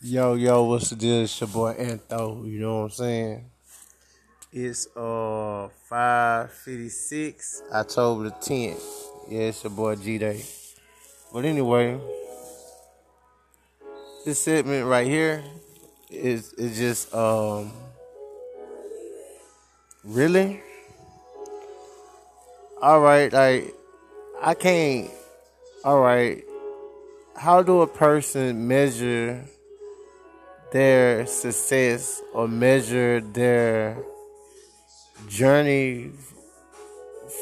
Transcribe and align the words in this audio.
Yo, 0.00 0.34
yo, 0.34 0.62
what's 0.62 0.90
the 0.90 0.96
deal? 0.96 1.22
It's 1.24 1.40
your 1.40 1.48
boy 1.48 1.74
Antho, 1.74 2.48
you 2.48 2.60
know 2.60 2.82
what 2.82 2.84
I'm 2.84 2.90
saying? 2.90 3.50
It's 4.52 4.86
uh 4.96 5.70
556, 5.88 7.64
October 7.72 8.22
the 8.22 8.30
10th. 8.30 8.80
Yeah, 9.28 9.40
it's 9.40 9.64
your 9.64 9.72
boy 9.72 9.96
G 9.96 10.18
Day. 10.18 10.44
But 11.32 11.46
anyway, 11.46 11.98
this 14.24 14.40
segment 14.40 14.86
right 14.86 15.04
here 15.04 15.42
is 16.10 16.52
is 16.52 16.78
just 16.78 17.12
um 17.12 17.72
really 20.04 20.62
alright, 22.80 23.32
like 23.32 23.74
I 24.40 24.54
can't 24.54 25.10
alright. 25.84 26.44
How 27.34 27.64
do 27.64 27.80
a 27.80 27.86
person 27.88 28.68
measure 28.68 29.44
their 30.72 31.26
success 31.26 32.22
or 32.32 32.48
measure 32.48 33.20
their 33.20 33.96
journey 35.28 36.10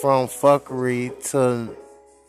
from 0.00 0.26
fuckery 0.26 1.10
to 1.30 1.76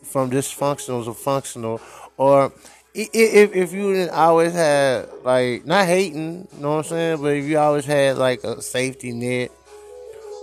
from 0.04 0.30
dysfunctional 0.30 1.04
to 1.04 1.14
functional. 1.14 1.80
Or 2.16 2.52
if 2.94 3.54
if 3.54 3.72
you 3.72 4.08
always 4.10 4.52
had 4.52 5.08
like 5.22 5.66
not 5.66 5.86
hating, 5.86 6.48
you 6.52 6.60
know 6.60 6.76
what 6.76 6.78
I'm 6.78 6.84
saying, 6.84 7.22
but 7.22 7.36
if 7.36 7.44
you 7.44 7.58
always 7.58 7.84
had 7.84 8.18
like 8.18 8.42
a 8.44 8.60
safety 8.60 9.12
net, 9.12 9.50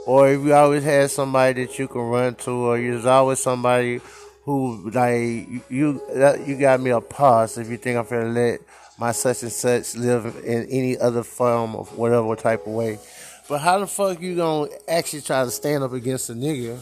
or 0.06 0.30
if 0.30 0.42
you 0.42 0.54
always 0.54 0.84
had 0.84 1.12
somebody 1.12 1.66
that 1.66 1.78
you 1.78 1.88
can 1.88 2.02
run 2.02 2.36
to, 2.36 2.52
or 2.52 2.78
there's 2.78 3.06
always 3.06 3.40
somebody 3.40 4.00
who 4.44 4.90
like 4.92 5.48
you 5.70 6.02
you 6.46 6.58
got 6.60 6.80
me 6.80 6.92
a 6.92 7.02
pause 7.02 7.58
if 7.58 7.68
you 7.68 7.78
think 7.78 7.98
I'm 7.98 8.06
gonna 8.06 8.30
let 8.30 8.62
my 8.98 9.12
such 9.12 9.44
and 9.44 9.52
such 9.52 9.96
live 9.96 10.26
in 10.44 10.68
any 10.70 10.98
other 10.98 11.24
form 11.24 11.76
of 11.76 11.98
whatever 11.98 12.36
type 12.36 12.66
of 12.66 12.74
way. 12.74 13.00
But 13.48 13.60
how 13.60 13.80
the 13.80 13.88
fuck 13.88 14.22
you 14.22 14.36
gonna 14.36 14.72
actually 14.88 15.22
try 15.22 15.44
to 15.44 15.52
stand 15.52 15.84
up 15.84 15.94
against 15.94 16.30
a 16.30 16.34
nigga 16.34 16.80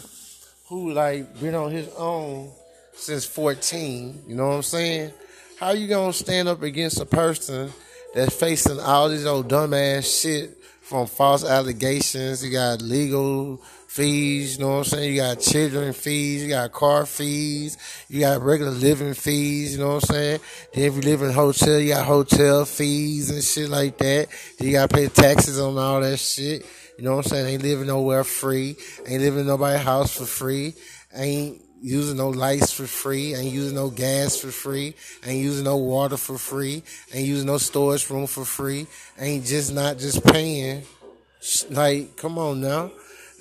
who 0.67 0.94
like 0.94 1.39
been 1.39 1.55
on 1.55 1.72
his 1.72 1.89
own 1.97 2.52
since 2.94 3.25
14? 3.25 4.23
You 4.28 4.36
know 4.36 4.50
what 4.50 4.55
I'm 4.55 4.61
saying? 4.61 5.11
How 5.59 5.72
you 5.72 5.88
gonna 5.88 6.14
stand 6.14 6.47
up 6.47 6.61
against 6.61 7.02
a 7.02 7.05
person 7.05 7.72
that's 8.14 8.36
facing 8.36 8.80
all 8.80 9.09
these 9.09 9.25
old 9.25 9.50
dumbass 9.50 10.22
shit 10.22 10.58
from 10.81 11.08
false 11.08 11.44
allegations? 11.44 12.45
You 12.45 12.52
got 12.52 12.81
legal 12.81 13.59
fees, 13.94 14.58
you 14.58 14.63
know 14.63 14.69
what 14.72 14.77
I'm 14.77 14.83
saying? 14.86 15.13
You 15.13 15.22
got 15.22 15.39
children 15.39 15.94
fees, 15.94 16.41
you 16.41 16.49
got 16.49 16.72
car 16.72 17.05
fees, 17.05 17.77
you 18.09 18.22
got 18.22 18.41
regular 18.41 18.72
living 18.72 19.13
fees, 19.13 19.73
you 19.73 19.80
know 19.80 19.94
what 19.94 20.09
I'm 20.09 20.16
saying? 20.16 20.39
Then 20.73 20.83
if 20.86 20.95
you 20.95 21.02
live 21.02 21.22
in 21.22 21.30
a 21.30 21.33
hotel, 21.33 21.77
you 21.80 21.94
got 21.94 22.03
hotel 22.03 22.66
fees 22.66 23.30
and 23.30 23.44
shit 23.44 23.69
like 23.69 23.99
that. 23.99 24.30
Then 24.58 24.67
you 24.67 24.73
gotta 24.73 24.91
pay 24.91 25.08
taxes 25.09 25.59
on 25.59 25.77
all 25.77 26.02
that 26.02 26.17
shit. 26.17 26.66
You 26.97 27.03
know 27.03 27.17
what 27.17 27.25
I'm 27.27 27.30
saying? 27.30 27.47
Ain't 27.47 27.64
living 27.64 27.86
nowhere 27.86 28.23
free. 28.23 28.77
Ain't 29.05 29.21
living 29.21 29.41
in 29.41 29.47
nobody's 29.47 29.86
house 29.86 30.17
for 30.17 30.25
free. 30.25 30.73
Ain't 31.14 31.61
using 31.80 32.17
no 32.17 32.30
lights 32.30 32.71
for 32.71 32.88
free, 32.88 33.36
ain't 33.36 33.53
using 33.53 33.75
no 33.75 33.89
gas 33.89 34.38
for 34.38 34.47
free, 34.47 34.95
ain't 35.25 35.44
using 35.44 35.66
no 35.66 35.75
water 35.75 36.16
for 36.16 36.38
free, 36.38 36.81
ain't 37.14 37.27
using 37.27 37.45
no 37.45 37.58
storage 37.58 38.09
room 38.09 38.25
for 38.25 38.45
free, 38.45 38.88
ain't 39.19 39.45
just 39.45 39.73
not 39.73 39.99
just 39.99 40.23
paying. 40.23 40.81
Like, 41.69 42.16
come 42.16 42.39
on 42.39 42.61
now. 42.61 42.89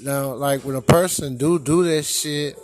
Now, 0.02 0.34
like 0.34 0.64
when 0.64 0.74
a 0.74 0.82
person 0.82 1.36
do 1.36 1.58
do 1.58 1.84
that 1.84 2.02
shit, 2.02 2.58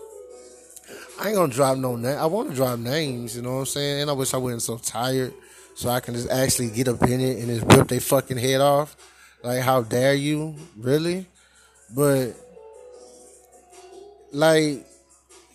I 1.20 1.28
ain't 1.28 1.36
gonna 1.36 1.52
drop 1.52 1.78
no 1.78 1.96
name. 1.96 2.18
I 2.18 2.26
want 2.26 2.50
to 2.50 2.54
drop 2.54 2.78
names, 2.78 3.36
you 3.36 3.42
know 3.42 3.54
what 3.54 3.60
I'm 3.60 3.66
saying? 3.66 4.02
And 4.02 4.10
I 4.10 4.12
wish 4.12 4.34
I 4.34 4.38
wasn't 4.38 4.62
so 4.62 4.76
tired, 4.78 5.32
so 5.74 5.88
I 5.88 6.00
can 6.00 6.14
just 6.14 6.30
actually 6.30 6.70
get 6.70 6.88
up 6.88 7.02
in 7.02 7.20
it 7.20 7.38
and 7.38 7.46
just 7.46 7.76
rip 7.76 7.88
their 7.88 8.00
fucking 8.00 8.38
head 8.38 8.60
off. 8.60 8.96
Like, 9.42 9.60
how 9.60 9.82
dare 9.82 10.14
you, 10.14 10.56
really? 10.76 11.26
But 11.94 12.34
like, 14.32 14.84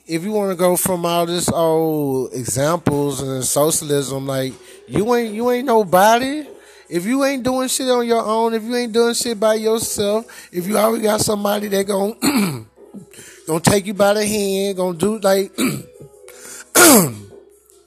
if 0.07 0.23
you 0.23 0.31
want 0.31 0.51
to 0.51 0.55
go 0.55 0.75
from 0.75 1.05
all 1.05 1.25
this 1.25 1.49
old 1.51 2.33
examples 2.33 3.21
and 3.21 3.43
socialism, 3.43 4.25
like 4.25 4.53
you 4.87 5.13
ain't 5.15 5.33
you 5.33 5.51
ain't 5.51 5.65
nobody. 5.65 6.47
If 6.93 7.07
you 7.07 7.23
ain't 7.25 7.41
doing 7.41 7.69
shit 7.69 7.89
on 7.89 8.05
your 8.05 8.23
own, 8.23 8.53
if 8.53 8.61
you 8.61 8.75
ain't 8.75 8.93
doing 8.93 9.15
shit 9.15 9.39
by 9.39 9.55
yourself, 9.55 10.27
if 10.51 10.67
you 10.67 10.77
already 10.77 11.01
got 11.01 11.21
somebody 11.21 11.67
that 11.69 11.87
gon' 11.87 12.15
gonna 13.47 13.59
take 13.61 13.87
you 13.87 13.95
by 13.95 14.13
the 14.13 14.23
hand, 14.23 14.77
gonna 14.77 14.95
do 14.95 15.17
like 15.17 15.51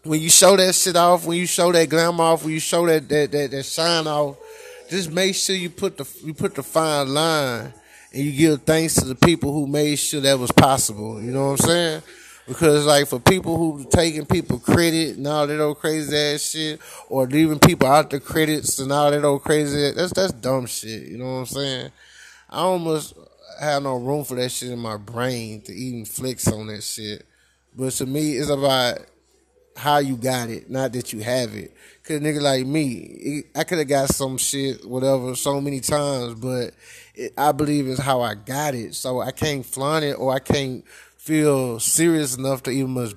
when 0.03 0.21
you 0.21 0.29
show 0.29 0.57
that 0.57 0.75
shit 0.75 0.97
off, 0.97 1.25
when 1.25 1.39
you 1.39 1.47
show 1.47 1.71
that 1.71 1.89
glam 1.89 2.21
off, 2.21 2.43
when 2.43 2.53
you 2.53 2.59
show 2.59 2.85
that 2.87 3.09
that 3.09 3.31
that, 3.31 3.53
that 3.53 3.63
shine 3.63 4.09
off, 4.09 4.39
just 4.91 5.13
make 5.13 5.37
sure 5.37 5.55
you 5.55 5.71
put 5.71 5.97
the 5.97 6.07
you 6.25 6.35
put 6.35 6.57
the 6.57 6.65
fine 6.65 7.15
line 7.15 7.73
and 8.13 8.25
you 8.25 8.33
give 8.33 8.63
thanks 8.63 8.95
to 8.95 9.05
the 9.05 9.15
people 9.15 9.53
who 9.53 9.69
made 9.69 10.01
sure 10.01 10.21
that 10.21 10.37
was 10.37 10.51
possible. 10.51 11.23
You 11.23 11.31
know 11.31 11.53
what 11.53 11.61
I'm 11.61 11.69
saying? 11.69 12.03
Because 12.47 12.87
like 12.87 13.09
for 13.09 13.19
people 13.19 13.57
who 13.57 13.87
taking 13.91 14.25
people 14.25 14.59
credit 14.59 15.17
and 15.17 15.27
all 15.27 15.47
that 15.47 15.61
old 15.61 15.79
crazy 15.79 16.17
ass 16.17 16.51
shit, 16.51 16.81
or 17.09 17.27
leaving 17.27 17.59
people 17.59 17.89
out 17.89 18.11
the 18.11 18.21
credits 18.21 18.79
and 18.79 18.93
all 18.93 19.11
that 19.11 19.25
old 19.25 19.43
crazy 19.43 19.91
that's 19.93 20.13
that's 20.13 20.33
dumb 20.33 20.67
shit. 20.67 21.09
You 21.09 21.19
know 21.19 21.25
what 21.25 21.39
I'm 21.41 21.47
saying? 21.47 21.91
I 22.49 22.59
almost 22.61 23.15
have 23.61 23.83
no 23.83 23.97
room 23.97 24.25
for 24.25 24.37
that 24.37 24.51
shit 24.51 24.71
in 24.71 24.79
my 24.79 24.97
brain 24.97 25.63
to 25.63 25.73
even 25.73 26.05
flex 26.05 26.47
on 26.47 26.69
that 26.69 26.85
shit. 26.85 27.27
But 27.75 27.93
to 27.95 28.07
me, 28.07 28.37
it's 28.37 28.51
about 28.51 28.99
how 29.77 29.99
you 29.99 30.17
got 30.17 30.49
it, 30.49 30.71
not 30.71 30.93
that 30.93 31.13
you 31.13 31.21
have 31.21 31.55
it. 31.55 31.75
Cause 32.03 32.21
nigga 32.21 32.41
like 32.41 32.67
me, 32.67 33.45
I 33.55 33.65
could 33.65 33.79
have 33.79 33.89
got 33.89 34.09
some 34.09 34.39
shit, 34.39 34.89
whatever, 34.89 35.35
so 35.35 35.61
many 35.61 35.81
times, 35.81 36.35
but 36.35 36.73
it, 37.15 37.33
I 37.37 37.53
believe 37.53 37.87
it's 37.89 38.01
how 38.01 38.23
I 38.23 38.35
got 38.35 38.75
it. 38.75 38.95
So 38.95 39.21
I 39.21 39.33
can't 39.33 39.67
flaunt 39.67 40.05
it 40.05 40.15
or 40.15 40.33
I 40.33 40.39
can't 40.39 40.85
feel 41.27 41.81
serious 41.81 42.37
enough 42.37 42.63
to 42.63 42.71
even 42.71 42.93
much 42.93 43.13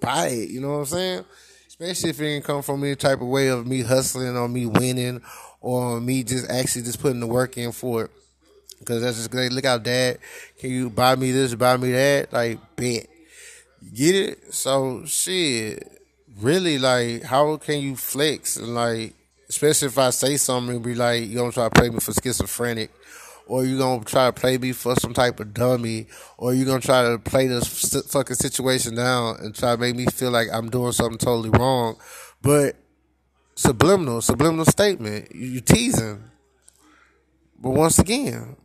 buy 0.00 0.28
it. 0.28 0.48
You 0.48 0.62
know 0.62 0.70
what 0.70 0.78
I'm 0.78 0.86
saying? 0.86 1.24
Especially 1.68 2.10
if 2.10 2.20
it 2.20 2.24
didn't 2.24 2.46
come 2.46 2.62
from 2.62 2.82
any 2.82 2.96
type 2.96 3.20
of 3.20 3.28
way 3.28 3.48
of 3.48 3.66
me 3.66 3.82
hustling 3.82 4.34
or 4.34 4.48
me 4.48 4.64
winning 4.64 5.20
or 5.60 6.00
me 6.00 6.24
just 6.24 6.50
actually 6.50 6.82
just 6.82 7.00
putting 7.00 7.20
the 7.20 7.26
work 7.26 7.58
in 7.58 7.72
for 7.72 8.04
it. 8.04 8.10
Cause 8.86 9.02
that's 9.02 9.18
just 9.18 9.30
great. 9.30 9.52
Look 9.52 9.66
out, 9.66 9.82
dad. 9.82 10.18
Can 10.58 10.70
you 10.70 10.88
buy 10.88 11.16
me 11.16 11.32
this, 11.32 11.54
buy 11.54 11.76
me 11.76 11.92
that? 11.92 12.32
Like, 12.32 12.60
bet. 12.76 13.08
Get 13.94 14.14
it? 14.14 14.54
So, 14.54 15.04
shit. 15.04 15.86
Really, 16.40 16.78
like, 16.78 17.24
how 17.24 17.56
can 17.58 17.80
you 17.80 17.94
flex? 17.94 18.56
And, 18.56 18.74
like, 18.74 19.14
especially 19.50 19.88
if 19.88 19.98
I 19.98 20.10
say 20.10 20.38
something 20.38 20.76
and 20.76 20.84
be 20.84 20.94
like, 20.94 21.24
you 21.24 21.36
gonna 21.36 21.52
try 21.52 21.64
to 21.64 21.70
play 21.70 21.90
me 21.90 22.00
for 22.00 22.12
schizophrenic 22.12 22.90
or 23.46 23.64
you 23.64 23.78
gonna 23.78 24.04
try 24.04 24.26
to 24.26 24.32
play 24.32 24.58
me 24.58 24.72
for 24.72 24.94
some 24.96 25.12
type 25.12 25.40
of 25.40 25.54
dummy, 25.54 26.06
or 26.38 26.54
you 26.54 26.64
gonna 26.64 26.80
try 26.80 27.02
to 27.02 27.18
play 27.18 27.46
this 27.46 27.66
fucking 28.10 28.36
situation 28.36 28.94
down 28.94 29.36
and 29.40 29.54
try 29.54 29.74
to 29.74 29.80
make 29.80 29.96
me 29.96 30.06
feel 30.06 30.30
like 30.30 30.48
I'm 30.52 30.70
doing 30.70 30.92
something 30.92 31.18
totally 31.18 31.50
wrong. 31.50 31.96
But 32.42 32.76
subliminal, 33.54 34.20
subliminal 34.22 34.64
statement, 34.64 35.34
you 35.34 35.60
teasing. 35.60 36.22
But 37.58 37.70
once 37.70 37.98
again, 37.98 38.56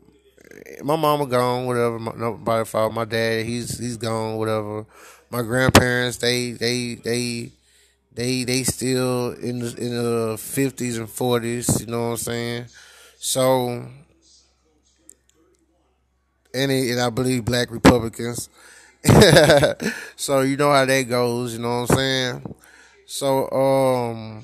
my 0.84 0.96
mama 0.96 1.26
gone, 1.26 1.66
whatever. 1.66 2.00
My, 2.00 2.14
nobody 2.16 2.66
fault. 2.66 2.94
My 2.94 3.06
dad, 3.06 3.46
he's 3.46 3.78
he's 3.78 3.98
gone, 3.98 4.38
whatever. 4.38 4.86
My 5.30 5.42
grandparents, 5.42 6.18
they 6.18 6.52
they 6.52 6.96
they 6.96 7.52
they 8.14 8.44
they 8.44 8.64
still 8.64 9.32
in 9.34 9.60
the 9.60 9.76
in 9.78 9.96
the 9.96 10.38
fifties 10.38 10.98
and 10.98 11.10
forties. 11.10 11.82
You 11.82 11.88
know 11.88 12.02
what 12.02 12.12
I'm 12.12 12.18
saying? 12.18 12.66
So 13.18 13.88
any, 16.54 16.92
and 16.92 17.00
I 17.00 17.10
believe 17.10 17.46
black 17.46 17.72
Republicans. 17.72 18.50
so 20.16 20.42
you 20.42 20.58
know 20.58 20.72
how 20.72 20.86
that 20.86 21.04
goes, 21.04 21.54
you 21.54 21.60
know 21.60 21.82
what 21.82 21.92
I'm 21.92 21.96
saying? 21.98 22.56
So, 23.06 23.50
um, 23.52 24.44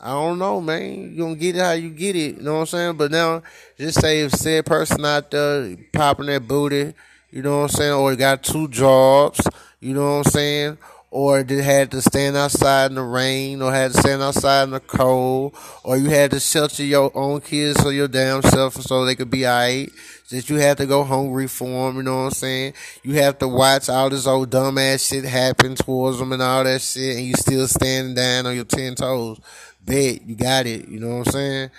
I 0.00 0.10
don't 0.10 0.38
know, 0.38 0.60
man. 0.60 1.12
You 1.12 1.16
gonna 1.24 1.36
get 1.36 1.56
it 1.56 1.60
how 1.60 1.72
you 1.72 1.90
get 1.90 2.16
it, 2.16 2.36
you 2.36 2.42
know 2.42 2.54
what 2.54 2.60
I'm 2.60 2.66
saying? 2.66 2.96
But 2.96 3.10
now, 3.10 3.42
just 3.76 4.00
say 4.00 4.20
if 4.20 4.32
said 4.32 4.64
person 4.66 5.04
out 5.04 5.30
there 5.30 5.76
popping 5.92 6.26
that 6.26 6.46
booty, 6.46 6.94
you 7.30 7.42
know 7.42 7.58
what 7.58 7.62
I'm 7.64 7.68
saying, 7.76 7.92
or 7.92 8.16
got 8.16 8.42
two 8.42 8.68
jobs, 8.68 9.40
you 9.80 9.94
know 9.94 10.18
what 10.18 10.26
I'm 10.26 10.32
saying, 10.32 10.78
or 11.10 11.42
they 11.42 11.62
had 11.62 11.90
to 11.90 12.02
stand 12.02 12.36
outside 12.36 12.90
in 12.90 12.96
the 12.96 13.02
rain, 13.02 13.62
or 13.62 13.72
had 13.72 13.92
to 13.92 13.98
stand 13.98 14.22
outside 14.22 14.64
in 14.64 14.70
the 14.70 14.80
cold, 14.80 15.54
or 15.82 15.96
you 15.96 16.10
had 16.10 16.30
to 16.32 16.40
shelter 16.40 16.84
your 16.84 17.10
own 17.16 17.40
kids 17.40 17.80
so 17.80 17.88
your 17.88 18.08
damn 18.08 18.42
self 18.42 18.74
so 18.74 19.04
they 19.04 19.14
could 19.14 19.30
be 19.30 19.46
alright. 19.46 19.90
That 20.30 20.50
you 20.50 20.56
had 20.56 20.76
to 20.76 20.86
go 20.86 21.04
hungry 21.04 21.48
for 21.48 21.64
them, 21.64 21.96
you 21.96 22.02
know 22.02 22.18
what 22.18 22.24
I'm 22.24 22.30
saying? 22.32 22.74
You 23.02 23.14
have 23.14 23.38
to 23.38 23.48
watch 23.48 23.88
all 23.88 24.10
this 24.10 24.26
old 24.26 24.50
dumbass 24.50 25.08
shit 25.08 25.24
happen 25.24 25.74
towards 25.74 26.18
them 26.18 26.32
and 26.32 26.42
all 26.42 26.64
that 26.64 26.82
shit, 26.82 27.16
and 27.16 27.26
you 27.26 27.32
still 27.32 27.66
standing 27.66 28.14
down 28.14 28.44
on 28.44 28.54
your 28.54 28.66
ten 28.66 28.94
toes. 28.94 29.40
Bet 29.82 30.26
you 30.26 30.34
got 30.36 30.66
it, 30.66 30.88
you 30.88 31.00
know 31.00 31.18
what 31.18 31.28
I'm 31.28 31.32
saying? 31.32 31.70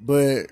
But 0.00 0.46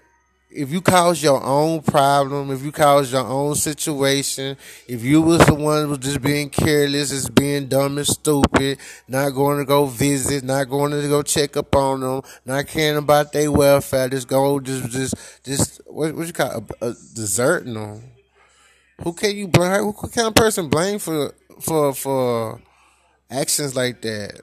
if 0.55 0.71
you 0.71 0.81
cause 0.81 1.23
your 1.23 1.43
own 1.43 1.83
problem, 1.83 2.51
if 2.51 2.63
you 2.63 2.73
cause 2.73 3.13
your 3.13 3.25
own 3.25 3.55
situation, 3.55 4.57
if 4.87 5.03
you 5.03 5.23
was 5.23 5.45
the 5.47 5.55
one 5.55 5.85
who 5.85 5.89
was 5.91 5.99
just 5.99 6.21
being 6.21 6.51
careless, 6.51 7.11
just 7.11 7.35
being 7.35 7.67
dumb 7.69 7.99
and 7.99 8.07
stupid, 8.07 8.79
not 9.09 9.31
going 9.31 9.59
to 9.59 9.65
go 9.65 9.87
visit, 9.87 10.45
not 10.45 10.69
going 10.69 10.93
to 10.93 11.09
go 11.09 11.23
check 11.23 11.57
up 11.57 11.75
on 11.75 12.01
them, 12.01 12.23
not 12.45 12.67
caring 12.67 12.99
about 12.99 13.33
their 13.33 13.51
welfare, 13.51 14.09
just 14.09 14.29
go, 14.29 14.61
just, 14.61 14.91
just, 14.91 15.45
just, 15.45 15.81
what, 15.87 16.15
what 16.15 16.27
you 16.27 16.33
call 16.33 16.65
a, 16.81 16.87
a 16.87 16.95
deserting 17.15 17.75
them. 17.75 18.03
Who 19.03 19.13
can 19.13 19.35
you 19.37 19.49
blame? 19.49 19.85
Who 19.85 20.09
kind 20.09 20.29
of 20.29 20.35
person 20.35 20.69
blame 20.69 20.99
for, 20.99 21.35
for, 21.61 21.95
for 21.95 22.61
actions 23.31 23.75
like 23.75 24.03
that? 24.03 24.41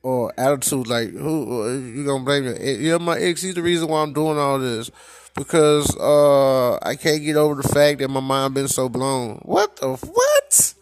Or 0.00 0.32
attitude 0.38 0.86
like 0.86 1.10
who 1.10 1.76
you 1.76 2.06
gonna 2.06 2.24
blame 2.24 2.44
your 2.80 3.00
my 3.00 3.18
ex 3.18 3.42
he's 3.42 3.56
the 3.56 3.62
reason 3.62 3.88
why 3.88 4.00
I'm 4.00 4.12
doing 4.12 4.38
all 4.38 4.58
this 4.60 4.92
because 5.38 5.96
uh, 5.96 6.76
I 6.82 6.96
can't 6.96 7.22
get 7.22 7.36
over 7.36 7.62
the 7.62 7.68
fact 7.68 8.00
that 8.00 8.08
my 8.08 8.20
mind 8.20 8.54
been 8.54 8.68
so 8.68 8.88
blown. 8.88 9.36
What 9.42 9.76
the 9.76 9.94
what? 9.94 10.74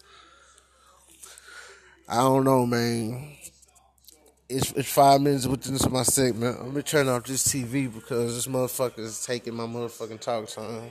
I 2.09 2.15
don't 2.15 2.43
know, 2.43 2.65
man. 2.65 3.35
It's 4.49 4.71
it's 4.71 4.91
five 4.91 5.21
minutes 5.21 5.45
within 5.45 5.77
my 5.91 6.03
segment. 6.03 6.63
Let 6.63 6.73
me 6.73 6.81
turn 6.81 7.07
off 7.07 7.25
this 7.25 7.47
TV 7.47 7.93
because 7.93 8.33
this 8.33 8.47
motherfucker 8.47 8.99
is 8.99 9.23
taking 9.23 9.53
my 9.53 9.65
motherfucking 9.65 10.19
talk 10.19 10.49
time. 10.49 10.89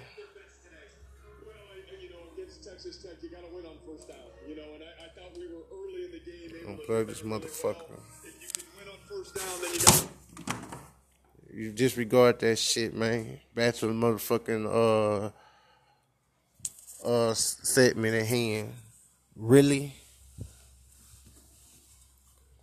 Unplug 6.66 7.06
this 7.06 7.22
motherfucker 7.22 8.00
you 11.56 11.72
disregard 11.72 12.38
that 12.40 12.58
shit, 12.58 12.94
man. 12.94 13.40
Back 13.54 13.74
to 13.76 13.86
the 13.86 13.92
motherfucking 13.92 14.66
uh 14.66 15.30
uh 17.06 17.34
segment 17.34 18.14
at 18.14 18.26
hand. 18.26 18.72
Really? 19.34 19.94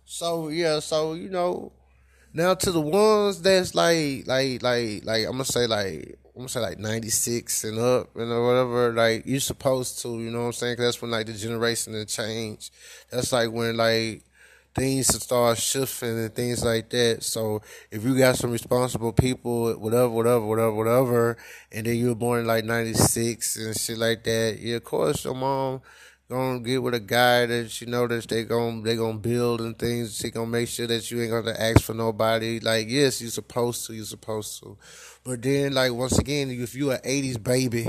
So 0.04 0.48
yeah, 0.48 0.78
so 0.78 1.14
you 1.14 1.28
know, 1.28 1.72
now 2.32 2.54
to 2.54 2.70
the 2.70 2.80
ones 2.80 3.42
that's 3.42 3.74
like 3.74 4.26
like 4.26 4.62
like 4.62 5.04
like 5.04 5.26
I'm 5.26 5.32
gonna 5.32 5.44
say 5.44 5.66
like 5.66 6.16
I'm 6.36 6.42
gonna 6.42 6.48
say 6.48 6.60
like 6.60 6.78
96 6.78 7.64
and 7.64 7.78
up 7.80 8.14
and 8.14 8.30
or 8.30 8.46
whatever, 8.46 8.92
like 8.92 9.24
you're 9.26 9.40
supposed 9.40 10.02
to, 10.02 10.20
you 10.20 10.30
know 10.30 10.40
what 10.40 10.46
I'm 10.46 10.52
saying? 10.52 10.76
Cause 10.76 10.84
that's 10.84 11.02
when 11.02 11.10
like 11.10 11.26
the 11.26 11.32
generation 11.32 12.06
change. 12.06 12.70
That's 13.10 13.32
like 13.32 13.50
when 13.50 13.76
like 13.76 14.22
things 14.74 15.08
to 15.08 15.20
start 15.20 15.58
shifting 15.58 16.18
and 16.18 16.34
things 16.34 16.64
like 16.64 16.90
that. 16.90 17.22
So 17.22 17.62
if 17.90 18.04
you 18.04 18.16
got 18.16 18.36
some 18.36 18.50
responsible 18.50 19.12
people, 19.12 19.72
whatever, 19.74 20.08
whatever, 20.08 20.44
whatever, 20.44 20.72
whatever, 20.72 21.36
and 21.72 21.86
then 21.86 21.96
you 21.96 22.08
were 22.08 22.14
born 22.14 22.40
in 22.40 22.46
like 22.46 22.64
'96 22.64 23.56
and 23.56 23.76
shit 23.78 23.98
like 23.98 24.24
that, 24.24 24.58
yeah, 24.60 24.76
of 24.76 24.84
course 24.84 25.24
your 25.24 25.34
mom 25.34 25.80
gonna 26.28 26.60
get 26.60 26.82
with 26.82 26.94
a 26.94 27.00
guy 27.00 27.46
that 27.46 27.80
you 27.80 27.86
know 27.86 28.06
that 28.06 28.26
they 28.28 28.44
gonna 28.44 28.82
they 28.82 28.96
gonna 28.96 29.18
build 29.18 29.60
and 29.60 29.78
things. 29.78 30.16
She 30.16 30.30
gonna 30.30 30.46
make 30.46 30.68
sure 30.68 30.86
that 30.86 31.10
you 31.10 31.20
ain't 31.20 31.30
gonna 31.30 31.56
ask 31.58 31.82
for 31.82 31.94
nobody. 31.94 32.60
Like 32.60 32.88
yes, 32.88 33.20
you're 33.20 33.30
supposed 33.30 33.86
to, 33.86 33.94
you're 33.94 34.04
supposed 34.04 34.60
to, 34.62 34.76
but 35.22 35.42
then 35.42 35.74
like 35.74 35.92
once 35.92 36.18
again, 36.18 36.50
if 36.50 36.74
you 36.74 36.90
an 36.90 37.00
'80s 37.04 37.42
baby 37.42 37.86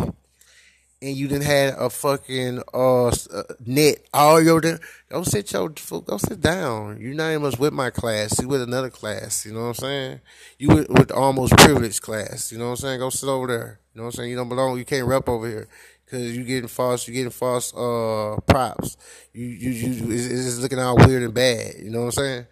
and 1.05 1.15
you 1.15 1.27
didn't 1.27 1.45
have 1.45 1.79
a 1.79 1.89
fucking 1.89 2.63
uh, 2.73 3.07
uh 3.07 3.43
net 3.63 3.97
all 4.11 4.41
your 4.41 4.59
go 4.59 5.23
sit 5.23 5.51
your 5.53 5.69
go 5.69 6.17
sit 6.17 6.41
down. 6.41 6.99
You're 6.99 7.13
not 7.13 7.31
even 7.31 7.51
with 7.59 7.73
my 7.73 7.91
class. 7.91 8.41
You 8.41 8.47
with 8.47 8.63
another 8.63 8.89
class. 8.89 9.45
You 9.45 9.53
know 9.53 9.61
what 9.61 9.67
I'm 9.67 9.73
saying? 9.75 10.21
You 10.57 10.69
with, 10.69 10.89
with 10.89 11.11
almost 11.11 11.55
privileged 11.57 12.01
class. 12.01 12.51
You 12.51 12.57
know 12.57 12.65
what 12.65 12.71
I'm 12.71 12.77
saying? 12.77 12.99
Go 12.99 13.11
sit 13.11 13.29
over 13.29 13.47
there. 13.47 13.79
You 13.93 13.99
know 13.99 14.05
what 14.05 14.15
I'm 14.15 14.17
saying? 14.17 14.31
You 14.31 14.35
don't 14.35 14.49
belong. 14.49 14.77
You 14.79 14.85
can't 14.85 15.07
rep 15.07 15.29
over 15.29 15.47
here 15.47 15.67
because 16.05 16.35
you 16.35 16.43
getting 16.43 16.67
false. 16.67 17.07
You 17.07 17.13
getting 17.13 17.29
false 17.29 17.71
uh 17.75 18.37
props. 18.47 18.97
You 19.31 19.45
you 19.45 19.69
you 19.69 20.11
it's, 20.11 20.25
it's 20.25 20.57
looking 20.57 20.79
all 20.79 20.97
weird 20.97 21.21
and 21.21 21.33
bad. 21.35 21.75
You 21.77 21.91
know 21.91 21.99
what 21.99 22.05
I'm 22.05 22.11
saying? 22.13 22.45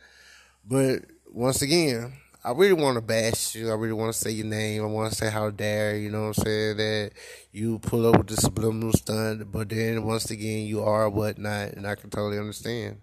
But 0.64 1.06
once 1.32 1.64
again 1.64 2.14
I 2.46 2.52
really 2.52 2.74
want 2.74 2.96
to 2.96 3.02
bash 3.02 3.56
you. 3.56 3.72
I 3.72 3.76
really 3.76 3.94
want 3.94 4.12
to 4.12 4.20
say 4.20 4.32
your 4.32 4.46
name. 4.46 4.84
I 4.84 4.88
want 4.88 5.10
to 5.12 5.18
say 5.18 5.30
how 5.30 5.50
dare, 5.50 5.96
you 5.96 6.10
know 6.10 6.28
what 6.28 6.38
I'm 6.40 6.44
saying, 6.44 6.78
that 6.78 7.12
you 7.54 7.80
pull 7.80 8.06
up 8.06 8.18
with 8.18 8.28
the 8.28 8.36
subliminal 8.36 8.92
stunt, 8.92 9.50
but 9.50 9.70
then 9.70 10.04
once 10.04 10.30
again, 10.30 10.68
you 10.68 10.84
are 10.84 11.10
whatnot, 11.10 11.72
and 11.72 11.88
I 11.88 11.96
can 11.96 12.10
totally 12.10 12.38
understand. 12.38 13.00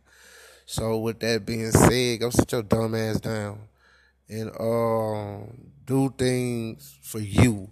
So, 0.67 0.99
with 0.99 1.21
that 1.21 1.47
being 1.47 1.71
said, 1.71 2.21
go 2.21 2.29
sit 2.29 2.53
your 2.53 2.63
dumb 2.63 2.95
ass 2.95 3.19
down 3.19 3.61
and 4.29 4.51
um, 4.61 5.73
do 5.87 6.15
things 6.19 6.99
for 7.03 7.19
you. 7.19 7.71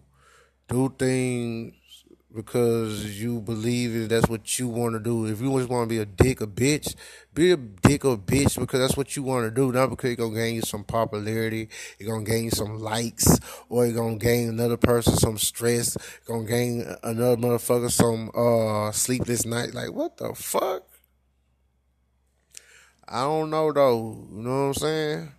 Do 0.68 0.94
things 0.98 1.74
because 2.34 3.20
you 3.20 3.40
believe 3.40 3.94
that 3.94 4.08
that's 4.10 4.28
what 4.28 4.58
you 4.58 4.68
want 4.68 4.94
to 4.94 5.00
do. 5.00 5.26
If 5.26 5.40
you 5.40 5.56
just 5.58 5.70
want 5.70 5.88
to 5.88 5.94
be 5.94 6.00
a 6.00 6.04
dick, 6.04 6.40
a 6.40 6.46
bitch, 6.46 6.94
be 7.34 7.52
a 7.52 7.56
dick 7.56 8.04
or 8.04 8.18
bitch 8.18 8.58
because 8.58 8.80
that's 8.80 8.96
what 8.96 9.16
you 9.16 9.22
want 9.22 9.46
to 9.46 9.50
do. 9.50 9.72
Not 9.72 9.90
because 9.90 10.10
it's 10.10 10.20
gonna 10.20 10.34
gain 10.34 10.56
you 10.56 10.62
some 10.62 10.84
popularity, 10.84 11.68
it's 11.98 12.08
gonna 12.08 12.24
gain 12.24 12.44
you 12.44 12.50
some 12.50 12.78
likes, 12.78 13.38
or 13.68 13.86
you're 13.86 13.96
gonna 13.96 14.16
gain 14.16 14.48
another 14.48 14.76
person 14.76 15.16
some 15.16 15.38
stress, 15.38 15.96
gonna 16.26 16.44
gain 16.44 16.84
another 17.02 17.36
motherfucker 17.36 17.90
some 17.90 18.30
uh 18.34 18.92
sleepless 18.92 19.46
night. 19.46 19.72
Like 19.74 19.92
what 19.92 20.18
the 20.18 20.34
fuck? 20.34 20.84
I 23.08 23.22
don't 23.22 23.48
know 23.48 23.72
though. 23.72 24.26
You 24.30 24.42
know 24.42 24.50
what 24.50 24.66
I'm 24.66 24.74
saying? 24.74 25.32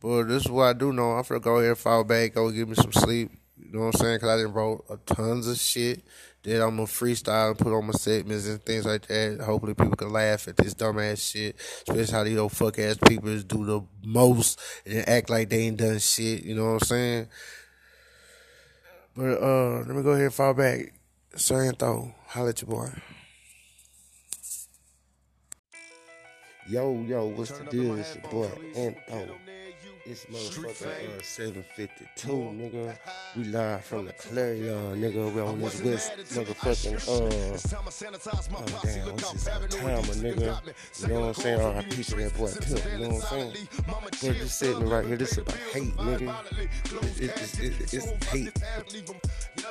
But 0.00 0.24
this 0.24 0.44
is 0.44 0.50
what 0.50 0.64
I 0.64 0.72
do 0.74 0.92
know. 0.92 1.12
I'm 1.12 1.24
gonna 1.24 1.40
go 1.40 1.56
ahead 1.56 1.70
and 1.70 1.78
fall 1.78 2.04
back, 2.04 2.34
go 2.34 2.50
give 2.52 2.68
me 2.68 2.76
some 2.76 2.92
sleep. 2.92 3.32
You 3.60 3.72
know 3.72 3.86
what 3.86 3.94
I'm 3.94 4.00
saying? 4.00 4.16
Because 4.16 4.28
I 4.30 4.36
didn't 4.36 4.54
wrote 4.54 4.84
a 4.88 4.96
tons 4.96 5.46
of 5.46 5.58
shit 5.58 6.02
that 6.42 6.62
I'm 6.62 6.76
gonna 6.76 6.86
freestyle 6.86 7.50
and 7.50 7.58
put 7.58 7.74
on 7.74 7.86
my 7.86 7.92
segments 7.92 8.46
and 8.46 8.62
things 8.62 8.86
like 8.86 9.06
that. 9.08 9.40
Hopefully, 9.40 9.74
people 9.74 9.96
can 9.96 10.10
laugh 10.10 10.48
at 10.48 10.56
this 10.56 10.74
dumbass 10.74 11.30
shit, 11.32 11.56
especially 11.86 12.12
how 12.12 12.24
these 12.24 12.38
old 12.38 12.52
fuck 12.52 12.78
ass 12.78 12.96
people 13.06 13.36
do 13.40 13.64
the 13.64 13.82
most 14.04 14.58
and 14.86 15.08
act 15.08 15.30
like 15.30 15.50
they 15.50 15.64
ain't 15.64 15.76
done 15.76 15.98
shit. 15.98 16.44
You 16.44 16.54
know 16.54 16.74
what 16.74 16.82
I'm 16.82 16.86
saying? 16.86 17.28
But 19.16 19.42
uh, 19.42 19.78
let 19.78 19.88
me 19.88 20.02
go 20.02 20.10
ahead 20.10 20.26
and 20.26 20.34
fall 20.34 20.54
back. 20.54 20.94
Sir 21.34 21.72
Antho, 21.72 22.14
holla 22.28 22.50
at 22.50 22.62
your 22.62 22.70
boy. 22.70 22.90
Yo, 26.68 27.02
yo, 27.02 27.26
what's 27.26 27.50
the 27.50 27.64
deal? 27.64 27.96
It's 27.96 28.14
your 28.14 28.30
boy 28.30 28.50
Antho. 28.74 29.34
It's 30.10 30.24
motherfucker 30.24 31.18
uh, 31.18 31.22
752, 31.22 32.28
nigga. 32.30 32.96
We 33.36 33.44
live 33.44 33.84
from 33.84 34.06
the 34.06 34.14
Clarion, 34.14 34.96
nigga. 34.96 35.34
We 35.34 35.40
on 35.42 35.60
this 35.60 35.82
west 35.82 36.12
motherfucking, 36.16 36.96
uh, 36.96 37.12
oh 37.12 37.28
damn, 38.82 39.16
this 39.16 39.44
timer, 39.76 40.00
nigga? 40.00 40.60
You 41.02 41.08
know 41.08 41.20
what 41.20 41.26
I'm 41.26 41.34
saying? 41.34 41.60
All 41.60 41.72
our 41.72 41.82
people 41.82 42.16
that 42.16 42.38
boy 42.38 42.50
Pimp, 42.58 42.92
you 42.92 42.98
know 43.00 43.08
what 43.16 43.32
I'm 43.32 43.52
saying? 43.52 43.68
But 43.86 44.12
just 44.12 44.58
sitting 44.58 44.88
right 44.88 45.04
here, 45.04 45.18
this 45.18 45.32
is 45.32 45.38
about 45.38 45.56
hate, 45.56 45.94
nigga. 45.98 46.34
It's, 47.20 47.20
it's, 47.20 47.58
it's, 47.58 47.92
it's 47.92 48.26
hate. 48.28 48.54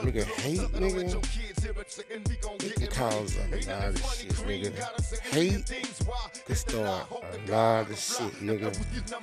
Nigga, 0.04 0.24
hate, 0.24 0.60
nigga. 0.74 1.48
It 2.64 2.76
can 2.76 2.88
cause 2.90 3.38
a 3.38 3.72
lot 3.72 3.86
of 3.86 3.98
shit, 4.14 4.30
nigga. 4.46 4.72
Hate 5.34 5.66
can 6.46 6.56
start 6.56 7.08
a 7.12 7.52
lot 7.52 7.90
of 7.90 7.98
shit, 7.98 8.34
nigga. 8.40 8.76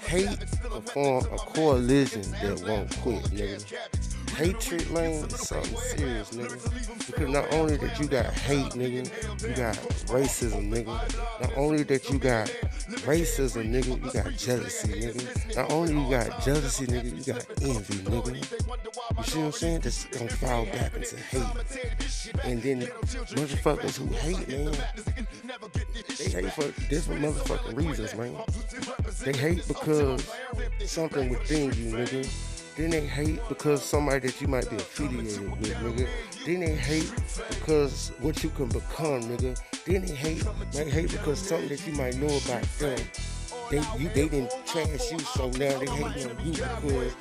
Hate 0.03 0.41
perform 0.61 1.04
a 1.05 1.39
coalition 1.55 2.23
that 2.43 2.63
won't 2.67 2.91
quit, 3.01 3.23
nigga. 3.25 4.24
Hatred, 4.35 4.91
man, 4.91 5.25
is 5.25 5.49
something 5.49 5.77
serious, 5.77 6.31
nigga. 6.31 7.07
Because 7.07 7.29
not 7.29 7.53
only 7.53 7.77
that 7.77 8.01
you 8.01 8.07
got 8.09 8.27
hate, 8.27 8.73
nigga, 8.73 9.05
you 9.49 9.55
got 9.55 9.77
racism, 10.09 10.71
nigga. 10.71 11.41
Not 11.41 11.57
only 11.57 11.85
that 11.85 12.11
you 12.11 12.19
got 12.19 12.49
racism, 13.07 13.71
nigga, 13.71 14.05
you 14.05 14.11
got 14.11 14.37
jealousy, 14.37 14.89
nigga. 14.89 15.57
Not 15.57 15.71
only 15.71 15.95
you 15.95 16.11
got 16.11 16.43
jealousy, 16.45 16.87
nigga, 16.87 17.17
you 17.17 17.33
got 17.33 17.47
envy, 17.63 17.95
nigga. 18.11 18.35
You 19.19 19.25
see 19.25 19.39
what 19.39 19.47
I'm 19.47 19.53
saying? 19.53 19.81
That's 19.81 20.05
gonna 20.07 20.31
fall 20.31 20.65
back 20.67 20.97
into 20.97 21.17
hate. 21.17 22.45
And 22.45 22.63
then 22.63 22.81
motherfuckers 22.81 23.97
who 23.97 24.07
hate, 24.17 24.49
man, 24.49 24.75
they 26.19 26.29
hate 26.31 26.53
for 26.53 26.89
different 26.89 27.23
motherfucking 27.23 27.77
reasons, 27.77 28.15
man. 28.17 28.37
They 29.23 29.33
hate 29.33 29.67
because 29.69 30.29
something 30.85 31.29
within 31.29 31.73
you, 31.75 31.95
nigga. 31.95 32.54
Then 32.77 32.91
they 32.91 33.07
hate 33.07 33.41
because 33.49 33.83
somebody 33.85 34.27
that 34.29 34.41
you 34.41 34.49
might 34.49 34.69
be 34.69 34.77
affiliated 34.77 35.49
with, 35.61 35.75
nigga. 35.75 36.09
Then 36.45 36.61
they 36.61 36.75
hate 36.75 37.13
because 37.51 38.11
what 38.21 38.43
you 38.43 38.51
can 38.51 38.69
become, 38.69 39.23
nigga. 39.23 39.61
Then 39.85 40.05
they 40.05 40.15
hate, 40.15 40.45
might 40.75 40.89
hate 40.89 41.11
because 41.13 41.39
something 41.39 41.69
that 41.69 41.87
you 41.87 41.93
might 41.93 42.17
know 42.17 42.37
about 42.45 42.63
them 42.79 42.99
they 43.71 43.83
you 43.99 44.09
they 44.11 44.29
didn't 44.29 44.51
trash 44.67 45.13
you, 45.13 45.19
so 45.19 45.49
now 45.51 45.79
they 45.79 45.87
hate 45.87 46.27
on 46.27 46.45
you 46.45 46.53
because 46.53 47.15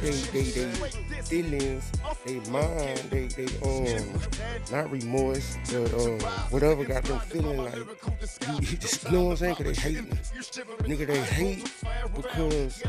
they 0.00 0.10
they 0.10 0.50
they 0.50 1.22
feelings, 1.22 1.90
they 2.24 2.40
mind, 2.50 2.98
they 3.10 3.26
they 3.28 3.46
um 3.62 4.20
not 4.70 4.90
remorse, 4.90 5.56
but 5.70 5.92
um 5.94 6.20
whatever 6.50 6.84
got 6.84 7.04
them 7.04 7.18
feeling 7.20 7.64
like 7.64 7.74
you, 7.74 8.78
you 9.10 9.10
know 9.10 9.24
what 9.24 9.30
I'm 9.30 9.36
saying? 9.36 9.54
Cause 9.56 9.66
they 9.66 9.74
hate 9.74 10.04
me. 10.04 10.10
Nigga 10.86 11.06
they 11.06 11.20
hate 11.22 11.72
because 12.14 12.82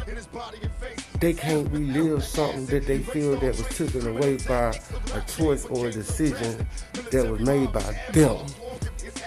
they 1.19 1.33
can't 1.33 1.69
relive 1.71 2.23
something 2.23 2.65
that 2.67 2.85
they 2.85 2.99
feel 2.99 3.37
that 3.39 3.57
was 3.57 3.67
taken 3.77 4.07
away 4.07 4.37
by 4.47 4.79
a 5.13 5.21
choice 5.21 5.65
or 5.65 5.87
a 5.87 5.91
decision 5.91 6.67
that 7.11 7.29
was 7.29 7.41
made 7.41 7.71
by 7.71 7.99
them. 8.11 8.45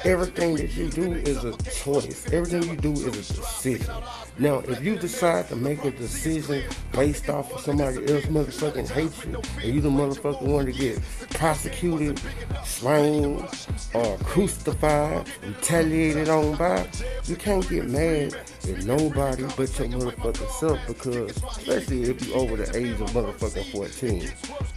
Everything 0.05 0.57
that 0.57 0.73
you 0.75 0.89
do 0.89 1.13
is 1.13 1.45
a 1.45 1.57
choice. 1.63 2.27
Everything 2.33 2.63
you 2.71 2.77
do 2.77 2.93
is 2.93 3.07
a 3.07 3.11
decision. 3.11 3.95
Now, 4.41 4.61
if 4.61 4.83
you 4.83 4.97
decide 4.97 5.49
to 5.49 5.57
make 5.57 5.85
a 5.85 5.91
decision 5.91 6.65
based 6.93 7.29
off 7.29 7.53
of 7.53 7.61
somebody 7.61 7.99
else 8.11 8.25
motherfucking 8.25 9.27
you, 9.27 9.43
and 9.63 9.75
you 9.75 9.83
the 9.83 9.91
motherfucker 9.91 10.41
want 10.41 10.65
to 10.65 10.73
get 10.73 10.99
prosecuted, 11.35 12.19
slain, 12.65 13.47
or 13.93 14.17
crucified, 14.25 15.29
retaliated 15.47 16.31
on 16.31 16.57
by, 16.57 16.89
you 17.27 17.37
can't 17.37 17.69
get 17.69 17.87
mad 17.91 18.33
at 18.35 18.83
nobody 18.85 19.43
but 19.59 19.79
your 19.79 19.89
motherfucking 19.89 20.51
self 20.53 20.79
because, 20.87 21.37
especially 21.59 22.05
if 22.05 22.27
you 22.27 22.33
over 22.33 22.57
the 22.57 22.75
age 22.75 22.99
of 22.99 23.11
motherfucking 23.11 23.71
14. 23.73 24.23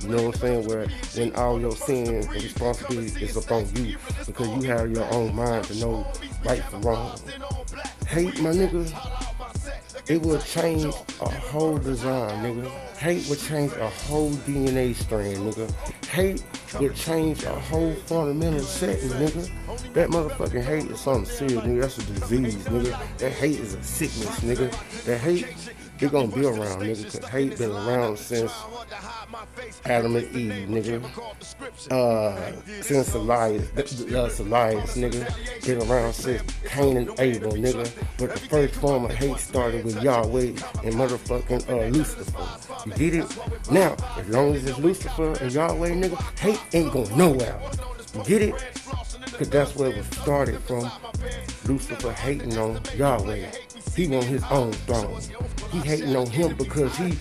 You 0.01 0.10
know 0.10 0.24
what 0.24 0.36
I'm 0.36 0.41
saying? 0.41 0.67
Where 0.67 0.88
then 1.13 1.34
all 1.36 1.58
your 1.58 1.72
sins 1.72 2.25
and 2.25 2.34
responsibility 2.36 3.24
is 3.24 3.38
upon 3.38 3.74
you 3.77 3.96
because 4.25 4.48
you 4.62 4.70
have 4.70 4.91
your 4.91 5.10
own 5.13 5.34
mind 5.34 5.63
to 5.65 5.75
know 5.79 6.05
right 6.43 6.62
from 6.65 6.82
wrong. 6.82 7.17
Hate, 8.08 8.41
my 8.41 8.51
nigga, 8.51 8.91
it 10.07 10.22
will 10.22 10.39
change 10.39 10.93
a 11.22 11.29
whole 11.29 11.77
design, 11.77 12.43
nigga. 12.43 12.69
Hate 12.98 13.27
will 13.29 13.38
change 13.38 13.72
a 13.74 13.89
whole 13.89 14.31
DNA 14.31 14.95
strand, 14.95 15.38
nigga. 15.38 15.72
Hate 16.07 16.43
will 16.79 16.93
change 16.93 17.43
a 17.43 17.53
whole 17.53 17.93
fundamental 17.93 18.62
setting, 18.62 19.10
nigga. 19.10 19.93
That 19.93 20.10
motherfucking 20.10 20.63
hate 20.63 20.91
is 20.91 21.00
something 21.00 21.25
serious, 21.25 21.63
nigga. 21.63 21.81
That's 21.81 21.98
a 21.98 22.01
disease, 22.13 22.55
nigga. 22.65 23.17
That 23.17 23.31
hate 23.31 23.60
is 23.60 23.75
a 23.75 23.83
sickness, 23.83 24.39
nigga. 24.41 25.03
That 25.05 25.19
hate 25.19 25.48
it 26.03 26.12
gonna 26.12 26.27
be 26.27 26.45
around, 26.45 26.81
nigga, 26.81 27.03
cause 27.03 27.29
hate 27.29 27.57
been 27.57 27.72
around 27.72 28.17
since 28.17 28.51
Adam 29.86 30.15
and 30.15 30.36
Eve, 30.36 30.67
nigga. 30.67 31.91
Uh, 31.91 32.81
since 32.81 33.13
Elias, 33.13 33.69
uh, 33.77 34.43
Elias, 34.43 34.98
nigga. 34.98 35.65
Been 35.65 35.89
around 35.89 36.13
since 36.13 36.43
Cain 36.65 36.98
and 36.98 37.19
Abel, 37.19 37.53
nigga. 37.53 37.89
But 38.17 38.33
the 38.33 38.39
first 38.39 38.75
form 38.75 39.05
of 39.05 39.12
hate 39.12 39.38
started 39.38 39.86
with 39.86 40.01
Yahweh 40.03 40.48
and 40.83 40.95
motherfucking 40.95 41.69
uh, 41.69 41.88
Lucifer. 41.88 42.89
You 42.89 42.93
get 42.95 43.13
it? 43.15 43.72
Now, 43.72 43.95
as 44.17 44.27
long 44.27 44.55
as 44.55 44.65
it's 44.65 44.79
Lucifer 44.79 45.33
and 45.39 45.51
Yahweh, 45.51 45.91
nigga, 45.91 46.39
hate 46.39 46.62
ain't 46.74 46.91
going 46.91 47.17
nowhere. 47.17 47.60
You 48.15 48.24
get 48.25 48.41
it? 48.41 48.55
Cause 49.38 49.50
that's 49.50 49.75
where 49.75 49.89
it 49.89 49.98
was 49.98 50.05
started 50.07 50.60
from. 50.62 50.91
Lucifer 51.65 52.12
hating 52.12 52.57
on 52.57 52.81
Yahweh. 52.95 53.50
He 53.96 54.08
want 54.08 54.25
his 54.25 54.44
own 54.50 54.74
throne. 54.74 55.22
He 55.72 55.80
hating 55.80 56.16
on 56.16 56.28
him 56.28 56.56
because 56.56 56.96
he, 56.98 57.18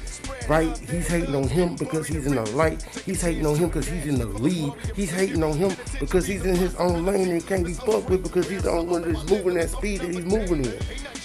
right? 0.49 0.77
He's 0.79 1.07
hating 1.07 1.35
on 1.35 1.49
him 1.49 1.77
because 1.77 2.07
he's 2.07 2.27
in 2.27 2.35
the 2.35 2.51
light. 2.53 2.83
He's 3.05 3.21
hating 3.21 3.45
on 3.47 3.57
him 3.57 3.69
because 3.69 3.87
he's 3.87 4.07
in 4.07 4.19
the 4.19 4.27
lead. 4.27 4.73
He's 4.95 5.11
hating 5.11 5.43
on 5.43 5.57
him 5.57 5.73
because 6.01 6.27
he's 6.27 6.45
in 6.45 6.57
his 6.57 6.75
own 6.77 7.05
lane 7.05 7.31
and 7.31 7.47
can't 7.47 7.65
be 7.65 7.75
fucked 7.75 8.09
with 8.09 8.23
because 8.23 8.49
he's 8.49 8.63
the 8.63 8.71
only 8.71 8.87
one 8.87 9.03
that's 9.03 9.29
moving 9.31 9.55
that 9.55 9.71
speed 9.71 10.01
that 10.01 10.15
he's 10.15 10.25
moving 10.25 10.65
in. 10.65 10.79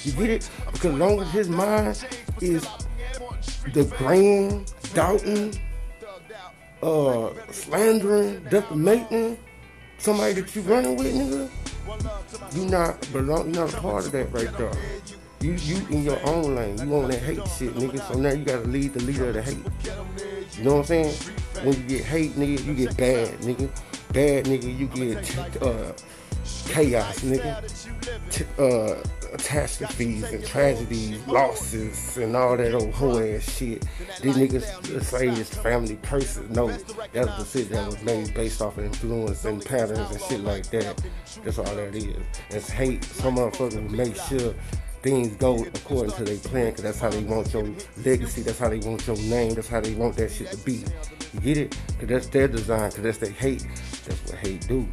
You 0.04 0.12
get 0.14 0.30
it? 0.30 0.50
Because 0.72 0.94
as 0.94 1.00
long 1.00 1.20
as 1.22 1.32
his 1.32 1.50
mind 1.50 2.06
is 2.42 2.68
the 3.74 3.84
grand, 3.98 4.72
doubting, 4.94 5.60
uh, 6.84 7.30
slandering, 7.52 8.44
defamating 8.50 9.38
somebody 9.98 10.34
that 10.34 10.56
you 10.56 10.62
running 10.64 10.96
with, 10.96 11.14
nigga, 11.14 12.56
you 12.56 12.66
not 12.66 13.12
belong, 13.12 13.48
you 13.48 13.60
not 13.60 13.74
a 13.74 13.78
part 13.78 14.06
of 14.06 14.12
that 14.12 14.32
right 14.32 14.56
there. 14.58 14.72
You 15.40 15.54
you 15.54 15.78
in 15.90 16.04
your 16.04 16.20
own 16.26 16.56
lane. 16.56 16.78
You 16.80 16.96
on 16.96 17.10
that 17.10 17.20
hate 17.20 17.48
shit, 17.48 17.74
nigga. 17.76 18.02
So 18.08 18.20
now 18.20 18.32
you 18.32 18.44
gotta 18.44 18.68
lead 18.68 18.94
the 18.94 19.04
leader 19.04 19.30
of 19.30 19.36
the 19.36 19.42
hate. 19.42 19.58
You 20.58 20.64
know 20.64 20.74
what 20.74 20.80
I'm 20.80 20.86
saying? 20.86 21.14
When 21.64 21.74
you 21.74 21.84
get 21.84 22.06
hate, 22.06 22.32
nigga, 22.32 22.66
you 22.66 22.74
get 22.74 22.98
bad, 22.98 23.38
nigga. 23.40 23.70
Bad, 24.14 24.46
nigga, 24.46 24.78
you 24.78 24.88
get 24.88 25.62
uh, 25.62 25.94
chaos, 26.68 27.20
nigga. 27.20 28.32
T- 28.32 28.46
uh, 28.58 29.04
catastrophes 29.32 30.24
and 30.24 30.46
tragedies, 30.46 31.26
losses, 31.28 32.18
and 32.18 32.36
all 32.36 32.58
that 32.58 32.74
old 32.74 32.94
hoe 32.94 33.20
ass 33.20 33.58
shit. 33.58 33.86
These 34.22 34.38
niggas 34.38 35.04
say 35.04 35.28
it's 35.28 35.56
family 35.56 35.98
curses. 36.02 36.50
No, 36.50 36.68
that's 36.68 37.38
the 37.38 37.46
shit 37.46 37.70
that 37.70 37.86
was 37.86 38.02
made 38.04 38.34
based 38.34 38.62
off 38.62 38.78
of 38.78 38.86
influence 38.86 39.46
and 39.46 39.64
patterns 39.64 40.10
and 40.12 40.22
shit 40.22 40.42
like 40.42 40.68
that. 40.72 41.04
That's 41.44 41.60
all 41.60 41.66
that 41.66 41.96
is. 41.96 42.18
It's 42.50 42.70
hate. 42.70 43.04
Some 43.04 43.36
motherfuckers 43.36 43.90
make 43.92 44.16
sure 44.16 44.54
things 45.08 45.34
go 45.38 45.64
according 45.64 46.14
to 46.16 46.26
their 46.26 46.38
plan 46.38 46.66
because 46.66 46.84
that's 46.84 47.00
how 47.00 47.10
they 47.10 47.24
want 47.24 47.54
your 47.54 47.64
legacy, 48.04 48.42
that's 48.42 48.60
how 48.60 48.68
they 48.68 48.80
want 48.80 49.08
your 49.08 49.16
name, 49.16 49.54
that's 49.54 49.70
how 49.70 49.80
they 49.80 49.94
want 49.94 50.18
that 50.18 50.30
shit 50.30 50.52
to 50.52 50.58
be. 50.66 50.84
You 51.34 51.40
get 51.40 51.58
it? 51.58 51.78
Because 51.88 52.08
that's 52.10 52.28
their 52.28 52.50
design, 52.50 52.90
because 52.90 53.04
that's 53.04 53.18
their 53.20 53.32
hate. 53.32 53.66
That's 54.06 54.22
what 54.26 54.36
hate 54.40 54.68
do. 54.68 54.86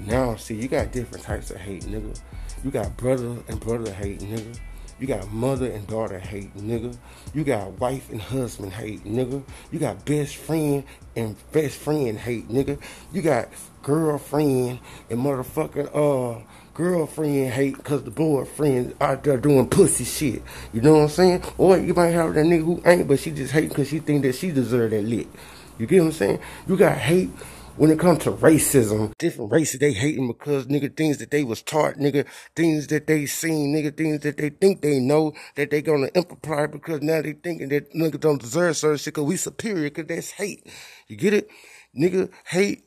Now, 0.00 0.34
see, 0.34 0.56
you 0.56 0.66
got 0.66 0.90
different 0.90 1.22
types 1.22 1.52
of 1.52 1.58
hate, 1.58 1.84
nigga. 1.84 2.20
You 2.64 2.72
got 2.72 2.96
brother 2.96 3.36
and 3.46 3.60
brother 3.60 3.92
hate, 3.92 4.18
nigga. 4.20 4.58
You 4.98 5.06
got 5.06 5.30
mother 5.30 5.70
and 5.70 5.86
daughter 5.86 6.18
hate, 6.18 6.54
nigga. 6.56 6.96
You 7.32 7.44
got 7.44 7.78
wife 7.78 8.10
and 8.10 8.20
husband 8.20 8.72
hate, 8.72 9.04
nigga. 9.04 9.42
You 9.70 9.78
got 9.78 10.04
best 10.04 10.36
friend 10.36 10.82
and 11.14 11.36
best 11.52 11.76
friend 11.76 12.18
hate, 12.18 12.48
nigga. 12.48 12.80
You 13.12 13.22
got 13.22 13.48
girlfriend 13.82 14.80
and 15.10 15.18
motherfucking 15.20 15.90
uh 15.94 16.42
girlfriend 16.74 17.52
hate 17.52 17.76
because 17.76 18.02
the 18.02 18.10
boyfriend 18.10 18.94
out 19.00 19.22
there 19.22 19.38
doing 19.38 19.68
pussy 19.68 20.04
shit. 20.04 20.42
You 20.72 20.80
know 20.80 20.94
what 20.94 21.02
I'm 21.02 21.08
saying? 21.08 21.42
Or 21.56 21.78
you 21.78 21.94
might 21.94 22.08
have 22.08 22.34
that 22.34 22.44
nigga 22.44 22.64
who 22.64 22.82
ain't, 22.84 23.08
but 23.08 23.20
she 23.20 23.30
just 23.30 23.52
hate 23.52 23.68
because 23.68 23.88
she 23.88 24.00
think 24.00 24.22
that 24.22 24.34
she 24.34 24.50
deserve 24.50 24.90
that 24.90 25.04
lick. 25.04 25.28
You 25.78 25.86
get 25.86 26.00
what 26.00 26.06
I'm 26.06 26.12
saying? 26.12 26.40
You 26.66 26.76
got 26.76 26.98
hate 26.98 27.30
when 27.76 27.90
it 27.90 27.98
comes 27.98 28.22
to 28.24 28.32
racism, 28.32 29.16
different 29.18 29.50
races 29.50 29.80
they 29.80 29.92
hating 29.92 30.28
because 30.28 30.66
nigga 30.66 30.96
things 30.96 31.18
that 31.18 31.30
they 31.30 31.42
was 31.42 31.62
taught, 31.62 31.94
nigga 31.94 32.26
things 32.54 32.86
that 32.88 33.06
they 33.06 33.26
seen, 33.26 33.74
nigga 33.74 33.96
things 33.96 34.20
that 34.20 34.36
they 34.36 34.50
think 34.50 34.80
they 34.80 35.00
know 35.00 35.32
that 35.56 35.70
they 35.70 35.82
gonna 35.82 36.08
imply 36.14 36.66
because 36.66 37.02
now 37.02 37.20
they 37.20 37.32
thinking 37.32 37.68
that 37.70 37.92
nigga 37.92 38.18
don't 38.18 38.40
deserve 38.40 38.76
certain 38.76 38.98
shit 38.98 39.14
because 39.14 39.24
we 39.24 39.36
superior 39.36 39.90
because 39.90 40.06
that's 40.06 40.30
hate. 40.32 40.66
You 41.08 41.16
get 41.16 41.34
it? 41.34 41.50
Nigga 41.96 42.30
hate 42.46 42.84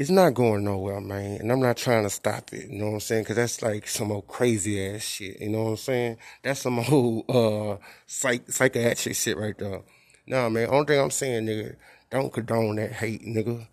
it's 0.00 0.08
not 0.08 0.32
going 0.32 0.64
nowhere, 0.64 0.98
man. 0.98 1.42
And 1.42 1.52
I'm 1.52 1.60
not 1.60 1.76
trying 1.76 2.04
to 2.04 2.10
stop 2.10 2.54
it, 2.54 2.70
you 2.70 2.78
know 2.78 2.86
what 2.86 2.92
I'm 2.94 3.00
saying? 3.00 3.26
Cause 3.26 3.36
that's 3.36 3.60
like 3.60 3.86
some 3.86 4.10
old 4.10 4.26
crazy 4.28 4.82
ass 4.82 5.02
shit, 5.02 5.38
you 5.38 5.50
know 5.50 5.64
what 5.64 5.70
I'm 5.72 5.76
saying? 5.76 6.16
That's 6.42 6.60
some 6.60 6.78
old, 6.90 7.24
uh, 7.28 7.76
psych, 8.06 8.50
psychiatric 8.50 9.14
shit 9.14 9.36
right 9.36 9.56
there. 9.58 9.82
Nah, 10.26 10.48
man, 10.48 10.70
only 10.70 10.86
thing 10.86 11.00
I'm 11.00 11.10
saying, 11.10 11.44
nigga, 11.44 11.76
don't 12.08 12.32
condone 12.32 12.76
that 12.76 12.92
hate, 12.92 13.26
nigga. 13.26 13.66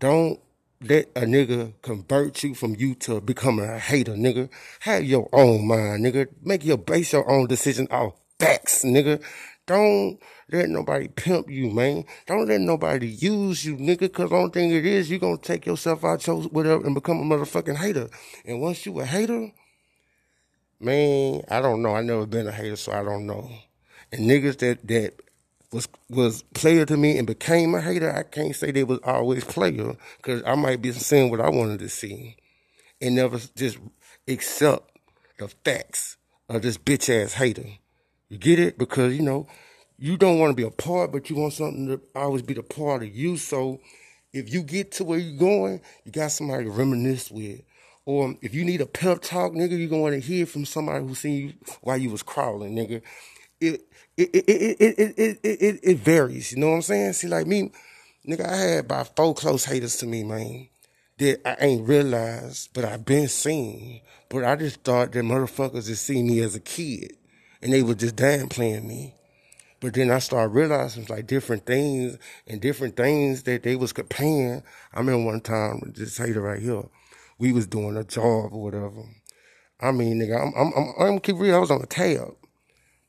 Don't 0.00 0.40
let 0.80 1.10
a 1.16 1.20
nigga 1.20 1.74
convert 1.82 2.42
you 2.42 2.54
from 2.54 2.74
you 2.76 2.94
to 2.94 3.20
becoming 3.20 3.66
a 3.66 3.78
hater, 3.78 4.14
nigga. 4.14 4.48
Have 4.80 5.04
your 5.04 5.28
own 5.34 5.66
mind, 5.68 6.02
nigga. 6.02 6.28
Make 6.42 6.64
your 6.64 6.78
base 6.78 7.12
your 7.12 7.30
own 7.30 7.46
decision 7.46 7.88
off 7.90 8.14
facts, 8.40 8.84
nigga. 8.86 9.22
Don't 9.66 10.18
let 10.50 10.68
nobody 10.68 11.08
pimp 11.08 11.48
you, 11.50 11.70
man. 11.70 12.04
Don't 12.26 12.48
let 12.48 12.60
nobody 12.60 13.08
use 13.08 13.64
you, 13.64 13.76
nigga, 13.76 14.12
cause 14.12 14.32
only 14.32 14.50
thing 14.50 14.70
it 14.70 14.84
is, 14.84 15.10
you 15.10 15.18
gonna 15.18 15.38
take 15.38 15.66
yourself 15.66 16.04
out 16.04 16.26
your 16.26 16.42
whatever 16.42 16.84
and 16.84 16.94
become 16.94 17.18
a 17.18 17.36
motherfucking 17.36 17.76
hater. 17.76 18.08
And 18.44 18.60
once 18.60 18.84
you 18.84 19.00
a 19.00 19.04
hater, 19.04 19.50
man, 20.80 21.42
I 21.50 21.60
don't 21.60 21.82
know. 21.82 21.94
I 21.94 22.02
never 22.02 22.26
been 22.26 22.46
a 22.46 22.52
hater, 22.52 22.76
so 22.76 22.92
I 22.92 23.02
don't 23.02 23.26
know. 23.26 23.50
And 24.12 24.28
niggas 24.28 24.58
that, 24.58 24.86
that 24.88 25.14
was 25.72 25.88
was 26.08 26.42
player 26.54 26.86
to 26.86 26.96
me 26.96 27.18
and 27.18 27.26
became 27.26 27.74
a 27.74 27.80
hater, 27.80 28.14
I 28.14 28.22
can't 28.22 28.54
say 28.54 28.70
they 28.70 28.84
was 28.84 29.00
always 29.02 29.44
player, 29.44 29.96
cause 30.22 30.42
I 30.46 30.54
might 30.54 30.82
be 30.82 30.92
seeing 30.92 31.30
what 31.30 31.40
I 31.40 31.48
wanted 31.48 31.80
to 31.80 31.88
see. 31.88 32.36
And 33.00 33.16
never 33.16 33.40
just 33.56 33.78
accept 34.28 34.98
the 35.38 35.48
facts 35.48 36.16
of 36.48 36.62
this 36.62 36.78
bitch 36.78 37.10
ass 37.10 37.34
hater. 37.34 37.66
You 38.28 38.38
get 38.38 38.58
it? 38.58 38.78
Because, 38.78 39.14
you 39.14 39.22
know, 39.22 39.46
you 39.98 40.16
don't 40.16 40.38
want 40.38 40.50
to 40.50 40.56
be 40.56 40.66
a 40.66 40.70
part, 40.70 41.12
but 41.12 41.30
you 41.30 41.36
want 41.36 41.54
something 41.54 41.88
to 41.88 42.00
always 42.14 42.42
be 42.42 42.54
the 42.54 42.62
part 42.62 43.02
of 43.02 43.14
you. 43.14 43.36
So 43.36 43.80
if 44.32 44.52
you 44.52 44.62
get 44.62 44.92
to 44.92 45.04
where 45.04 45.18
you're 45.18 45.38
going, 45.38 45.80
you 46.04 46.12
got 46.12 46.32
somebody 46.32 46.64
to 46.64 46.70
reminisce 46.70 47.30
with. 47.30 47.62
Or 48.06 48.34
if 48.42 48.54
you 48.54 48.64
need 48.64 48.80
a 48.82 48.86
pep 48.86 49.22
talk, 49.22 49.52
nigga, 49.52 49.78
you're 49.78 49.88
to 49.88 49.96
want 49.96 50.14
to 50.14 50.20
hear 50.20 50.46
from 50.46 50.66
somebody 50.66 51.06
who 51.06 51.14
seen 51.14 51.48
you 51.48 51.54
while 51.82 51.96
you 51.96 52.10
was 52.10 52.22
crawling, 52.22 52.74
nigga. 52.74 53.02
It 53.60 53.82
it 54.16 54.30
it 54.34 54.44
it 54.48 54.76
it 54.80 55.14
it 55.18 55.40
it, 55.42 55.60
it, 55.60 55.80
it 55.82 55.98
varies, 55.98 56.52
you 56.52 56.58
know 56.58 56.70
what 56.70 56.76
I'm 56.76 56.82
saying? 56.82 57.14
See, 57.14 57.28
like 57.28 57.46
me, 57.46 57.72
nigga, 58.28 58.46
I 58.46 58.56
had 58.56 58.84
about 58.86 59.16
four 59.16 59.34
close 59.34 59.64
haters 59.64 59.96
to 59.98 60.06
me, 60.06 60.24
man. 60.24 60.68
that 61.18 61.40
I 61.46 61.64
ain't 61.64 61.88
realized, 61.88 62.70
but 62.74 62.84
I've 62.84 63.04
been 63.04 63.28
seen. 63.28 64.02
But 64.28 64.44
I 64.44 64.56
just 64.56 64.82
thought 64.82 65.12
that 65.12 65.24
motherfuckers 65.24 65.86
just 65.86 66.04
seen 66.06 66.26
me 66.26 66.40
as 66.40 66.56
a 66.56 66.60
kid 66.60 67.14
and 67.62 67.72
they 67.72 67.82
were 67.82 67.94
just 67.94 68.16
damn 68.16 68.48
playing 68.48 68.86
me. 68.88 69.14
But 69.84 69.92
then 69.92 70.10
I 70.10 70.18
started 70.18 70.54
realizing 70.54 71.04
like 71.10 71.26
different 71.26 71.66
things 71.66 72.16
and 72.46 72.58
different 72.58 72.96
things 72.96 73.42
that 73.42 73.64
they 73.64 73.76
was 73.76 73.92
paying. 73.92 74.62
I 74.94 74.98
remember 74.98 75.26
one 75.26 75.42
time, 75.42 75.92
just 75.94 76.18
it 76.18 76.40
right 76.40 76.58
here, 76.58 76.84
we 77.38 77.52
was 77.52 77.66
doing 77.66 77.94
a 77.98 78.02
job 78.02 78.54
or 78.54 78.62
whatever. 78.62 79.04
I 79.78 79.92
mean, 79.92 80.18
nigga, 80.18 80.40
I'm, 80.40 80.54
I'm, 80.56 80.72
I'm, 80.74 80.94
I'm 80.98 81.18
keep 81.18 81.36
real. 81.36 81.56
I 81.56 81.58
was 81.58 81.70
on 81.70 81.82
the 81.82 81.86
tab, 81.86 82.34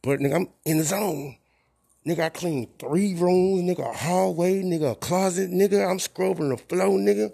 but 0.01 0.19
nigga, 0.19 0.35
I'm 0.35 0.49
in 0.65 0.79
the 0.79 0.83
zone. 0.83 1.37
Nigga, 2.05 2.25
I 2.25 2.29
cleaned 2.29 2.77
three 2.77 3.15
rooms, 3.15 3.61
nigga, 3.61 3.89
a 3.89 3.93
hallway, 3.93 4.61
nigga, 4.61 4.91
a 4.91 4.95
closet, 4.95 5.51
nigga. 5.51 5.89
I'm 5.89 5.99
scrubbing 5.99 6.49
the 6.49 6.57
floor, 6.57 6.99
nigga. 6.99 7.31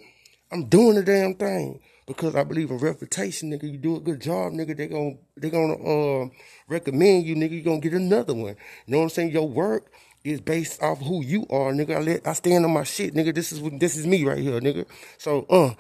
I'm 0.52 0.66
doing 0.66 0.94
the 0.94 1.04
damn 1.04 1.34
thing 1.34 1.80
because 2.14 2.36
I 2.36 2.44
believe 2.44 2.72
in 2.72 2.78
reputation, 2.78 3.52
nigga. 3.52 3.72
You 3.72 3.78
do 3.78 3.98
a 3.98 4.00
good 4.00 4.22
job, 4.22 4.54
nigga. 4.54 4.76
They 4.76 4.88
gon' 4.88 5.20
they 5.38 5.50
gonna 5.50 5.76
uh, 5.76 6.30
recommend 6.68 7.26
you, 7.26 7.36
nigga. 7.36 7.52
You 7.52 7.62
gonna 7.62 7.80
get 7.80 7.94
another 7.94 8.34
one. 8.34 8.56
You 8.86 8.92
know 8.94 8.98
what 9.00 9.04
I'm 9.06 9.10
saying? 9.10 9.32
Your 9.32 9.48
work 9.48 9.92
is 10.24 10.42
based 10.42 10.82
off 10.82 11.00
who 11.02 11.24
you 11.24 11.44
are, 11.50 11.72
nigga. 11.72 11.98
I 11.98 12.00
let 12.00 12.28
I 12.28 12.34
stand 12.34 12.66
on 12.66 12.72
my 12.72 12.84
shit, 12.84 13.14
nigga. 13.14 13.34
This 13.34 13.52
is 13.52 13.62
this 13.80 13.98
is 13.98 14.08
me 14.08 14.24
right 14.26 14.38
here, 14.40 14.60
nigga. 14.60 14.86
So 15.18 15.46
uh, 15.50 15.74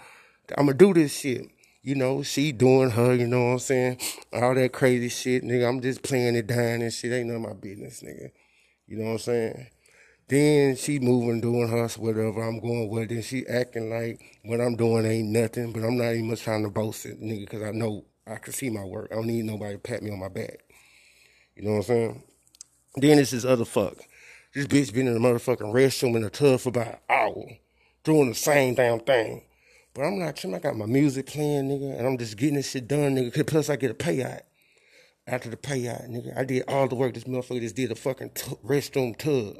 I'm 0.58 0.68
gonna 0.68 0.74
do 0.78 0.94
this 0.94 1.18
shit. 1.18 1.48
You 1.84 1.96
know, 1.96 2.22
she 2.22 2.52
doing 2.52 2.92
her, 2.92 3.16
you 3.16 3.26
know 3.26 3.46
what 3.46 3.52
I'm 3.54 3.60
saying? 3.60 4.00
All 4.34 4.54
that 4.54 4.72
crazy 4.72 5.10
shit, 5.10 5.44
nigga. 5.44 5.68
I'm 5.68 5.82
just 5.82 6.04
playing 6.04 6.36
it 6.36 6.46
down 6.46 6.84
and 6.84 6.94
shit. 6.94 7.12
Ain't 7.12 7.28
none 7.28 7.38
of 7.38 7.42
my 7.42 7.54
business, 7.54 8.04
nigga. 8.04 8.30
You 8.86 8.98
know 8.98 9.06
what 9.06 9.12
I'm 9.14 9.18
saying? 9.20 9.68
Then 10.32 10.78
she 10.78 10.98
moving, 10.98 11.42
doing 11.42 11.68
her 11.68 11.90
whatever 11.98 12.42
I'm 12.42 12.62
going 12.62 12.88
with. 12.88 13.10
Then 13.10 13.22
she 13.22 13.46
acting 13.48 13.90
like 13.90 14.40
what 14.46 14.62
I'm 14.62 14.78
doing 14.78 15.06
ain't 15.06 15.28
nothing, 15.28 15.74
but 15.74 15.84
I'm 15.84 15.98
not 15.98 16.14
even 16.14 16.34
trying 16.38 16.64
to 16.64 16.70
boast 16.70 17.06
it, 17.06 17.22
nigga, 17.22 17.42
because 17.42 17.64
I 17.64 17.72
know 17.72 18.06
I 18.26 18.36
can 18.36 18.54
see 18.54 18.70
my 18.70 18.86
work. 18.86 19.10
I 19.12 19.16
don't 19.16 19.28
need 19.28 19.44
nobody 19.44 19.74
to 19.74 19.80
pat 19.80 20.02
me 20.02 20.10
on 20.10 20.22
my 20.22 20.30
back. 20.30 20.60
You 21.54 21.64
know 21.64 21.72
what 21.72 21.78
I'm 21.80 21.84
saying? 21.84 22.24
Then 22.96 23.20
it's 23.20 23.32
this 23.32 23.44
other 23.44 23.66
fuck. 23.66 23.98
This 24.56 24.68
bitch 24.68 24.94
been 24.94 25.08
in 25.08 25.16
the 25.16 25.20
motherfucking 25.20 25.74
restroom 25.74 26.16
in 26.16 26.22
the 26.22 26.30
tub 26.30 26.62
for 26.62 26.70
about 26.70 26.88
an 26.88 27.00
hour, 27.10 27.44
doing 28.06 28.30
the 28.30 28.36
same 28.36 28.76
damn 28.76 29.02
thing. 29.02 29.44
But 29.94 30.04
I'm 30.04 30.18
not 30.18 30.38
tripping. 30.38 30.56
I 30.56 30.60
got 30.60 30.78
my 30.78 30.86
music 30.86 31.26
playing, 31.26 31.68
nigga, 31.68 32.00
and 32.00 32.08
I'm 32.08 32.18
just 32.18 32.38
getting 32.38 32.56
this 32.56 32.72
shit 32.72 32.88
done, 32.88 33.18
nigga. 33.18 33.46
Plus, 33.46 33.70
I 33.70 33.76
get 33.76 33.92
a 33.92 33.96
payout 33.96 34.44
after 35.28 35.50
the 35.50 35.58
payout, 35.58 36.10
nigga. 36.10 36.38
I 36.38 36.46
did 36.46 36.64
all 36.70 36.88
the 36.88 36.96
work. 36.96 37.16
This 37.16 37.26
motherfucker 37.26 37.60
just 37.60 37.76
did 37.76 37.92
a 37.92 37.96
fucking 37.96 38.30
t- 38.30 38.56
restroom 38.66 39.18
tub. 39.18 39.58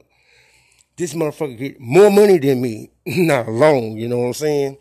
This 1.02 1.16
motherfucker 1.16 1.58
get 1.58 1.80
more 1.80 2.12
money 2.12 2.38
than 2.38 2.62
me, 2.62 2.92
not 3.08 3.48
alone. 3.48 3.98
You 3.98 4.08
know 4.08 4.20
what 4.20 4.28
I'm 4.28 4.34
saying? 4.34 4.78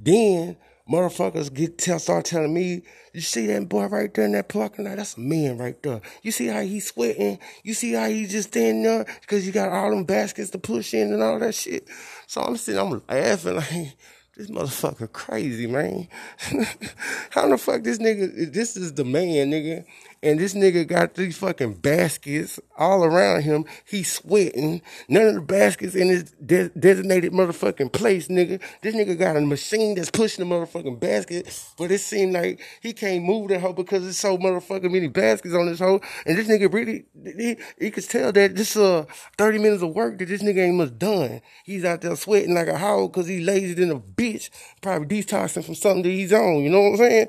Then 0.00 0.56
motherfuckers 0.90 1.52
get 1.52 1.76
tell 1.76 1.98
start 1.98 2.24
telling 2.24 2.54
me, 2.54 2.84
you 3.12 3.20
see 3.20 3.48
that 3.48 3.68
boy 3.68 3.84
right 3.84 4.14
there 4.14 4.24
in 4.24 4.32
that 4.32 4.48
parking 4.48 4.86
lot? 4.86 4.96
That's 4.96 5.18
a 5.18 5.20
man 5.20 5.58
right 5.58 5.76
there. 5.82 6.00
You 6.22 6.30
see 6.30 6.46
how 6.46 6.62
he's 6.62 6.86
sweating? 6.86 7.38
You 7.64 7.74
see 7.74 7.92
how 7.92 8.08
he 8.08 8.24
just 8.24 8.48
standing 8.48 8.82
there 8.82 9.04
because 9.20 9.46
you 9.46 9.52
got 9.52 9.68
all 9.70 9.90
them 9.90 10.04
baskets 10.04 10.48
to 10.52 10.58
push 10.58 10.94
in 10.94 11.12
and 11.12 11.22
all 11.22 11.38
that 11.38 11.54
shit. 11.54 11.86
So 12.26 12.40
I'm 12.40 12.56
sitting, 12.56 12.80
I'm 12.80 13.02
laughing 13.06 13.56
like 13.56 13.94
this 14.38 14.48
motherfucker 14.50 15.12
crazy, 15.12 15.66
man. 15.66 16.08
How 17.30 17.46
the 17.46 17.58
fuck 17.58 17.82
this 17.82 17.98
nigga, 17.98 18.50
this 18.50 18.74
is 18.74 18.94
the 18.94 19.04
man, 19.04 19.50
nigga. 19.50 19.84
And 20.22 20.40
this 20.40 20.54
nigga 20.54 20.86
got 20.86 21.14
these 21.14 21.38
fucking 21.38 21.74
baskets 21.74 22.58
all 22.76 23.04
around 23.04 23.42
him. 23.42 23.64
He's 23.84 24.10
sweating. 24.10 24.82
None 25.08 25.28
of 25.28 25.34
the 25.34 25.40
baskets 25.40 25.94
in 25.94 26.08
his 26.08 26.32
de- 26.44 26.70
designated 26.70 27.32
motherfucking 27.32 27.92
place, 27.92 28.26
nigga. 28.26 28.60
This 28.82 28.96
nigga 28.96 29.16
got 29.16 29.36
a 29.36 29.40
machine 29.40 29.94
that's 29.94 30.10
pushing 30.10 30.48
the 30.48 30.54
motherfucking 30.54 30.98
basket. 30.98 31.46
But 31.78 31.92
it 31.92 32.00
seemed 32.00 32.32
like 32.32 32.60
he 32.82 32.92
can't 32.92 33.24
move 33.24 33.48
that 33.50 33.60
hoe 33.60 33.72
because 33.72 34.02
there's 34.02 34.18
so 34.18 34.36
motherfucking 34.36 34.90
many 34.90 35.06
baskets 35.06 35.54
on 35.54 35.66
this 35.66 35.78
hoe. 35.78 36.00
And 36.26 36.36
this 36.36 36.48
nigga 36.48 36.72
really, 36.72 37.06
he, 37.24 37.56
he 37.78 37.90
could 37.92 38.08
tell 38.08 38.32
that 38.32 38.56
this 38.56 38.76
uh 38.76 39.04
30 39.36 39.58
minutes 39.58 39.82
of 39.82 39.94
work 39.94 40.18
that 40.18 40.26
this 40.28 40.42
nigga 40.42 40.66
ain't 40.66 40.76
much 40.76 40.98
done. 40.98 41.40
He's 41.64 41.84
out 41.84 42.00
there 42.00 42.16
sweating 42.16 42.54
like 42.54 42.68
a 42.68 42.78
hog 42.78 43.12
because 43.12 43.28
he 43.28 43.40
lazy 43.40 43.74
than 43.74 43.92
a 43.92 44.00
bitch. 44.00 44.50
Probably 44.82 45.22
detoxing 45.22 45.64
from 45.64 45.76
something 45.76 46.02
that 46.02 46.08
he's 46.08 46.32
on. 46.32 46.56
You 46.64 46.70
know 46.70 46.82
what 46.82 46.90
I'm 46.90 46.96
saying? 46.96 47.28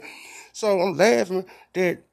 So 0.53 0.81
I'm 0.81 0.97
laughing 0.97 1.45
that 1.73 2.03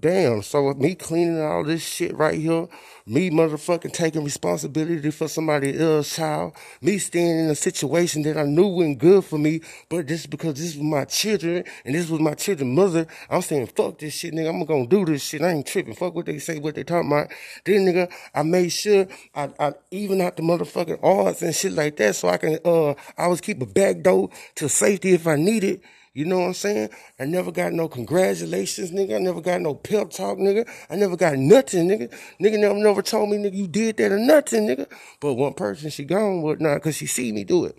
damn, 0.00 0.42
so 0.42 0.68
with 0.68 0.78
me 0.78 0.94
cleaning 0.94 1.40
all 1.40 1.64
this 1.64 1.82
shit 1.82 2.16
right 2.16 2.38
here, 2.38 2.68
me 3.06 3.30
motherfucking 3.30 3.92
taking 3.92 4.24
responsibility 4.24 5.10
for 5.10 5.28
somebody 5.28 5.78
else's 5.78 6.16
child, 6.16 6.54
me 6.80 6.98
staying 6.98 7.38
in 7.38 7.50
a 7.50 7.54
situation 7.54 8.22
that 8.22 8.36
I 8.36 8.44
knew 8.44 8.66
wasn't 8.66 8.98
good 8.98 9.24
for 9.24 9.38
me, 9.38 9.60
but 9.88 10.06
just 10.06 10.30
because 10.30 10.54
this 10.54 10.74
was 10.74 10.82
my 10.82 11.04
children 11.04 11.64
and 11.84 11.94
this 11.94 12.08
was 12.08 12.20
my 12.20 12.34
children's 12.34 12.74
mother, 12.74 13.06
I'm 13.28 13.42
saying 13.42 13.66
fuck 13.68 13.98
this 13.98 14.14
shit, 14.14 14.34
nigga. 14.34 14.48
I'm 14.48 14.64
gonna 14.64 14.86
do 14.86 15.04
this 15.04 15.22
shit. 15.22 15.42
I 15.42 15.50
ain't 15.50 15.66
tripping. 15.66 15.94
Fuck 15.94 16.14
what 16.14 16.26
they 16.26 16.38
say, 16.38 16.58
what 16.58 16.74
they 16.74 16.84
talking 16.84 17.10
about. 17.10 17.30
Then 17.64 17.86
nigga, 17.86 18.10
I 18.34 18.42
made 18.42 18.70
sure 18.70 19.06
I, 19.34 19.50
I 19.58 19.74
even 19.90 20.20
out 20.20 20.36
the 20.36 20.42
motherfucking 20.42 21.02
odds 21.02 21.42
and 21.42 21.54
shit 21.54 21.72
like 21.72 21.96
that, 21.96 22.16
so 22.16 22.28
I 22.28 22.38
can 22.38 22.58
uh 22.64 22.94
I 23.18 23.26
was 23.26 23.40
keep 23.40 23.60
a 23.60 23.66
back 23.66 24.02
door 24.02 24.30
to 24.56 24.68
safety 24.68 25.12
if 25.12 25.26
I 25.26 25.36
need 25.36 25.64
it. 25.64 25.82
You 26.14 26.24
know 26.24 26.38
what 26.38 26.46
I'm 26.46 26.54
saying? 26.54 26.90
I 27.18 27.24
never 27.24 27.50
got 27.50 27.72
no 27.72 27.88
congratulations, 27.88 28.92
nigga. 28.92 29.16
I 29.16 29.18
never 29.18 29.40
got 29.40 29.60
no 29.60 29.74
pep 29.74 30.10
talk, 30.10 30.38
nigga. 30.38 30.68
I 30.88 30.94
never 30.94 31.16
got 31.16 31.36
nothing, 31.36 31.88
nigga. 31.88 32.08
Nigga 32.40 32.60
never 32.60 32.74
never 32.74 33.02
told 33.02 33.30
me, 33.30 33.36
nigga, 33.36 33.54
you 33.54 33.66
did 33.66 33.96
that 33.96 34.12
or 34.12 34.18
nothing, 34.20 34.68
nigga. 34.68 34.86
But 35.18 35.34
one 35.34 35.54
person, 35.54 35.90
she 35.90 36.04
gone 36.04 36.42
with 36.42 36.60
now 36.60 36.74
because 36.74 36.94
she 36.94 37.06
see 37.06 37.32
me 37.32 37.42
do 37.42 37.64
it. 37.64 37.76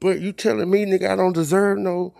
But 0.00 0.20
you 0.20 0.32
telling 0.32 0.70
me, 0.70 0.86
nigga, 0.86 1.10
I 1.10 1.16
don't 1.16 1.34
deserve 1.34 1.76
no 1.76 2.14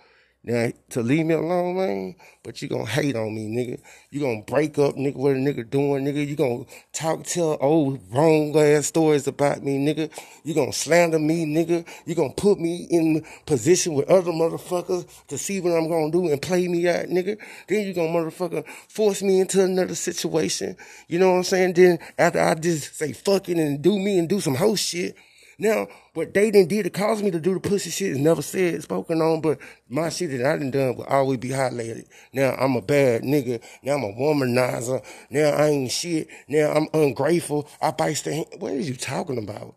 now, 0.46 0.70
to 0.90 1.02
leave 1.02 1.26
me 1.26 1.34
alone, 1.34 1.76
man, 1.76 2.14
but 2.44 2.62
you 2.62 2.68
gonna 2.68 2.86
hate 2.86 3.16
on 3.16 3.34
me, 3.34 3.48
nigga. 3.48 3.80
You 4.10 4.20
gonna 4.20 4.42
break 4.42 4.78
up, 4.78 4.94
nigga, 4.94 5.16
what 5.16 5.32
a 5.32 5.34
nigga 5.34 5.68
doing, 5.68 6.04
nigga. 6.04 6.24
You 6.24 6.36
gonna 6.36 6.64
talk, 6.92 7.24
tell 7.24 7.58
old 7.60 8.00
wrong 8.12 8.56
ass 8.56 8.86
stories 8.86 9.26
about 9.26 9.64
me, 9.64 9.76
nigga. 9.84 10.08
You 10.44 10.54
gonna 10.54 10.72
slander 10.72 11.18
me, 11.18 11.46
nigga. 11.46 11.84
You 12.04 12.14
gonna 12.14 12.32
put 12.32 12.60
me 12.60 12.86
in 12.88 13.26
position 13.44 13.94
with 13.94 14.08
other 14.08 14.30
motherfuckers 14.30 15.08
to 15.26 15.36
see 15.36 15.60
what 15.60 15.72
I'm 15.72 15.88
gonna 15.88 16.12
do 16.12 16.30
and 16.30 16.40
play 16.40 16.68
me 16.68 16.88
out, 16.88 17.06
nigga. 17.06 17.38
Then 17.66 17.84
you 17.84 17.92
gonna 17.92 18.10
motherfucker 18.10 18.64
force 18.88 19.22
me 19.22 19.40
into 19.40 19.64
another 19.64 19.96
situation. 19.96 20.76
You 21.08 21.18
know 21.18 21.32
what 21.32 21.38
I'm 21.38 21.42
saying? 21.42 21.72
Then 21.72 21.98
after 22.16 22.40
I 22.40 22.54
just 22.54 22.94
say 22.94 23.12
fuck 23.12 23.48
it 23.48 23.58
and 23.58 23.82
do 23.82 23.98
me 23.98 24.16
and 24.20 24.28
do 24.28 24.40
some 24.40 24.54
whole 24.54 24.76
shit, 24.76 25.16
now, 25.58 25.88
what 26.12 26.34
they 26.34 26.50
didn't 26.50 26.68
did 26.68 26.84
to 26.84 26.90
cause 26.90 27.22
me 27.22 27.30
to 27.30 27.40
do 27.40 27.54
the 27.54 27.60
pussy 27.60 27.88
shit 27.88 28.10
is 28.10 28.18
never 28.18 28.42
said, 28.42 28.82
spoken 28.82 29.22
on, 29.22 29.40
but 29.40 29.58
my 29.88 30.10
shit 30.10 30.30
that 30.30 30.44
I 30.44 30.58
done 30.58 30.70
done 30.70 30.96
will 30.96 31.04
always 31.04 31.38
be 31.38 31.48
highlighted. 31.48 32.06
Now 32.32 32.54
I'm 32.58 32.76
a 32.76 32.82
bad 32.82 33.22
nigga. 33.22 33.62
Now 33.82 33.94
I'm 33.94 34.04
a 34.04 34.12
womanizer. 34.12 35.02
Now 35.30 35.50
I 35.50 35.68
ain't 35.68 35.90
shit. 35.90 36.28
Now 36.48 36.72
I'm 36.72 36.88
ungrateful. 36.92 37.68
I 37.80 37.90
bite 37.90 38.18
the 38.18 38.34
hand. 38.34 38.46
What 38.58 38.72
are 38.72 38.80
you 38.80 38.94
talking 38.96 39.38
about? 39.38 39.76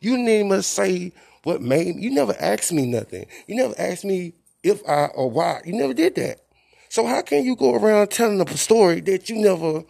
You 0.00 0.16
didn't 0.16 0.28
even 0.28 0.62
say 0.62 1.12
what 1.42 1.62
made 1.62 1.96
me. 1.96 2.02
You 2.02 2.10
never 2.12 2.36
asked 2.38 2.72
me 2.72 2.86
nothing. 2.86 3.26
You 3.48 3.56
never 3.56 3.74
asked 3.76 4.04
me 4.04 4.34
if 4.62 4.88
I 4.88 5.06
or 5.06 5.28
why. 5.30 5.62
You 5.64 5.72
never 5.72 5.94
did 5.94 6.14
that. 6.14 6.42
So 6.90 7.06
how 7.06 7.22
can 7.22 7.44
you 7.44 7.56
go 7.56 7.74
around 7.74 8.10
telling 8.12 8.40
a 8.40 8.56
story 8.56 9.00
that 9.02 9.28
you 9.28 9.36
never 9.36 9.82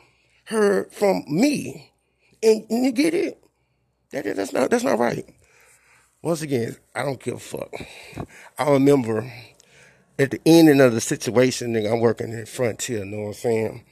heard 0.45 0.91
from 0.91 1.25
me? 1.29 1.93
And, 2.43 2.65
and 2.71 2.85
you 2.87 2.93
get 2.93 3.13
it? 3.13 3.43
That, 4.13 4.25
that's 4.37 4.53
not 4.53 4.71
that's 4.71 4.85
not 4.85 4.99
right. 4.99 5.29
Once 6.23 6.43
again, 6.43 6.77
I 6.95 7.03
don't 7.05 7.23
give 7.23 7.35
a 7.35 7.39
fuck. 7.39 7.73
I 8.59 8.71
remember 8.71 9.31
at 10.19 10.33
the 10.33 10.41
ending 10.45 10.81
of 10.81 10.93
the 10.93 11.01
situation, 11.01 11.73
nigga, 11.73 11.93
I'm 11.93 12.01
working 12.01 12.33
in 12.33 12.47
Frontier, 12.47 13.05
know 13.05 13.19
what 13.19 13.27
I'm 13.29 13.35
saying? 13.35 13.85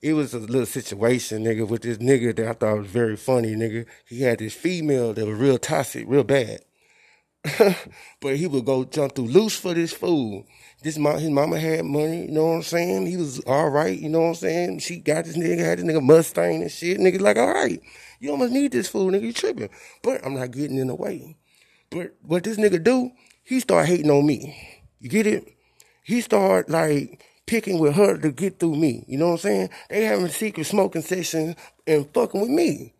It 0.00 0.12
was 0.12 0.34
a 0.34 0.38
little 0.38 0.66
situation, 0.66 1.44
nigga, 1.44 1.66
with 1.66 1.82
this 1.82 1.98
nigga 1.98 2.36
that 2.36 2.46
I 2.46 2.52
thought 2.52 2.78
was 2.78 2.86
very 2.86 3.16
funny, 3.16 3.56
nigga. 3.56 3.86
He 4.06 4.22
had 4.22 4.38
this 4.38 4.54
female 4.54 5.14
that 5.14 5.26
was 5.26 5.38
real 5.38 5.58
toxic, 5.58 6.04
real 6.06 6.24
bad. 6.24 6.60
but 8.20 8.36
he 8.36 8.46
would 8.46 8.64
go 8.64 8.84
jump 8.84 9.14
through 9.14 9.26
loose 9.26 9.58
for 9.58 9.74
this 9.74 9.92
fool. 9.92 10.46
This 10.84 10.98
mom, 10.98 11.16
his 11.18 11.30
mama 11.30 11.58
had 11.58 11.86
money, 11.86 12.26
you 12.26 12.30
know 12.30 12.44
what 12.44 12.56
I'm 12.56 12.62
saying? 12.62 13.06
He 13.06 13.16
was 13.16 13.40
all 13.46 13.70
right, 13.70 13.98
you 13.98 14.10
know 14.10 14.20
what 14.20 14.28
I'm 14.28 14.34
saying? 14.34 14.78
She 14.80 14.98
got 14.98 15.24
this 15.24 15.34
nigga, 15.34 15.60
had 15.60 15.78
this 15.78 15.86
nigga 15.86 16.02
Mustang 16.02 16.60
and 16.60 16.70
shit. 16.70 16.98
Nigga 16.98 17.22
like, 17.22 17.38
all 17.38 17.54
right. 17.54 17.80
You 18.20 18.32
almost 18.32 18.52
need 18.52 18.72
this 18.72 18.88
fool, 18.88 19.10
nigga. 19.10 19.22
You 19.22 19.32
tripping. 19.32 19.70
But 20.02 20.22
I'm 20.26 20.34
not 20.34 20.50
getting 20.50 20.76
in 20.76 20.88
the 20.88 20.94
way. 20.94 21.38
But 21.88 22.14
what 22.20 22.44
this 22.44 22.58
nigga 22.58 22.84
do, 22.84 23.12
he 23.42 23.60
start 23.60 23.86
hating 23.86 24.10
on 24.10 24.26
me. 24.26 24.82
You 25.00 25.08
get 25.08 25.26
it? 25.26 25.56
He 26.02 26.20
start 26.20 26.68
like 26.68 27.24
picking 27.46 27.78
with 27.78 27.94
her 27.94 28.18
to 28.18 28.30
get 28.30 28.60
through 28.60 28.76
me. 28.76 29.06
You 29.08 29.16
know 29.16 29.28
what 29.28 29.32
I'm 29.32 29.38
saying? 29.38 29.70
They 29.88 30.04
having 30.04 30.28
secret 30.28 30.66
smoking 30.66 31.00
sessions 31.00 31.56
and 31.86 32.12
fucking 32.12 32.42
with 32.42 32.50
me. 32.50 32.92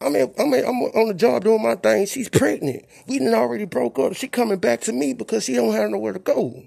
I 0.00 0.08
mean, 0.08 0.32
I 0.38 0.44
mean, 0.44 0.64
I'm 0.64 0.82
on 0.82 1.08
the 1.08 1.14
job 1.14 1.42
doing 1.42 1.64
my 1.64 1.74
thing. 1.74 2.06
She's 2.06 2.28
pregnant. 2.28 2.84
We 3.08 3.18
done 3.18 3.34
already 3.34 3.64
broke 3.64 3.98
up. 3.98 4.14
She 4.14 4.28
coming 4.28 4.60
back 4.60 4.82
to 4.82 4.92
me 4.92 5.14
because 5.14 5.42
she 5.42 5.54
don't 5.54 5.74
have 5.74 5.90
nowhere 5.90 6.12
to 6.12 6.20
go. 6.20 6.62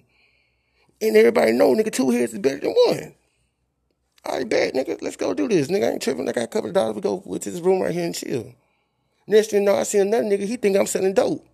And 1.02 1.18
everybody 1.18 1.52
know, 1.54 1.74
nigga, 1.74 1.92
two 1.92 2.12
heads 2.12 2.34
is 2.34 2.40
better 2.40 2.60
than 2.60 2.76
one. 2.88 3.16
All 4.24 4.38
right, 4.38 4.48
bet, 4.48 4.74
nigga. 4.76 5.02
Let's 5.02 5.16
go 5.16 5.34
do 5.34 5.48
this. 5.48 5.68
Nigga, 5.68 5.90
I 5.90 5.92
ain't 5.94 6.02
tripping. 6.02 6.30
I 6.30 6.32
got 6.32 6.44
a 6.44 6.48
couple 6.48 6.70
of 6.70 6.76
dollars. 6.76 6.96
We 6.96 7.02
go 7.02 7.20
to 7.20 7.52
this 7.52 7.60
room 7.60 7.82
right 7.82 7.92
here 7.92 8.06
and 8.06 8.16
chill. 8.16 8.54
Next 9.28 9.50
thing 9.50 9.62
you 9.62 9.66
know, 9.66 9.76
I 9.76 9.84
see 9.84 9.98
another 9.98 10.24
nigga. 10.24 10.46
He 10.46 10.58
think 10.58 10.78
I'm 10.78 10.86
selling 10.86 11.14
dope. 11.14 11.46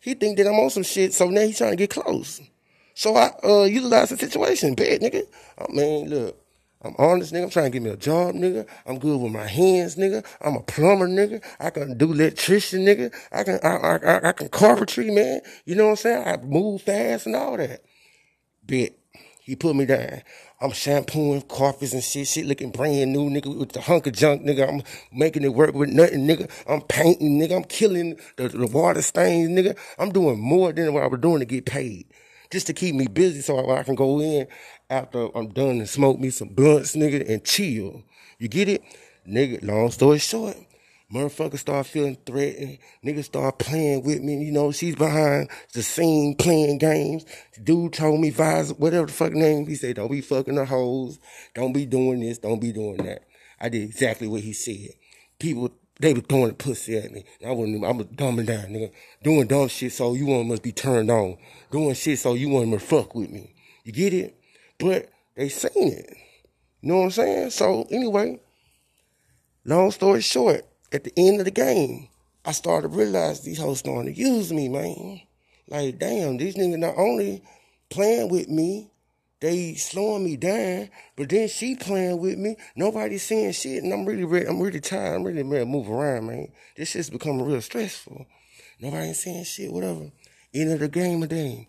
He 0.00 0.14
think 0.14 0.36
that 0.38 0.46
I'm 0.46 0.58
on 0.58 0.70
some 0.70 0.82
shit, 0.82 1.14
so 1.14 1.28
now 1.28 1.42
he 1.42 1.52
trying 1.52 1.70
to 1.70 1.76
get 1.76 1.90
close. 1.90 2.40
So 2.94 3.16
I 3.16 3.30
uh 3.44 3.64
utilize 3.64 4.10
the 4.10 4.18
situation, 4.18 4.74
bad 4.74 5.00
nigga. 5.00 5.22
I 5.58 5.72
mean, 5.72 6.10
look, 6.10 6.36
I'm 6.82 6.94
honest, 6.98 7.32
nigga. 7.32 7.44
I'm 7.44 7.50
trying 7.50 7.66
to 7.66 7.70
get 7.70 7.82
me 7.82 7.90
a 7.90 7.96
job, 7.96 8.34
nigga. 8.34 8.66
I'm 8.84 8.98
good 8.98 9.20
with 9.20 9.32
my 9.32 9.46
hands, 9.46 9.96
nigga. 9.96 10.26
I'm 10.40 10.56
a 10.56 10.62
plumber, 10.62 11.06
nigga. 11.06 11.42
I 11.60 11.70
can 11.70 11.96
do 11.96 12.12
electrician, 12.12 12.84
nigga. 12.84 13.14
I 13.30 13.44
can, 13.44 13.60
I, 13.62 13.76
I, 13.76 14.28
I 14.28 14.32
can 14.32 14.48
carpentry, 14.48 15.10
man. 15.10 15.40
You 15.64 15.76
know 15.76 15.84
what 15.84 15.90
I'm 15.90 15.96
saying? 15.96 16.26
I 16.26 16.36
move 16.38 16.82
fast 16.82 17.26
and 17.26 17.36
all 17.36 17.56
that. 17.56 17.82
Bet. 18.64 18.92
He 19.40 19.56
put 19.56 19.74
me 19.74 19.86
down. 19.86 20.22
I'm 20.60 20.70
shampooing 20.70 21.42
carpets 21.42 21.92
and 21.92 22.04
shit, 22.04 22.28
shit 22.28 22.46
looking 22.46 22.70
brand 22.70 23.12
new, 23.12 23.28
nigga, 23.28 23.58
with 23.58 23.72
the 23.72 23.80
hunk 23.80 24.06
of 24.06 24.12
junk, 24.12 24.42
nigga. 24.42 24.68
I'm 24.68 24.82
making 25.12 25.42
it 25.42 25.52
work 25.54 25.74
with 25.74 25.90
nothing, 25.90 26.28
nigga. 26.28 26.48
I'm 26.68 26.80
painting, 26.82 27.40
nigga. 27.40 27.56
I'm 27.56 27.64
killing 27.64 28.20
the, 28.36 28.48
the 28.48 28.68
water 28.68 29.02
stains, 29.02 29.50
nigga. 29.50 29.76
I'm 29.98 30.12
doing 30.12 30.38
more 30.38 30.72
than 30.72 30.94
what 30.94 31.02
I 31.02 31.08
was 31.08 31.20
doing 31.20 31.40
to 31.40 31.44
get 31.44 31.66
paid. 31.66 32.06
Just 32.52 32.68
to 32.68 32.72
keep 32.72 32.94
me 32.94 33.08
busy 33.08 33.40
so 33.40 33.58
I, 33.58 33.80
I 33.80 33.82
can 33.82 33.96
go 33.96 34.20
in 34.20 34.46
after 34.88 35.36
I'm 35.36 35.48
done 35.48 35.80
and 35.80 35.88
smoke 35.88 36.20
me 36.20 36.30
some 36.30 36.48
blunts, 36.48 36.94
nigga, 36.94 37.28
and 37.28 37.42
chill. 37.44 38.04
You 38.38 38.46
get 38.46 38.68
it? 38.68 38.84
Nigga, 39.28 39.64
long 39.64 39.90
story 39.90 40.18
short, 40.18 40.56
Motherfuckers 41.12 41.58
start 41.58 41.86
feeling 41.86 42.16
threatened. 42.24 42.78
Niggas 43.04 43.24
start 43.24 43.58
playing 43.58 44.02
with 44.02 44.22
me. 44.22 44.42
You 44.44 44.52
know, 44.52 44.72
she's 44.72 44.96
behind 44.96 45.50
the 45.74 45.82
scene 45.82 46.34
playing 46.36 46.78
games. 46.78 47.26
Dude 47.62 47.92
told 47.92 48.20
me, 48.20 48.30
Vise, 48.30 48.72
whatever 48.72 49.06
the 49.06 49.12
fuck 49.12 49.32
name, 49.32 49.66
he 49.66 49.74
said, 49.74 49.96
don't 49.96 50.10
be 50.10 50.22
fucking 50.22 50.54
the 50.54 50.64
hoes. 50.64 51.18
Don't 51.54 51.74
be 51.74 51.84
doing 51.84 52.20
this. 52.20 52.38
Don't 52.38 52.60
be 52.60 52.72
doing 52.72 52.96
that. 53.04 53.24
I 53.60 53.68
did 53.68 53.82
exactly 53.82 54.26
what 54.26 54.40
he 54.40 54.54
said. 54.54 54.94
People, 55.38 55.70
they 56.00 56.14
were 56.14 56.20
throwing 56.20 56.48
the 56.48 56.54
pussy 56.54 56.96
at 56.96 57.12
me. 57.12 57.24
I 57.46 57.52
wasn't, 57.52 57.84
I 57.84 57.92
was 57.92 58.06
dumbing 58.06 58.46
down, 58.46 58.68
nigga. 58.68 58.90
Doing 59.22 59.46
dumb 59.46 59.68
shit 59.68 59.92
so 59.92 60.14
you 60.14 60.24
want 60.26 60.48
must 60.48 60.62
be 60.62 60.72
turned 60.72 61.10
on. 61.10 61.36
Doing 61.70 61.94
shit 61.94 62.20
so 62.20 62.32
you 62.32 62.48
want 62.48 62.72
to 62.72 62.78
fuck 62.78 63.14
with 63.14 63.30
me. 63.30 63.54
You 63.84 63.92
get 63.92 64.14
it? 64.14 64.38
But 64.78 65.10
they 65.36 65.50
seen 65.50 65.92
it. 65.92 66.16
You 66.80 66.88
know 66.88 66.96
what 66.98 67.04
I'm 67.04 67.10
saying? 67.10 67.50
So 67.50 67.86
anyway, 67.90 68.40
long 69.64 69.90
story 69.90 70.22
short, 70.22 70.66
at 70.92 71.04
the 71.04 71.12
end 71.16 71.40
of 71.40 71.46
the 71.46 71.50
game, 71.50 72.08
I 72.44 72.52
started 72.52 72.88
to 72.90 72.96
realize 72.96 73.40
these 73.40 73.58
hoes 73.58 73.78
starting 73.78 74.12
to 74.12 74.20
use 74.20 74.52
me, 74.52 74.68
man. 74.68 75.20
Like, 75.68 75.98
damn, 75.98 76.36
these 76.36 76.54
niggas 76.56 76.78
not 76.78 76.98
only 76.98 77.42
playing 77.88 78.28
with 78.28 78.48
me, 78.48 78.90
they 79.40 79.74
slowing 79.74 80.24
me 80.24 80.36
down, 80.36 80.90
but 81.16 81.28
then 81.28 81.48
she 81.48 81.74
playing 81.74 82.20
with 82.20 82.38
me. 82.38 82.56
Nobody 82.76 83.18
saying 83.18 83.52
shit, 83.52 83.82
and 83.82 83.92
I'm 83.92 84.04
really 84.04 84.24
ready. 84.24 84.46
I'm 84.46 84.60
really 84.60 84.80
tired. 84.80 85.16
I'm 85.16 85.24
really 85.24 85.42
ready 85.42 85.64
to 85.64 85.70
move 85.70 85.90
around, 85.90 86.26
man. 86.26 86.48
This 86.76 86.90
shit's 86.90 87.10
becoming 87.10 87.44
real 87.44 87.60
stressful. 87.60 88.26
Nobody 88.80 89.12
saying 89.14 89.44
shit, 89.44 89.72
whatever. 89.72 90.10
End 90.54 90.72
of 90.72 90.80
the 90.80 90.88
game, 90.88 91.22
a 91.22 91.26
damn. 91.26 91.66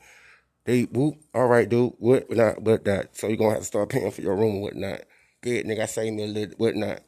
They 0.65 0.83
whoop, 0.83 1.15
all 1.33 1.47
right, 1.47 1.67
dude, 1.67 1.93
what 1.97 2.29
not, 2.31 2.63
but 2.63 2.85
that. 2.85 3.17
So 3.17 3.27
you're 3.27 3.37
gonna 3.37 3.51
have 3.51 3.59
to 3.59 3.65
start 3.65 3.89
paying 3.89 4.11
for 4.11 4.21
your 4.21 4.35
room 4.35 4.55
and 4.55 4.61
whatnot. 4.61 5.01
Good, 5.41 5.65
nigga, 5.65 5.89
say 5.89 6.09
me 6.09 6.23
a 6.23 6.27
little, 6.27 6.55
whatnot 6.57 7.01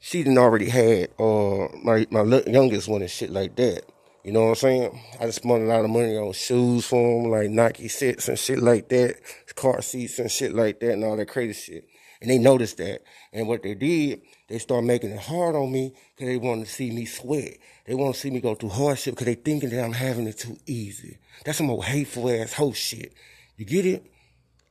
she 0.00 0.22
didn't 0.22 0.38
already 0.38 0.68
had 0.68 1.10
uh 1.18 1.68
my 1.82 2.06
my 2.10 2.22
youngest 2.46 2.88
one 2.88 3.02
and 3.02 3.10
shit 3.10 3.30
like 3.30 3.56
that. 3.56 3.82
You 4.24 4.32
know 4.32 4.42
what 4.42 4.48
I'm 4.48 4.54
saying? 4.56 5.00
I 5.20 5.26
just 5.26 5.42
spent 5.42 5.62
a 5.62 5.66
lot 5.66 5.84
of 5.84 5.90
money 5.90 6.16
on 6.16 6.32
shoes 6.32 6.84
for 6.84 6.96
him, 6.96 7.30
like 7.30 7.50
Nike 7.50 7.88
sets 7.88 8.28
and 8.28 8.38
shit 8.38 8.58
like 8.58 8.88
that, 8.90 9.16
car 9.54 9.80
seats 9.80 10.18
and 10.18 10.30
shit 10.30 10.52
like 10.52 10.80
that, 10.80 10.92
and 10.92 11.04
all 11.04 11.16
that 11.16 11.28
crazy 11.28 11.54
shit. 11.54 11.88
And 12.20 12.28
they 12.28 12.38
noticed 12.38 12.78
that. 12.78 13.02
And 13.32 13.46
what 13.46 13.62
they 13.62 13.74
did, 13.74 14.22
they 14.48 14.58
started 14.58 14.86
making 14.86 15.10
it 15.10 15.20
hard 15.20 15.54
on 15.54 15.70
me 15.70 15.94
because 16.14 16.28
they 16.28 16.36
wanted 16.36 16.66
to 16.66 16.72
see 16.72 16.90
me 16.90 17.04
sweat. 17.04 17.58
They 17.86 17.94
want 17.94 18.16
to 18.16 18.20
see 18.20 18.30
me 18.30 18.40
go 18.40 18.54
through 18.54 18.70
hardship 18.70 19.14
because 19.14 19.26
they 19.26 19.34
thinking 19.34 19.70
that 19.70 19.84
I'm 19.84 19.92
having 19.92 20.26
it 20.26 20.36
too 20.36 20.58
easy. 20.66 21.18
That's 21.44 21.58
some 21.58 21.70
old 21.70 21.84
hateful 21.84 22.28
ass 22.28 22.52
hoe 22.52 22.72
shit. 22.72 23.14
You 23.56 23.64
get 23.64 23.86
it? 23.86 24.04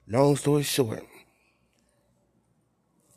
Long 0.08 0.36
story 0.36 0.64
short, 0.64 1.04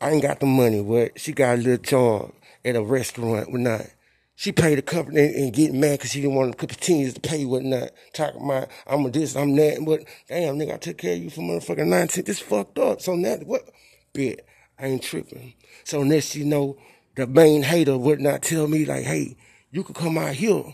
I 0.01 0.11
ain't 0.11 0.23
got 0.23 0.41
the 0.41 0.47
money, 0.47 0.83
but 0.83 1.21
she 1.21 1.33
got 1.33 1.59
a 1.59 1.61
little 1.61 1.77
job 1.77 2.33
at 2.65 2.77
a 2.77 2.83
restaurant, 2.83 3.53
whatnot. 3.53 3.87
She 4.35 4.53
paid 4.53 4.79
the 4.79 4.83
company 4.83 5.21
and, 5.21 5.53
getting 5.53 5.79
mad 5.79 5.99
because 5.99 6.13
she 6.13 6.23
didn't 6.23 6.37
want 6.37 6.53
to 6.53 6.67
continue 6.67 7.13
to 7.13 7.21
pay 7.21 7.45
whatnot. 7.45 7.91
Talking 8.15 8.43
about, 8.43 8.69
I'm 8.87 9.05
a 9.05 9.11
this, 9.11 9.37
I'm 9.37 9.55
that, 9.57 9.85
but 9.85 10.05
damn, 10.29 10.57
nigga, 10.57 10.75
I 10.75 10.79
took 10.79 10.97
care 10.97 11.13
of 11.13 11.19
you 11.19 11.29
for 11.29 11.43
motherfucking 11.43 11.87
19. 11.87 12.25
This 12.25 12.39
fucked 12.39 12.79
up. 12.79 13.03
So 13.03 13.17
now, 13.17 13.37
what? 13.45 13.69
Bet, 14.15 14.41
I 14.79 14.87
ain't 14.87 15.03
tripping. 15.03 15.53
So 15.85 16.03
next 16.03 16.35
you 16.35 16.47
know, 16.47 16.79
the 17.17 17.27
main 17.27 17.63
hater 17.63 17.99
would 17.99 18.21
not 18.21 18.41
tell 18.41 18.67
me 18.67 18.87
like, 18.87 19.05
hey, 19.05 19.37
you 19.71 19.85
could 19.85 19.97
come 19.97 20.17
out 20.17 20.33
here. 20.33 20.65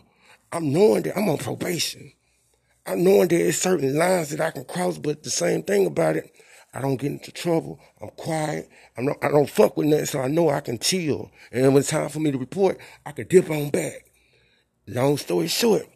I'm 0.52 0.72
knowing 0.72 1.02
that 1.02 1.18
I'm 1.18 1.28
on 1.28 1.38
probation. 1.38 2.12
I'm 2.86 3.02
knowing 3.02 3.26
there's 3.26 3.58
certain 3.58 3.96
lines 3.96 4.30
that 4.30 4.40
I 4.40 4.52
can 4.52 4.64
cross, 4.64 4.96
but 4.96 5.24
the 5.24 5.30
same 5.30 5.64
thing 5.64 5.86
about 5.86 6.14
it, 6.14 6.30
I 6.76 6.82
don't 6.82 6.96
get 6.96 7.12
into 7.12 7.32
trouble. 7.32 7.80
I'm 8.02 8.10
quiet. 8.10 8.68
I'm 8.98 9.06
not, 9.06 9.16
I 9.22 9.28
don't 9.28 9.48
fuck 9.48 9.78
with 9.78 9.86
nothing, 9.86 10.04
so 10.04 10.20
I 10.20 10.28
know 10.28 10.50
I 10.50 10.60
can 10.60 10.78
chill. 10.78 11.30
And 11.50 11.68
when 11.68 11.78
it's 11.78 11.88
time 11.88 12.10
for 12.10 12.20
me 12.20 12.30
to 12.30 12.36
report, 12.36 12.78
I 13.06 13.12
can 13.12 13.26
dip 13.28 13.48
on 13.48 13.70
back. 13.70 14.04
Long 14.86 15.16
story 15.16 15.46
short, 15.46 15.86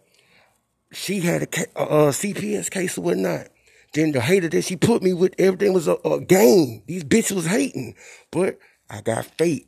she 0.90 1.20
had 1.20 1.42
a, 1.42 1.60
a, 1.60 1.64
a 1.76 1.82
uh, 1.82 2.08
uh, 2.08 2.12
CPS 2.12 2.70
case 2.70 2.96
or 2.96 3.02
whatnot. 3.02 3.48
Then 3.92 4.12
the 4.12 4.22
hater 4.22 4.48
that 4.48 4.62
she 4.62 4.74
put 4.76 5.02
me 5.02 5.12
with, 5.12 5.34
everything 5.38 5.74
was 5.74 5.86
a, 5.86 5.96
a 5.96 6.18
game. 6.18 6.82
These 6.86 7.04
bitches 7.04 7.32
was 7.32 7.46
hating. 7.46 7.94
But 8.30 8.58
I 8.88 9.02
got 9.02 9.26
faith. 9.26 9.66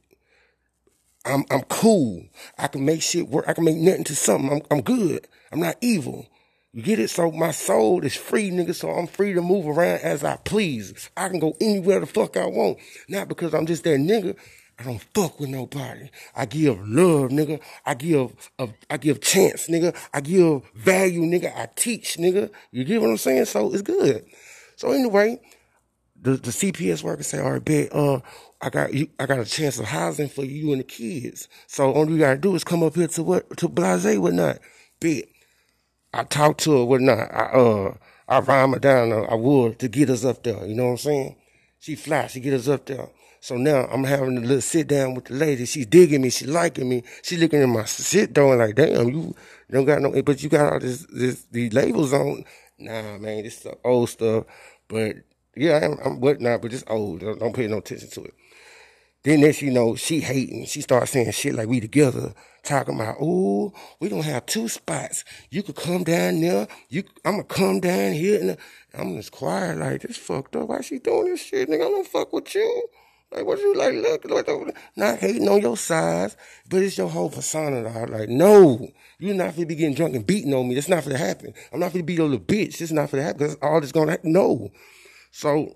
I'm 1.27 1.45
I'm 1.51 1.63
cool. 1.65 2.25
I 2.59 2.69
can 2.69 2.87
make 2.87 3.03
shit 3.03 3.29
work. 3.29 3.45
I 3.47 3.53
can 3.53 3.65
make 3.65 3.77
nothing 3.77 4.05
to 4.05 4.17
something. 4.17 4.51
I'm 4.51 4.63
I'm 4.71 4.81
good. 4.83 5.29
I'm 5.53 5.61
not 5.61 5.77
evil. 5.83 6.27
You 6.73 6.83
get 6.83 6.99
it? 6.99 7.11
So 7.11 7.31
my 7.31 7.51
soul 7.51 8.03
is 8.03 8.17
free, 8.17 8.51
nigga. 8.51 8.75
So 8.75 8.91
I'm 8.91 9.07
free 9.07 9.35
to 9.35 9.43
move 9.43 9.67
around 9.67 10.01
as 10.01 10.25
I 10.25 10.37
please. 10.37 11.11
I 11.17 11.29
can 11.29 11.39
go 11.39 11.55
anywhere 11.61 12.01
the 12.01 12.07
fuck 12.07 12.37
I 12.37 12.47
want. 12.47 12.79
Not 13.09 13.29
because 13.29 13.55
I'm 13.55 13.67
just 13.67 13.85
that 13.85 14.01
nigga. 14.01 14.37
I 14.79 14.85
don't 14.85 15.03
fuck 15.15 15.39
with 15.39 15.51
nobody. 15.51 16.09
I 16.35 16.47
give 16.47 16.79
love, 16.89 17.31
nigga. 17.31 17.61
I 17.85 17.95
give 17.95 18.51
a, 18.59 18.69
I 18.89 18.97
give 18.97 19.21
chance, 19.21 19.69
nigga. 19.69 19.95
I 20.15 20.23
give 20.23 20.63
value, 20.75 21.23
nigga. 21.23 21.55
I 21.55 21.69
teach, 21.77 22.17
nigga. 22.17 22.51
You 22.71 22.85
get 22.85 23.03
what 23.03 23.11
I'm 23.11 23.19
saying? 23.19 23.45
So 23.45 23.73
it's 23.73 23.83
good. 23.83 24.25
So 24.77 24.93
anyway, 24.93 25.41
the, 26.21 26.33
the 26.33 26.51
CPS 26.51 27.03
worker 27.03 27.23
say, 27.23 27.39
all 27.39 27.53
right, 27.53 27.65
bet, 27.65 27.95
uh, 27.95 28.21
I 28.63 28.71
got 28.71 28.95
you, 28.95 29.09
I 29.21 29.27
got 29.27 29.41
a 29.41 29.45
chance 29.45 29.79
of 29.79 29.85
housing 29.85 30.29
for 30.29 30.45
you 30.45 30.73
and 30.73 30.81
the 30.81 30.85
kids. 30.85 31.49
So 31.67 31.93
all 31.93 32.09
you 32.09 32.19
gotta 32.19 32.39
do 32.39 32.55
is 32.55 32.65
come 32.65 32.83
up 32.83 32.95
here 32.95 33.09
to 33.09 33.23
what, 33.23 33.57
to 33.59 33.69
Blase, 33.69 34.17
whatnot. 34.19 34.59
Bet. 35.01 35.25
I 36.13 36.25
talked 36.25 36.61
to 36.65 36.79
her 36.79 36.85
whatnot. 36.85 37.33
I 37.33 37.45
uh 37.53 37.95
I 38.29 38.41
rhyme 38.41 38.73
her 38.73 38.79
down. 38.79 39.13
I 39.13 39.35
would 39.35 39.79
to 39.81 39.89
get 39.89 40.11
us 40.11 40.25
up 40.25 40.43
there. 40.43 40.65
You 40.67 40.75
know 40.75 40.85
what 40.85 40.91
I'm 40.93 40.99
saying? 40.99 41.37
She 41.81 41.97
fly. 41.97 42.27
She 42.29 42.41
get 42.41 42.55
us 42.55 42.69
up 42.69 42.87
there. 42.87 43.09
So 43.41 43.57
now 43.57 43.89
I'm 43.91 44.05
having 44.05 44.39
a 44.39 44.41
little 44.41 44.61
sit 44.61 44.87
down 44.87 45.15
with 45.15 45.25
the 45.25 45.35
lady. 45.35 45.67
She's 45.67 45.87
digging 45.87 46.23
me. 46.23 46.31
She 46.31 46.47
liking 46.47 46.89
me. 46.89 47.03
She 47.23 47.37
looking 47.37 47.61
at 47.61 47.69
my 47.69 47.85
sit 47.85 48.33
down 48.33 48.59
like, 48.59 48.77
damn, 48.77 49.09
you 49.09 49.35
don't 49.69 49.85
got 49.85 50.01
no, 50.01 50.23
but 50.23 50.43
you 50.43 50.49
got 50.49 50.75
all 50.75 50.79
this, 50.79 51.05
this, 51.13 51.45
these 51.51 51.73
labels 51.73 52.13
on. 52.13 52.45
Nah, 52.79 53.19
man, 53.19 53.43
this 53.43 53.67
is 53.67 53.73
old 53.85 54.11
stuff. 54.11 54.45
But 54.87 55.17
yeah, 55.57 55.81
I'm, 55.83 55.99
I'm 56.05 56.21
whatnot, 56.21 56.63
but 56.63 56.73
it's 56.73 56.85
old. 56.87 57.21
Don't, 57.21 57.41
don't 57.41 57.55
pay 57.55 57.67
no 57.67 57.79
attention 57.79 58.11
to 58.11 58.25
it. 58.25 58.35
Then 59.25 59.41
next 59.41 59.61
you 59.61 59.73
know, 59.73 59.97
she 59.97 60.21
hating. 60.21 60.67
She 60.67 60.81
starts 60.81 61.11
saying 61.11 61.31
shit 61.33 61.55
like 61.55 61.69
we 61.69 61.81
together, 61.81 62.35
talking 62.63 62.95
about, 62.95 63.17
oh, 63.21 63.73
we 64.01 64.09
gonna 64.09 64.23
have 64.23 64.47
two 64.47 64.69
spots. 64.69 65.25
You 65.51 65.63
could 65.63 65.77
come 65.77 66.05
down 66.05 66.41
there. 66.41 66.69
You, 66.89 67.05
I'm 67.25 67.33
gonna 67.33 67.45
come 67.45 67.81
down 67.81 68.13
here. 68.13 68.41
And 68.41 68.57
I'm 68.95 69.17
just 69.17 69.33
quiet 69.33 69.79
like 69.79 70.03
this 70.03 70.17
fucked 70.17 70.57
up. 70.57 70.69
Why 70.69 70.81
she 70.81 70.99
doing 70.99 71.31
this 71.31 71.43
shit, 71.43 71.69
nigga? 71.69 71.87
I 71.87 71.91
don't 71.91 72.07
fuck 72.07 72.33
with 72.33 72.55
you. 72.55 72.89
Like 73.33 73.47
what 73.47 73.59
you 73.61 73.75
like? 73.75 73.95
Look, 73.95 74.25
look, 74.27 74.77
not 74.95 75.19
hating 75.19 75.49
on 75.49 75.63
your 75.63 75.77
size, 75.77 76.37
but 76.69 76.83
it's 76.83 76.99
your 76.99 77.09
whole 77.09 77.31
persona. 77.31 77.83
Dog. 77.83 78.11
Like 78.11 78.29
no, 78.29 78.87
you're 79.19 79.35
not 79.35 79.55
gonna 79.55 79.67
be 79.67 79.75
getting 79.75 79.95
drunk 79.95 80.15
and 80.15 80.27
beating 80.27 80.53
on 80.53 80.69
me. 80.69 80.75
That's 80.75 80.89
not 80.89 81.05
gonna 81.05 81.17
happen. 81.17 81.55
I'm 81.73 81.81
not 81.81 81.93
gonna 81.93 82.05
be 82.05 82.13
your 82.13 82.29
little 82.29 82.45
bitch. 82.45 82.83
It's 82.83 82.93
not 82.93 83.11
gonna 83.11 83.23
happen. 83.23 83.47
That's 83.47 83.57
all 83.63 83.81
that's 83.81 83.93
gonna 83.93 84.11
happen. 84.11 84.33
No. 84.33 84.71
So 85.31 85.75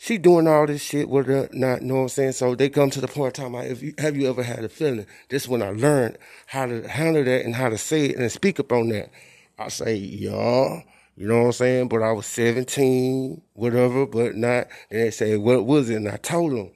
she 0.00 0.16
doing 0.16 0.46
all 0.46 0.64
this 0.64 0.80
shit 0.80 1.08
with 1.08 1.26
her 1.26 1.48
not 1.52 1.82
know 1.82 1.96
what 1.96 2.00
I'm 2.02 2.08
saying. 2.08 2.32
So 2.32 2.54
they 2.54 2.70
come 2.70 2.88
to 2.90 3.00
the 3.00 3.08
point 3.08 3.36
of 3.36 3.44
time 3.44 3.54
if 3.56 3.82
you 3.82 3.94
have 3.98 4.16
you 4.16 4.30
ever 4.30 4.44
had 4.44 4.64
a 4.64 4.68
feeling? 4.68 5.06
This 5.28 5.42
is 5.42 5.48
when 5.48 5.60
I 5.60 5.70
learned 5.70 6.18
how 6.46 6.66
to 6.66 6.88
handle 6.88 7.24
that 7.24 7.44
and 7.44 7.54
how 7.54 7.68
to 7.68 7.76
say 7.76 8.06
it 8.06 8.16
and 8.16 8.30
speak 8.30 8.60
up 8.60 8.70
on 8.70 8.90
that. 8.90 9.10
I 9.58 9.68
say, 9.68 9.96
yeah, 9.96 10.82
you 11.16 11.26
know 11.26 11.40
what 11.40 11.46
I'm 11.46 11.52
saying? 11.52 11.88
But 11.88 12.02
I 12.02 12.12
was 12.12 12.26
17, 12.26 13.42
whatever, 13.54 14.06
but 14.06 14.36
not. 14.36 14.68
And 14.88 15.00
they 15.00 15.10
say, 15.10 15.36
what 15.36 15.66
was 15.66 15.90
it? 15.90 15.96
And 15.96 16.08
I 16.08 16.16
told 16.16 16.52
them, 16.52 16.70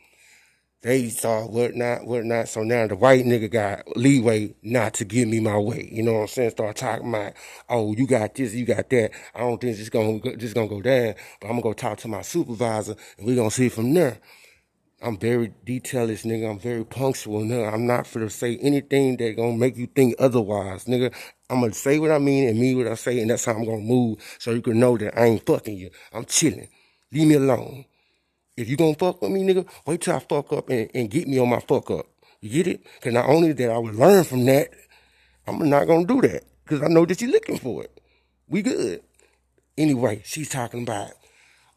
they 0.82 1.08
saw 1.10 1.46
what 1.46 1.76
not, 1.76 2.06
what 2.06 2.24
not. 2.24 2.48
So 2.48 2.62
now 2.62 2.86
the 2.88 2.96
white 2.96 3.24
nigga 3.24 3.50
got 3.50 3.96
leeway 3.96 4.54
not 4.62 4.94
to 4.94 5.04
give 5.04 5.28
me 5.28 5.40
my 5.40 5.56
way. 5.56 5.88
You 5.92 6.02
know 6.02 6.14
what 6.14 6.20
I'm 6.22 6.28
saying? 6.28 6.50
Start 6.50 6.76
talking 6.76 7.08
about, 7.08 7.34
oh, 7.68 7.94
you 7.94 8.06
got 8.06 8.34
this, 8.34 8.54
you 8.54 8.66
got 8.66 8.90
that. 8.90 9.12
I 9.34 9.40
don't 9.40 9.60
think 9.60 9.78
it's 9.78 9.88
gonna 9.88 10.20
just 10.36 10.54
gonna 10.54 10.68
go 10.68 10.82
down, 10.82 11.14
but 11.40 11.48
I'm 11.48 11.52
gonna 11.54 11.62
go 11.62 11.72
talk 11.72 11.98
to 11.98 12.08
my 12.08 12.22
supervisor 12.22 12.96
and 13.18 13.26
we're 13.26 13.36
gonna 13.36 13.50
see 13.50 13.68
from 13.68 13.94
there. 13.94 14.18
I'm 15.02 15.18
very 15.18 15.52
detailist, 15.66 16.26
nigga. 16.26 16.50
I'm 16.50 16.58
very 16.60 16.84
punctual, 16.84 17.42
nigga. 17.42 17.72
I'm 17.72 17.86
not 17.86 18.06
for 18.06 18.20
to 18.20 18.30
say 18.30 18.56
anything 18.58 19.16
that 19.18 19.36
gonna 19.36 19.56
make 19.56 19.76
you 19.76 19.86
think 19.86 20.16
otherwise, 20.18 20.86
nigga. 20.86 21.14
I'm 21.50 21.60
gonna 21.60 21.74
say 21.74 21.98
what 22.00 22.12
I 22.12 22.18
mean 22.18 22.48
and 22.48 22.58
mean 22.58 22.78
what 22.78 22.88
I 22.88 22.94
say, 22.94 23.20
and 23.20 23.30
that's 23.30 23.44
how 23.44 23.52
I'm 23.54 23.64
gonna 23.64 23.78
move 23.78 24.18
so 24.38 24.52
you 24.52 24.62
can 24.62 24.80
know 24.80 24.96
that 24.98 25.18
I 25.18 25.26
ain't 25.26 25.46
fucking 25.46 25.76
you. 25.76 25.90
I'm 26.12 26.24
chilling. 26.24 26.68
Leave 27.12 27.28
me 27.28 27.34
alone. 27.34 27.84
If 28.56 28.68
you 28.68 28.76
gonna 28.76 28.94
fuck 28.94 29.22
with 29.22 29.30
me, 29.30 29.42
nigga, 29.42 29.66
wait 29.86 30.02
till 30.02 30.14
I 30.14 30.18
fuck 30.18 30.52
up 30.52 30.68
and, 30.68 30.90
and 30.94 31.10
get 31.10 31.26
me 31.26 31.38
on 31.38 31.48
my 31.48 31.60
fuck 31.60 31.90
up. 31.90 32.06
You 32.40 32.50
get 32.50 32.66
it? 32.66 32.86
Cause 33.00 33.12
not 33.12 33.26
only 33.26 33.52
that 33.52 33.70
I 33.70 33.78
would 33.78 33.94
learn 33.94 34.24
from 34.24 34.44
that, 34.46 34.68
I'm 35.46 35.68
not 35.70 35.86
gonna 35.86 36.06
do 36.06 36.20
that. 36.22 36.44
Cause 36.66 36.82
I 36.82 36.88
know 36.88 37.06
that 37.06 37.20
you're 37.20 37.30
looking 37.30 37.58
for 37.58 37.84
it. 37.84 38.00
We 38.48 38.62
good. 38.62 39.02
Anyway, 39.78 40.22
she's 40.24 40.50
talking 40.50 40.82
about, 40.82 41.12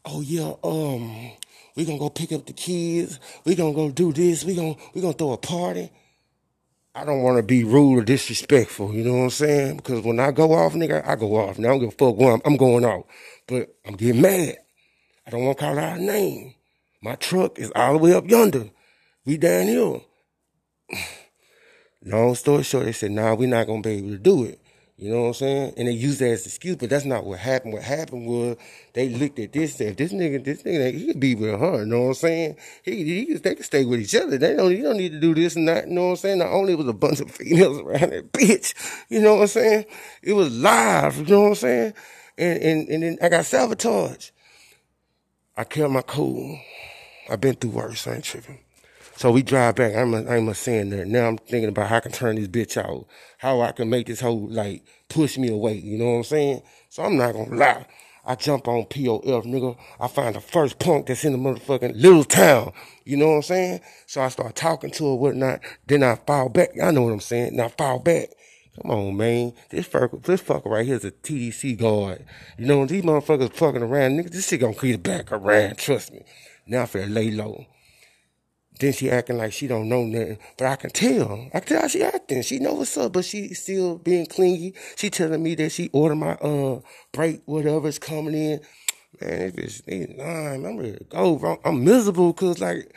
oh 0.04 0.22
yeah, 0.22 0.54
um, 0.64 1.32
we 1.76 1.86
gonna 1.86 1.98
go 1.98 2.10
pick 2.10 2.34
up 2.34 2.46
the 2.46 2.54
kids. 2.54 3.20
We 3.46 3.56
gonna 3.56 3.74
go 3.74 3.90
do 3.90 4.12
this. 4.12 4.44
We 4.44 4.56
gonna 4.56 4.76
we 4.94 5.02
gonna 5.02 5.14
throw 5.14 5.32
a 5.32 5.38
party. 5.38 5.92
I 6.94 7.04
don't 7.04 7.24
want 7.24 7.38
to 7.38 7.44
be 7.44 7.64
rude 7.64 8.00
or 8.00 8.04
disrespectful. 8.04 8.94
You 8.94 9.04
know 9.04 9.16
what 9.18 9.24
I'm 9.24 9.30
saying? 9.30 9.78
Because 9.78 10.02
when 10.04 10.20
I 10.20 10.32
go 10.32 10.54
off, 10.54 10.74
nigga, 10.74 11.06
I 11.06 11.16
go 11.16 11.36
off. 11.36 11.60
Now 11.60 11.70
I 11.70 11.72
don't 11.72 11.80
give 11.82 11.90
a 11.90 11.92
fuck 11.92 12.16
I'm, 12.22 12.42
I'm 12.46 12.58
going 12.58 12.86
off. 12.86 13.04
But 13.48 13.76
I'm 13.86 13.96
getting 13.96 14.22
mad. 14.22 14.58
I 15.28 15.30
don't 15.30 15.44
want 15.44 15.58
to 15.58 15.64
call 15.64 15.78
out 15.78 15.98
a 15.98 16.02
name. 16.02 16.54
My 17.06 17.13
truck 17.13 17.60
is 17.60 17.72
all 17.76 17.94
the 17.94 18.00
way 18.00 18.13
up 18.15 18.28
yonder. 18.28 18.72
We 19.26 19.38
down 19.38 19.68
here. 19.68 20.02
Long 22.04 22.34
story 22.34 22.63
short, 22.63 22.86
they 22.86 22.94
said, 22.94 23.12
nah, 23.12 23.36
we're 23.36 23.48
not 23.48 23.68
gonna 23.68 23.84
be 23.84 23.91
able 23.91 24.10
to 24.10 24.18
do 24.18 24.46
it. 24.46 24.60
You 24.98 25.12
know 25.12 25.22
what 25.22 25.28
I'm 25.28 25.34
saying? 25.36 25.74
And 25.78 25.88
they 25.88 25.91
used 25.91 26.20
that 26.22 26.32
as 26.32 26.46
an 26.46 26.50
excuse, 26.50 26.78
but 26.78 26.89
that's 26.89 27.06
not 27.06 27.24
what 27.24 27.38
happened. 27.38 27.74
What 27.74 27.84
happened 27.84 28.26
was 28.26 28.58
they 28.94 29.10
looked 29.10 29.38
at 29.38 29.54
this 29.54 29.76
said, 29.76 29.98
this 29.98 30.12
nigga, 30.13 30.44
this 30.44 30.63
nigga, 30.63 30.91
he 30.96 31.06
could 31.06 31.20
be 31.20 31.36
with 31.36 31.60
her. 31.60 31.82
You 31.82 31.86
know 31.86 32.02
what 32.02 32.08
I'm 32.08 32.13
saying? 32.15 32.58
He, 32.82 33.04
he 33.04 33.34
they 33.36 33.54
could 33.54 33.65
stay 33.65 33.86
with 33.86 34.00
each 34.00 34.15
other. 34.15 34.39
They 34.39 34.56
don't, 34.56 34.76
you 34.76 34.82
don't 34.82 34.98
need 34.98 35.12
to 35.12 35.20
do 35.20 35.36
this 35.36 35.56
and 35.56 35.68
that. 35.68 35.88
You 35.88 35.94
know 35.94 36.06
what 36.06 36.10
I'm 36.12 36.15
saying? 36.15 36.39
Not 36.39 36.54
only 36.54 36.74
was 36.74 36.88
a 36.88 36.94
bunch 36.94 37.20
of 37.20 37.30
females 37.36 37.82
around 37.82 38.13
that 38.13 38.34
bitch. 38.34 38.74
You 39.10 39.22
know 39.22 39.36
what 39.36 39.41
I'm 39.41 39.48
saying? 39.50 39.86
It 40.24 40.34
was 40.34 40.52
live. 40.58 41.18
You 41.20 41.26
know 41.26 41.41
what 41.41 41.50
I'm 41.50 41.56
saying? 41.56 41.94
And 42.39 42.63
and 42.63 42.89
and 42.89 43.04
then 43.04 43.18
I 43.22 43.30
got 43.30 43.46
sabotaged. 43.46 44.32
I 45.56 45.65
kept 45.65 45.91
my 45.91 46.02
cool. 46.02 46.60
I've 47.30 47.42
been 47.42 47.56
through 47.56 47.72
worse. 47.72 48.08
I 48.08 48.16
ain't 48.16 48.24
tripping. 48.24 48.60
So 49.18 49.32
we 49.32 49.44
drive 49.44 49.76
back. 49.76 49.96
I'm 49.96 50.14
a, 50.14 50.26
I'm 50.30 50.50
a 50.50 50.56
saying 50.56 50.90
there. 50.90 51.06
Now 51.06 51.28
I'm 51.28 51.38
thinking 51.38 51.70
about 51.70 51.88
how 51.88 51.98
I 51.98 52.00
can 52.02 52.12
turn 52.12 52.36
this 52.36 52.50
bitch 52.50 52.78
out. 52.78 53.08
How 53.38 53.62
I 53.62 53.72
can 53.72 53.90
make 53.90 54.08
this 54.08 54.20
whole, 54.20 54.48
like, 54.50 54.84
push 55.08 55.38
me 55.38 55.50
away. 55.50 55.76
You 55.76 55.98
know 55.98 56.12
what 56.12 56.18
I'm 56.18 56.24
saying? 56.26 56.62
So 56.90 57.04
I'm 57.04 57.16
not 57.16 57.34
gonna 57.34 57.56
lie. 57.56 57.86
I 58.26 58.36
jump 58.36 58.68
on 58.68 58.86
POF, 58.86 59.46
nigga. 59.46 59.78
I 60.00 60.08
find 60.08 60.36
the 60.36 60.42
first 60.42 60.80
punk 60.80 61.06
that's 61.06 61.24
in 61.24 61.32
the 61.32 61.38
motherfucking 61.38 61.94
little 61.96 62.24
town. 62.24 62.74
You 63.06 63.18
know 63.18 63.30
what 63.30 63.36
I'm 63.36 63.42
saying? 63.44 63.82
So 64.08 64.22
I 64.22 64.30
start 64.30 64.56
talking 64.56 64.92
to 64.92 65.10
her, 65.10 65.16
whatnot. 65.16 65.62
Then 65.86 66.04
I 66.04 66.16
fall 66.16 66.50
back. 66.50 66.72
I 66.82 66.92
know 66.92 67.04
what 67.04 67.14
I'm 67.14 67.20
saying. 67.20 67.50
And 67.50 67.62
I 67.62 67.68
fall 67.70 68.00
back. 68.00 68.30
Come 68.82 68.92
on, 68.92 69.16
man. 69.16 69.54
This 69.70 69.88
fucker, 69.88 70.22
this 70.24 70.42
fucker 70.42 70.66
right 70.66 70.86
here 70.86 70.96
is 70.96 71.06
a 71.06 71.12
TDC 71.12 71.80
guard. 71.80 72.26
You 72.58 72.66
know, 72.66 72.86
these 72.86 73.04
motherfuckers 73.04 73.54
fucking 73.54 73.84
around, 73.84 74.18
nigga. 74.18 74.32
This 74.32 74.50
shit 74.50 74.60
gonna 74.60 74.74
creep 74.74 75.02
back 75.04 75.32
around. 75.32 75.78
Trust 75.78 76.12
me. 76.12 76.24
Now 76.67 76.84
I 76.84 76.86
feel 76.86 77.08
lay 77.08 77.32
low. 77.32 77.65
Then 78.80 78.91
she 78.91 79.10
acting 79.10 79.38
like 79.38 79.54
she 79.54 79.67
don't 79.67 79.88
know 79.88 80.04
nothing. 80.04 80.38
But 80.58 80.67
I 80.67 80.75
can 80.75 80.89
tell. 80.89 81.49
I 81.54 81.60
can 81.60 81.67
tell 81.69 81.82
how 81.82 81.88
she 81.88 82.04
acting. 82.04 82.41
She 82.41 82.60
know 82.60 82.73
what's 82.73 82.97
up, 82.97 83.13
but 83.13 83.23
she 83.23 83.54
still 83.54 83.97
being 83.97 84.25
clingy. 84.25 84.73
She 84.97 85.10
telling 85.10 85.41
me 85.41 85.56
that 85.56 85.71
she 85.71 85.89
ordered 85.93 86.15
my 86.15 86.34
uh 86.34 86.82
break, 87.13 87.41
whatever's 87.45 87.99
coming 87.99 88.34
in. 88.34 88.62
Man, 89.21 89.54
this 89.56 89.82
bitch, 89.82 90.17
lying. 90.17 90.65
I'm 90.65 90.78
ready 90.78 90.97
to 90.97 91.04
go, 91.06 91.38
bro. 91.38 91.60
I'm 91.63 91.86
miserable 91.86 92.34
because 92.34 92.60
like 92.60 92.93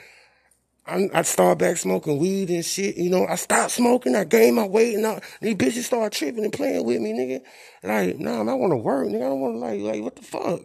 I, 0.88 1.09
I 1.12 1.22
start 1.22 1.59
back 1.59 1.76
smoking 1.76 2.18
weed 2.18 2.48
and 2.48 2.64
shit. 2.64 2.96
You 2.96 3.11
know, 3.11 3.26
I 3.26 3.37
stopped 3.37 3.72
smoking. 3.72 4.16
I 4.16 4.24
gained 4.24 4.57
my 4.57 4.66
weight, 4.66 4.94
and 4.94 5.07
I, 5.07 5.20
these 5.40 5.54
bitches 5.54 5.85
start 5.85 6.12
tripping 6.12 6.44
and 6.44 6.52
playing 6.52 6.85
with 6.85 7.00
me, 7.00 7.12
nigga. 7.12 7.42
Like, 7.83 8.18
nah, 8.18 8.40
I 8.40 8.54
want 8.54 8.72
to 8.72 8.76
work, 8.78 9.07
nigga. 9.07 9.16
I 9.16 9.28
don't 9.28 9.40
want 9.40 9.54
to 9.57 9.59
like, 9.59 9.81
like, 9.81 10.02
what 10.02 10.16
the 10.16 10.22
fuck? 10.22 10.61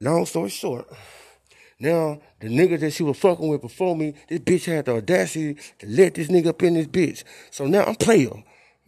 Long 0.00 0.26
story 0.26 0.50
short. 0.50 0.88
Now, 1.80 2.20
the 2.40 2.48
nigga 2.48 2.78
that 2.80 2.92
she 2.92 3.02
was 3.02 3.18
fucking 3.18 3.48
with 3.48 3.62
before 3.62 3.96
me, 3.96 4.14
this 4.28 4.40
bitch 4.40 4.66
had 4.66 4.84
the 4.84 4.96
audacity 4.96 5.56
to 5.78 5.86
let 5.86 6.14
this 6.14 6.28
nigga 6.28 6.48
up 6.48 6.62
in 6.62 6.74
this 6.74 6.86
bitch. 6.86 7.24
So 7.50 7.66
now 7.66 7.84
I'm 7.84 7.94
player. 7.94 8.30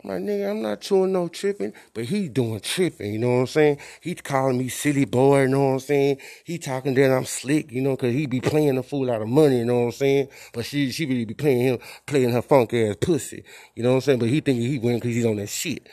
I'm 0.04 0.10
like, 0.10 0.20
nigga, 0.20 0.50
I'm 0.50 0.62
not 0.62 0.80
chewing 0.80 1.12
no 1.12 1.28
tripping, 1.28 1.72
but 1.94 2.04
he 2.04 2.28
doing 2.28 2.60
tripping, 2.60 3.12
you 3.12 3.18
know 3.18 3.34
what 3.34 3.40
I'm 3.40 3.46
saying? 3.46 3.78
He 4.00 4.14
calling 4.14 4.58
me 4.58 4.68
silly 4.68 5.04
boy, 5.04 5.42
you 5.42 5.48
know 5.48 5.60
what 5.60 5.72
I'm 5.74 5.80
saying? 5.80 6.18
He 6.44 6.58
talking 6.58 6.94
that 6.94 7.10
I'm 7.12 7.24
slick, 7.24 7.70
you 7.70 7.80
know, 7.80 7.96
cause 7.96 8.12
he 8.12 8.26
be 8.26 8.40
playing 8.40 8.74
the 8.74 8.82
fool 8.82 9.10
out 9.10 9.22
of 9.22 9.28
money, 9.28 9.58
you 9.58 9.64
know 9.64 9.80
what 9.80 9.86
I'm 9.86 9.92
saying? 9.92 10.28
But 10.52 10.64
she, 10.64 10.90
she 10.90 11.06
really 11.06 11.24
be 11.24 11.34
playing 11.34 11.62
him, 11.62 11.78
playing 12.06 12.30
her 12.30 12.42
funk 12.42 12.74
ass 12.74 12.96
pussy, 13.00 13.44
you 13.76 13.84
know 13.84 13.90
what 13.90 13.96
I'm 13.96 14.00
saying? 14.02 14.18
But 14.18 14.28
he 14.28 14.40
thinking 14.40 14.66
he 14.66 14.78
win 14.78 15.00
cause 15.00 15.12
he's 15.12 15.26
on 15.26 15.36
that 15.36 15.48
shit. 15.48 15.88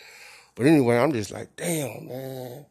But 0.55 0.65
anyway, 0.65 0.97
I'm 0.97 1.13
just 1.13 1.31
like, 1.31 1.55
damn, 1.55 2.07
man. 2.07 2.65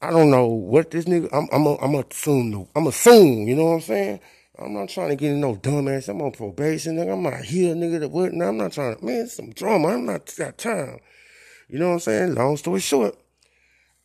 I 0.00 0.10
don't 0.10 0.30
know 0.30 0.46
what 0.46 0.92
this 0.92 1.06
nigga. 1.06 1.28
I'm 1.32 1.48
I'm 1.52 1.66
a, 1.66 1.74
I'm 1.76 1.94
assume. 1.96 2.68
I'm 2.76 2.86
assume. 2.86 3.48
You 3.48 3.56
know 3.56 3.64
what 3.64 3.74
I'm 3.74 3.80
saying? 3.80 4.20
I'm 4.58 4.74
not 4.74 4.88
trying 4.88 5.08
to 5.10 5.16
get 5.16 5.32
in 5.32 5.40
no 5.40 5.56
dumbass. 5.56 6.08
I'm 6.08 6.22
on 6.22 6.32
probation, 6.32 6.96
nigga. 6.96 7.12
I'm 7.14 7.22
not 7.22 7.42
here, 7.42 7.74
nigga. 7.74 8.00
That 8.00 8.10
what? 8.10 8.32
I'm 8.32 8.56
not 8.56 8.72
trying 8.72 8.96
to. 8.96 9.04
Man, 9.04 9.26
some 9.26 9.50
drama. 9.50 9.88
I'm 9.88 10.06
not 10.06 10.32
got 10.38 10.58
time. 10.58 11.00
You 11.68 11.80
know 11.80 11.88
what 11.88 11.94
I'm 11.94 12.00
saying? 12.00 12.34
Long 12.34 12.56
story 12.56 12.80
short, 12.80 13.16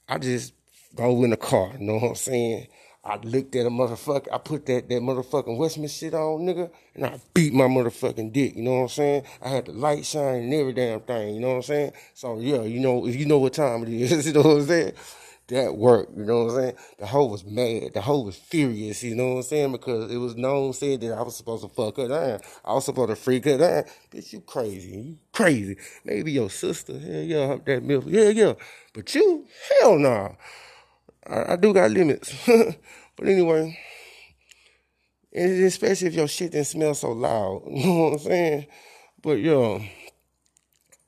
I 0.10 0.18
just 0.18 0.54
go 0.96 1.24
in 1.24 1.30
the 1.30 1.38
car. 1.38 1.72
You 1.80 1.86
know 1.86 1.96
what 1.96 2.10
I'm 2.10 2.16
saying? 2.16 2.68
I 3.06 3.18
looked 3.18 3.56
at 3.56 3.66
a 3.66 3.70
motherfucker. 3.70 4.28
I 4.34 4.40
put 4.40 4.66
that 4.68 4.90
that 4.90 5.02
motherfucking 5.02 5.58
Westman 5.58 5.90
shit 5.90 6.14
on, 6.16 6.42
nigga, 6.42 6.72
and 6.96 7.06
I 7.06 7.20
beat 7.34 7.54
my 7.54 7.66
motherfucking 7.66 8.34
dick. 8.34 8.56
You 8.56 8.64
know 8.64 8.76
what 8.76 8.82
I'm 8.84 8.90
saying? 8.90 9.24
I 9.44 9.50
had 9.50 9.66
the 9.68 9.74
light 9.74 10.06
shine 10.06 10.44
and 10.44 10.54
every 10.54 10.74
damn 10.74 11.02
thing. 11.02 11.36
You 11.36 11.42
know 11.42 11.50
what 11.50 11.56
I'm 11.58 11.64
saying? 11.64 11.94
So 12.16 12.40
yeah, 12.40 12.64
you 12.64 12.80
know 12.80 13.08
if 13.08 13.16
you 13.16 13.26
know 13.28 13.40
what 13.40 13.54
time 13.54 13.84
it 13.84 13.90
is, 13.90 14.26
you 14.28 14.34
know 14.34 14.42
what 14.42 14.58
I'm 14.58 14.66
saying? 14.66 14.94
That 15.48 15.76
work. 15.76 16.10
You 16.16 16.24
know 16.24 16.46
what 16.46 16.54
I'm 16.54 16.62
saying? 16.62 16.76
The 17.00 17.06
hoe 17.08 17.26
was 17.26 17.46
mad. 17.46 17.94
The 17.94 18.02
hoe 18.02 18.22
was 18.22 18.36
furious. 18.36 19.04
You 19.04 19.16
know 19.16 19.30
what 19.30 19.38
I'm 19.38 19.44
saying? 19.44 19.72
Because 19.72 20.12
it 20.12 20.18
was 20.18 20.36
known 20.36 20.74
said 20.74 21.02
that 21.02 21.14
I 21.14 21.22
was 21.22 21.36
supposed 21.36 21.64
to 21.64 21.70
fuck 21.70 21.98
her 21.98 22.08
down. 22.08 22.40
I 22.64 22.74
was 22.74 22.86
supposed 22.86 23.10
to 23.10 23.16
freak 23.16 23.46
her 23.46 23.58
down. 23.58 23.84
Bitch, 24.12 24.34
you 24.34 24.42
crazy. 24.42 24.98
You 24.98 25.18
crazy. 25.32 25.78
Maybe 26.06 26.32
your 26.32 26.50
sister. 26.50 26.98
Hell 26.98 27.22
yeah, 27.22 27.58
that 27.66 27.84
milk. 27.84 28.06
Yeah, 28.08 28.30
yeah. 28.30 28.54
But 28.94 29.14
you, 29.16 29.46
hell 29.82 29.98
no. 29.98 30.10
Nah. 30.10 30.30
I, 31.26 31.54
I, 31.54 31.56
do 31.56 31.74
got 31.74 31.92
limits. 31.92 32.34
but 32.46 33.28
anyway, 33.28 33.78
and 35.34 35.64
especially 35.64 36.08
if 36.08 36.14
your 36.14 36.28
shit 36.28 36.52
didn't 36.52 36.68
smell 36.68 36.94
so 36.94 37.12
loud. 37.12 37.64
You 37.70 37.86
know 37.86 38.04
what 38.04 38.14
I'm 38.14 38.20
saying? 38.20 38.68
But 39.22 39.40
yo 39.40 39.82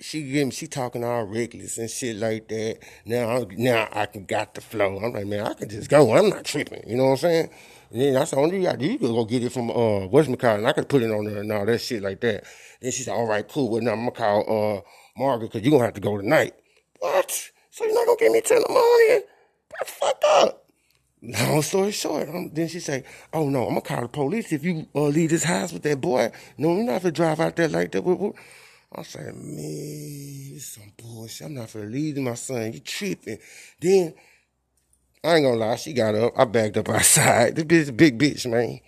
she 0.05 0.21
give 0.21 0.45
me, 0.45 0.51
she 0.51 0.67
talking 0.67 1.03
all 1.03 1.23
reckless 1.23 1.79
and 1.79 1.89
shit 1.89 2.17
like 2.17 2.47
that. 2.49 2.77
Now, 3.05 3.43
now 3.57 3.87
I 3.91 4.05
can 4.05 4.25
got 4.25 4.53
the 4.53 4.61
flow. 4.61 4.99
I'm 4.99 5.13
like, 5.13 5.25
man, 5.25 5.47
I 5.47 5.53
can 5.53 5.67
just 5.67 5.89
go. 5.89 6.15
I'm 6.15 6.29
not 6.29 6.45
tripping. 6.45 6.83
You 6.87 6.95
know 6.95 7.05
what 7.05 7.11
I'm 7.11 7.17
saying? 7.17 7.49
And 7.89 8.01
then 8.01 8.13
that's 8.13 8.31
the 8.31 8.37
only 8.37 8.51
thing 8.51 8.67
I. 8.67 8.75
You 8.77 8.99
can 8.99 9.07
go 9.07 9.25
get 9.25 9.43
it 9.43 9.51
from 9.51 9.71
uh 9.71 10.05
West 10.05 10.29
McCall, 10.29 10.59
and 10.59 10.67
I 10.67 10.73
could 10.73 10.89
put 10.89 11.01
it 11.01 11.09
on 11.09 11.25
there 11.25 11.41
and 11.41 11.51
all 11.51 11.65
that 11.65 11.79
shit 11.79 12.03
like 12.03 12.21
that. 12.21 12.43
Then 12.81 12.91
she 12.91 13.01
said, 13.01 13.13
all 13.13 13.25
right, 13.25 13.47
cool. 13.47 13.71
Well, 13.71 13.81
now 13.81 13.93
I'm 13.93 13.99
gonna 13.99 14.11
call 14.11 14.41
uh 14.77 14.81
Margaret 15.19 15.51
because 15.51 15.63
you're 15.63 15.71
gonna 15.71 15.85
have 15.85 15.95
to 15.95 16.01
go 16.01 16.17
tonight. 16.17 16.53
What? 16.99 17.31
So 17.71 17.85
you're 17.85 17.95
not 17.95 18.05
gonna 18.05 18.19
give 18.19 18.31
me 18.31 18.41
till 18.41 18.61
the 18.61 18.71
morning? 18.71 19.23
That's 19.79 19.91
fucked 19.91 20.23
up. 20.23 20.65
Long 21.23 21.63
story 21.63 21.91
short, 21.91 22.29
um, 22.29 22.51
then 22.53 22.67
she 22.67 22.79
say, 22.79 23.03
"Oh 23.33 23.49
no, 23.49 23.63
I'm 23.63 23.69
gonna 23.69 23.81
call 23.81 24.01
the 24.01 24.07
police 24.07 24.53
if 24.53 24.63
you 24.63 24.85
uh, 24.93 25.05
leave 25.05 25.31
this 25.31 25.45
house 25.45 25.73
with 25.73 25.81
that 25.81 25.99
boy. 25.99 26.31
No, 26.59 26.75
you're 26.75 26.83
not 26.83 27.01
gonna 27.01 27.11
drive 27.11 27.39
out 27.39 27.55
there 27.55 27.67
like 27.67 27.91
that." 27.93 28.03
I 28.97 29.03
said, 29.03 29.36
man, 29.36 30.53
this 30.53 30.67
some 30.67 30.91
bullshit. 30.97 31.47
I'm 31.47 31.53
not 31.55 31.69
for 31.69 31.86
leaving 31.86 32.23
my 32.23 32.36
son. 32.36 32.71
You 32.71 32.79
tripping. 32.79 33.39
Then, 33.81 34.13
I 35.23 35.36
ain't 35.36 35.45
gonna 35.45 35.58
lie, 35.58 35.75
she 35.75 35.93
got 35.93 36.15
up. 36.15 36.34
I 36.38 36.45
backed 36.45 36.77
up 36.77 36.89
outside. 36.89 37.55
This 37.55 37.89
bitch 37.89 37.97
big 37.97 38.17
bitch, 38.17 38.49
man. 38.49 38.79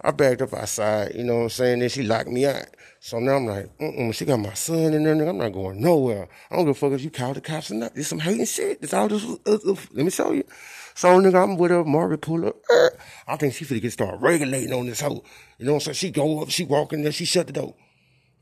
I 0.00 0.10
backed 0.10 0.42
up 0.42 0.52
outside, 0.52 1.14
you 1.14 1.24
know 1.24 1.36
what 1.36 1.42
I'm 1.44 1.48
saying? 1.48 1.78
Then 1.78 1.88
she 1.88 2.02
locked 2.02 2.28
me 2.28 2.44
out. 2.44 2.66
So 3.00 3.18
now 3.18 3.36
I'm 3.36 3.46
like, 3.46 3.76
mm 3.78 4.14
she 4.14 4.24
got 4.24 4.38
my 4.38 4.52
son 4.52 4.92
in 4.92 5.04
there. 5.04 5.28
I'm 5.28 5.38
not 5.38 5.52
going 5.52 5.80
nowhere. 5.80 6.28
I 6.50 6.56
don't 6.56 6.66
give 6.66 6.76
a 6.76 6.78
fuck 6.78 6.92
if 6.92 7.02
you 7.02 7.10
call 7.10 7.32
the 7.32 7.40
cops 7.40 7.70
or 7.70 7.74
not. 7.74 7.94
There's 7.94 8.08
some 8.08 8.18
hating 8.18 8.46
shit. 8.46 8.78
It's 8.82 8.92
all 8.92 9.08
this, 9.08 9.24
uh, 9.24 9.36
uh, 9.46 9.74
let 9.92 10.04
me 10.04 10.10
show 10.10 10.32
you. 10.32 10.44
So 10.94 11.08
nigga, 11.20 11.42
I'm 11.42 11.56
with 11.56 11.70
her, 11.70 11.84
Margaret 11.84 12.20
pull 12.20 12.46
up. 12.46 12.56
Er, 12.70 12.98
I 13.26 13.36
think 13.36 13.54
she 13.54 13.64
finna 13.64 13.80
get 13.80 13.92
started 13.92 14.20
regulating 14.20 14.72
on 14.72 14.86
this 14.86 15.00
hoe. 15.00 15.24
You 15.58 15.66
know 15.66 15.74
what 15.74 15.86
I'm 15.86 15.94
saying? 15.94 15.94
She 15.94 16.10
go 16.10 16.42
up, 16.42 16.50
she 16.50 16.64
walk 16.64 16.92
in 16.92 17.02
there, 17.02 17.12
she 17.12 17.24
shut 17.24 17.46
the 17.46 17.52
door. 17.52 17.74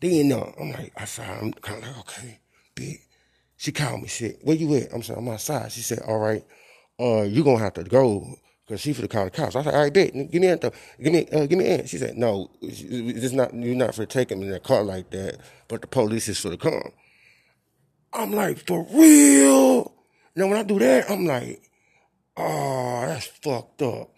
Then 0.05 0.33
uh, 0.33 0.53
I'm 0.61 0.73
like, 0.73 0.93
outside. 0.99 1.39
I'm 1.41 1.53
kind 1.55 1.83
of 1.83 1.89
like, 1.89 1.99
okay, 2.01 2.41
big. 2.75 2.99
She 3.57 3.73
called 3.73 4.03
me, 4.03 4.09
said, 4.09 4.37
where 4.43 4.55
you 4.55 4.75
at? 4.77 4.93
I'm 4.93 5.03
saying, 5.03 5.19
I'm 5.19 5.29
outside. 5.29 5.73
She 5.73 5.81
said, 5.81 6.01
all 6.01 6.19
right, 6.19 6.45
uh, 7.01 7.23
you 7.23 7.43
gonna 7.43 7.61
have 7.61 7.73
to 7.75 7.85
go 7.85 8.37
because 8.67 8.83
she 8.83 8.93
for 8.93 9.01
the 9.01 9.09
call 9.09 9.25
the 9.25 9.31
cops. 9.31 9.57
I 9.57 9.63
said, 9.63 9.75
all 9.75 9.81
right, 9.81 9.95
bet, 9.95 10.13
give 10.31 10.43
me 10.43 10.49
in, 10.49 10.59
give 11.03 11.13
me, 11.13 11.27
uh, 11.33 11.47
give 11.47 11.59
me 11.59 11.67
in. 11.67 11.87
She 11.87 11.97
said, 11.97 12.19
no, 12.19 12.51
it's 12.61 13.33
not, 13.33 13.55
you're 13.55 13.75
not 13.75 13.95
for 13.95 14.05
taking 14.05 14.41
me 14.41 14.49
in 14.49 14.53
a 14.53 14.61
car 14.61 14.83
like 14.83 15.09
that, 15.11 15.39
but 15.69 15.81
the 15.81 15.87
police 15.87 16.29
is 16.29 16.39
for 16.39 16.51
the 16.51 16.59
come. 16.59 16.93
I'm 18.13 18.33
like, 18.33 18.67
for 18.67 18.87
real? 18.93 19.95
Now 20.37 20.49
when 20.49 20.59
I 20.59 20.65
do 20.65 20.79
that, 20.81 21.11
I'm 21.11 21.25
like, 21.25 21.63
oh, 22.37 23.07
that's 23.07 23.27
fucked 23.27 23.81
up. 23.81 24.14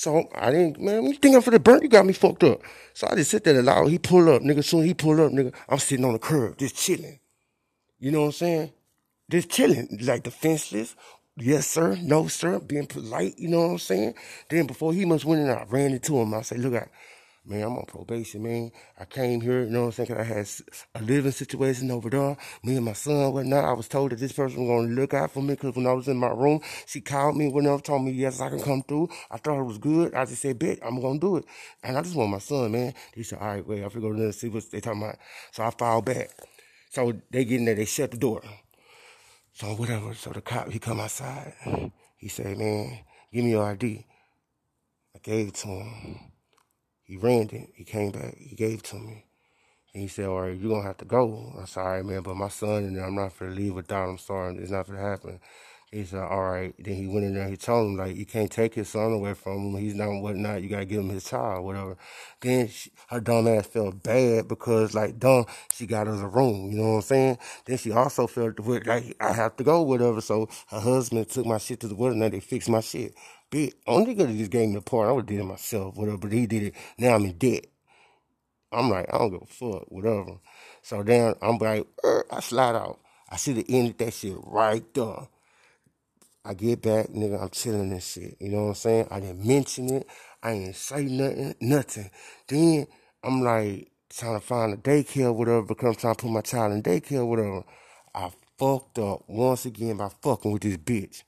So 0.00 0.30
I 0.34 0.50
didn't, 0.50 0.80
man, 0.80 1.02
when 1.02 1.12
you 1.12 1.18
think 1.18 1.36
I'm 1.36 1.42
for 1.42 1.50
the 1.50 1.60
burn? 1.60 1.82
You 1.82 1.88
got 1.90 2.06
me 2.06 2.14
fucked 2.14 2.42
up. 2.42 2.62
So 2.94 3.06
I 3.06 3.16
just 3.16 3.32
sit 3.32 3.44
there 3.44 3.58
and 3.58 3.90
he 3.90 3.98
pull 3.98 4.30
up, 4.30 4.40
nigga. 4.40 4.64
Soon 4.64 4.86
he 4.86 4.94
pull 4.94 5.20
up, 5.20 5.30
nigga. 5.30 5.52
I'm 5.68 5.78
sitting 5.78 6.06
on 6.06 6.14
the 6.14 6.18
curb, 6.18 6.56
just 6.56 6.74
chilling. 6.74 7.20
You 7.98 8.10
know 8.10 8.20
what 8.20 8.26
I'm 8.28 8.32
saying? 8.32 8.72
Just 9.30 9.50
chilling, 9.50 9.98
like 10.00 10.22
defenseless. 10.22 10.96
Yes, 11.36 11.66
sir. 11.66 11.98
No, 12.00 12.28
sir. 12.28 12.60
Being 12.60 12.86
polite. 12.86 13.38
You 13.38 13.48
know 13.48 13.60
what 13.60 13.72
I'm 13.72 13.78
saying? 13.78 14.14
Then 14.48 14.66
before 14.66 14.94
he 14.94 15.04
must 15.04 15.26
went 15.26 15.42
in, 15.42 15.50
I 15.50 15.64
ran 15.68 15.92
into 15.92 16.16
him. 16.16 16.32
I 16.32 16.40
said, 16.40 16.60
look, 16.60 16.72
I, 16.72 16.88
man, 17.44 17.62
I'm 17.62 17.76
on 17.76 17.84
probation, 17.86 18.42
man. 18.42 18.70
I 18.98 19.04
came 19.04 19.40
here, 19.40 19.62
you 19.64 19.70
know 19.70 19.86
what 19.86 19.98
I'm 19.98 20.06
saying? 20.06 20.18
I 20.18 20.22
had 20.22 20.48
a 20.94 21.02
living 21.02 21.32
situation 21.32 21.90
over 21.90 22.10
there. 22.10 22.36
Me 22.62 22.76
and 22.76 22.84
my 22.84 22.92
son, 22.92 23.32
whatnot. 23.32 23.64
I 23.64 23.72
was 23.72 23.88
told 23.88 24.12
that 24.12 24.20
this 24.20 24.32
person 24.32 24.60
was 24.60 24.68
going 24.68 24.88
to 24.88 25.00
look 25.00 25.14
out 25.14 25.30
for 25.30 25.42
me 25.42 25.54
because 25.54 25.74
when 25.74 25.86
I 25.86 25.92
was 25.92 26.08
in 26.08 26.16
my 26.16 26.28
room, 26.28 26.60
she 26.86 27.00
called 27.00 27.36
me, 27.36 27.48
whatever, 27.48 27.80
told 27.80 28.04
me, 28.04 28.12
yes, 28.12 28.40
I 28.40 28.50
can 28.50 28.60
come 28.60 28.82
through. 28.82 29.08
I 29.30 29.38
thought 29.38 29.60
it 29.60 29.64
was 29.64 29.78
good. 29.78 30.14
I 30.14 30.24
just 30.24 30.42
said, 30.42 30.58
bet, 30.58 30.78
I'm 30.84 31.00
going 31.00 31.18
to 31.18 31.26
do 31.26 31.36
it. 31.36 31.44
And 31.82 31.96
I 31.96 32.02
just 32.02 32.14
want 32.14 32.30
my 32.30 32.38
son, 32.38 32.72
man. 32.72 32.94
He 33.14 33.22
said, 33.22 33.38
all 33.40 33.48
right, 33.48 33.66
wait, 33.66 33.80
I 33.80 33.82
have 33.84 33.92
to 33.94 34.00
go 34.00 34.12
to 34.12 34.32
see 34.32 34.48
what 34.48 34.70
they 34.70 34.80
talking 34.80 35.02
about. 35.02 35.16
So 35.52 35.64
I 35.64 35.70
filed 35.70 36.04
back. 36.04 36.30
So 36.90 37.12
they 37.30 37.44
get 37.44 37.58
in 37.58 37.64
there, 37.66 37.74
they 37.74 37.84
shut 37.84 38.10
the 38.10 38.16
door. 38.16 38.42
So 39.52 39.68
whatever. 39.68 40.14
So 40.14 40.30
the 40.30 40.40
cop, 40.40 40.70
he 40.70 40.78
come 40.78 41.00
outside. 41.00 41.54
He 42.16 42.28
said, 42.28 42.58
man, 42.58 42.98
give 43.32 43.44
me 43.44 43.50
your 43.50 43.64
ID. 43.64 44.06
I 45.14 45.18
gave 45.18 45.48
it 45.48 45.54
to 45.54 45.68
him. 45.68 46.18
He 47.10 47.16
ran 47.16 47.50
it. 47.50 47.70
He 47.74 47.82
came 47.82 48.12
back. 48.12 48.36
He 48.38 48.54
gave 48.54 48.78
it 48.78 48.84
to 48.84 48.96
me. 48.96 49.24
And 49.92 50.02
he 50.02 50.06
said, 50.06 50.26
all 50.26 50.42
right, 50.42 50.56
you're 50.56 50.68
going 50.68 50.82
to 50.82 50.86
have 50.86 50.98
to 50.98 51.04
go. 51.04 51.52
I'm 51.58 51.66
sorry, 51.66 52.04
man, 52.04 52.22
but 52.22 52.36
my 52.36 52.46
son 52.46 52.84
and 52.84 53.00
I'm 53.00 53.16
not 53.16 53.36
going 53.36 53.50
to 53.50 53.56
leave 53.56 53.74
without 53.74 54.08
him. 54.08 54.16
Sorry, 54.16 54.56
it's 54.58 54.70
not 54.70 54.86
going 54.86 54.96
to 54.96 55.04
happen. 55.04 55.40
He 55.90 56.04
said, 56.04 56.20
all 56.20 56.52
right. 56.52 56.72
Then 56.78 56.94
he 56.94 57.08
went 57.08 57.26
in 57.26 57.34
there. 57.34 57.48
He 57.48 57.56
told 57.56 57.88
him, 57.88 57.96
like, 57.96 58.14
you 58.14 58.24
can't 58.24 58.48
take 58.48 58.74
his 58.74 58.90
son 58.90 59.10
away 59.10 59.34
from 59.34 59.74
him. 59.74 59.80
He's 59.80 59.96
not 59.96 60.20
whatnot. 60.20 60.62
You 60.62 60.68
got 60.68 60.78
to 60.78 60.84
give 60.84 61.00
him 61.00 61.08
his 61.08 61.24
child, 61.24 61.64
whatever. 61.64 61.96
Then 62.40 62.68
she, 62.68 62.92
her 63.08 63.18
dumb 63.18 63.48
ass 63.48 63.66
felt 63.66 64.00
bad 64.04 64.46
because, 64.46 64.94
like, 64.94 65.18
dumb, 65.18 65.46
she 65.72 65.86
got 65.88 66.06
us 66.06 66.20
a 66.20 66.28
room. 66.28 66.70
You 66.70 66.78
know 66.78 66.90
what 66.90 66.96
I'm 66.98 67.02
saying? 67.02 67.38
Then 67.64 67.76
she 67.76 67.90
also 67.90 68.28
felt 68.28 68.60
like 68.86 69.16
I 69.20 69.32
have 69.32 69.56
to 69.56 69.64
go, 69.64 69.82
whatever. 69.82 70.20
So 70.20 70.48
her 70.68 70.78
husband 70.78 71.28
took 71.28 71.44
my 71.44 71.58
shit 71.58 71.80
to 71.80 71.88
the 71.88 71.96
wedding 71.96 72.22
and 72.22 72.32
they 72.32 72.38
fixed 72.38 72.68
my 72.68 72.80
shit. 72.80 73.14
Big, 73.50 73.74
only 73.86 74.14
could 74.14 74.28
have 74.28 74.38
just 74.38 74.50
gave 74.50 74.68
me 74.68 74.76
the 74.76 74.80
part. 74.80 75.08
I 75.08 75.12
would 75.12 75.22
have 75.22 75.26
did 75.28 75.40
it 75.40 75.44
myself, 75.44 75.96
whatever. 75.96 76.18
But 76.18 76.32
he 76.32 76.46
did 76.46 76.62
it. 76.64 76.74
Now 76.98 77.16
I'm 77.16 77.24
in 77.24 77.36
debt. 77.38 77.66
I'm 78.72 78.90
like, 78.90 79.12
I 79.12 79.18
don't 79.18 79.30
give 79.30 79.42
a 79.42 79.46
fuck, 79.46 79.84
whatever. 79.90 80.38
So 80.82 81.02
then 81.02 81.34
I'm 81.42 81.58
like, 81.58 81.86
er, 82.04 82.24
I 82.30 82.40
slide 82.40 82.76
out. 82.76 83.00
I 83.28 83.36
should 83.36 83.56
have 83.56 83.66
ended 83.68 83.98
that 83.98 84.12
shit 84.14 84.36
right 84.44 84.84
there. 84.94 85.28
I 86.44 86.54
get 86.54 86.82
back, 86.82 87.08
nigga, 87.08 87.42
I'm 87.42 87.50
chilling 87.50 87.90
this 87.90 88.12
shit. 88.12 88.36
You 88.40 88.48
know 88.50 88.62
what 88.62 88.68
I'm 88.68 88.74
saying? 88.74 89.08
I 89.10 89.20
didn't 89.20 89.44
mention 89.44 89.90
it. 89.90 90.06
I 90.42 90.52
ain't 90.52 90.76
say 90.76 91.04
nothing, 91.04 91.54
nothing. 91.60 92.10
Then 92.48 92.86
I'm 93.22 93.42
like 93.42 93.90
trying 94.08 94.40
to 94.40 94.46
find 94.46 94.72
a 94.72 94.76
daycare, 94.76 95.34
whatever, 95.34 95.62
because 95.62 95.88
I'm 95.88 95.94
trying 95.96 96.14
to 96.14 96.22
put 96.22 96.30
my 96.30 96.40
child 96.40 96.72
in 96.72 96.82
daycare, 96.82 97.26
whatever. 97.26 97.64
I 98.14 98.30
fucked 98.58 98.98
up 98.98 99.24
once 99.28 99.66
again 99.66 99.98
by 99.98 100.10
fucking 100.22 100.50
with 100.50 100.62
this 100.62 100.78
bitch. 100.78 101.24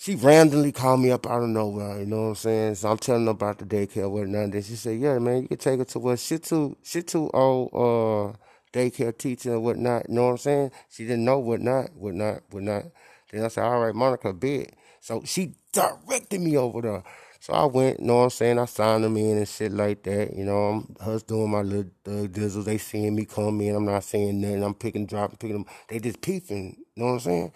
She 0.00 0.16
randomly 0.16 0.72
called 0.72 1.00
me 1.02 1.12
up 1.12 1.26
out 1.26 1.44
of 1.44 1.50
nowhere, 1.50 2.00
you 2.00 2.06
know 2.06 2.22
what 2.24 2.28
I'm 2.30 2.36
saying? 2.36 2.76
So 2.76 2.90
I'm 2.90 2.98
telling 2.98 3.26
her 3.26 3.32
about 3.32 3.58
the 3.58 3.66
daycare, 3.66 4.10
whatnot. 4.10 4.52
Then 4.52 4.62
she 4.62 4.76
said, 4.76 5.00
Yeah, 5.00 5.18
man, 5.20 5.42
you 5.44 5.48
can 5.48 5.58
take 5.58 5.80
her 5.80 5.86
to 5.86 6.00
what 6.00 6.20
she 6.20 6.38
too 6.38 6.78
she 6.84 7.02
too 7.02 7.30
old 7.34 7.70
uh 7.74 8.38
daycare 8.78 9.18
teacher 9.18 9.54
and 9.54 9.64
whatnot, 9.64 10.10
you 10.10 10.16
know 10.16 10.26
what 10.26 10.32
I'm 10.32 10.38
saying? 10.38 10.72
She 10.90 11.04
didn't 11.04 11.24
know 11.26 11.40
whatnot, 11.40 11.96
whatnot, 11.96 12.42
whatnot. 12.50 12.84
Then 13.32 13.44
I 13.44 13.48
said, 13.48 13.64
all 13.64 13.80
right, 13.80 13.96
Monica, 13.96 14.34
bid. 14.34 14.76
So 15.00 15.22
she 15.26 15.54
directed 15.72 16.42
me 16.42 16.58
over 16.58 16.82
there. 16.82 17.04
So 17.40 17.54
I 17.54 17.66
went, 17.66 18.00
you 18.00 18.06
know 18.06 18.18
what 18.18 18.24
I'm 18.24 18.30
saying? 18.30 18.60
I 18.60 18.66
signed 18.66 19.04
them 19.04 19.16
in 19.18 19.38
and 19.38 19.48
shit 19.48 19.72
like 19.72 20.04
that. 20.04 20.34
You 20.36 20.46
know, 20.46 20.58
I'm 20.58 20.96
us 21.00 21.24
doing 21.24 21.52
my 21.52 21.62
little 21.62 21.92
uh, 22.08 22.28
dizzles. 22.28 22.66
They 22.66 22.78
seeing 22.78 23.16
me 23.16 23.26
come 23.26 23.62
in. 23.62 23.76
I'm 23.76 23.86
not 23.86 24.04
saying 24.04 24.40
nothing. 24.40 24.64
I'm 24.64 24.74
picking, 24.74 25.06
dropping, 25.06 25.38
picking 25.38 25.56
them. 25.58 25.66
They 25.88 26.00
just 26.00 26.22
peeping. 26.22 26.76
You 26.96 27.02
know 27.02 27.06
what 27.08 27.12
I'm 27.14 27.20
saying? 27.20 27.52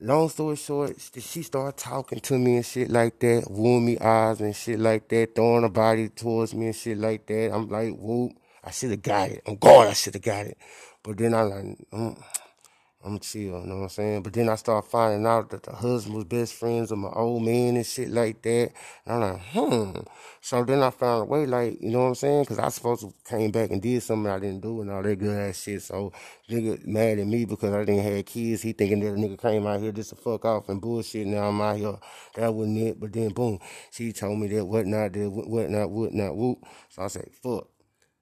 Long 0.00 0.28
story 0.28 0.54
short, 0.54 0.94
she 1.18 1.42
started 1.42 1.76
talking 1.76 2.20
to 2.20 2.38
me 2.38 2.54
and 2.58 2.64
shit 2.64 2.88
like 2.88 3.18
that, 3.18 3.50
wooing 3.50 3.84
me 3.84 3.98
eyes 3.98 4.40
and 4.40 4.54
shit 4.54 4.78
like 4.78 5.08
that, 5.08 5.34
throwing 5.34 5.62
her 5.64 5.68
body 5.68 6.08
towards 6.08 6.54
me 6.54 6.66
and 6.66 6.76
shit 6.76 6.98
like 6.98 7.26
that. 7.26 7.52
I'm 7.52 7.68
like, 7.68 7.96
whoop, 7.98 8.30
I 8.62 8.70
should 8.70 8.92
have 8.92 9.02
got 9.02 9.30
it. 9.30 9.42
I'm 9.44 9.56
God, 9.56 9.88
I 9.88 9.94
should 9.94 10.14
have 10.14 10.22
got 10.22 10.46
it. 10.46 10.56
But 11.02 11.18
then 11.18 11.34
I 11.34 11.42
like, 11.42 11.64
mm, 11.92 12.22
I'm 13.04 13.20
chill, 13.20 13.60
you 13.60 13.66
know 13.66 13.76
what 13.76 13.82
I'm 13.82 13.88
saying? 13.90 14.22
But 14.24 14.32
then 14.32 14.48
I 14.48 14.56
start 14.56 14.84
finding 14.84 15.24
out 15.24 15.50
that 15.50 15.62
the 15.62 15.70
husband 15.72 16.16
was 16.16 16.24
best 16.24 16.54
friends 16.54 16.90
with 16.90 16.98
my 16.98 17.10
old 17.10 17.44
man 17.44 17.76
and 17.76 17.86
shit 17.86 18.10
like 18.10 18.42
that. 18.42 18.72
And 19.06 19.14
I'm 19.14 19.20
like, 19.20 19.40
hmm. 19.52 20.00
So 20.40 20.64
then 20.64 20.82
I 20.82 20.90
found 20.90 21.22
a 21.22 21.24
way, 21.26 21.46
like, 21.46 21.80
you 21.80 21.90
know 21.90 22.00
what 22.00 22.08
I'm 22.08 22.14
saying? 22.16 22.42
Because 22.42 22.58
I 22.58 22.68
supposed 22.70 23.02
to 23.02 23.14
came 23.24 23.52
back 23.52 23.70
and 23.70 23.80
did 23.80 24.02
something 24.02 24.30
I 24.30 24.40
didn't 24.40 24.62
do 24.62 24.80
and 24.80 24.90
all 24.90 25.02
that 25.04 25.16
good 25.16 25.36
ass 25.36 25.62
shit. 25.62 25.82
So 25.82 26.12
nigga 26.50 26.84
mad 26.86 27.20
at 27.20 27.26
me 27.28 27.44
because 27.44 27.72
I 27.72 27.84
didn't 27.84 28.02
have 28.02 28.26
kids. 28.26 28.62
He 28.62 28.72
thinking 28.72 28.98
that 29.00 29.12
a 29.12 29.16
nigga 29.16 29.40
came 29.40 29.64
out 29.68 29.80
here 29.80 29.92
just 29.92 30.10
to 30.10 30.16
fuck 30.16 30.44
off 30.44 30.68
and 30.68 30.80
bullshit. 30.80 31.28
Now 31.28 31.48
I'm 31.48 31.60
out 31.60 31.76
here. 31.76 31.98
That 32.34 32.52
wasn't 32.52 32.78
it. 32.78 32.98
But 32.98 33.12
then 33.12 33.28
boom, 33.28 33.60
she 33.92 34.12
told 34.12 34.40
me 34.40 34.48
that 34.48 34.64
whatnot, 34.64 35.12
that 35.12 35.30
whatnot, 35.30 35.90
whatnot, 35.90 36.36
whoop. 36.36 36.64
So 36.88 37.02
I 37.02 37.06
said, 37.06 37.30
fuck 37.32 37.68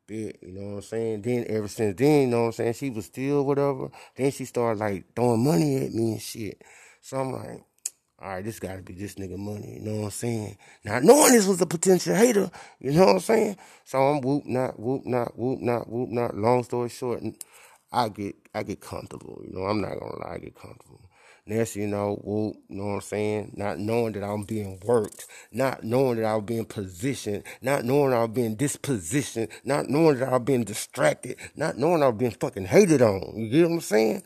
bit, 0.07 0.39
you 0.43 0.53
know 0.53 0.69
what 0.69 0.77
I'm 0.77 0.83
saying? 0.83 1.23
Then 1.23 1.45
ever 1.49 1.69
since 1.69 1.97
then, 1.97 2.23
you 2.23 2.27
know 2.29 2.41
what 2.43 2.47
I'm 2.47 2.53
saying, 2.53 2.73
she 2.75 2.91
was 2.91 3.07
still 3.07 3.45
whatever. 3.45 3.91
Then 4.17 4.31
she 4.31 4.45
started 4.45 4.81
like 4.81 5.05
throwing 5.15 5.45
money 5.45 5.77
at 5.85 5.93
me 5.93 6.13
and 6.13 6.23
shit. 6.23 6.63
So 7.01 7.19
I'm 7.19 7.33
like, 7.33 7.65
all 8.19 8.29
right, 8.29 8.45
this 8.45 8.59
gotta 8.59 8.83
be 8.83 8.95
this 8.95 9.17
nigga 9.17 9.37
money, 9.37 9.75
you 9.75 9.81
know 9.81 9.97
what 9.99 10.05
I'm 10.07 10.11
saying? 10.11 10.57
Not 10.85 11.03
knowing 11.03 11.33
this 11.33 11.47
was 11.47 11.61
a 11.61 11.67
potential 11.67 12.15
hater, 12.15 12.51
you 12.81 12.93
know 12.93 13.07
what 13.07 13.17
I'm 13.17 13.21
saying? 13.21 13.57
So 13.85 13.99
I'm 13.99 14.23
whoop 14.23 14.47
not, 14.47 14.81
whoop 14.81 15.05
not, 15.05 15.39
whoop 15.39 15.61
not, 15.61 15.89
whoop 15.89 16.09
not. 16.09 16.35
Long 16.35 16.65
story 16.65 16.89
short, 16.89 17.23
I 17.93 18.09
get 18.09 18.37
I 18.55 18.63
get 18.63 18.81
comfortable, 18.81 19.43
you 19.45 19.53
know, 19.53 19.67
I'm 19.67 19.83
not 19.83 20.01
gonna 20.01 20.19
lie, 20.19 20.35
I 20.35 20.39
get 20.39 20.55
comfortable. 20.55 21.06
Next, 21.47 21.77
you 21.77 21.87
know, 21.87 22.17
whoop, 22.25 22.57
you 22.69 22.77
know 22.79 22.87
what 22.87 22.95
I'm 22.95 23.01
saying? 23.03 23.53
Not 23.57 23.79
knowing 23.79 24.15
that 24.15 24.25
I'm 24.25 24.45
being 24.45 24.81
worked, 24.85 25.27
not 25.53 25.85
knowing 25.85 26.19
that 26.19 26.27
I'm 26.27 26.45
being 26.45 26.65
positioned, 26.65 27.45
not 27.63 27.85
knowing 27.85 28.15
I'm 28.15 28.33
being 28.33 28.57
dispositioned, 28.57 29.51
not 29.65 29.89
knowing 29.91 30.21
that 30.21 30.33
I'm 30.33 30.45
being 30.45 30.65
distracted, 30.65 31.39
not 31.55 31.79
knowing 31.79 32.03
I'm 32.03 32.17
being 32.17 32.33
fucking 32.33 32.67
hated 32.67 33.03
on. 33.03 33.35
You 33.37 33.51
get 33.51 33.63
what 33.69 33.75
I'm 33.77 33.81
saying? 33.83 34.25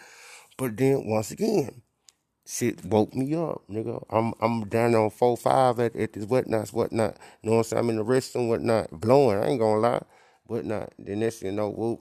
But 0.58 0.78
then 0.78 1.06
once 1.06 1.30
again, 1.32 1.82
shit 2.46 2.84
woke 2.86 3.14
me 3.14 3.34
up, 3.34 3.62
nigga. 3.70 4.04
I'm 4.10 4.34
I'm 4.40 4.68
down 4.68 4.94
on 4.94 5.10
four 5.10 5.36
five 5.36 5.80
at, 5.80 5.96
at 5.96 6.14
this 6.14 6.26
whatnots, 6.26 6.72
whatnot. 6.72 7.18
You 7.42 7.50
know 7.50 7.56
what 7.56 7.58
I'm 7.58 7.64
saying? 7.64 7.80
I'm 7.84 7.90
in 7.90 7.96
the 7.96 8.04
restroom, 8.04 8.48
whatnot, 8.48 8.90
blowing. 8.92 9.38
I 9.38 9.48
ain't 9.48 9.60
gonna 9.60 9.80
lie, 9.80 10.02
whatnot. 10.44 10.92
Then 10.98 11.20
next, 11.20 11.42
you 11.42 11.52
know, 11.52 11.70
whoop 11.70 12.00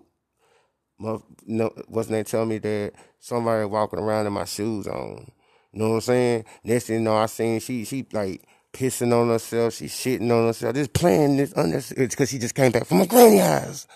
no, 0.99 1.73
what's 1.87 2.09
they 2.09 2.23
tell 2.23 2.45
me 2.45 2.57
that 2.59 2.93
somebody 3.19 3.65
walking 3.65 3.99
around 3.99 4.27
in 4.27 4.33
my 4.33 4.45
shoes 4.45 4.87
on. 4.87 5.31
You 5.71 5.79
know 5.79 5.89
what 5.89 5.95
I'm 5.95 6.01
saying? 6.01 6.45
Next 6.63 6.85
thing 6.85 6.97
you 6.97 7.01
know, 7.01 7.15
I 7.15 7.27
seen 7.27 7.59
she 7.59 7.85
she 7.85 8.05
like 8.11 8.43
pissing 8.73 9.13
on 9.13 9.29
herself, 9.29 9.73
she 9.73 9.85
shitting 9.85 10.31
on 10.31 10.47
herself, 10.47 10.75
just 10.75 10.93
playing 10.93 11.37
this 11.37 11.53
unnecessary 11.53 12.05
it's 12.05 12.15
because 12.15 12.29
she 12.29 12.39
just 12.39 12.55
came 12.55 12.71
back 12.71 12.85
from 12.85 12.99
my 12.99 13.05
granny 13.05 13.37
house. 13.37 13.87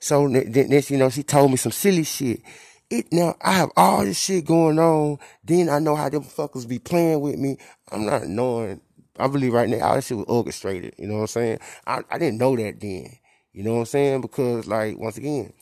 So 0.00 0.26
next 0.26 0.90
you 0.90 0.98
know, 0.98 1.10
she 1.10 1.22
told 1.22 1.50
me 1.50 1.56
some 1.56 1.72
silly 1.72 2.04
shit. 2.04 2.42
It 2.90 3.12
now 3.12 3.36
I 3.40 3.52
have 3.52 3.70
all 3.76 4.04
this 4.04 4.18
shit 4.18 4.44
going 4.44 4.78
on. 4.78 5.18
Then 5.44 5.68
I 5.70 5.78
know 5.78 5.96
how 5.96 6.08
them 6.08 6.24
fuckers 6.24 6.68
be 6.68 6.78
playing 6.78 7.20
with 7.20 7.38
me. 7.38 7.56
I'm 7.90 8.04
not 8.04 8.26
knowing. 8.26 8.80
I 9.18 9.28
believe 9.28 9.52
right 9.52 9.68
now 9.68 9.80
all 9.86 9.94
this 9.94 10.08
shit 10.08 10.16
was 10.16 10.26
orchestrated. 10.28 10.94
You 10.98 11.06
know 11.06 11.14
what 11.14 11.20
I'm 11.22 11.26
saying? 11.28 11.58
I, 11.86 12.02
I 12.10 12.18
didn't 12.18 12.38
know 12.38 12.56
that 12.56 12.80
then. 12.80 13.16
You 13.52 13.62
know 13.62 13.74
what 13.74 13.80
I'm 13.80 13.86
saying? 13.86 14.20
Because 14.22 14.66
like 14.66 14.98
once 14.98 15.16
again, 15.16 15.52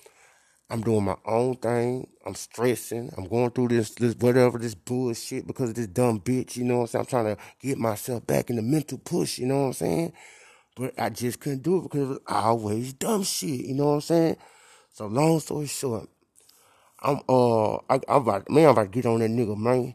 I'm 0.71 0.83
doing 0.83 1.05
my 1.05 1.17
own 1.27 1.57
thing. 1.57 2.09
I'm 2.25 2.37
stressing. 2.37 3.13
I'm 3.17 3.27
going 3.29 3.51
through 3.51 3.69
this, 3.69 3.91
this 3.91 4.15
whatever, 4.15 4.57
this 4.57 4.75
bullshit 4.75 5.47
because 5.47 5.71
of 5.71 5.75
this 5.75 5.89
dumb 5.89 6.21
bitch. 6.21 6.57
You 6.57 6.65
know 6.65 6.79
what 6.79 6.83
I'm 6.83 6.87
saying? 6.87 7.01
I'm 7.01 7.07
trying 7.07 7.37
to 7.37 7.43
get 7.61 7.79
myself 7.79 8.27
back 8.27 8.51
in 8.51 8.57
the 8.57 8.63
mental 8.63 8.99
push. 8.99 9.39
You 9.39 9.47
know 9.47 9.61
what 9.63 9.67
I'm 9.67 9.73
saying? 9.73 10.13
But 10.77 10.95
I 10.99 11.11
just 11.11 11.41
couldn't 11.41 11.65
do 11.65 11.79
it 11.79 11.83
because 11.83 12.03
it 12.03 12.09
was 12.09 12.19
always 12.29 12.93
dumb 12.93 13.25
shit. 13.25 13.67
You 13.67 13.75
know 13.75 13.87
what 13.87 13.95
I'm 13.95 14.01
saying? 14.03 14.37
So 14.93 15.07
long 15.07 15.41
story 15.41 15.67
short, 15.67 16.09
I'm 17.03 17.21
uh, 17.29 17.77
I, 17.77 18.01
I'm 18.09 18.23
about 18.23 18.51
man, 18.51 18.67
I'm 18.67 18.71
about 18.71 18.83
to 18.85 18.89
get 18.89 19.07
on 19.07 19.21
that 19.21 19.31
nigga, 19.31 19.57
man. 19.57 19.95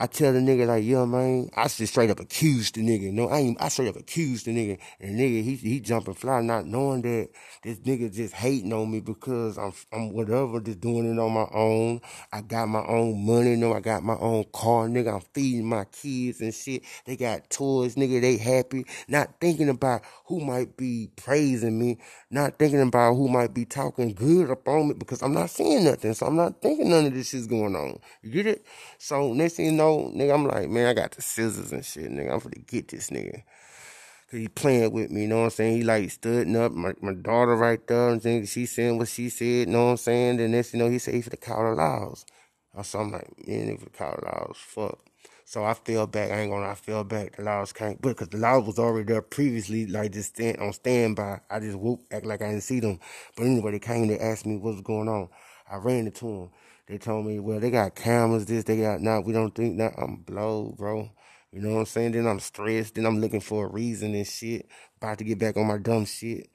I 0.00 0.08
tell 0.08 0.34
the 0.34 0.40
nigga 0.40 0.66
like, 0.66 0.84
yeah, 0.84 1.06
man, 1.06 1.50
I 1.56 1.64
just 1.68 1.92
straight 1.92 2.10
up 2.10 2.20
accused 2.20 2.76
the 2.76 2.82
nigga. 2.82 3.12
No, 3.12 3.28
I 3.30 3.40
ain't, 3.40 3.62
I 3.62 3.68
straight 3.70 3.90
up 3.90 3.96
accused 3.96 4.46
the 4.46 4.52
nigga. 4.56 4.80
And 5.00 5.18
the 5.20 5.22
nigga, 5.24 5.44
he, 5.44 5.56
he 5.56 5.80
jumping 5.80 6.14
fly, 6.16 6.42
not 6.42 6.66
knowing 6.66 7.02
that 7.04 7.30
this 7.64 7.78
nigga 7.80 8.12
just 8.14 8.34
hating 8.34 8.74
on 8.74 8.90
me 8.90 9.00
because 9.02 9.58
I'm, 9.58 9.74
I'm 9.92 10.12
whatever, 10.14 10.60
just 10.60 10.80
doing 10.80 11.12
it 11.14 11.20
on 11.20 11.32
my 11.32 11.46
own. 11.54 12.02
I 12.32 12.42
got 12.42 12.68
my 12.68 12.84
own 12.86 13.26
money, 13.26 13.56
no, 13.56 13.74
I 13.74 13.80
got 13.82 14.02
my 14.04 14.16
own 14.16 14.46
car, 14.54 14.88
nigga. 14.88 15.14
I'm 15.14 15.22
feeding 15.34 15.66
my 15.68 15.84
kids 15.86 16.42
and 16.42 16.54
shit. 16.54 16.82
They 17.06 17.16
got 17.16 17.50
toys, 17.50 17.96
nigga. 17.96 18.20
They 18.20 18.38
happy. 18.38 18.86
Not 19.08 19.40
thinking 19.40 19.70
about 19.70 20.02
who 20.26 20.40
might 20.40 20.76
be 20.76 21.10
praising 21.16 21.78
me. 21.78 21.98
Not 22.32 22.58
thinking 22.58 22.82
about 22.82 23.14
who 23.16 23.28
might 23.28 23.54
be 23.54 23.66
talking 23.66 24.14
good 24.14 24.50
up 24.50 24.68
on 24.68 24.88
me 24.88 24.94
because 24.94 25.22
I'm 25.22 25.34
not 25.34 25.50
seeing 25.50 25.84
nothing. 25.84 26.14
So 26.14 26.26
I'm 26.26 26.36
not 26.36 26.62
thinking 26.62 26.90
none 26.90 27.06
of 27.06 27.14
this 27.14 27.34
is 27.34 27.46
going 27.46 27.76
on. 27.76 28.00
You 28.22 28.32
get 28.32 28.48
it? 28.48 28.66
So 29.02 29.32
next 29.32 29.54
thing 29.54 29.64
you 29.64 29.72
know, 29.72 30.12
nigga, 30.14 30.34
I'm 30.34 30.46
like, 30.46 30.68
man, 30.68 30.86
I 30.86 30.92
got 30.92 31.12
the 31.12 31.22
scissors 31.22 31.72
and 31.72 31.82
shit, 31.82 32.10
nigga. 32.10 32.34
I'm 32.34 32.40
finna 32.40 32.66
get 32.66 32.88
this 32.88 33.08
nigga. 33.08 33.44
Cause 34.30 34.40
he 34.40 34.46
playing 34.46 34.92
with 34.92 35.10
me, 35.10 35.22
you 35.22 35.26
know 35.28 35.38
what 35.38 35.44
I'm 35.44 35.50
saying? 35.50 35.76
He 35.78 35.82
like 35.84 36.10
stood 36.10 36.54
up, 36.54 36.72
my, 36.72 36.92
my 37.00 37.14
daughter 37.14 37.56
right 37.56 37.84
there, 37.86 38.10
and 38.10 38.46
she 38.46 38.66
saying 38.66 38.98
what 38.98 39.08
she 39.08 39.30
said, 39.30 39.46
you 39.46 39.66
know 39.66 39.86
what 39.86 39.90
I'm 39.92 39.96
saying? 39.96 40.36
Then 40.36 40.52
next, 40.52 40.70
thing 40.72 40.80
you 40.80 40.86
know, 40.86 40.92
he 40.92 40.98
said 40.98 41.14
he 41.14 41.22
the 41.22 41.38
call 41.38 41.64
the 41.64 41.76
laws. 41.76 42.26
So 42.82 42.98
I'm 42.98 43.10
like, 43.10 43.26
man, 43.48 43.70
if 43.70 43.84
the 43.84 43.88
call 43.90 44.18
the 44.20 44.26
laws, 44.26 44.56
fuck. 44.58 44.98
So 45.46 45.64
I 45.64 45.72
fell 45.72 46.06
back. 46.06 46.30
I 46.30 46.40
ain't 46.40 46.52
gonna. 46.52 46.68
I 46.68 46.74
fell 46.74 47.02
back. 47.02 47.36
The 47.36 47.42
laws 47.42 47.72
can't, 47.72 48.00
but 48.02 48.10
because 48.10 48.28
the 48.28 48.36
laws 48.36 48.66
was 48.66 48.78
already 48.78 49.06
there 49.06 49.22
previously, 49.22 49.86
like 49.86 50.12
just 50.12 50.36
stand 50.36 50.58
on 50.58 50.74
standby. 50.74 51.40
I 51.48 51.58
just 51.58 51.78
whoop, 51.78 52.02
act 52.12 52.26
like 52.26 52.42
I 52.42 52.50
didn't 52.50 52.64
see 52.64 52.80
them. 52.80 53.00
But 53.34 53.46
anyway, 53.46 53.72
they 53.72 53.78
came. 53.78 54.08
They 54.08 54.18
asked 54.18 54.44
me 54.46 54.58
what 54.58 54.74
was 54.74 54.82
going 54.82 55.08
on. 55.08 55.30
I 55.70 55.76
ran 55.78 56.06
into 56.06 56.26
them. 56.26 56.50
They 56.90 56.98
told 56.98 57.24
me, 57.24 57.38
well, 57.38 57.60
they 57.60 57.70
got 57.70 57.94
cameras. 57.94 58.46
This, 58.46 58.64
they 58.64 58.80
got. 58.80 59.00
Nah, 59.00 59.20
we 59.20 59.32
don't 59.32 59.54
think 59.54 59.78
that. 59.78 59.92
I'm 59.96 60.16
blow, 60.16 60.74
bro. 60.76 61.08
You 61.52 61.60
know 61.60 61.74
what 61.74 61.78
I'm 61.78 61.86
saying? 61.86 62.12
Then 62.12 62.26
I'm 62.26 62.40
stressed. 62.40 62.96
Then 62.96 63.06
I'm 63.06 63.20
looking 63.20 63.38
for 63.38 63.66
a 63.66 63.70
reason 63.70 64.12
and 64.12 64.26
shit. 64.26 64.66
About 64.96 65.18
to 65.18 65.24
get 65.24 65.38
back 65.38 65.56
on 65.56 65.68
my 65.68 65.78
dumb 65.78 66.04
shit. 66.04 66.50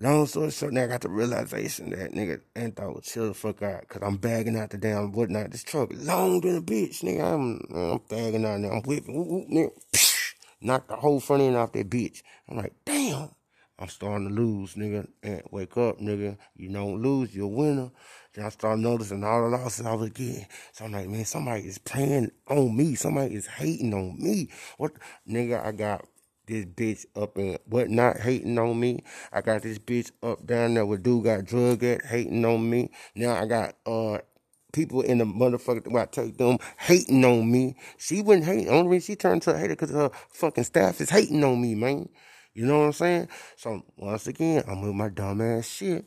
Long 0.00 0.26
story 0.26 0.50
short, 0.50 0.72
now 0.72 0.82
I 0.82 0.86
got 0.88 1.02
the 1.02 1.10
realization 1.10 1.90
that 1.90 2.10
nigga 2.10 2.40
and 2.56 2.74
thought 2.74 2.96
would 2.96 3.04
chill 3.04 3.28
the 3.28 3.34
fuck 3.34 3.62
out. 3.62 3.86
Cause 3.86 4.02
I'm 4.04 4.16
bagging 4.16 4.56
out 4.56 4.70
the 4.70 4.78
damn 4.78 5.12
whatnot. 5.12 5.52
This 5.52 5.62
truck 5.62 5.90
long 5.94 6.40
than 6.40 6.56
a 6.56 6.60
bitch, 6.60 7.04
nigga. 7.04 7.22
I'm 7.22 7.60
I'm 7.72 8.00
bagging 8.08 8.44
out 8.44 8.58
now. 8.58 8.70
I'm 8.70 8.82
whipping, 8.82 9.14
whoop, 9.14 9.28
whoop, 9.28 9.48
nigga. 9.48 9.70
Psh, 9.92 10.32
knock 10.60 10.88
the 10.88 10.96
whole 10.96 11.20
front 11.20 11.42
end 11.42 11.56
off 11.56 11.70
that 11.70 11.88
bitch. 11.88 12.22
I'm 12.48 12.56
like, 12.56 12.74
damn. 12.84 13.30
I'm 13.78 13.88
starting 13.88 14.28
to 14.28 14.34
lose, 14.34 14.74
nigga. 14.74 15.08
And 15.22 15.42
wake 15.50 15.76
up, 15.76 15.98
nigga. 15.98 16.36
You 16.54 16.72
don't 16.72 17.02
lose, 17.02 17.34
you're 17.34 17.46
a 17.46 17.48
winner. 17.48 17.90
Then 18.34 18.46
I 18.46 18.48
start 18.48 18.78
noticing 18.78 19.24
all 19.24 19.42
the 19.42 19.56
losses 19.56 19.86
I 19.86 19.94
was 19.94 20.10
getting. 20.10 20.46
So 20.72 20.86
I'm 20.86 20.92
like, 20.92 21.08
man, 21.08 21.24
somebody 21.24 21.62
is 21.62 21.78
playing 21.78 22.30
on 22.48 22.76
me. 22.76 22.94
Somebody 22.94 23.34
is 23.34 23.46
hating 23.46 23.92
on 23.92 24.16
me. 24.22 24.48
What, 24.78 24.92
nigga? 25.28 25.64
I 25.64 25.72
got 25.72 26.06
this 26.46 26.64
bitch 26.64 27.06
up 27.14 27.36
and 27.36 27.58
whatnot 27.66 28.20
hating 28.20 28.58
on 28.58 28.78
me. 28.78 29.04
I 29.32 29.40
got 29.42 29.62
this 29.62 29.78
bitch 29.78 30.10
up 30.22 30.46
down 30.46 30.74
there 30.74 30.86
with 30.86 31.02
dude 31.02 31.24
got 31.24 31.44
drug 31.44 31.84
at 31.84 32.04
hating 32.06 32.44
on 32.44 32.68
me. 32.68 32.90
Now 33.14 33.34
I 33.34 33.46
got 33.46 33.76
uh 33.86 34.18
people 34.72 35.02
in 35.02 35.18
the 35.18 35.24
motherfucker 35.24 35.90
where 35.90 36.02
I 36.02 36.06
take 36.06 36.38
them 36.38 36.58
hating 36.78 37.24
on 37.24 37.50
me. 37.50 37.76
She 37.98 38.22
wouldn't 38.22 38.46
hate. 38.46 38.68
Only 38.68 38.92
reason 38.92 39.12
she 39.12 39.16
turned 39.16 39.42
to 39.42 39.54
a 39.54 39.58
hater 39.58 39.74
because 39.74 39.90
her 39.90 40.10
fucking 40.30 40.64
staff 40.64 41.00
is 41.00 41.10
hating 41.10 41.44
on 41.44 41.60
me, 41.60 41.74
man. 41.74 42.08
You 42.54 42.66
know 42.66 42.80
what 42.80 42.86
I'm 42.86 42.92
saying? 42.92 43.28
So 43.56 43.82
once 43.96 44.26
again, 44.26 44.64
I'm 44.66 44.82
with 44.82 44.94
my 44.94 45.08
dumb 45.08 45.40
ass 45.40 45.66
shit. 45.66 46.04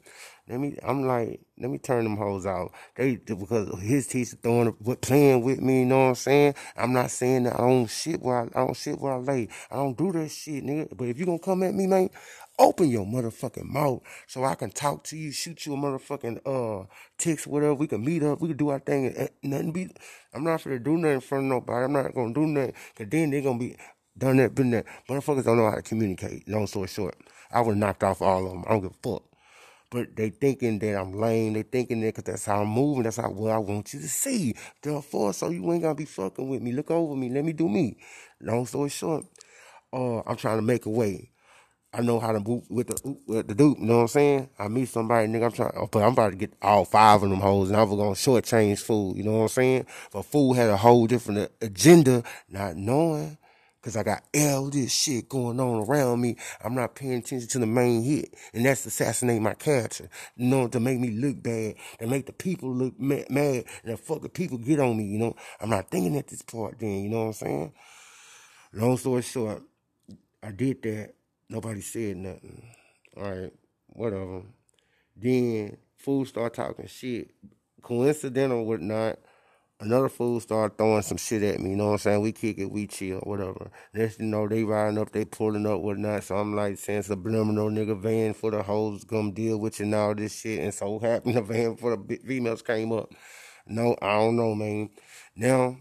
Let 0.48 0.60
me, 0.60 0.78
I'm 0.84 1.08
like, 1.08 1.42
let 1.60 1.72
me 1.72 1.80
turn 1.80 2.04
them 2.04 2.18
hoes 2.18 2.46
out. 2.46 2.72
They, 2.96 3.16
because 3.16 3.80
his 3.82 4.08
teacher 4.08 4.38
throwing, 4.44 4.74
playing 5.02 5.42
with 5.44 5.60
me, 5.60 5.80
you 5.80 5.86
know 5.86 6.00
what 6.00 6.10
I'm 6.10 6.16
saying? 6.16 6.56
I'm 6.78 6.94
not 6.94 7.12
saying 7.12 7.44
that 7.44 7.56
I 7.56 7.60
don't 7.60 7.88
shit 7.88 8.22
where 8.22 8.42
I, 8.42 8.44
I 8.44 8.66
don't 8.66 8.76
shit 8.78 9.00
where 9.00 9.14
I 9.14 9.18
lay. 9.18 9.50
I 9.72 9.78
don't 9.78 9.98
do 9.98 10.12
that 10.12 10.30
shit, 10.30 10.64
nigga. 10.64 10.96
But 10.96 11.08
if 11.08 11.20
you 11.20 11.26
gonna 11.26 11.40
come 11.40 11.64
at 11.64 11.74
me, 11.74 11.88
man, 11.88 12.12
open 12.60 12.90
your 12.90 13.06
motherfucking 13.06 13.66
mouth 13.66 14.02
so 14.28 14.44
I 14.44 14.54
can 14.54 14.70
talk 14.70 15.04
to 15.06 15.18
you, 15.18 15.32
shoot 15.32 15.66
you 15.66 15.74
a 15.74 15.78
motherfucking, 15.78 16.42
uh, 16.46 16.86
text, 17.18 17.48
whatever. 17.48 17.74
We 17.74 17.88
can 17.88 18.06
meet 18.06 18.22
up. 18.22 18.40
We 18.40 18.50
can 18.50 18.58
do 18.58 18.70
our 18.70 18.80
thing. 18.80 19.08
And, 19.08 19.30
nothing 19.42 19.72
be, 19.72 19.90
I'm 20.34 20.44
not 20.44 20.64
gonna 20.64 20.78
do 20.78 20.98
nothing 20.98 21.16
in 21.16 21.22
front 21.22 21.46
of 21.46 21.50
nobody. 21.50 21.86
I'm 21.86 21.94
not 21.94 22.14
gonna 22.14 22.34
do 22.36 22.46
nothing. 22.46 22.74
Cause 22.96 23.08
then 23.10 23.32
they 23.32 23.42
gonna 23.42 23.58
be, 23.58 23.78
done 24.18 24.38
that, 24.38 24.54
been 24.54 24.72
that. 24.72 24.86
Motherfuckers 25.10 25.46
don't 25.46 25.58
know 25.58 25.70
how 25.70 25.76
to 25.76 25.82
communicate. 25.82 26.48
Long 26.48 26.68
story 26.68 26.88
short, 26.88 27.16
I 27.52 27.62
would 27.62 27.78
knocked 27.78 28.04
off 28.04 28.22
all 28.22 28.46
of 28.46 28.52
them. 28.52 28.64
I 28.68 28.72
don't 28.74 28.82
give 28.82 28.92
a 28.92 29.10
fuck. 29.10 29.24
But 29.90 30.16
they 30.16 30.30
thinking 30.30 30.80
that 30.80 31.00
I'm 31.00 31.14
lame. 31.14 31.54
They 31.54 31.64
thinking 31.64 32.02
that 32.02 32.08
because 32.08 32.24
that's 32.26 32.46
how 32.46 32.62
I'm 32.62 32.68
moving. 32.70 33.04
That's 33.04 33.18
how 33.18 33.30
what 33.30 33.52
I 33.52 33.58
want 33.60 33.94
you 33.94 34.02
to 34.02 34.08
see. 34.08 34.56
Therefore, 34.82 35.34
so 35.34 35.50
you 35.50 35.72
ain't 35.72 35.84
gonna 35.84 35.96
be 35.96 36.06
fucking 36.06 36.50
with 36.50 36.62
me. 36.62 36.72
Look 36.74 36.92
over 36.92 37.16
me. 37.16 37.30
Let 37.30 37.46
me 37.46 37.54
do 37.54 37.70
me. 37.70 37.98
Long 38.42 38.66
story 38.66 38.90
short, 38.90 39.26
uh, 39.94 40.20
I'm 40.22 40.36
trying 40.38 40.58
to 40.58 40.64
make 40.64 40.86
a 40.86 40.90
way. 40.90 41.32
I 41.94 42.02
know 42.02 42.20
how 42.20 42.34
to 42.34 42.42
move 42.42 42.64
with 42.70 42.88
the 42.88 43.18
with 43.26 43.48
the 43.48 43.56
dude. 43.56 43.80
You 43.80 43.86
know 43.86 43.96
what 43.98 44.02
I'm 44.04 44.08
saying? 44.10 44.50
I 44.60 44.68
meet 44.68 44.90
somebody, 44.90 45.28
nigga. 45.28 45.46
I'm 45.46 45.52
trying, 45.54 45.90
but 45.92 46.04
I'm 46.04 46.12
about 46.14 46.32
to 46.32 46.36
get 46.36 46.54
all 46.62 46.84
five 46.86 47.24
of 47.24 47.30
them 47.30 47.40
hoes, 47.40 47.70
and 47.70 47.80
I'm 47.80 47.90
gonna 47.90 48.12
shortchange 48.12 48.80
food. 48.80 49.18
You 49.18 49.24
know 49.24 49.34
what 49.34 49.42
I'm 49.44 49.48
saying? 49.50 49.86
But 50.12 50.24
food 50.24 50.56
had 50.56 50.70
a 50.70 50.78
whole 50.78 51.08
different 51.08 51.52
agenda, 51.62 52.24
not 52.50 52.76
knowing 52.76 53.38
Cause 53.86 53.96
I 53.96 54.02
got 54.02 54.24
all 54.36 54.72
this 54.72 54.92
shit 54.92 55.30
going 55.30 55.60
on 55.60 55.88
around 55.88 56.20
me. 56.20 56.38
I'm 56.64 56.74
not 56.74 56.96
paying 56.96 57.20
attention 57.20 57.48
to 57.50 57.60
the 57.60 57.68
main 57.68 58.02
hit. 58.02 58.34
And 58.52 58.66
that's 58.66 58.84
assassinate 58.84 59.40
my 59.40 59.54
character. 59.54 60.10
You 60.36 60.48
know, 60.48 60.68
to 60.70 60.80
make 60.80 61.00
me 61.00 61.12
look 61.12 61.44
bad. 61.44 61.76
To 62.00 62.08
make 62.08 62.26
the 62.26 62.34
people 62.34 62.74
look 62.74 63.00
mad. 63.00 63.28
And 63.30 63.66
the 63.84 63.96
fucking 63.96 64.30
people 64.30 64.58
get 64.58 64.80
on 64.80 64.98
me, 64.98 65.04
you 65.04 65.20
know. 65.20 65.36
I'm 65.62 65.70
not 65.70 65.92
thinking 65.92 66.18
at 66.18 66.26
this 66.26 66.42
part 66.42 66.80
then, 66.80 67.04
you 67.04 67.10
know 67.10 67.20
what 67.20 67.28
I'm 67.28 67.34
saying? 67.34 67.74
Long 68.74 68.98
story 68.98 69.22
short, 69.22 69.62
I 70.42 70.50
did 70.50 70.82
that. 70.82 71.14
Nobody 71.48 71.82
said 71.82 72.18
nothing. 72.18 72.64
Alright, 73.16 73.54
whatever. 73.86 74.42
Then, 75.16 75.78
fool 75.96 76.26
start 76.26 76.56
talking 76.56 76.88
shit. 76.88 77.30
Coincidental 77.84 78.62
or 78.62 78.66
whatnot 78.66 79.20
another 79.80 80.10
fool 80.10 80.40
start 80.40 80.78
throwing 80.78 81.02
some 81.02 81.18
shit 81.18 81.44
at 81.44 81.60
me, 81.60 81.72
you 81.72 81.76
know 81.76 81.88
what 81.88 81.92
I'm 81.94 81.98
saying? 82.00 82.22
We 82.22 82.32
kick 82.32 82.58
it, 82.58 82.72
we 82.72 82.88
chill, 82.88 83.20
whatever. 83.20 83.72
Next 83.94 84.20
you 84.20 84.26
know, 84.26 84.48
they 84.48 84.64
riding 84.64 84.98
up, 84.98 85.12
they 85.12 85.26
pulling 85.26 85.66
up, 85.66 85.82
whatnot. 85.82 86.24
So 86.24 86.38
I'm 86.38 86.56
like 86.56 86.78
saying 86.78 87.04
subliminal 87.04 87.70
nigga 87.70 88.00
van 88.00 88.34
for 88.34 88.52
the 88.52 88.64
hoes 88.64 89.04
come 89.04 89.32
deal 89.32 89.58
with 89.58 89.80
you 89.80 89.86
and 89.86 89.96
all 89.96 90.16
this 90.16 90.40
shit. 90.40 90.60
And 90.60 90.74
so 90.74 91.00
happened 91.00 91.36
the 91.38 91.42
van 91.42 91.76
for 91.78 91.96
the 91.96 92.18
females 92.26 92.62
came 92.62 92.92
up. 92.92 93.14
No, 93.68 93.96
I 94.02 94.14
don't 94.14 94.36
know, 94.36 94.56
man. 94.56 94.90
Now 95.36 95.78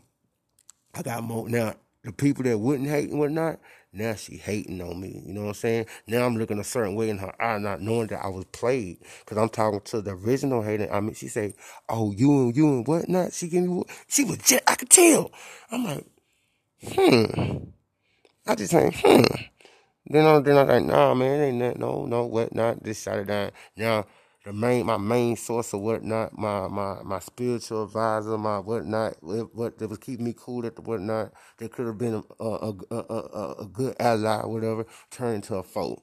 I 0.95 1.03
got 1.03 1.23
more 1.23 1.49
now 1.49 1.75
the 2.05 2.13
people 2.13 2.45
that 2.45 2.59
wouldn't 2.59 2.89
hate 2.89 3.11
and 3.11 3.19
whatnot, 3.19 3.59
now 3.95 4.15
she 4.15 4.37
hating 4.37 4.81
on 4.83 5.01
me. 5.01 5.23
You 5.25 5.33
know 5.33 5.43
what 5.43 5.49
I'm 5.49 5.55
saying? 5.55 5.87
Now 6.07 6.27
I'm 6.27 6.37
looking 6.37 6.59
a 6.59 6.65
certain 6.65 6.95
way 6.95 7.11
in 7.11 7.19
her 7.19 7.35
eye, 7.43 7.59
not 7.59 7.81
knowing 7.81 8.09
that 8.09 8.25
I 8.25 8.29
was 8.29 8.45
played. 8.47 8.99
Cause 9.27 9.39
I'm 9.39 9.49
talking 9.49 9.81
to 9.81 10.03
the 10.03 10.13
original 10.13 10.63
hater. 10.63 10.89
I 10.93 11.01
mean, 11.01 11.15
she 11.15 11.29
say, 11.29 11.55
"Oh, 11.89 12.13
you 12.13 12.31
and 12.31 12.57
you 12.57 12.67
and 12.69 12.87
whatnot." 12.87 13.33
She 13.33 13.49
give 13.49 13.65
me. 13.65 13.85
She 14.09 14.25
was. 14.25 14.39
Just, 14.39 14.63
I 14.67 14.75
could 14.75 14.91
tell. 14.91 15.31
I'm 15.71 15.85
like, 15.85 16.07
hmm. 16.93 17.57
I 18.47 18.55
just 18.55 18.73
say, 18.73 18.91
hmm. 18.95 19.23
Then 20.07 20.27
I 20.27 20.39
then 20.41 20.59
I 20.59 20.63
like, 20.63 20.85
nah, 20.85 21.15
man, 21.15 21.41
ain't 21.41 21.61
that 21.61 21.79
no, 21.79 22.05
no, 22.05 22.27
whatnot. 22.27 22.83
Just 22.83 23.05
shut 23.05 23.19
it 23.21 23.27
down. 23.27 23.53
Now 23.77 24.07
the 24.45 24.53
main 24.53 24.85
my 24.87 24.99
main 24.99 25.37
source 25.37 25.73
of 25.73 25.81
whatnot, 25.81 26.37
my 26.37 26.69
my 26.69 27.03
my 27.03 27.19
spiritual 27.19 27.85
advisor, 27.85 28.37
my 28.37 28.59
whatnot, 28.59 29.15
what 29.23 29.79
that 29.79 29.89
was 29.89 29.99
keeping 29.99 30.27
me 30.27 30.35
cool 30.37 30.67
at 30.67 30.77
the 30.77 30.83
whatnot, 30.83 31.33
that 31.59 31.73
could 31.73 31.87
have 31.87 31.99
been 31.99 32.23
a 32.39 32.45
a, 32.45 32.75
a 32.91 32.97
a, 32.97 33.55
a 33.63 33.67
good 33.73 33.97
ally 33.99 34.41
or 34.43 34.53
whatever, 34.53 34.87
turned 35.11 35.37
into 35.37 35.57
a 35.57 35.63
foe. 35.63 36.03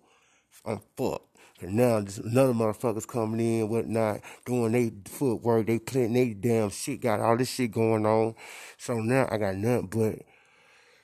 I'm 0.65 0.81
fucked. 0.97 1.27
And 1.61 1.75
now 1.75 1.97
another 1.97 2.53
motherfuckers 2.53 3.07
coming 3.07 3.59
in, 3.59 3.69
whatnot, 3.69 4.21
doing 4.45 4.71
their 4.71 4.89
footwork, 5.05 5.67
they 5.67 5.77
playing 5.77 6.13
they 6.13 6.33
damn 6.33 6.71
shit, 6.71 7.01
got 7.01 7.19
all 7.19 7.37
this 7.37 7.51
shit 7.51 7.71
going 7.71 8.07
on. 8.07 8.33
So 8.79 8.95
now 8.95 9.27
I 9.31 9.37
got 9.37 9.55
nothing 9.55 9.87
but 9.87 10.19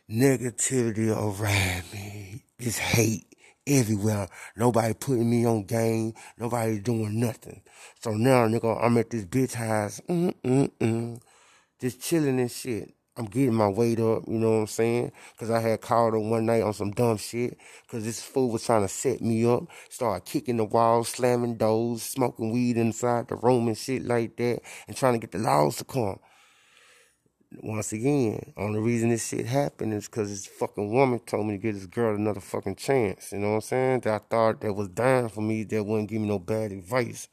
negativity 0.10 1.12
around 1.12 1.84
me. 1.94 2.44
Just 2.60 2.80
hate 2.80 3.37
everywhere. 3.68 4.28
Nobody 4.56 4.94
putting 4.94 5.30
me 5.30 5.46
on 5.46 5.66
game. 5.66 6.14
Nobody 6.38 6.80
doing 6.80 7.20
nothing. 7.20 7.62
So 8.02 8.12
now, 8.12 8.48
nigga, 8.48 8.84
I'm 8.84 8.98
at 8.98 9.10
this 9.10 9.26
bitch 9.26 9.54
house. 9.54 10.02
Mm-mm-mm. 10.10 11.22
Just 11.80 12.02
chilling 12.02 12.40
and 12.40 12.52
shit. 12.52 12.94
I'm 13.18 13.26
getting 13.26 13.56
my 13.56 13.68
weight 13.68 14.00
up, 14.00 14.24
you 14.28 14.38
know 14.38 14.52
what 14.52 14.58
I'm 14.58 14.68
saying? 14.68 15.12
Cause 15.38 15.50
I 15.50 15.60
had 15.60 15.82
called 15.82 16.14
her 16.14 16.20
one 16.20 16.46
night 16.46 16.62
on 16.62 16.74
some 16.74 16.92
dumb 16.92 17.18
shit. 17.18 17.58
Cause 17.88 18.04
this 18.04 18.22
fool 18.22 18.52
was 18.52 18.64
trying 18.64 18.84
to 18.84 18.88
set 18.88 19.22
me 19.22 19.44
up. 19.44 19.64
Started 19.90 20.24
kicking 20.26 20.58
the 20.58 20.66
walls, 20.66 21.10
slamming 21.10 21.56
doors, 21.56 22.04
smoking 22.04 22.52
weed 22.52 22.78
inside 22.78 23.28
the 23.28 23.36
room 23.36 23.68
and 23.68 23.78
shit 23.78 24.06
like 24.06 24.38
that. 24.38 24.62
And 24.88 24.96
trying 24.96 25.14
to 25.14 25.20
get 25.20 25.32
the 25.32 25.40
laws 25.40 25.78
to 25.78 25.84
come 25.84 26.20
once 27.60 27.94
again, 27.94 28.54
only 28.58 28.80
reason 28.80 29.10
this 29.10 29.28
shit 29.28 29.46
happened 29.46 29.94
is 29.94 30.08
because 30.08 30.30
this 30.30 30.46
fucking 30.46 30.92
woman 30.92 31.20
told 31.20 31.48
me 31.48 31.54
to 31.54 31.58
give 31.58 31.76
this 31.76 31.86
girl 31.86 32.16
another 32.16 32.42
fucking 32.42 32.76
chance. 32.76 33.32
You 33.32 33.40
know 33.40 33.50
what 33.50 33.56
I'm 33.56 33.62
saying? 33.62 34.00
That 34.02 34.14
I 34.14 34.20
thought 34.30 34.62
that 34.62 34.74
was 34.74 34.90
dying 34.90 35.30
for 35.30 35.42
me, 35.42 35.64
that 35.64 35.84
wouldn't 35.84 36.10
give 36.10 36.22
me 36.22 36.28
no 36.28 36.40
bad 36.40 36.72
advice. 36.72 37.30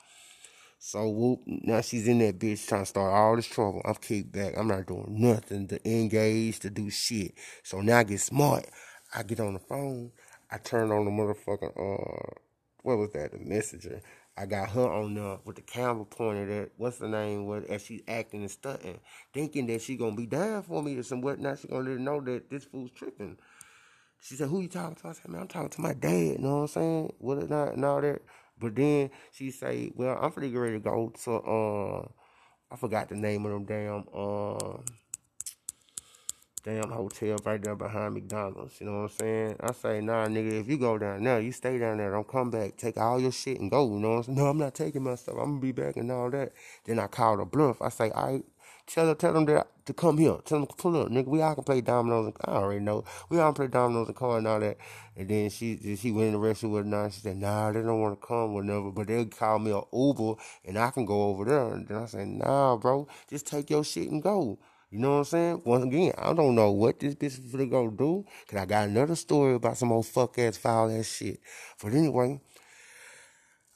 So 0.78 1.08
whoop, 1.08 1.40
now 1.46 1.80
she's 1.80 2.06
in 2.06 2.18
that 2.18 2.38
bitch 2.38 2.66
trying 2.68 2.82
to 2.82 2.86
start 2.86 3.12
all 3.12 3.36
this 3.36 3.46
trouble. 3.46 3.82
I'm 3.84 3.94
kicked 3.94 4.32
back. 4.32 4.54
I'm 4.56 4.68
not 4.68 4.86
doing 4.86 5.06
nothing 5.08 5.66
to 5.68 5.88
engage, 5.88 6.60
to 6.60 6.70
do 6.70 6.90
shit. 6.90 7.32
So 7.62 7.80
now 7.80 7.98
I 7.98 8.04
get 8.04 8.20
smart. 8.20 8.66
I 9.14 9.22
get 9.22 9.40
on 9.40 9.54
the 9.54 9.60
phone. 9.60 10.12
I 10.50 10.58
turn 10.58 10.92
on 10.92 11.06
the 11.06 11.10
motherfucking 11.10 11.72
uh 11.76 12.34
what 12.82 12.98
was 12.98 13.10
that? 13.12 13.32
The 13.32 13.38
messenger. 13.38 14.02
I 14.36 14.46
got 14.46 14.70
her 14.70 14.90
on 14.90 15.14
there 15.14 15.38
with 15.44 15.56
the 15.56 15.62
camera 15.62 16.04
pointed 16.04 16.50
at 16.50 16.70
what's 16.76 16.98
the 16.98 17.08
name 17.08 17.46
with 17.46 17.70
as 17.70 17.82
she 17.82 18.02
acting 18.08 18.42
and 18.42 18.50
stunting, 18.50 18.98
thinking 19.32 19.66
that 19.68 19.82
she 19.82 19.96
gonna 19.96 20.16
be 20.16 20.26
down 20.26 20.62
for 20.64 20.82
me 20.82 20.96
or 20.96 21.04
some 21.04 21.20
whatnot. 21.20 21.60
She 21.60 21.68
gonna 21.68 21.88
let 21.88 21.92
her 21.92 21.98
know 21.98 22.20
that 22.20 22.50
this 22.50 22.64
fool's 22.64 22.90
tripping. 22.90 23.38
She 24.20 24.34
said, 24.34 24.48
"Who 24.48 24.60
you 24.60 24.68
talking 24.68 24.96
to?" 24.96 25.08
I 25.08 25.12
said, 25.12 25.30
"Man, 25.30 25.42
I'm 25.42 25.48
talking 25.48 25.68
to 25.70 25.80
my 25.80 25.92
dad." 25.92 26.10
You 26.10 26.38
know 26.38 26.56
what 26.56 26.62
I'm 26.62 26.68
saying? 26.68 27.12
What 27.18 27.38
it 27.38 27.50
not 27.50 27.74
and 27.74 27.84
all 27.84 28.00
that. 28.00 28.22
But 28.58 28.74
then 28.74 29.10
she 29.32 29.50
say, 29.52 29.92
"Well, 29.94 30.18
I'm 30.20 30.32
pretty 30.32 30.56
ready 30.56 30.74
to 30.74 30.80
go 30.80 31.12
to 31.24 31.32
uh, 31.32 32.08
I 32.72 32.76
forgot 32.76 33.10
the 33.10 33.16
name 33.16 33.46
of 33.46 33.52
them 33.52 33.64
damn 33.66 34.04
uh." 34.12 34.78
On 36.66 36.90
hotel 36.90 37.36
right 37.44 37.62
there 37.62 37.76
behind 37.76 38.14
McDonald's. 38.14 38.80
You 38.80 38.86
know 38.86 39.02
what 39.02 39.12
I'm 39.12 39.18
saying? 39.18 39.56
I 39.60 39.72
say, 39.72 40.00
nah, 40.00 40.26
nigga, 40.26 40.60
if 40.60 40.68
you 40.68 40.78
go 40.78 40.98
down 40.98 41.24
there, 41.24 41.40
you 41.40 41.52
stay 41.52 41.78
down 41.78 41.98
there. 41.98 42.10
Don't 42.12 42.26
come 42.26 42.50
back. 42.50 42.76
Take 42.76 42.96
all 42.96 43.20
your 43.20 43.32
shit 43.32 43.60
and 43.60 43.70
go. 43.70 43.86
You 43.86 44.00
know 44.00 44.10
what 44.10 44.16
I'm 44.16 44.22
saying? 44.24 44.38
No, 44.38 44.46
I'm 44.46 44.58
not 44.58 44.74
taking 44.74 45.02
my 45.02 45.14
stuff. 45.14 45.36
I'm 45.38 45.52
gonna 45.52 45.60
be 45.60 45.72
back 45.72 45.96
and 45.96 46.10
all 46.10 46.30
that. 46.30 46.52
Then 46.84 46.98
I 46.98 47.06
call 47.06 47.36
the 47.36 47.44
bluff. 47.44 47.82
I 47.82 47.90
say, 47.90 48.10
right, 48.14 48.44
tell 48.86 49.06
them, 49.06 49.16
tell 49.16 49.32
them 49.34 49.44
that, 49.46 49.68
to 49.86 49.92
come 49.92 50.18
here. 50.18 50.38
Tell 50.44 50.58
them 50.60 50.66
to 50.66 50.74
pull 50.74 51.00
up, 51.02 51.08
nigga. 51.10 51.26
We 51.26 51.42
all 51.42 51.54
can 51.54 51.64
play 51.64 51.80
dominoes. 51.82 52.26
And, 52.26 52.36
I 52.44 52.56
already 52.58 52.80
know. 52.80 53.04
We 53.28 53.38
all 53.38 53.52
play 53.52 53.66
dominoes 53.66 54.08
and 54.08 54.16
car 54.16 54.38
and 54.38 54.46
all 54.46 54.60
that. 54.60 54.78
And 55.16 55.28
then 55.28 55.50
she 55.50 55.96
she 55.96 56.10
went 56.12 56.34
in 56.34 56.40
the 56.40 56.46
restroom 56.48 56.72
with 56.72 56.90
her. 56.90 57.10
She 57.10 57.20
said, 57.20 57.36
nah, 57.36 57.72
they 57.72 57.82
don't 57.82 58.00
want 58.00 58.20
to 58.20 58.26
come, 58.26 58.52
or 58.52 58.62
whatever. 58.62 58.90
But 58.90 59.08
they 59.08 59.24
call 59.26 59.58
me 59.58 59.72
a 59.72 59.82
Uber 59.94 60.40
and 60.64 60.78
I 60.78 60.90
can 60.90 61.04
go 61.04 61.24
over 61.24 61.44
there. 61.44 61.74
And 61.74 61.86
then 61.88 61.98
I 61.98 62.06
said, 62.06 62.28
nah, 62.28 62.76
bro, 62.76 63.06
just 63.28 63.46
take 63.46 63.70
your 63.70 63.84
shit 63.84 64.10
and 64.10 64.22
go. 64.22 64.58
You 64.90 64.98
know 65.00 65.10
what 65.10 65.18
I'm 65.18 65.24
saying? 65.24 65.62
Once 65.64 65.84
again, 65.84 66.12
I 66.16 66.32
don't 66.32 66.54
know 66.54 66.70
what 66.70 67.00
this 67.00 67.14
bitch 67.14 67.38
is 67.38 67.52
gonna 67.52 67.66
go 67.66 67.90
do. 67.90 68.24
Cause 68.48 68.60
I 68.60 68.66
got 68.66 68.88
another 68.88 69.16
story 69.16 69.54
about 69.54 69.76
some 69.76 69.92
old 69.92 70.06
fuck 70.06 70.38
ass 70.38 70.56
foul 70.56 70.90
ass 70.90 71.06
shit. 71.06 71.40
But 71.82 71.94
anyway, 71.94 72.40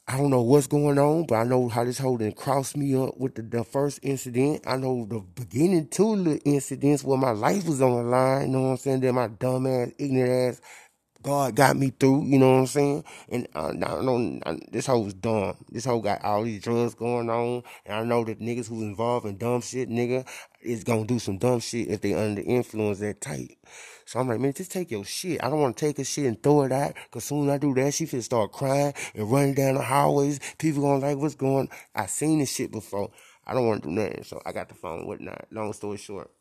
I 0.07 0.17
don't 0.17 0.31
know 0.31 0.41
what's 0.41 0.65
going 0.65 0.97
on, 0.97 1.27
but 1.27 1.35
I 1.35 1.43
know 1.43 1.67
how 1.69 1.83
this 1.83 1.99
whole 1.99 2.17
thing 2.17 2.31
crossed 2.31 2.75
me 2.75 2.95
up 2.95 3.17
with 3.19 3.35
the, 3.35 3.43
the 3.43 3.63
first 3.63 3.99
incident. 4.01 4.63
I 4.65 4.77
know 4.77 5.05
the 5.05 5.19
beginning 5.19 5.87
two 5.89 6.23
the 6.23 6.39
incidents 6.45 7.03
where 7.03 7.17
my 7.17 7.31
life 7.31 7.67
was 7.67 7.81
on 7.81 7.91
the 7.91 8.09
line. 8.09 8.47
You 8.47 8.47
know 8.47 8.61
what 8.61 8.69
I'm 8.69 8.77
saying? 8.77 9.01
Then 9.01 9.15
my 9.15 9.27
dumb 9.27 9.67
ass, 9.67 9.91
ignorant 9.99 10.55
ass 10.55 10.61
God 11.21 11.55
got 11.55 11.75
me 11.75 11.91
through, 11.99 12.25
you 12.25 12.39
know 12.39 12.53
what 12.53 12.59
I'm 12.59 12.67
saying? 12.67 13.03
And 13.29 13.47
uh, 13.53 13.69
I 13.69 14.01
know 14.01 14.39
this 14.71 14.85
hoe 14.85 14.99
was 14.99 15.13
dumb. 15.13 15.57
This 15.69 15.83
hoe 15.83 15.99
got 15.99 16.23
all 16.23 16.43
these 16.43 16.61
drugs 16.61 16.95
going 16.95 17.29
on, 17.29 17.63
and 17.85 17.95
I 17.95 18.03
know 18.03 18.23
that 18.23 18.39
niggas 18.39 18.69
who's 18.69 18.83
involved 18.83 19.25
in 19.25 19.37
dumb 19.37 19.59
shit, 19.61 19.89
nigga, 19.89 20.25
is 20.61 20.85
gonna 20.85 21.05
do 21.05 21.19
some 21.19 21.37
dumb 21.37 21.59
shit 21.59 21.89
if 21.89 21.99
they 21.99 22.13
under 22.13 22.41
influence 22.41 22.99
that 22.99 23.19
tight. 23.19 23.57
So 24.05 24.19
I'm 24.19 24.29
like, 24.29 24.39
man, 24.39 24.53
just 24.53 24.71
take 24.71 24.91
your 24.91 25.03
shit. 25.03 25.43
I 25.43 25.49
don't 25.49 25.59
want 25.59 25.75
to 25.75 25.85
take 25.85 25.97
her 25.97 26.05
shit 26.05 26.25
and 26.25 26.41
throw 26.41 26.63
it 26.63 26.71
out, 26.71 26.93
cause 27.11 27.25
soon 27.25 27.49
I 27.49 27.57
do 27.57 27.73
that, 27.75 27.93
she 27.93 28.05
finna 28.05 28.23
start 28.23 28.53
crying 28.53 28.93
and 29.13 29.29
running 29.29 29.55
down 29.55 29.75
the 29.75 29.81
hallways. 29.81 30.39
People 30.57 30.83
gonna 30.83 31.05
like, 31.05 31.17
what's 31.17 31.35
going? 31.35 31.69
I 31.93 32.05
seen 32.05 32.39
this 32.39 32.55
shit 32.55 32.71
before. 32.71 33.11
I 33.45 33.53
don't 33.53 33.67
want 33.67 33.83
to 33.83 33.89
do 33.89 33.95
nothing, 33.95 34.23
so 34.23 34.41
I 34.45 34.53
got 34.53 34.69
the 34.69 34.75
phone, 34.75 35.05
whatnot. 35.05 35.47
Long 35.51 35.73
story 35.73 35.97
short, 35.97 36.31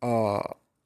uh, 0.00 0.40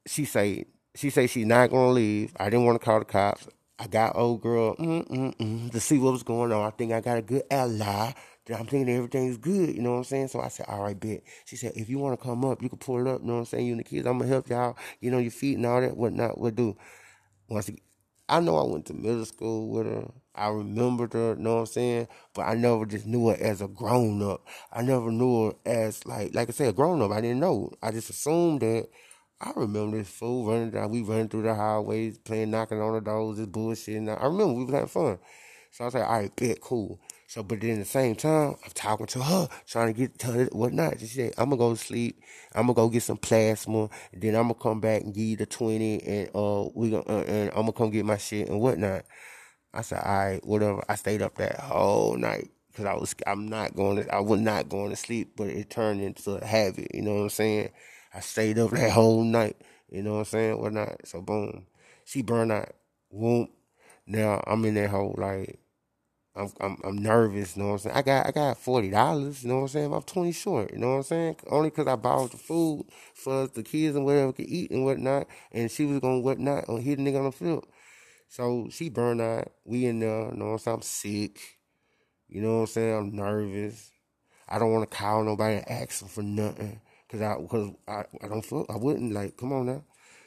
she 0.05 0.25
say 0.25 0.65
she 0.95 1.09
say 1.09 1.27
she's 1.27 1.45
not 1.45 1.69
gonna 1.69 1.91
leave. 1.91 2.33
I 2.37 2.45
didn't 2.45 2.65
want 2.65 2.79
to 2.79 2.85
call 2.85 2.99
the 2.99 3.05
cops. 3.05 3.47
I 3.79 3.87
got 3.87 4.15
old 4.15 4.41
girl 4.41 4.75
mm-mm-mm, 4.75 5.71
to 5.71 5.79
see 5.79 5.97
what 5.97 6.13
was 6.13 6.23
going 6.23 6.51
on. 6.51 6.65
I 6.65 6.69
think 6.69 6.91
I 6.93 7.01
got 7.01 7.17
a 7.17 7.21
good 7.21 7.43
ally. 7.49 8.13
I'm 8.49 8.65
thinking 8.65 8.93
everything's 8.93 9.37
good, 9.37 9.73
you 9.73 9.81
know 9.81 9.91
what 9.91 9.97
I'm 9.99 10.03
saying? 10.03 10.27
So 10.27 10.41
I 10.41 10.49
said, 10.49 10.65
all 10.67 10.83
right, 10.83 10.99
bet. 10.99 11.23
She 11.45 11.55
said, 11.55 11.73
if 11.75 11.89
you 11.89 11.97
want 11.97 12.19
to 12.19 12.23
come 12.23 12.43
up, 12.43 12.61
you 12.61 12.67
can 12.67 12.77
pull 12.77 12.99
it 12.99 13.09
up, 13.09 13.21
you 13.21 13.27
know 13.27 13.33
what 13.35 13.39
I'm 13.39 13.45
saying? 13.45 13.65
You 13.65 13.71
and 13.73 13.79
the 13.79 13.85
kids, 13.85 14.05
I'm 14.05 14.17
going 14.17 14.29
to 14.29 14.33
help 14.33 14.49
y'all, 14.49 14.77
you 14.99 15.11
know, 15.11 15.17
your 15.17 15.31
feet 15.31 15.55
and 15.55 15.65
all 15.65 15.79
that, 15.79 15.95
whatnot, 15.95 16.37
what 16.37 16.55
do. 16.55 16.75
Once 17.47 17.69
again, 17.69 17.79
I 18.27 18.41
know 18.41 18.57
I 18.57 18.69
went 18.69 18.85
to 18.87 18.93
middle 18.93 19.23
school 19.25 19.69
with 19.69 19.85
her. 19.85 20.11
I 20.35 20.49
remembered 20.49 21.13
her, 21.13 21.35
you 21.37 21.43
know 21.43 21.55
what 21.55 21.59
I'm 21.61 21.65
saying? 21.67 22.07
But 22.33 22.43
I 22.43 22.55
never 22.55 22.85
just 22.85 23.05
knew 23.05 23.29
her 23.29 23.37
as 23.39 23.61
a 23.61 23.67
grown 23.69 24.21
up. 24.21 24.45
I 24.73 24.81
never 24.81 25.09
knew 25.09 25.45
her 25.45 25.53
as, 25.65 26.05
like, 26.05 26.35
like 26.35 26.49
I 26.49 26.51
said, 26.51 26.69
a 26.69 26.73
grown 26.73 27.01
up. 27.01 27.11
I 27.11 27.21
didn't 27.21 27.39
know. 27.39 27.71
I 27.81 27.91
just 27.91 28.09
assumed 28.09 28.61
that 28.61 28.89
I 29.43 29.51
remember 29.57 29.97
this 29.97 30.07
fool 30.09 30.45
running 30.45 30.71
down. 30.71 30.89
We 30.89 31.01
running 31.01 31.27
through 31.27 31.43
the 31.43 31.53
highways, 31.53 32.17
playing, 32.17 32.51
knocking 32.51 32.81
on 32.81 32.93
the 32.93 33.01
doors, 33.01 33.37
this 33.37 33.45
bullshit. 33.45 33.97
And 33.97 34.09
I 34.09 34.23
remember 34.23 34.53
we 34.53 34.63
was 34.63 34.73
having 34.73 34.87
fun. 34.87 35.19
So 35.71 35.83
I 35.83 35.85
was 35.85 35.93
like, 35.95 36.03
all 36.07 36.19
right, 36.19 36.35
bet, 36.35 36.61
cool. 36.61 37.01
So, 37.27 37.43
but 37.43 37.59
then 37.59 37.71
at 37.71 37.79
the 37.79 37.85
same 37.85 38.15
time, 38.15 38.55
I'm 38.63 38.71
talking 38.73 39.07
to 39.07 39.19
her, 39.21 39.49
trying 39.67 39.93
to 39.93 39.99
get 39.99 40.17
to 40.19 40.45
whatnot. 40.53 40.99
She 40.99 41.07
said, 41.07 41.33
I'm 41.37 41.49
gonna 41.49 41.57
go 41.57 41.73
to 41.73 41.79
sleep. 41.79 42.21
I'm 42.55 42.67
gonna 42.67 42.75
go 42.75 42.89
get 42.89 43.03
some 43.03 43.17
plasma, 43.17 43.89
then 44.13 44.35
I'm 44.35 44.43
gonna 44.43 44.53
come 44.53 44.79
back 44.79 45.01
and 45.01 45.13
give 45.13 45.23
you 45.23 45.35
the 45.37 45.47
twenty, 45.47 46.01
and 46.03 46.29
uh, 46.35 46.69
we 46.75 46.91
gonna 46.91 47.03
uh, 47.07 47.23
and 47.23 47.49
I'm 47.49 47.61
gonna 47.61 47.73
come 47.73 47.89
get 47.89 48.05
my 48.05 48.17
shit 48.17 48.49
and 48.49 48.61
whatnot. 48.61 49.05
I 49.73 49.81
said, 49.81 50.03
all 50.05 50.15
right, 50.15 50.45
whatever. 50.45 50.83
I 50.87 50.95
stayed 50.95 51.23
up 51.23 51.35
that 51.37 51.59
whole 51.59 52.15
night 52.15 52.51
because 52.71 52.85
I 52.85 52.93
was, 52.93 53.15
I'm 53.25 53.47
not 53.47 53.75
going 53.75 54.03
to, 54.03 54.13
I 54.13 54.19
was 54.19 54.39
not 54.39 54.69
going 54.69 54.91
to 54.91 54.95
sleep, 54.95 55.33
but 55.35 55.47
it 55.47 55.71
turned 55.71 56.01
into 56.01 56.33
a 56.35 56.45
habit. 56.45 56.89
You 56.93 57.01
know 57.01 57.15
what 57.15 57.21
I'm 57.23 57.29
saying? 57.29 57.71
I 58.13 58.19
stayed 58.21 58.59
up 58.59 58.71
that 58.73 58.91
whole 58.91 59.23
night. 59.23 59.57
You 59.89 60.03
know 60.03 60.13
what 60.13 60.19
I'm 60.19 60.25
saying? 60.25 60.59
Whatnot. 60.59 61.07
So 61.07 61.21
boom. 61.21 61.67
She 62.05 62.21
burned 62.21 62.51
out. 62.51 62.73
Whoop. 63.09 63.49
Now 64.07 64.43
I'm 64.47 64.65
in 64.65 64.75
that 64.75 64.89
whole 64.89 65.15
like 65.17 65.59
I'm 66.35 66.51
I'm 66.59 66.77
I'm 66.83 66.97
nervous, 66.97 67.55
you 67.55 67.61
know 67.61 67.69
what 67.69 67.73
I'm 67.75 67.79
saying? 67.79 67.95
I 67.95 68.01
got 68.01 68.25
I 68.27 68.31
got 68.31 68.57
forty 68.57 68.89
dollars, 68.89 69.43
you 69.43 69.49
know 69.49 69.57
what 69.57 69.61
I'm 69.63 69.67
saying? 69.69 69.93
I'm 69.93 70.01
twenty 70.01 70.31
short, 70.31 70.71
you 70.73 70.79
know 70.79 70.89
what 70.91 70.97
I'm 70.97 71.03
saying? 71.03 71.35
Only 71.49 71.69
cause 71.69 71.87
I 71.87 71.95
bought 71.95 72.31
the 72.31 72.37
food 72.37 72.85
for 73.13 73.47
the 73.47 73.61
kids 73.63 73.95
and 73.95 74.05
whatever 74.05 74.33
could 74.33 74.47
eat 74.49 74.71
and 74.71 74.83
whatnot, 74.83 75.27
and 75.51 75.69
she 75.69 75.85
was 75.85 75.99
gonna 75.99 76.19
whatnot 76.21 76.67
on 76.69 76.81
hit 76.81 76.97
nigga 76.99 77.19
on 77.19 77.25
the 77.25 77.31
field. 77.31 77.67
So 78.29 78.67
she 78.71 78.89
burned 78.89 79.21
out. 79.21 79.51
We 79.65 79.85
in 79.85 79.99
there, 79.99 80.31
you 80.31 80.37
know 80.37 80.45
what 80.45 80.51
I'm 80.53 80.59
saying? 80.59 80.75
I'm 80.77 80.81
sick. 80.81 81.39
You 82.27 82.41
know 82.41 82.55
what 82.55 82.61
I'm 82.61 82.67
saying? 82.67 82.95
I'm 82.97 83.15
nervous. 83.15 83.91
I 84.49 84.59
don't 84.59 84.73
want 84.73 84.89
to 84.89 84.97
call 84.97 85.23
nobody 85.23 85.57
and 85.57 85.69
ask 85.71 85.99
them 85.99 86.09
for 86.09 86.23
nothing. 86.23 86.81
Cause 87.13 87.21
I, 87.21 87.35
cause 87.47 87.71
I, 87.87 88.05
I 88.23 88.27
don't 88.27 88.43
feel, 88.43 88.65
I 88.71 88.75
wouldn't 88.75 89.13
like, 89.13 89.37
come 89.37 89.53
on 89.53 89.67
now. 89.67 89.83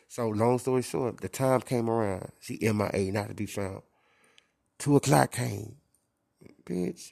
So 0.06 0.28
long 0.28 0.60
story 0.60 0.82
short, 0.82 1.20
the 1.20 1.28
time 1.28 1.60
came 1.62 1.90
around. 1.90 2.30
She 2.38 2.60
MIA, 2.62 3.10
not 3.10 3.26
to 3.28 3.34
be 3.34 3.46
found. 3.46 3.82
Two 4.78 4.94
o'clock 4.94 5.32
came. 5.32 5.74
Bitch. 6.64 7.10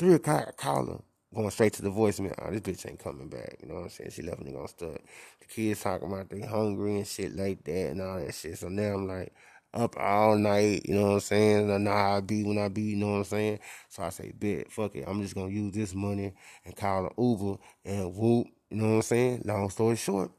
Three 0.00 0.14
o'clock, 0.14 0.48
I 0.48 0.50
call 0.50 0.86
her. 0.86 0.98
Going 1.32 1.50
straight 1.50 1.74
to 1.74 1.82
the 1.82 1.90
voicemail. 1.90 2.34
Oh, 2.44 2.50
this 2.50 2.60
bitch 2.62 2.90
ain't 2.90 2.98
coming 2.98 3.28
back. 3.28 3.58
You 3.62 3.68
know 3.68 3.74
what 3.76 3.82
I'm 3.84 3.90
saying? 3.90 4.10
She 4.10 4.22
left 4.22 4.42
me 4.42 4.52
on 4.56 4.66
stud. 4.66 4.98
The 5.40 5.46
kids 5.46 5.82
talking 5.82 6.10
about 6.10 6.28
they 6.28 6.40
hungry 6.40 6.96
and 6.96 7.06
shit 7.06 7.36
like 7.36 7.62
that 7.64 7.90
and 7.90 8.02
all 8.02 8.18
that 8.18 8.34
shit. 8.34 8.58
So 8.58 8.68
now 8.68 8.94
I'm 8.94 9.06
like 9.06 9.32
up 9.74 9.96
all 9.96 10.36
night, 10.36 10.86
you 10.86 10.94
know 10.94 11.02
what 11.02 11.12
I'm 11.14 11.20
saying? 11.20 11.84
Know 11.84 11.92
how 11.92 12.16
I 12.16 12.20
be 12.20 12.42
when 12.42 12.58
I 12.58 12.68
be, 12.68 12.82
you 12.82 12.96
know 12.96 13.10
what 13.10 13.18
I'm 13.18 13.24
saying? 13.24 13.58
So 13.88 14.02
I 14.02 14.08
say, 14.08 14.32
bet, 14.36 14.72
fuck 14.72 14.96
it. 14.96 15.04
I'm 15.06 15.22
just 15.22 15.34
gonna 15.34 15.52
use 15.52 15.72
this 15.72 15.94
money 15.94 16.34
and 16.64 16.76
call 16.76 17.06
an 17.06 17.12
Uber 17.18 17.58
and 17.84 18.14
whoop, 18.14 18.46
you 18.70 18.78
know 18.78 18.88
what 18.90 18.94
I'm 18.96 19.02
saying? 19.02 19.42
Long 19.46 19.70
story 19.70 19.96
short, 19.96 20.30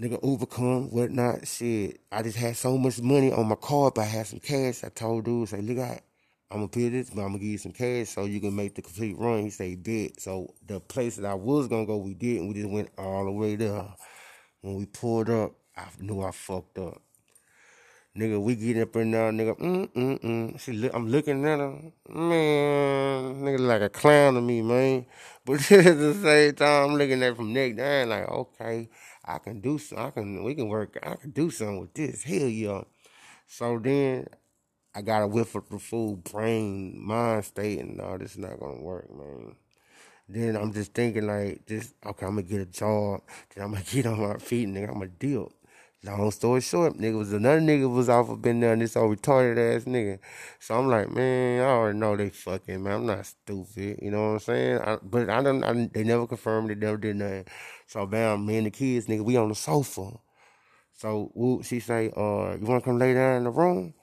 nigga 0.00 0.18
overcome, 0.22 0.90
whatnot, 0.90 1.46
shit. 1.48 2.00
I 2.12 2.22
just 2.22 2.38
had 2.38 2.56
so 2.56 2.78
much 2.78 3.00
money 3.00 3.32
on 3.32 3.48
my 3.48 3.56
card, 3.56 3.94
but 3.94 4.02
I 4.02 4.06
had 4.06 4.26
some 4.28 4.40
cash. 4.40 4.84
I 4.84 4.90
told 4.90 5.24
dude, 5.26 5.48
say, 5.50 5.62
look, 5.62 5.78
I, 5.78 6.00
I'm 6.50 6.58
gonna 6.58 6.68
pay 6.68 6.88
this, 6.90 7.10
but 7.10 7.22
I'm 7.22 7.28
gonna 7.28 7.38
give 7.40 7.48
you 7.48 7.58
some 7.58 7.72
cash 7.72 8.10
so 8.10 8.26
you 8.26 8.40
can 8.40 8.56
make 8.56 8.74
the 8.76 8.82
complete 8.82 9.18
run. 9.18 9.42
He 9.44 9.50
say, 9.50 9.76
bet. 9.76 10.20
So 10.20 10.54
the 10.66 10.80
place 10.80 11.16
that 11.16 11.26
I 11.26 11.34
was 11.34 11.68
gonna 11.68 11.86
go, 11.86 11.98
we 11.98 12.14
did, 12.14 12.40
and 12.40 12.48
we 12.48 12.54
just 12.54 12.70
went 12.70 12.90
all 12.98 13.24
the 13.26 13.32
way 13.32 13.56
there. 13.56 13.84
When 14.62 14.76
we 14.76 14.86
pulled 14.86 15.30
up, 15.30 15.52
I 15.76 15.84
knew 16.00 16.22
I 16.22 16.32
fucked 16.32 16.78
up. 16.78 17.02
Nigga, 18.16 18.42
we 18.42 18.56
get 18.56 18.76
up 18.82 18.94
in 18.96 19.12
there, 19.12 19.32
nigga. 19.32 19.58
Mm 19.58 19.88
mm 19.94 20.20
mm. 20.20 20.60
She 20.60 20.72
look, 20.74 20.92
I'm 20.94 21.08
looking 21.08 21.46
at 21.46 21.60
her, 21.60 21.72
man. 22.10 23.42
Nigga, 23.42 23.60
like 23.60 23.82
a 23.82 23.88
clown 23.88 24.34
to 24.34 24.42
me, 24.42 24.62
man. 24.62 25.06
But 25.48 25.72
at 25.72 25.98
the 25.98 26.14
same 26.14 26.54
time, 26.56 26.90
I'm 26.92 26.98
looking 26.98 27.22
at 27.24 27.36
from 27.36 27.54
neck 27.54 27.76
down, 27.76 28.10
like, 28.10 28.28
okay, 28.28 28.90
I 29.24 29.38
can 29.38 29.60
do 29.60 29.78
some. 29.78 29.98
I 29.98 30.10
can. 30.12 30.44
We 30.44 30.54
can 30.56 30.68
work. 30.68 30.98
I 31.02 31.16
can 31.16 31.30
do 31.32 31.50
something 31.50 31.80
with 31.80 31.94
this. 31.94 32.24
Hell 32.24 32.48
yeah. 32.48 32.82
So 33.46 33.78
then, 33.78 34.28
I 34.94 35.02
got 35.02 35.22
a 35.22 35.28
whiff 35.28 35.54
of 35.56 35.68
the 35.70 35.78
full 35.78 36.16
brain, 36.16 36.98
mind 37.02 37.44
state, 37.46 37.80
and 37.80 37.96
no, 37.98 38.18
this 38.18 38.32
is 38.32 38.38
not 38.38 38.60
gonna 38.60 38.82
work, 38.82 39.10
man. 39.10 39.56
Then 40.28 40.56
I'm 40.56 40.72
just 40.72 40.94
thinking 40.94 41.26
like, 41.26 41.66
this. 41.66 41.94
Okay, 42.06 42.26
I'm 42.26 42.36
gonna 42.36 42.42
get 42.54 42.62
a 42.62 42.66
job. 42.66 43.22
Then 43.54 43.64
I'm 43.64 43.72
gonna 43.72 43.84
get 43.90 44.06
on 44.06 44.20
my 44.20 44.38
feet, 44.38 44.68
and 44.68 44.76
nigga, 44.76 44.88
I'm 44.88 44.94
gonna 45.00 45.08
deal. 45.08 45.52
Long 46.04 46.30
story 46.30 46.60
short, 46.60 46.94
nigga 46.94 47.18
was 47.18 47.32
another 47.32 47.60
nigga 47.60 47.92
was 47.92 48.08
off 48.08 48.28
of 48.30 48.40
been 48.40 48.60
there 48.60 48.72
and 48.72 48.80
this 48.82 48.96
old 48.96 49.16
retarded 49.18 49.58
ass 49.58 49.84
nigga. 49.84 50.20
So 50.60 50.76
I'm 50.78 50.86
like, 50.88 51.10
man, 51.10 51.60
I 51.60 51.64
already 51.64 51.98
know 51.98 52.16
they 52.16 52.30
fucking 52.30 52.82
man. 52.82 52.92
I'm 52.94 53.06
not 53.06 53.26
stupid, 53.26 53.98
you 54.00 54.10
know 54.12 54.20
what 54.20 54.32
I'm 54.34 54.38
saying? 54.38 54.78
I, 54.80 54.98
but 55.02 55.28
I 55.28 55.42
don't. 55.42 55.64
I, 55.64 55.88
they 55.92 56.04
never 56.04 56.26
confirmed 56.28 56.70
They 56.70 56.76
Never 56.76 56.98
did 56.98 57.16
nothing. 57.16 57.46
So 57.88 58.06
bam, 58.06 58.46
me 58.46 58.58
and 58.58 58.66
the 58.66 58.70
kids, 58.70 59.06
nigga, 59.06 59.24
we 59.24 59.36
on 59.36 59.48
the 59.48 59.56
sofa. 59.56 60.12
So 60.94 61.30
whoop, 61.34 61.64
she 61.64 61.80
say, 61.80 62.12
uh, 62.16 62.56
you 62.60 62.66
wanna 62.66 62.82
come 62.82 62.98
lay 62.98 63.14
down 63.14 63.38
in 63.38 63.44
the 63.44 63.50
room? 63.50 63.94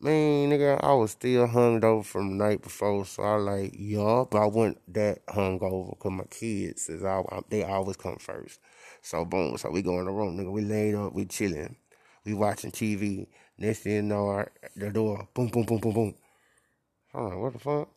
Man, 0.00 0.50
nigga, 0.50 0.82
I 0.82 0.92
was 0.94 1.12
still 1.12 1.46
hung 1.46 1.82
over 1.84 2.02
from 2.02 2.30
the 2.38 2.44
night 2.44 2.62
before, 2.62 3.06
so 3.06 3.22
I 3.22 3.36
like, 3.36 3.72
yeah, 3.78 4.24
but 4.30 4.42
I 4.42 4.46
wasn't 4.46 4.94
that 4.94 5.20
hung 5.28 5.60
over 5.62 5.90
because 5.92 6.12
my 6.12 6.24
kids, 6.24 6.88
is 6.90 7.04
all, 7.04 7.44
they 7.48 7.62
always 7.64 7.96
come 7.96 8.16
first. 8.18 8.60
So 9.02 9.24
boom, 9.24 9.58
so 9.58 9.70
we 9.70 9.82
go 9.82 9.98
in 10.00 10.06
the 10.06 10.12
room, 10.12 10.38
nigga. 10.38 10.52
We 10.52 10.62
laid 10.62 10.94
up, 10.96 11.14
we 11.14 11.26
chilling, 11.26 11.76
we 12.24 12.34
watching 12.34 12.72
TV. 12.72 13.28
Next 13.58 13.80
thing 13.80 13.94
you 13.94 14.02
know, 14.02 14.28
our, 14.28 14.52
the 14.76 14.90
door, 14.90 15.28
boom, 15.34 15.48
boom, 15.48 15.64
boom, 15.64 15.78
boom, 15.80 15.94
boom. 15.94 16.14
I'm 17.14 17.40
what 17.40 17.54
the 17.54 17.58
fuck? 17.60 17.88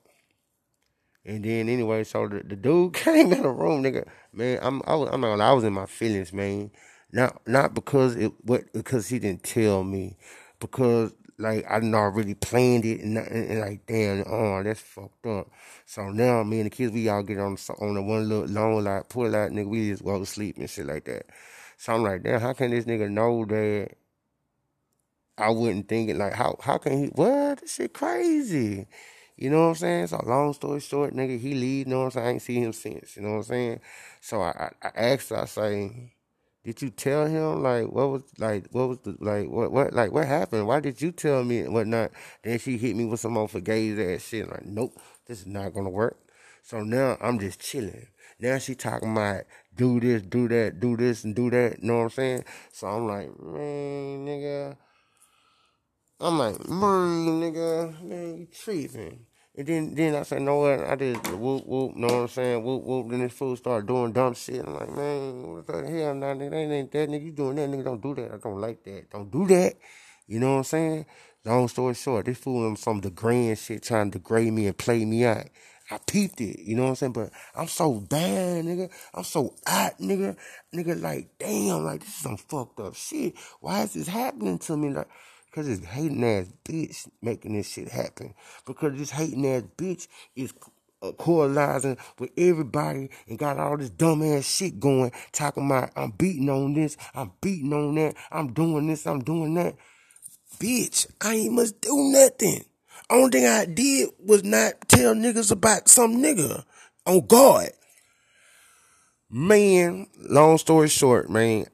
And 1.25 1.43
then 1.45 1.69
anyway, 1.69 2.03
so 2.03 2.27
the, 2.27 2.43
the 2.43 2.55
dude 2.55 2.93
came 2.95 3.33
in 3.33 3.43
the 3.43 3.49
room, 3.49 3.83
nigga. 3.83 4.07
Man, 4.33 4.59
I'm 4.61 4.81
I 4.87 4.95
was 4.95 5.09
I'm 5.11 5.21
not 5.21 5.41
I 5.41 5.53
was 5.53 5.63
in 5.63 5.73
my 5.73 5.85
feelings, 5.85 6.33
man. 6.33 6.71
Not 7.11 7.41
not 7.47 7.73
because 7.73 8.15
it 8.15 8.33
what 8.43 8.71
because 8.73 9.09
he 9.09 9.19
didn't 9.19 9.43
tell 9.43 9.83
me, 9.83 10.17
because 10.59 11.13
like 11.37 11.65
I 11.69 11.79
didn't 11.79 11.95
already 11.95 12.33
planned 12.33 12.85
it 12.85 13.01
and, 13.01 13.17
and, 13.17 13.51
and, 13.51 13.59
like 13.61 13.85
damn, 13.85 14.23
oh 14.27 14.63
that's 14.63 14.79
fucked 14.81 15.25
up. 15.25 15.49
So 15.85 16.09
now 16.09 16.43
me 16.43 16.59
and 16.59 16.67
the 16.67 16.69
kids 16.69 16.93
we 16.93 17.09
all 17.09 17.23
get 17.23 17.39
on 17.39 17.57
on 17.79 17.95
the 17.95 18.01
one 18.01 18.29
little 18.29 18.47
long 18.47 18.83
like 18.83 19.09
pull 19.09 19.35
out 19.35 19.51
nigga 19.51 19.67
we 19.67 19.89
just 19.89 20.03
go 20.03 20.19
to 20.19 20.25
sleep 20.25 20.57
and 20.57 20.69
shit 20.69 20.85
like 20.85 21.05
that. 21.05 21.25
So 21.77 21.93
I'm 21.93 22.03
like, 22.03 22.23
damn, 22.23 22.39
how 22.41 22.53
can 22.53 22.71
this 22.71 22.85
nigga 22.85 23.09
know 23.09 23.45
that 23.45 23.91
I 25.37 25.49
wouldn't 25.49 25.87
think 25.89 26.09
it 26.09 26.17
like 26.17 26.33
how 26.33 26.57
how 26.61 26.77
can 26.77 26.97
he 26.97 27.07
what 27.07 27.59
this 27.59 27.75
shit 27.75 27.93
crazy. 27.93 28.87
You 29.37 29.49
know 29.49 29.63
what 29.63 29.69
I'm 29.69 29.75
saying? 29.75 30.07
So 30.07 30.23
long 30.25 30.53
story 30.53 30.79
short, 30.79 31.13
nigga, 31.13 31.37
he 31.39 31.53
leave, 31.55 31.87
you 31.87 31.93
know 31.93 31.99
what 31.99 32.05
I'm 32.05 32.11
saying? 32.11 32.27
I 32.27 32.31
ain't 32.31 32.41
seen 32.41 32.63
him 32.63 32.73
since, 32.73 33.17
you 33.17 33.21
know 33.23 33.31
what 33.31 33.37
I'm 33.37 33.43
saying? 33.43 33.79
So 34.21 34.41
I, 34.41 34.71
I, 34.81 34.87
I 34.87 34.91
asked 34.95 35.31
I 35.33 35.43
say, 35.45 36.13
did 36.65 36.81
you 36.81 36.89
tell 36.89 37.27
him 37.27 37.61
like 37.61 37.85
what 37.85 38.09
was 38.09 38.23
like 38.39 38.65
what 38.71 38.89
was 38.89 38.97
the 38.99 39.15
like 39.19 39.47
what 39.47 39.71
what 39.71 39.93
like 39.93 40.11
what 40.11 40.25
happened? 40.25 40.65
Why 40.65 40.79
did 40.79 40.99
you 40.99 41.11
tell 41.11 41.43
me 41.43 41.59
and 41.59 41.75
whatnot? 41.75 42.11
Then 42.41 42.57
she 42.57 42.79
hit 42.79 42.95
me 42.95 43.05
with 43.05 43.19
some 43.19 43.33
more 43.33 43.47
gays 43.47 43.99
ass 43.99 44.27
shit. 44.27 44.49
Like, 44.49 44.65
nope, 44.65 44.99
this 45.27 45.41
is 45.41 45.47
not 45.47 45.75
gonna 45.75 45.91
work. 45.91 46.17
So 46.63 46.81
now 46.81 47.17
I'm 47.21 47.37
just 47.37 47.59
chilling. 47.59 48.07
Now 48.39 48.57
she 48.57 48.73
talking 48.73 49.11
about 49.11 49.43
do 49.75 49.99
this, 49.99 50.23
do 50.23 50.47
that, 50.47 50.79
do 50.79 50.97
this, 50.97 51.23
and 51.23 51.35
do 51.35 51.51
that. 51.51 51.77
You 51.83 51.87
know 51.87 51.97
what 51.97 52.03
I'm 52.05 52.09
saying? 52.09 52.45
So 52.71 52.87
I'm 52.87 53.05
like, 53.05 53.29
man, 53.39 54.25
nigga. 54.25 54.77
I'm 56.19 56.39
like, 56.39 56.67
man, 56.67 57.41
nigga, 57.41 58.01
man, 58.01 58.37
you 58.39 58.47
treating. 58.47 59.27
And 59.57 59.67
then 59.67 59.95
then 59.95 60.15
I 60.15 60.23
said, 60.23 60.41
no 60.41 60.57
what? 60.57 60.81
I 60.81 60.95
did 60.95 61.25
whoop 61.27 61.65
whoop, 61.65 61.95
know 61.95 62.07
what 62.07 62.15
I'm 62.15 62.27
saying? 62.27 62.63
Whoop 62.63 62.83
whoop. 62.83 63.09
Then 63.09 63.21
this 63.21 63.33
fool 63.33 63.55
started 63.55 63.87
doing 63.87 64.11
dumb 64.11 64.33
shit. 64.33 64.65
I'm 64.65 64.73
like, 64.73 64.93
man, 64.93 65.53
what 65.53 65.67
the 65.67 65.73
hell? 65.73 66.13
Nah, 66.13 66.33
nigga, 66.33 66.51
that 66.51 66.57
ain't 66.57 66.91
that 66.91 67.09
nigga. 67.09 67.25
You 67.25 67.31
doing 67.31 67.55
that, 67.55 67.69
nigga? 67.69 67.85
Don't 67.85 68.01
do 68.01 68.15
that. 68.15 68.33
I 68.33 68.37
don't 68.37 68.59
like 68.59 68.83
that. 68.83 69.09
Don't 69.11 69.31
do 69.31 69.47
that. 69.47 69.75
You 70.27 70.39
know 70.39 70.51
what 70.53 70.57
I'm 70.57 70.63
saying? 70.63 71.05
Long 71.45 71.67
story 71.67 71.93
short, 71.93 72.25
this 72.25 72.39
fool 72.39 72.65
on 72.65 72.75
some 72.75 73.01
degrading 73.01 73.57
shit, 73.57 73.83
trying 73.83 74.09
to 74.09 74.17
degrade 74.17 74.51
me 74.51 74.65
and 74.65 74.75
play 74.75 75.05
me 75.05 75.25
out. 75.25 75.45
I 75.91 75.99
peeped 75.99 76.41
it, 76.41 76.59
you 76.59 76.75
know 76.75 76.83
what 76.83 76.89
I'm 76.89 76.95
saying? 76.95 77.13
But 77.13 77.29
I'm 77.55 77.67
so 77.67 77.99
bad, 77.99 78.65
nigga. 78.65 78.89
I'm 79.13 79.23
so 79.23 79.53
hot, 79.67 79.99
nigga. 79.99 80.35
Nigga, 80.73 80.99
like, 80.99 81.29
damn, 81.37 81.85
like, 81.85 81.99
this 81.99 82.09
is 82.09 82.15
some 82.15 82.37
fucked 82.37 82.79
up 82.79 82.95
shit. 82.95 83.35
Why 83.59 83.83
is 83.83 83.93
this 83.93 84.07
happening 84.07 84.57
to 84.57 84.75
me? 84.75 84.89
Like, 84.89 85.07
because 85.55 85.67
this 85.79 85.87
hating 85.87 86.21
ass 86.21 86.51
bitch 86.65 87.07
making 87.21 87.53
this 87.55 87.69
shit 87.69 87.87
happen. 87.87 88.33
Because 88.65 88.97
this 88.97 89.11
hating 89.11 89.47
ass 89.47 89.63
bitch 89.77 90.09
is 90.35 90.53
uh, 91.01 91.13
coalescing 91.13 91.97
with 92.19 92.31
everybody 92.35 93.09
and 93.29 93.39
got 93.39 93.57
all 93.57 93.77
this 93.77 93.89
dumb 93.89 94.21
ass 94.21 94.43
shit 94.43 94.81
going, 94.81 95.13
talking 95.31 95.65
about 95.65 95.91
I'm 95.95 96.11
beating 96.11 96.49
on 96.49 96.73
this, 96.73 96.97
I'm 97.13 97.31
beating 97.39 97.71
on 97.71 97.95
that, 97.95 98.15
I'm 98.33 98.51
doing 98.51 98.87
this, 98.87 99.07
I'm 99.07 99.23
doing 99.23 99.53
that. 99.53 99.75
Bitch, 100.59 101.07
I 101.21 101.35
ain't 101.35 101.53
must 101.53 101.79
do 101.79 101.95
nothing. 102.11 102.65
Only 103.09 103.29
thing 103.29 103.45
I 103.47 103.63
did 103.63 104.09
was 104.19 104.43
not 104.43 104.73
tell 104.89 105.13
niggas 105.15 105.53
about 105.53 105.87
some 105.87 106.17
nigga 106.17 106.65
on 107.05 107.25
guard. 107.27 107.71
Man, 109.29 110.07
long 110.17 110.57
story 110.57 110.89
short, 110.89 111.29
man, 111.29 111.67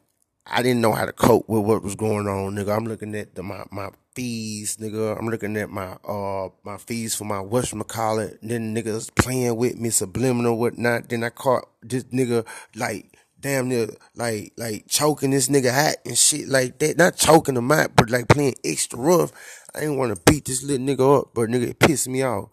I 0.45 0.63
didn't 0.63 0.81
know 0.81 0.91
how 0.91 1.05
to 1.05 1.13
cope 1.13 1.47
with 1.47 1.63
what 1.63 1.83
was 1.83 1.95
going 1.95 2.27
on, 2.27 2.55
nigga. 2.55 2.75
I'm 2.75 2.85
looking 2.85 3.15
at 3.15 3.35
the, 3.35 3.43
my 3.43 3.63
my 3.71 3.89
fees, 4.15 4.77
nigga. 4.77 5.17
I'm 5.17 5.27
looking 5.29 5.55
at 5.57 5.69
my 5.69 5.97
uh 6.03 6.49
my 6.63 6.77
fees 6.77 7.15
for 7.15 7.25
my 7.25 7.37
whatchamacallit. 7.37 8.39
Then 8.41 8.75
niggas 8.75 9.13
playing 9.15 9.55
with 9.55 9.77
me 9.77 9.89
subliminal 9.89 10.57
whatnot. 10.57 11.09
Then 11.09 11.23
I 11.23 11.29
caught 11.29 11.69
this 11.81 12.05
nigga 12.05 12.45
like 12.75 13.17
damn 13.39 13.69
near 13.69 13.87
like 14.15 14.53
like 14.57 14.87
choking 14.87 15.31
this 15.31 15.47
nigga 15.47 15.71
hat 15.71 15.97
and 16.05 16.17
shit 16.17 16.47
like 16.47 16.79
that. 16.79 16.97
Not 16.97 17.17
choking 17.17 17.55
him 17.55 17.71
out, 17.71 17.95
but 17.95 18.09
like 18.09 18.27
playing 18.27 18.55
extra 18.63 18.99
rough. 18.99 19.31
I 19.75 19.81
didn't 19.81 19.97
want 19.97 20.15
to 20.15 20.31
beat 20.31 20.45
this 20.45 20.63
little 20.63 20.85
nigga 20.85 21.19
up, 21.19 21.29
but 21.33 21.49
nigga 21.49 21.69
it 21.69 21.79
pissed 21.79 22.09
me 22.09 22.23
off. 22.23 22.49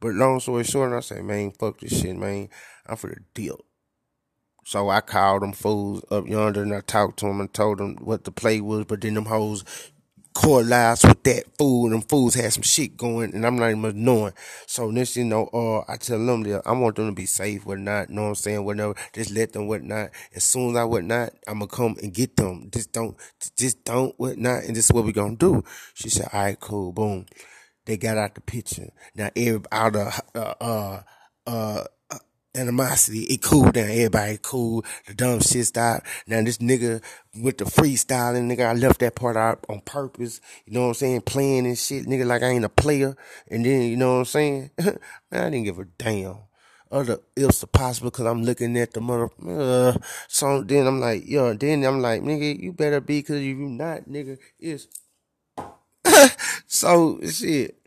But 0.00 0.14
long 0.14 0.38
story 0.40 0.64
short, 0.64 0.92
I 0.92 1.00
say, 1.00 1.22
man, 1.22 1.52
fuck 1.52 1.80
this 1.80 2.00
shit, 2.00 2.16
man. 2.16 2.50
I'm 2.86 2.96
for 2.96 3.08
the 3.08 3.20
deal. 3.34 3.60
So 4.68 4.90
I 4.90 5.00
called 5.00 5.40
them 5.40 5.54
fools 5.54 6.04
up 6.10 6.28
yonder 6.28 6.62
and 6.62 6.74
I 6.74 6.82
talked 6.82 7.20
to 7.20 7.26
them 7.26 7.40
and 7.40 7.50
told 7.50 7.78
them 7.78 7.96
what 8.02 8.24
the 8.24 8.30
play 8.30 8.60
was, 8.60 8.84
but 8.84 9.00
then 9.00 9.14
them 9.14 9.24
hoes 9.24 9.64
coalesced 10.34 11.08
with 11.08 11.22
that 11.22 11.44
fool. 11.56 11.86
And 11.86 11.94
them 11.94 12.02
fools 12.02 12.34
had 12.34 12.52
some 12.52 12.64
shit 12.64 12.94
going 12.94 13.34
and 13.34 13.46
I'm 13.46 13.56
not 13.56 13.70
even 13.70 14.04
knowing. 14.04 14.34
So 14.66 14.92
this, 14.92 15.16
you 15.16 15.24
know, 15.24 15.46
uh, 15.54 15.90
I 15.90 15.96
tell 15.96 16.18
them 16.18 16.60
I 16.66 16.72
want 16.72 16.96
them 16.96 17.06
to 17.06 17.12
be 17.12 17.24
safe, 17.24 17.64
whatnot, 17.64 18.10
know 18.10 18.24
what 18.24 18.28
I'm 18.28 18.34
saying, 18.34 18.62
whatever. 18.62 18.94
Just 19.14 19.30
let 19.30 19.54
them 19.54 19.68
whatnot. 19.68 20.10
As 20.34 20.44
soon 20.44 20.72
as 20.72 20.76
I 20.76 20.84
whatnot, 20.84 21.30
I'm 21.46 21.60
gonna 21.60 21.68
come 21.68 21.96
and 22.02 22.12
get 22.12 22.36
them. 22.36 22.68
Just 22.70 22.92
don't, 22.92 23.16
just 23.56 23.82
don't 23.84 24.14
whatnot. 24.20 24.64
And 24.64 24.76
this 24.76 24.84
is 24.84 24.92
what 24.92 25.06
we 25.06 25.12
gonna 25.12 25.36
do. 25.36 25.64
She 25.94 26.10
said, 26.10 26.28
all 26.30 26.42
right, 26.42 26.60
cool, 26.60 26.92
boom. 26.92 27.24
They 27.86 27.96
got 27.96 28.18
out 28.18 28.34
the 28.34 28.42
picture. 28.42 28.90
Now, 29.14 29.30
every, 29.34 29.62
out 29.72 29.96
of, 29.96 30.20
uh, 30.34 30.54
uh, 30.60 31.00
uh, 31.46 31.84
animosity. 32.58 33.24
It 33.24 33.42
cooled 33.42 33.74
down. 33.74 33.90
Everybody 33.90 34.38
cool. 34.42 34.84
The 35.06 35.14
dumb 35.14 35.40
shit 35.40 35.66
stopped. 35.66 36.06
Now 36.26 36.42
this 36.42 36.58
nigga 36.58 37.02
with 37.40 37.58
the 37.58 37.64
freestyling, 37.64 38.50
nigga, 38.50 38.66
I 38.66 38.72
left 38.74 39.00
that 39.00 39.14
part 39.14 39.36
out 39.36 39.64
on 39.68 39.80
purpose. 39.80 40.40
You 40.66 40.74
know 40.74 40.82
what 40.82 40.88
I'm 40.88 40.94
saying? 40.94 41.20
Playing 41.22 41.66
and 41.66 41.78
shit, 41.78 42.06
nigga, 42.06 42.26
like 42.26 42.42
I 42.42 42.48
ain't 42.48 42.64
a 42.64 42.68
player. 42.68 43.16
And 43.50 43.64
then, 43.64 43.82
you 43.82 43.96
know 43.96 44.14
what 44.14 44.18
I'm 44.18 44.24
saying? 44.26 44.70
Man, 44.78 44.98
I 45.32 45.50
didn't 45.50 45.64
give 45.64 45.78
a 45.78 45.84
damn. 45.84 46.38
Other 46.90 47.18
ifs 47.36 47.62
are 47.62 47.66
possible 47.66 48.10
because 48.10 48.24
I'm 48.24 48.42
looking 48.42 48.76
at 48.78 48.94
the 48.94 49.00
mother. 49.00 49.30
Uh, 49.46 49.98
so 50.26 50.62
then 50.62 50.86
I'm 50.86 51.00
like, 51.00 51.28
yo, 51.28 51.52
then 51.52 51.84
I'm 51.84 52.00
like, 52.00 52.22
nigga, 52.22 52.58
you 52.58 52.72
better 52.72 53.00
be 53.00 53.18
because 53.18 53.36
if 53.36 53.44
you 53.44 53.68
not, 53.68 54.08
nigga, 54.08 54.38
it's. 54.58 54.88
so, 56.66 57.20
shit. 57.20 57.77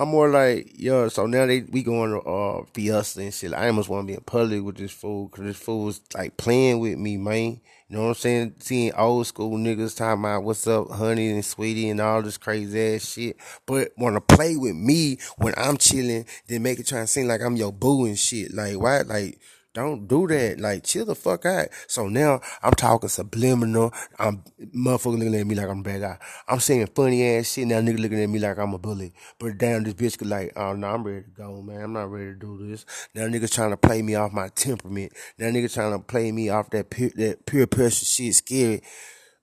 I'm 0.00 0.08
more 0.08 0.30
like, 0.30 0.72
yo, 0.80 1.08
so 1.08 1.26
now 1.26 1.44
they 1.44 1.60
we 1.60 1.82
going 1.82 2.12
to 2.12 2.20
uh 2.20 2.64
Fiesta 2.72 3.20
and 3.20 3.34
shit. 3.34 3.52
I 3.52 3.66
almost 3.66 3.90
want 3.90 4.04
to 4.04 4.06
be 4.06 4.14
in 4.14 4.22
public 4.22 4.62
with 4.62 4.76
this 4.78 4.92
fool 4.92 5.28
because 5.28 5.44
this 5.44 5.58
fool 5.58 5.84
was 5.84 6.00
like 6.14 6.38
playing 6.38 6.80
with 6.80 6.96
me, 6.96 7.18
man. 7.18 7.60
You 7.86 7.96
know 7.96 8.02
what 8.04 8.08
I'm 8.08 8.14
saying? 8.14 8.54
Seeing 8.60 8.94
old 8.94 9.26
school 9.26 9.58
niggas 9.58 9.94
talking 9.94 10.20
about 10.20 10.44
what's 10.44 10.66
up, 10.66 10.90
honey 10.90 11.30
and 11.30 11.44
sweetie 11.44 11.90
and 11.90 12.00
all 12.00 12.22
this 12.22 12.38
crazy 12.38 12.94
ass 12.94 13.12
shit. 13.12 13.36
But 13.66 13.90
want 13.98 14.16
to 14.16 14.36
play 14.36 14.56
with 14.56 14.74
me 14.74 15.18
when 15.36 15.52
I'm 15.58 15.76
chilling, 15.76 16.24
then 16.46 16.62
make 16.62 16.80
it 16.80 16.86
try 16.86 17.00
and 17.00 17.08
seem 17.08 17.28
like 17.28 17.42
I'm 17.42 17.56
your 17.56 17.72
boo 17.72 18.06
and 18.06 18.18
shit. 18.18 18.54
Like, 18.54 18.80
why? 18.80 19.02
Like, 19.02 19.38
don't 19.72 20.08
do 20.08 20.26
that. 20.26 20.60
Like, 20.60 20.84
chill 20.84 21.04
the 21.04 21.14
fuck 21.14 21.46
out. 21.46 21.68
So 21.86 22.08
now 22.08 22.40
I'm 22.62 22.72
talking 22.72 23.08
subliminal. 23.08 23.92
I'm 24.18 24.42
motherfucker 24.74 25.18
looking 25.18 25.34
at 25.34 25.46
me 25.46 25.54
like 25.54 25.68
I'm 25.68 25.80
a 25.80 25.82
bad 25.82 26.00
guy. 26.00 26.18
I'm 26.48 26.60
saying 26.60 26.88
funny 26.94 27.26
ass 27.26 27.52
shit. 27.52 27.66
Now 27.66 27.80
nigga 27.80 28.00
looking 28.00 28.22
at 28.22 28.28
me 28.28 28.38
like 28.38 28.58
I'm 28.58 28.74
a 28.74 28.78
bully. 28.78 29.12
But 29.38 29.58
damn, 29.58 29.84
this 29.84 29.94
bitch 29.94 30.18
could 30.18 30.28
like, 30.28 30.52
oh 30.56 30.72
no, 30.72 30.88
I'm 30.88 31.04
ready 31.04 31.22
to 31.22 31.30
go, 31.30 31.62
man. 31.62 31.82
I'm 31.82 31.92
not 31.92 32.10
ready 32.10 32.32
to 32.32 32.34
do 32.34 32.68
this. 32.68 32.84
Now 33.14 33.22
niggas 33.22 33.52
trying 33.52 33.70
to 33.70 33.76
play 33.76 34.02
me 34.02 34.14
off 34.14 34.32
my 34.32 34.48
temperament. 34.48 35.12
Now 35.38 35.46
niggas 35.46 35.74
trying 35.74 35.92
to 35.92 36.04
play 36.04 36.32
me 36.32 36.48
off 36.48 36.70
that 36.70 36.90
pure, 36.90 37.10
that 37.16 37.46
pure 37.46 37.66
pressure 37.66 38.04
shit, 38.04 38.34
scary. 38.34 38.82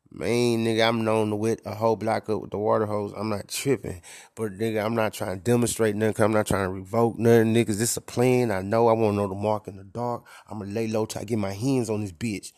Man, 0.09 0.65
nigga, 0.65 0.87
I'm 0.87 1.03
known 1.03 1.29
to 1.31 1.35
wet 1.35 1.59
a 1.65 1.75
whole 1.75 1.97
block 1.97 2.29
up 2.29 2.41
with 2.41 2.51
the 2.51 2.57
water 2.57 2.85
hose. 2.85 3.13
I'm 3.15 3.29
not 3.29 3.49
tripping. 3.49 4.01
But 4.35 4.53
nigga, 4.53 4.83
I'm 4.83 4.95
not 4.95 5.13
trying 5.13 5.37
to 5.37 5.43
demonstrate 5.43 5.95
nothing. 5.95 6.23
I'm 6.23 6.31
not 6.31 6.47
trying 6.47 6.65
to 6.65 6.71
revoke 6.71 7.19
nothing. 7.19 7.53
Niggas, 7.53 7.77
this 7.77 7.97
a 7.97 8.01
plan. 8.01 8.49
I 8.49 8.61
know 8.61 8.87
I 8.87 8.93
want 8.93 9.13
to 9.13 9.17
know 9.17 9.27
the 9.27 9.35
mark 9.35 9.67
in 9.67 9.75
the 9.75 9.83
dark. 9.83 10.23
I'm 10.47 10.59
going 10.59 10.69
to 10.69 10.75
lay 10.75 10.87
low 10.87 11.05
till 11.05 11.21
I 11.21 11.25
get 11.25 11.37
my 11.37 11.51
hands 11.53 11.89
on 11.89 12.01
this 12.01 12.13
bitch. 12.13 12.53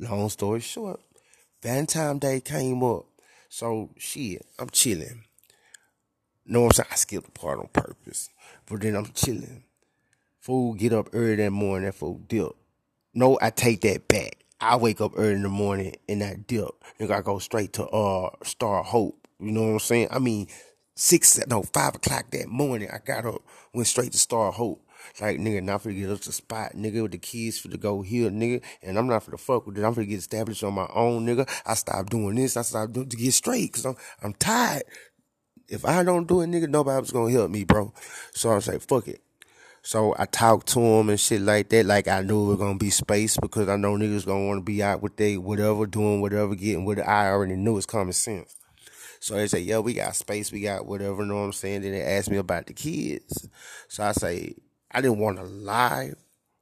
Long 0.00 0.28
story 0.28 0.60
short, 0.60 1.00
Valentine 1.62 2.18
Day 2.18 2.40
came 2.40 2.82
up. 2.82 3.06
So, 3.48 3.90
shit, 3.96 4.44
I'm 4.58 4.70
chilling. 4.70 5.24
No, 6.44 6.64
I'm 6.64 6.72
saying? 6.72 6.88
I 6.90 6.94
skipped 6.96 7.26
the 7.26 7.30
part 7.32 7.58
on 7.58 7.68
purpose. 7.72 8.28
But 8.66 8.80
then 8.80 8.96
I'm 8.96 9.12
chilling. 9.12 9.64
Fool 10.40 10.74
get 10.74 10.92
up 10.92 11.10
early 11.12 11.36
that 11.36 11.50
morning. 11.50 11.86
That 11.86 11.94
fool 11.94 12.20
dip. 12.26 12.52
No, 13.14 13.38
I 13.40 13.50
take 13.50 13.80
that 13.82 14.08
back. 14.08 14.44
I 14.60 14.76
wake 14.76 15.00
up 15.00 15.12
early 15.16 15.34
in 15.34 15.42
the 15.42 15.48
morning 15.48 15.94
and 16.08 16.22
I 16.22 16.34
dip. 16.34 16.70
Nigga, 16.98 17.12
I 17.12 17.20
go 17.20 17.38
straight 17.38 17.72
to 17.74 17.86
uh 17.86 18.30
Star 18.42 18.82
Hope. 18.82 19.28
You 19.38 19.52
know 19.52 19.62
what 19.62 19.72
I'm 19.72 19.78
saying? 19.78 20.08
I 20.10 20.18
mean, 20.18 20.48
six 20.96 21.38
no 21.46 21.62
five 21.62 21.94
o'clock 21.94 22.30
that 22.32 22.48
morning. 22.48 22.88
I 22.90 22.98
got 22.98 23.24
up, 23.24 23.42
went 23.72 23.86
straight 23.86 24.12
to 24.12 24.18
Star 24.18 24.50
Hope. 24.50 24.84
Like 25.20 25.38
nigga, 25.38 25.62
not 25.62 25.82
for 25.82 25.90
to 25.90 25.94
get 25.94 26.10
up 26.10 26.20
to 26.22 26.32
spot, 26.32 26.72
nigga, 26.74 27.02
with 27.02 27.12
the 27.12 27.18
kids 27.18 27.58
for 27.58 27.68
to 27.68 27.78
go 27.78 28.02
here, 28.02 28.30
nigga, 28.30 28.62
and 28.82 28.98
I'm 28.98 29.06
not 29.06 29.22
for 29.22 29.30
the 29.30 29.38
fuck 29.38 29.66
with 29.66 29.78
it. 29.78 29.84
I'm 29.84 29.94
for 29.94 30.00
to 30.00 30.06
get 30.06 30.18
established 30.18 30.64
on 30.64 30.74
my 30.74 30.88
own, 30.92 31.24
nigga. 31.24 31.48
I 31.64 31.74
stopped 31.74 32.10
doing 32.10 32.34
this. 32.34 32.56
I 32.56 32.62
stopped 32.62 32.92
doing 32.92 33.08
to 33.08 33.16
get 33.16 33.32
straight 33.32 33.70
because 33.72 33.86
I'm 33.86 33.96
I'm 34.22 34.34
tired. 34.34 34.82
If 35.68 35.84
I 35.84 36.02
don't 36.02 36.26
do 36.26 36.40
it, 36.40 36.48
nigga, 36.48 36.68
nobody's 36.68 37.12
gonna 37.12 37.30
help 37.30 37.50
me, 37.50 37.62
bro. 37.62 37.92
So 38.32 38.50
I 38.50 38.58
say, 38.58 38.78
fuck 38.78 39.06
it. 39.06 39.22
So 39.82 40.14
I 40.18 40.26
talked 40.26 40.68
to 40.68 40.80
him 40.80 41.08
and 41.08 41.18
shit 41.18 41.40
like 41.40 41.68
that. 41.70 41.86
Like 41.86 42.08
I 42.08 42.20
knew 42.22 42.44
it 42.44 42.48
was 42.48 42.58
gonna 42.58 42.78
be 42.78 42.90
space 42.90 43.36
because 43.36 43.68
I 43.68 43.76
know 43.76 43.94
niggas 43.94 44.26
gonna 44.26 44.46
want 44.46 44.58
to 44.58 44.64
be 44.64 44.82
out 44.82 45.02
with 45.02 45.16
they 45.16 45.36
whatever, 45.36 45.86
doing 45.86 46.20
whatever, 46.20 46.54
getting 46.54 46.84
what 46.84 46.98
I 46.98 47.30
already 47.30 47.56
knew 47.56 47.76
it's 47.76 47.86
common 47.86 48.12
sense. 48.12 48.56
So 49.20 49.34
they 49.34 49.48
say, 49.48 49.60
yeah, 49.60 49.78
we 49.78 49.94
got 49.94 50.14
space, 50.14 50.52
we 50.52 50.60
got 50.60 50.86
whatever, 50.86 51.22
you 51.22 51.28
know 51.28 51.38
what 51.38 51.44
I'm 51.46 51.52
saying? 51.52 51.82
Then 51.82 51.92
they 51.92 52.02
asked 52.02 52.30
me 52.30 52.36
about 52.36 52.66
the 52.66 52.72
kids. 52.72 53.48
So 53.88 54.04
I 54.04 54.12
say, 54.12 54.54
I 54.92 55.00
didn't 55.00 55.18
want 55.18 55.38
to 55.38 55.44
lie, 55.44 56.12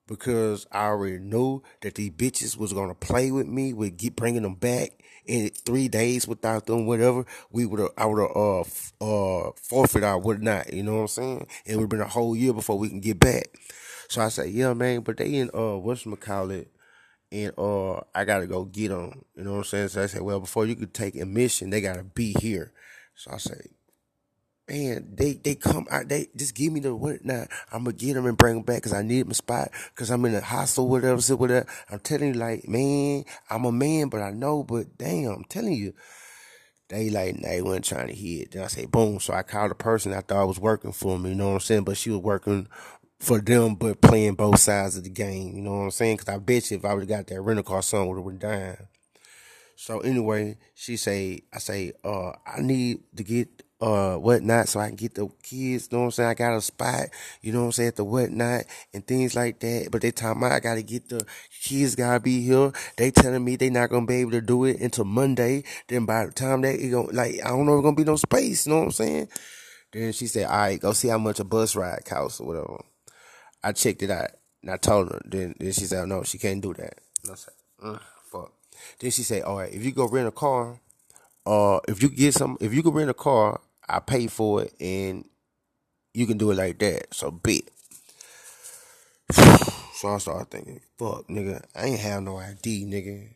because 0.06 0.66
I 0.70 0.86
already 0.86 1.18
knew 1.18 1.62
that 1.82 1.96
these 1.96 2.10
bitches 2.10 2.56
was 2.56 2.72
gonna 2.72 2.94
play 2.94 3.30
with 3.30 3.46
me, 3.46 3.72
with 3.72 3.96
get 3.96 4.16
bringing 4.16 4.42
them 4.42 4.54
back 4.54 5.02
in 5.27 5.51
three 5.51 5.89
days 5.89 6.27
without 6.29 6.66
them, 6.66 6.87
whatever. 6.87 7.24
We 7.51 7.66
would 7.66 7.81
have, 7.81 7.91
I 7.97 8.07
would 8.07 8.20
have 8.20 8.37
uh, 8.37 8.61
f- 8.61 8.93
uh, 9.01 9.51
forfeit 9.57 10.05
our 10.05 10.18
whatnot. 10.18 10.72
You 10.72 10.83
know 10.83 10.95
what 10.97 11.01
I'm 11.03 11.09
saying? 11.09 11.47
It 11.64 11.77
would 11.77 11.83
have 11.83 11.89
been 11.91 12.01
a 12.01 12.09
whole 12.09 12.37
year 12.37 12.53
before 12.53 12.79
we 12.79 12.89
can 12.89 13.01
get 13.01 13.20
back. 13.20 13.49
So 14.09 14.22
I 14.22 14.29
said, 14.29 14.51
yeah, 14.51 14.72
man, 14.74 15.01
but 15.01 15.16
they 15.16 15.35
in 15.35 15.51
uh, 15.55 15.79
what's 15.79 16.05
call 16.20 16.51
it? 16.51 16.70
And 17.33 17.53
uh, 17.59 17.97
I 18.14 18.24
gotta 18.24 18.47
go 18.47 18.64
get 18.64 18.89
them. 18.89 19.24
You 19.37 19.45
know 19.45 19.53
what 19.53 19.59
I'm 19.59 19.64
saying? 19.64 19.89
So 19.89 20.03
I 20.03 20.07
said, 20.07 20.22
well, 20.22 20.41
before 20.41 20.66
you 20.66 20.77
could 20.77 20.95
take 20.95 21.16
admission, 21.16 21.70
they 21.70 21.81
gotta 21.81 22.05
be 22.05 22.35
here. 22.41 22.72
So 23.16 23.33
I 23.33 23.39
say, 23.39 23.61
man, 24.68 25.08
they 25.14 25.34
they 25.34 25.54
come 25.54 25.86
out, 25.90 26.08
they 26.08 26.28
just 26.36 26.54
give 26.54 26.72
me 26.72 26.80
the 26.80 26.94
what 26.94 27.24
now. 27.24 27.46
I'm 27.72 27.84
gonna 27.84 27.96
get 27.96 28.14
them 28.14 28.26
and 28.26 28.36
bring 28.36 28.54
them 28.56 28.62
back 28.64 28.78
because 28.78 28.92
I 28.92 29.02
need 29.02 29.26
my 29.26 29.32
spot 29.32 29.70
because 29.94 30.10
I'm 30.10 30.24
in 30.24 30.34
a 30.34 30.40
hostel, 30.40 30.88
whatever, 30.88 31.20
so 31.20 31.36
whatever. 31.36 31.66
I'm 31.90 32.00
telling 32.00 32.34
you, 32.34 32.40
like, 32.40 32.68
man, 32.68 33.24
I'm 33.50 33.64
a 33.64 33.72
man, 33.72 34.08
but 34.08 34.22
I 34.22 34.30
know, 34.30 34.62
but 34.64 34.98
damn, 34.98 35.30
I'm 35.30 35.44
telling 35.44 35.74
you. 35.74 35.94
They 36.88 37.10
like 37.10 37.42
they 37.42 37.62
wasn't 37.62 37.84
trying 37.84 38.06
to 38.06 38.14
hit. 38.14 38.52
Then 38.52 38.62
I 38.62 38.68
say 38.68 38.86
boom. 38.86 39.18
So 39.18 39.34
I 39.34 39.42
called 39.42 39.72
the 39.72 39.74
person 39.74 40.12
I 40.12 40.20
thought 40.20 40.46
was 40.46 40.60
working 40.60 40.92
for 40.92 41.18
me. 41.18 41.30
You 41.30 41.34
know 41.34 41.48
what 41.48 41.54
I'm 41.54 41.60
saying? 41.60 41.82
But 41.82 41.96
she 41.96 42.10
was 42.10 42.20
working 42.20 42.68
for 43.18 43.40
them, 43.40 43.74
but 43.74 44.00
playing 44.00 44.34
both 44.34 44.60
sides 44.60 44.96
of 44.96 45.04
the 45.04 45.10
game. 45.10 45.56
You 45.56 45.62
know 45.62 45.72
what 45.72 45.84
I'm 45.84 45.90
saying? 45.90 46.18
Because 46.18 46.34
I 46.34 46.38
bet 46.38 46.70
you 46.70 46.76
if 46.76 46.84
I 46.84 46.94
would 46.94 47.00
have 47.00 47.08
got 47.08 47.26
that 47.26 47.40
rental 47.40 47.64
car, 47.64 47.82
son 47.82 48.06
would 48.06 48.16
have 48.16 48.24
been 48.24 48.38
dying. 48.38 48.76
So 49.74 50.00
anyway, 50.00 50.58
she 50.74 50.96
say, 50.96 51.42
I 51.52 51.58
say, 51.58 51.92
uh, 52.04 52.32
I 52.46 52.60
need 52.60 53.00
to 53.16 53.24
get 53.24 53.62
uh 53.81 54.16
whatnot 54.16 54.68
so 54.68 54.81
I 54.81 54.89
can 54.89 54.97
get 54.97 55.14
the 55.14 55.29
kids, 55.43 55.89
you 55.91 55.97
know 55.97 55.99
what 55.99 56.05
I'm 56.07 56.11
saying? 56.12 56.31
I 56.31 56.35
got 56.35 56.57
a 56.57 56.61
spot, 56.62 57.09
you 57.43 57.53
know 57.53 57.61
what 57.61 57.66
I'm 57.66 57.72
saying, 57.72 57.89
at 57.89 57.97
the 57.97 58.05
whatnot 58.05 58.64
and 58.95 59.07
things 59.07 59.35
like 59.35 59.61
that. 59.61 59.89
But 59.91 60.01
they 60.01 60.11
talking 60.11 60.43
about 60.43 60.53
I 60.53 60.61
gotta 60.61 60.83
get 60.83 61.09
the 61.09 61.27
kids 61.62 61.95
gotta 61.95 62.20
be 62.20 62.41
here. 62.41 62.72
They 62.97 63.11
telling 63.11 63.45
me 63.45 63.57
they 63.57 63.70
not 63.70 63.91
gonna 63.91 64.07
be 64.07 64.16
able 64.16 64.31
to 64.33 64.41
do 64.41 64.64
it 64.64 64.81
until 64.81 65.05
Monday. 65.05 65.64
Then 65.89 66.07
by 66.07 66.27
the 66.27 66.33
time 66.33 66.62
they 66.62 66.74
it 66.74 66.91
gonna 66.91 67.12
like 67.12 67.35
I 67.45 67.49
don't 67.49 67.66
know 67.66 67.79
if 67.79 67.83
gonna 67.85 67.97
be 67.97 68.05
no 68.05 68.16
space, 68.16 68.66
you 68.66 68.72
know 68.72 68.79
what 68.79 68.85
I'm 68.87 68.93
saying? 68.93 69.29
Then 69.93 70.12
she 70.12 70.27
said, 70.27 70.47
All 70.47 70.57
right, 70.57 70.81
go 70.81 70.93
see 70.93 71.09
how 71.09 71.18
much 71.18 71.41
a 71.41 71.45
bus 71.45 71.77
ride 71.77 72.05
costs 72.05 72.41
or 72.41 72.47
whatever. 72.47 72.83
I 73.62 73.72
checked 73.72 74.03
it 74.03 74.11
out 74.11 74.31
and 74.62 74.70
I 74.70 74.79
told 74.79 75.12
her. 75.12 75.20
Then 75.24 75.55
then 75.59 75.72
she 75.72 75.85
said, 75.85 76.09
No, 76.09 76.22
she 76.22 76.39
can't 76.39 76.62
do 76.62 76.72
that. 76.74 76.95
I 77.31 77.35
said, 77.35 77.55
mm, 77.83 78.01
fuck. 78.31 78.53
Then 79.01 79.11
she 79.11 79.22
said, 79.22 79.43
All 79.43 79.59
right, 79.59 79.72
if 79.72 79.85
you 79.85 79.93
go 79.93 80.09
rent 80.09 80.29
a 80.29 80.33
car, 80.33 80.81
uh 81.45 81.79
if 81.89 82.03
you 82.03 82.09
get 82.09 82.35
some 82.35 82.57
if 82.61 82.74
you 82.74 82.83
can 82.83 82.93
rent 82.93 83.11
a 83.11 83.14
car 83.14 83.61
I 83.89 84.01
pay 84.01 84.26
for 84.26 84.62
it 84.62 84.74
and 84.80 85.24
you 86.14 86.26
can 86.26 86.39
do 86.39 86.51
it 86.51 86.57
like 86.57 86.78
that. 86.78 87.14
So 87.14 87.30
bet. 87.30 87.62
So 89.97 90.09
I 90.09 90.18
started 90.18 90.51
thinking, 90.51 90.82
fuck, 90.99 91.26
nigga, 91.26 91.64
I 91.74 91.87
ain't 91.87 92.01
have 92.01 92.22
no 92.22 92.37
ID, 92.37 92.84
nigga. 92.84 93.30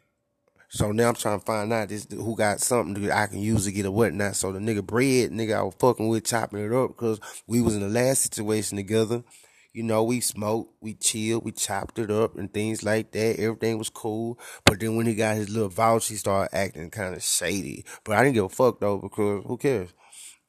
So 0.69 0.93
now 0.93 1.09
I'm 1.09 1.15
trying 1.15 1.41
to 1.41 1.45
find 1.45 1.73
out 1.73 1.89
this 1.89 2.07
who 2.11 2.37
got 2.37 2.61
something 2.61 3.03
that 3.03 3.17
I 3.17 3.27
can 3.29 3.41
use 3.41 3.65
to 3.65 3.73
get 3.73 3.87
a 3.87 3.91
whatnot. 3.91 4.37
So 4.37 4.53
the 4.53 4.59
nigga 4.59 4.85
bread, 4.85 5.31
nigga, 5.31 5.57
I 5.57 5.63
was 5.63 5.75
fucking 5.79 6.07
with 6.07 6.27
chopping 6.27 6.65
it 6.65 6.71
up 6.71 6.89
because 6.89 7.19
we 7.47 7.63
was 7.63 7.75
in 7.75 7.81
the 7.81 7.89
last 7.89 8.23
situation 8.23 8.77
together. 8.77 9.25
You 9.73 9.85
know, 9.85 10.05
we 10.05 10.21
smoked, 10.21 10.75
we 10.81 10.95
chilled, 10.95 11.45
we 11.45 11.53
chopped 11.53 11.99
it 11.99 12.11
up 12.11 12.37
and 12.37 12.53
things 12.53 12.85
like 12.85 13.11
that. 13.13 13.41
Everything 13.41 13.79
was 13.79 13.89
cool. 13.89 14.39
But 14.65 14.81
then 14.81 14.97
when 14.97 15.07
he 15.07 15.15
got 15.15 15.37
his 15.37 15.49
little 15.49 15.71
vouch, 15.71 16.09
he 16.09 16.17
started 16.17 16.55
acting 16.55 16.91
kind 16.91 17.15
of 17.15 17.23
shady. 17.23 17.85
But 18.05 18.17
I 18.17 18.23
didn't 18.23 18.35
give 18.35 18.45
a 18.45 18.49
fuck 18.49 18.81
though 18.81 18.99
because 18.99 19.45
who 19.47 19.57
cares? 19.57 19.95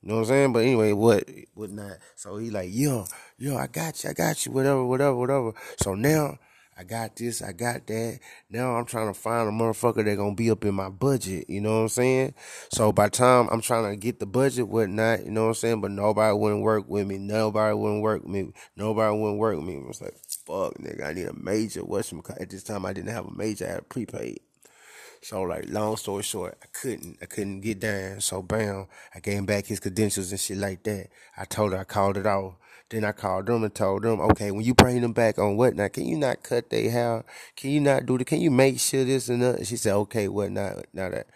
You 0.01 0.09
know 0.09 0.15
what 0.15 0.21
I'm 0.21 0.27
saying? 0.27 0.53
But 0.53 0.59
anyway, 0.59 0.93
what, 0.93 1.29
what 1.53 1.69
not? 1.69 1.97
So 2.15 2.37
he 2.37 2.49
like, 2.49 2.69
yo, 2.71 3.05
yo, 3.37 3.55
I 3.55 3.67
got 3.67 4.03
you, 4.03 4.09
I 4.09 4.13
got 4.13 4.45
you, 4.45 4.51
whatever, 4.51 4.83
whatever, 4.83 5.15
whatever. 5.15 5.53
So 5.77 5.93
now 5.93 6.39
I 6.75 6.83
got 6.83 7.15
this, 7.15 7.43
I 7.43 7.51
got 7.51 7.85
that. 7.85 8.19
Now 8.49 8.75
I'm 8.75 8.85
trying 8.85 9.13
to 9.13 9.19
find 9.19 9.47
a 9.47 9.51
motherfucker 9.51 10.03
that 10.03 10.15
gonna 10.15 10.33
be 10.33 10.49
up 10.49 10.65
in 10.65 10.73
my 10.73 10.89
budget. 10.89 11.47
You 11.47 11.61
know 11.61 11.75
what 11.75 11.81
I'm 11.83 11.89
saying? 11.89 12.33
So 12.71 12.91
by 12.91 13.09
time 13.09 13.47
I'm 13.51 13.61
trying 13.61 13.91
to 13.91 13.95
get 13.95 14.19
the 14.19 14.25
budget, 14.25 14.67
whatnot, 14.67 15.23
you 15.23 15.29
know 15.31 15.43
what 15.43 15.49
I'm 15.49 15.53
saying? 15.53 15.81
But 15.81 15.91
nobody 15.91 16.35
wouldn't 16.35 16.63
work 16.63 16.85
with 16.87 17.05
me. 17.05 17.19
Nobody 17.19 17.75
wouldn't 17.75 18.01
work 18.01 18.23
with 18.23 18.31
me. 18.31 18.53
Nobody 18.75 19.15
wouldn't 19.15 19.37
work 19.37 19.57
with 19.57 19.65
me. 19.65 19.75
I 19.75 19.87
was 19.87 20.01
like, 20.01 20.15
fuck, 20.47 20.73
nigga, 20.79 21.05
I 21.05 21.13
need 21.13 21.27
a 21.27 21.33
major. 21.33 21.81
What's 21.81 22.11
at 22.11 22.49
this 22.49 22.63
time? 22.63 22.87
I 22.87 22.93
didn't 22.93 23.11
have 23.11 23.27
a 23.27 23.31
major. 23.31 23.67
I 23.67 23.69
had 23.69 23.79
a 23.79 23.83
prepaid. 23.83 24.39
So 25.23 25.43
like 25.43 25.65
long 25.69 25.97
story 25.97 26.23
short, 26.23 26.57
I 26.63 26.65
couldn't 26.73 27.17
I 27.21 27.25
couldn't 27.25 27.61
get 27.61 27.79
down. 27.79 28.21
So 28.21 28.41
bam, 28.41 28.87
I 29.13 29.19
gave 29.19 29.37
him 29.37 29.45
back 29.45 29.67
his 29.67 29.79
credentials 29.79 30.31
and 30.31 30.39
shit 30.39 30.57
like 30.57 30.83
that. 30.83 31.07
I 31.37 31.45
told 31.45 31.73
her 31.73 31.79
I 31.79 31.83
called 31.83 32.17
it 32.17 32.25
off. 32.25 32.55
Then 32.89 33.05
I 33.05 33.13
called 33.13 33.45
them 33.45 33.63
and 33.63 33.73
told 33.73 34.03
them, 34.03 34.19
okay, 34.19 34.51
when 34.51 34.65
you 34.65 34.73
bring 34.73 34.99
them 34.99 35.13
back 35.13 35.39
on 35.39 35.55
what 35.55 35.75
now? 35.75 35.87
Can 35.87 36.05
you 36.05 36.17
not 36.17 36.43
cut 36.43 36.69
their 36.69 36.91
hair? 36.91 37.23
Can 37.55 37.69
you 37.69 37.79
not 37.79 38.05
do 38.05 38.17
the? 38.17 38.25
Can 38.25 38.41
you 38.41 38.51
make 38.51 38.79
sure 38.81 39.05
this 39.05 39.29
and 39.29 39.41
that? 39.41 39.59
And 39.59 39.67
she 39.67 39.77
said, 39.77 39.93
okay, 39.93 40.27
what 40.27 40.51
now? 40.51 40.81
Now 40.93 41.09
that 41.09 41.27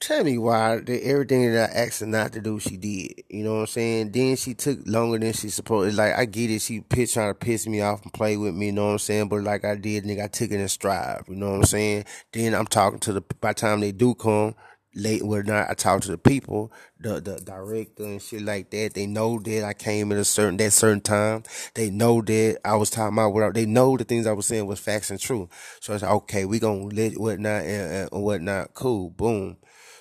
tell 0.00 0.24
me 0.24 0.38
why 0.38 0.80
everything 0.88 1.52
that 1.52 1.70
I 1.70 1.72
asked 1.84 2.00
her 2.00 2.06
not 2.06 2.32
to 2.32 2.40
do, 2.40 2.58
she 2.58 2.76
did. 2.76 3.22
You 3.28 3.44
know 3.44 3.54
what 3.54 3.60
I'm 3.60 3.66
saying? 3.66 4.12
Then 4.12 4.36
she 4.36 4.54
took 4.54 4.80
longer 4.86 5.18
than 5.18 5.32
she 5.34 5.50
supposed. 5.50 5.96
Like 5.96 6.14
I 6.14 6.24
get 6.24 6.50
it, 6.50 6.62
she 6.62 6.80
pitched 6.80 7.14
trying 7.14 7.30
to 7.30 7.34
piss 7.34 7.66
me 7.66 7.82
off 7.82 8.02
and 8.02 8.12
play 8.12 8.36
with 8.36 8.54
me. 8.54 8.66
You 8.66 8.72
know 8.72 8.86
what 8.86 8.92
I'm 8.92 8.98
saying? 8.98 9.28
But 9.28 9.42
like 9.42 9.64
I 9.64 9.76
did, 9.76 10.04
nigga, 10.04 10.24
I 10.24 10.28
took 10.28 10.50
it 10.50 10.60
in 10.60 10.68
stride. 10.68 11.22
You 11.28 11.36
know 11.36 11.50
what 11.50 11.56
I'm 11.56 11.64
saying? 11.64 12.06
Then 12.32 12.54
I'm 12.54 12.66
talking 12.66 12.98
to 13.00 13.12
the. 13.12 13.20
By 13.40 13.50
the 13.50 13.54
time 13.60 13.80
they 13.80 13.92
do 13.92 14.14
come. 14.14 14.54
Late 14.92 15.22
or 15.22 15.44
not, 15.44 15.70
I 15.70 15.74
talk 15.74 16.00
to 16.00 16.10
the 16.10 16.18
people, 16.18 16.72
the 16.98 17.20
the 17.20 17.36
director 17.36 18.02
and 18.02 18.20
shit 18.20 18.42
like 18.42 18.70
that. 18.70 18.94
They 18.94 19.06
know 19.06 19.38
that 19.38 19.62
I 19.62 19.72
came 19.72 20.10
at 20.10 20.18
a 20.18 20.24
certain 20.24 20.56
that 20.56 20.72
certain 20.72 21.00
time. 21.00 21.44
They 21.74 21.90
know 21.90 22.20
that 22.22 22.58
I 22.64 22.74
was 22.74 22.90
talking 22.90 23.16
about 23.16 23.32
what 23.32 23.54
they 23.54 23.66
know 23.66 23.96
the 23.96 24.02
things 24.02 24.26
I 24.26 24.32
was 24.32 24.46
saying 24.46 24.66
was 24.66 24.80
facts 24.80 25.12
and 25.12 25.20
true. 25.20 25.48
So 25.78 25.94
it's 25.94 26.02
like, 26.02 26.10
okay, 26.10 26.44
we 26.44 26.58
gonna 26.58 26.86
let 26.86 27.12
whatnot 27.20 27.62
and, 27.62 28.08
and 28.12 28.22
whatnot. 28.24 28.74
Cool, 28.74 29.10
boom. 29.10 29.58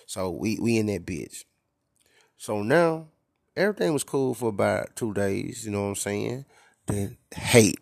So 0.09 0.31
we 0.31 0.57
we 0.59 0.79
in 0.79 0.87
that 0.87 1.05
bitch. 1.05 1.43
So 2.35 2.63
now 2.63 3.09
everything 3.55 3.93
was 3.93 4.03
cool 4.03 4.33
for 4.33 4.49
about 4.49 4.95
two 4.95 5.13
days. 5.13 5.63
You 5.63 5.71
know 5.71 5.83
what 5.83 5.89
I'm 5.89 5.95
saying? 5.95 6.45
Then 6.87 7.17
hate. 7.31 7.77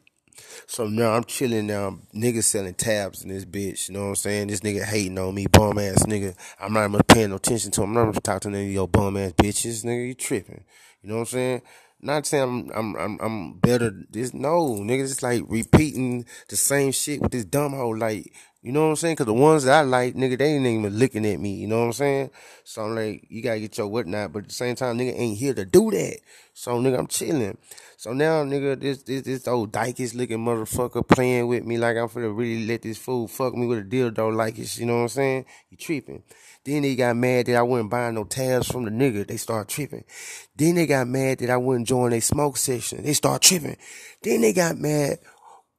So 0.68 0.88
now 0.88 1.12
I'm 1.14 1.24
chilling 1.24 1.68
now. 1.68 2.00
Niggas 2.14 2.44
selling 2.44 2.74
tabs 2.74 3.24
in 3.24 3.30
this 3.30 3.46
bitch. 3.46 3.88
You 3.88 3.94
know 3.94 4.02
what 4.02 4.10
I'm 4.10 4.16
saying? 4.16 4.48
This 4.48 4.60
nigga 4.60 4.84
hating 4.84 5.18
on 5.18 5.36
me, 5.36 5.48
bum 5.48 5.80
ass 5.80 6.04
nigga. 6.04 6.36
I'm 6.60 6.74
not 6.74 6.90
even 6.90 7.02
paying 7.08 7.30
no 7.30 7.38
attention 7.38 7.72
to 7.72 7.84
him. 7.84 7.92
I'm 7.92 7.94
not 7.94 8.10
even 8.10 8.22
talking 8.22 8.52
to 8.52 8.58
any 8.58 8.68
of 8.68 8.74
your 8.74 8.90
bum 8.90 9.16
ass 9.16 9.32
bitches. 9.32 9.86
Nigga, 9.86 10.10
you 10.10 10.14
tripping. 10.14 10.66
You 11.02 11.08
know 11.08 11.16
what 11.16 11.22
I'm 11.22 11.26
saying? 11.28 11.62
Not 12.02 12.26
saying 12.26 12.44
I'm 12.44 12.72
I'm 12.76 12.96
I'm, 12.98 13.20
I'm 13.22 13.54
better. 13.60 14.04
This 14.10 14.34
no 14.34 14.76
nigga. 14.82 15.04
It's 15.04 15.24
like 15.24 15.44
repeating 15.48 16.26
the 16.50 16.58
same 16.58 16.92
shit 16.92 17.22
with 17.22 17.32
this 17.32 17.46
dumb 17.46 17.72
hoe. 17.72 17.92
Like 17.92 18.34
you 18.68 18.74
know 18.74 18.82
what 18.82 18.90
I'm 18.90 18.96
saying? 18.98 19.16
Cause 19.16 19.28
the 19.28 19.34
ones 19.34 19.64
that 19.64 19.80
I 19.80 19.82
like, 19.84 20.14
nigga, 20.16 20.38
they 20.38 20.48
ain't 20.48 20.66
even 20.66 20.98
looking 20.98 21.26
at 21.26 21.40
me. 21.40 21.54
You 21.54 21.68
know 21.68 21.80
what 21.80 21.86
I'm 21.86 21.94
saying? 21.94 22.32
So 22.66 22.82
I'm 22.82 22.96
like, 22.96 23.26
you 23.30 23.42
gotta 23.42 23.62
get 23.62 23.78
your 23.78 23.88
whatnot, 23.88 24.34
but 24.34 24.40
at 24.40 24.50
the 24.50 24.54
same 24.54 24.76
time, 24.76 24.98
nigga 24.98 25.18
ain't 25.18 25.38
here 25.38 25.54
to 25.54 25.64
do 25.64 25.90
that. 25.92 26.18
So 26.54 26.74
nigga, 26.74 27.00
I'm 27.00 27.08
chilling. 27.08 27.58
So 27.96 28.12
now, 28.12 28.44
nigga, 28.44 28.78
this 28.78 29.04
this 29.04 29.22
this 29.22 29.48
old 29.48 29.72
dykes 29.72 30.14
looking 30.14 30.40
motherfucker 30.40 31.08
playing 31.08 31.48
with 31.48 31.64
me 31.64 31.78
like 31.78 31.96
I'm 31.96 32.10
finna 32.10 32.38
really 32.38 32.68
let 32.68 32.82
this 32.82 32.98
fool 32.98 33.30
fuck 33.30 33.56
me 33.56 33.68
with 33.68 33.80
a 33.80 33.84
dildo 33.84 34.36
like 34.36 34.60
it's, 34.60 34.78
you 34.78 34.86
know 34.86 34.98
what 34.98 35.02
I'm 35.04 35.08
saying? 35.08 35.46
He 35.70 35.78
tripping. 35.78 36.24
Then 36.66 36.82
they 36.82 36.98
got 36.98 37.16
mad 37.16 37.46
that 37.46 37.56
I 37.56 37.62
wasn't 37.62 37.90
buying 37.90 38.16
no 38.16 38.26
tabs 38.26 38.68
from 38.70 38.84
the 38.84 38.92
nigga. 38.92 39.26
They 39.26 39.38
start 39.38 39.70
tripping. 39.70 40.04
Then 40.58 40.76
they 40.76 40.88
got 40.88 41.08
mad 41.08 41.38
that 41.38 41.50
I 41.50 41.56
wouldn't 41.56 41.88
join 41.88 42.12
a 42.12 42.20
smoke 42.20 42.58
session. 42.58 43.04
They 43.04 43.14
start 43.14 43.44
tripping. 43.44 43.78
Then 44.22 44.42
they 44.42 44.52
got 44.52 44.78
mad, 44.78 45.20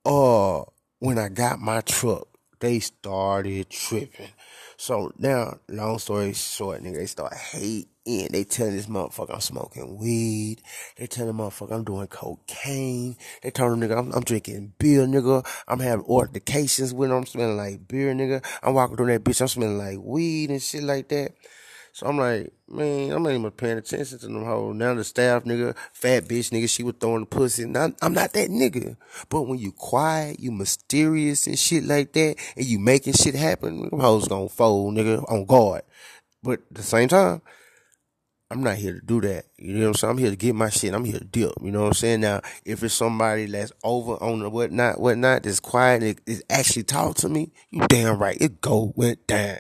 uh, 0.07 0.63
when 1.01 1.19
I 1.19 1.29
got 1.29 1.61
my 1.61 1.83
truck 1.83 2.29
they 2.61 2.81
started 2.81 3.71
tripping. 3.71 4.31
So 4.77 5.13
now, 5.19 5.59
long 5.69 5.99
story 5.99 6.33
short, 6.35 6.83
nigga, 6.83 6.99
they 6.99 7.07
start 7.07 7.35
hating. 7.35 7.89
They 8.05 8.45
telling 8.45 8.77
this 8.77 8.87
motherfucker 8.87 9.35
I'm 9.35 9.41
smoking 9.41 9.99
weed. 9.99 10.63
They 10.97 11.07
telling 11.07 11.35
motherfucker 11.35 11.73
I'm 11.73 11.85
doing 11.85 12.07
cocaine. 12.07 13.17
They 13.43 13.51
telling 13.51 13.81
nigga 13.81 13.99
I'm, 13.99 14.13
I'm, 14.13 14.23
drinking 14.23 14.75
beer, 14.79 15.03
nigga. 15.03 15.45
I'm 15.67 15.81
having 15.81 16.07
altercations 16.07 16.95
with 16.95 17.11
them. 17.11 17.19
I'm 17.19 17.27
smelling 17.27 17.57
like 17.57 17.89
beer, 17.89 18.15
nigga. 18.15 18.45
I'm 18.63 18.75
walking 18.75 18.97
through 18.97 19.07
that 19.07 19.25
bitch. 19.25 19.41
I'm 19.41 19.49
smelling 19.49 19.79
like 19.79 19.99
weed 20.01 20.51
and 20.51 20.63
shit 20.63 20.85
like 20.85 21.09
that. 21.09 21.33
So 21.99 22.07
I'm 22.07 22.17
like, 22.17 22.53
man, 22.69 23.11
I'm 23.11 23.25
not 23.25 23.33
even 23.33 23.51
paying 23.51 23.77
attention 23.77 24.21
to 24.21 24.27
them 24.29 24.45
hoes. 24.45 24.77
Now 24.77 24.95
the 24.95 25.03
staff 25.03 25.43
nigga, 25.43 25.77
fat 25.93 26.27
bitch 26.27 26.53
nigga, 26.53 26.71
she 26.71 26.85
was 26.85 26.95
throwing 27.01 27.23
the 27.23 27.27
pussy. 27.27 27.65
I'm 27.65 27.73
not 27.73 27.99
that 28.35 28.51
nigga. 28.51 28.97
But 29.29 29.49
when 29.49 29.59
you 29.59 29.73
quiet, 29.73 30.39
you 30.39 30.53
mysterious 30.53 31.49
and 31.49 31.59
shit 31.59 31.83
like 31.83 32.13
that, 32.13 32.37
and 32.57 32.65
you 32.65 32.79
making 32.79 33.15
shit 33.15 33.35
happen, 33.35 33.91
them 33.91 33.99
hoes 33.99 34.29
gonna 34.29 34.49
fold, 34.49 34.95
nigga, 34.95 35.29
on 35.29 35.45
guard. 35.45 35.83
But 36.41 36.61
at 36.71 36.77
the 36.77 36.85
same 36.85 37.09
time, 37.09 37.43
I'm 38.49 38.63
not 38.63 38.77
here 38.77 38.93
to 38.93 39.05
do 39.05 39.21
that. 39.23 39.47
You 39.57 39.75
know 39.75 39.81
what 39.81 39.89
I'm 39.89 39.95
saying? 39.95 40.11
I'm 40.13 40.19
here 40.19 40.31
to 40.31 40.37
get 40.37 40.55
my 40.55 40.71
shit. 40.71 40.95
I'm 40.95 41.05
here 41.05 41.19
to 41.19 41.25
dip. 41.25 41.55
You 41.61 41.73
know 41.73 41.81
what 41.81 41.89
I'm 41.89 41.95
saying? 41.95 42.21
Now, 42.21 42.43
if 42.65 42.85
it's 42.85 42.95
somebody 42.95 43.47
that's 43.47 43.73
over 43.83 44.13
on 44.23 44.39
the 44.39 44.49
whatnot, 44.49 45.01
whatnot, 45.01 45.43
that's 45.43 45.59
quiet, 45.59 46.05
it, 46.05 46.21
it 46.29 46.43
actually 46.49 46.85
talk 46.85 47.17
to 47.17 47.29
me, 47.29 47.51
you 47.71 47.85
damn 47.89 48.21
right. 48.21 48.41
It 48.41 48.61
go 48.61 48.93
went 48.95 49.27
down. 49.27 49.59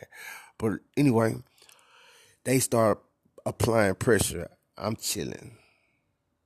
But 0.57 0.75
anyway, 0.97 1.37
they 2.49 2.59
start 2.59 2.99
applying 3.45 3.95
pressure. 3.95 4.49
I'm 4.79 4.97
chilling. 4.97 5.59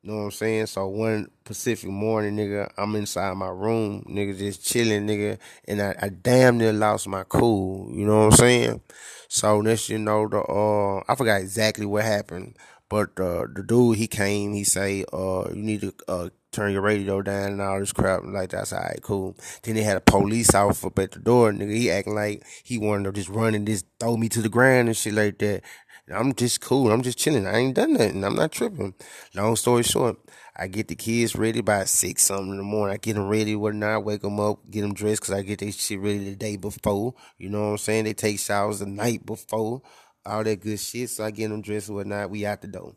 You 0.03 0.11
know 0.11 0.17
what 0.17 0.25
I'm 0.25 0.31
saying? 0.33 0.67
So 0.67 0.89
one 0.89 1.31
Pacific 1.45 1.89
morning, 1.89 2.37
nigga, 2.37 2.73
I'm 2.77 2.97
inside 2.97 3.37
my 3.37 3.51
room, 3.51 4.05
nigga, 4.11 4.37
just 4.37 4.67
chilling, 4.67 5.07
nigga, 5.07 5.39
and 5.69 5.81
I, 5.81 5.95
I 6.03 6.09
damn 6.09 6.59
near 6.59 6.73
lost 6.73 7.07
my 7.07 7.23
cool. 7.23 7.89
You 7.95 8.05
know 8.05 8.19
what 8.19 8.33
I'm 8.33 8.33
saying? 8.33 8.81
So 9.29 9.61
next, 9.61 9.91
you 9.91 9.99
know, 9.99 10.27
the 10.27 10.41
uh, 10.41 11.05
I 11.09 11.15
forgot 11.15 11.41
exactly 11.41 11.87
what 11.87 12.03
happened, 12.03 12.57
but 12.89 13.11
uh, 13.21 13.47
the 13.55 13.63
dude 13.65 13.97
he 13.97 14.09
came, 14.09 14.55
he 14.55 14.65
say, 14.65 15.05
uh, 15.13 15.45
you 15.51 15.63
need 15.63 15.83
to 15.83 15.95
uh 16.09 16.29
turn 16.53 16.73
your 16.73 16.83
radio 16.83 17.23
down 17.23 17.53
and 17.53 17.61
all 17.61 17.81
this 17.81 17.93
crap. 17.93 18.23
Like 18.25 18.51
that's 18.51 18.73
all 18.73 18.81
right, 18.81 19.01
cool. 19.03 19.37
Then 19.63 19.75
they 19.75 19.83
had 19.83 19.97
a 19.97 20.01
police 20.01 20.55
officer 20.55 20.87
up 20.87 20.99
at 20.99 21.13
the 21.13 21.19
door, 21.19 21.51
nigga. 21.51 21.75
He 21.75 21.91
acting 21.91 22.15
like 22.15 22.45
he 22.63 22.79
wanted 22.79 23.05
to 23.05 23.13
just 23.13 23.29
run 23.29 23.55
and 23.55 23.67
just 23.67 23.87
throw 23.99 24.17
me 24.17 24.29
to 24.29 24.43
the 24.43 24.49
ground 24.49 24.89
and 24.89 24.97
shit 24.97 25.15
like 25.15 25.39
that. 25.39 25.63
I'm 26.11 26.35
just 26.35 26.61
cool. 26.61 26.91
I'm 26.91 27.03
just 27.03 27.19
chilling. 27.19 27.47
I 27.47 27.59
ain't 27.59 27.75
done 27.75 27.93
nothing. 27.93 28.25
I'm 28.25 28.35
not 28.35 28.53
tripping. 28.53 28.95
Long 29.35 29.55
story 29.55 29.85
short, 29.85 30.17
I 30.57 30.67
get 30.67 30.89
the 30.89 30.97
kids 30.97 31.37
ready 31.37 31.61
by 31.61 31.85
six 31.85 32.25
something 32.25 32.51
in 32.51 32.57
the 32.57 32.63
morning. 32.65 32.95
I 32.95 32.97
get 32.97 33.15
them 33.15 33.29
ready, 33.29 33.55
whatnot, 33.55 34.05
wake 34.05 34.23
them 34.23 34.41
up, 34.41 34.59
get 34.71 34.83
them 34.83 34.95
dressed 34.95 35.23
because 35.23 35.35
I 35.35 35.43
get 35.43 35.61
their 35.61 35.71
shit 35.71 36.01
ready 36.01 36.31
the 36.31 36.37
day 36.37 36.57
before. 36.57 37.15
You 37.39 37.51
know 37.51 37.61
what 37.61 37.71
I'm 37.71 37.79
saying? 37.79 38.05
They 38.05 38.15
take 38.15 38.41
showers 38.41 38.81
the 38.81 38.87
night 38.87 39.25
before, 39.25 39.83
all 40.27 40.43
that 40.43 40.61
good 40.61 40.81
shit. 40.81 41.11
So 41.11 41.25
I 41.25 41.31
get 41.31 41.51
them 41.51 41.63
dressed, 41.63 41.89
whatnot. 41.89 42.31
We 42.31 42.47
out 42.47 42.63
the 42.63 42.69
door 42.69 42.95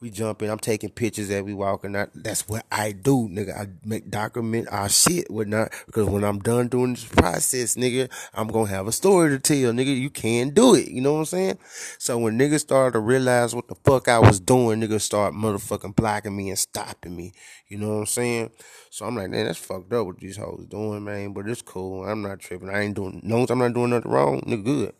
we 0.00 0.10
jumping. 0.10 0.50
I'm 0.50 0.58
taking 0.58 0.90
pictures 0.90 1.30
as 1.30 1.42
we 1.42 1.54
walking. 1.54 1.96
I, 1.96 2.08
that's 2.14 2.48
what 2.48 2.66
I 2.70 2.92
do, 2.92 3.28
nigga. 3.30 3.58
I 3.58 3.68
make 3.84 4.10
document 4.10 4.68
our 4.70 4.88
shit, 4.88 5.30
whatnot. 5.30 5.72
Because 5.86 6.06
when 6.08 6.24
I'm 6.24 6.40
done 6.40 6.68
doing 6.68 6.94
this 6.94 7.04
process, 7.04 7.76
nigga, 7.76 8.10
I'm 8.34 8.48
gonna 8.48 8.68
have 8.68 8.86
a 8.86 8.92
story 8.92 9.30
to 9.30 9.38
tell, 9.38 9.72
nigga. 9.72 9.98
You 9.98 10.10
can 10.10 10.50
do 10.50 10.74
it. 10.74 10.88
You 10.88 11.00
know 11.00 11.14
what 11.14 11.18
I'm 11.20 11.24
saying? 11.26 11.58
So 11.98 12.18
when 12.18 12.38
niggas 12.38 12.60
started 12.60 12.92
to 12.92 13.00
realize 13.00 13.54
what 13.54 13.68
the 13.68 13.76
fuck 13.76 14.08
I 14.08 14.18
was 14.18 14.40
doing, 14.40 14.80
niggas 14.80 15.02
start 15.02 15.32
motherfucking 15.32 15.96
blocking 15.96 16.36
me 16.36 16.50
and 16.50 16.58
stopping 16.58 17.16
me. 17.16 17.32
You 17.68 17.78
know 17.78 17.88
what 17.88 18.00
I'm 18.00 18.06
saying? 18.06 18.50
So 18.90 19.06
I'm 19.06 19.16
like, 19.16 19.30
man, 19.30 19.46
that's 19.46 19.58
fucked 19.58 19.92
up 19.92 20.06
what 20.06 20.18
these 20.18 20.36
hoes 20.36 20.66
doing, 20.68 21.04
man. 21.04 21.32
But 21.32 21.48
it's 21.48 21.62
cool. 21.62 22.04
I'm 22.04 22.22
not 22.22 22.40
tripping. 22.40 22.68
I 22.68 22.82
ain't 22.82 22.94
doing, 22.94 23.20
no, 23.24 23.46
I'm 23.48 23.58
not 23.58 23.72
doing 23.72 23.90
nothing 23.90 24.10
wrong, 24.10 24.40
nigga. 24.42 24.64
Good. 24.64 24.94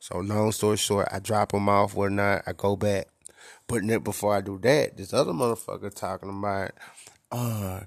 So 0.00 0.18
long 0.18 0.50
story 0.50 0.78
short, 0.78 1.06
I 1.12 1.20
drop 1.20 1.52
them 1.52 1.68
off, 1.68 1.94
whatnot. 1.94 2.42
I 2.44 2.54
go 2.54 2.74
back. 2.74 3.11
But 3.72 4.04
before 4.04 4.36
I 4.36 4.42
do 4.42 4.58
that, 4.58 4.98
this 4.98 5.14
other 5.14 5.32
motherfucker 5.32 5.94
talking 5.94 6.28
about, 6.28 6.72
uh, 7.30 7.80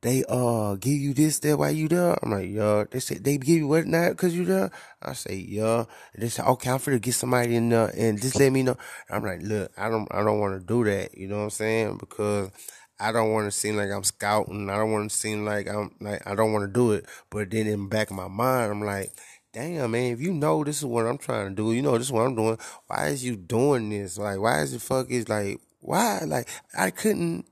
they 0.00 0.24
uh 0.26 0.76
give 0.76 0.94
you 0.94 1.12
this 1.12 1.38
there 1.40 1.58
while 1.58 1.70
you 1.70 1.86
there. 1.86 2.16
I'm 2.22 2.30
like, 2.30 2.48
yeah. 2.48 2.84
They 2.90 3.00
said 3.00 3.24
they 3.24 3.36
give 3.36 3.58
you 3.58 3.68
what 3.68 3.86
now 3.86 4.08
because 4.08 4.34
you 4.34 4.46
there. 4.46 4.70
I 5.02 5.12
say, 5.12 5.34
yeah. 5.34 5.84
And 6.14 6.22
they 6.22 6.30
said, 6.30 6.46
okay, 6.46 6.70
I'm 6.70 6.78
finna 6.78 6.98
get 6.98 7.12
somebody 7.12 7.56
in 7.56 7.68
there 7.68 7.92
and 7.94 8.18
just 8.18 8.40
let 8.40 8.50
me 8.50 8.62
know. 8.62 8.78
I'm 9.10 9.22
like, 9.22 9.42
look, 9.42 9.70
I 9.76 9.90
don't, 9.90 10.08
I 10.12 10.22
don't 10.24 10.40
want 10.40 10.58
to 10.58 10.66
do 10.66 10.84
that. 10.84 11.18
You 11.18 11.28
know 11.28 11.36
what 11.38 11.42
I'm 11.44 11.50
saying? 11.50 11.98
Because 11.98 12.50
I 12.98 13.12
don't 13.12 13.30
want 13.30 13.46
to 13.48 13.50
seem 13.50 13.76
like 13.76 13.90
I'm 13.90 14.04
scouting. 14.04 14.70
I 14.70 14.76
don't 14.78 14.92
want 14.92 15.10
to 15.10 15.16
seem 15.16 15.44
like 15.44 15.68
I'm 15.68 15.94
like 16.00 16.26
I 16.26 16.34
don't 16.36 16.54
want 16.54 16.64
to 16.64 16.72
do 16.72 16.92
it. 16.92 17.04
But 17.28 17.50
then 17.50 17.66
in 17.66 17.82
the 17.82 17.88
back 17.88 18.10
of 18.10 18.16
my 18.16 18.28
mind, 18.28 18.72
I'm 18.72 18.82
like, 18.82 19.12
damn 19.52 19.90
man, 19.90 20.12
if 20.12 20.20
you 20.20 20.32
know 20.32 20.64
this 20.64 20.78
is 20.78 20.84
what 20.84 21.06
I'm 21.06 21.18
trying 21.18 21.50
to 21.50 21.54
do, 21.54 21.72
you 21.72 21.82
know 21.82 21.96
this 21.98 22.08
is 22.08 22.12
what 22.12 22.26
I'm 22.26 22.34
doing. 22.34 22.58
Why 22.86 23.08
is 23.08 23.24
you 23.24 23.36
doing 23.36 23.90
this? 23.90 24.18
Like, 24.18 24.38
why 24.38 24.60
is 24.62 24.72
the 24.72 24.80
fuck 24.80 25.10
is 25.10 25.28
like 25.28 25.60
why? 25.80 26.20
Like, 26.26 26.48
I 26.76 26.90
couldn't 26.90 27.46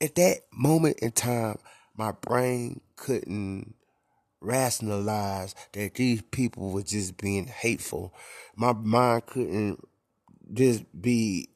at 0.00 0.14
that 0.16 0.40
moment 0.52 0.98
in 1.00 1.12
time, 1.12 1.58
my 1.96 2.12
brain 2.12 2.80
couldn't 2.96 3.74
rationalize 4.40 5.54
that 5.72 5.94
these 5.94 6.22
people 6.22 6.70
were 6.70 6.82
just 6.82 7.16
being 7.16 7.46
hateful. 7.46 8.12
My 8.56 8.72
mind 8.72 9.26
couldn't 9.26 9.86
just 10.52 10.84
be 11.00 11.48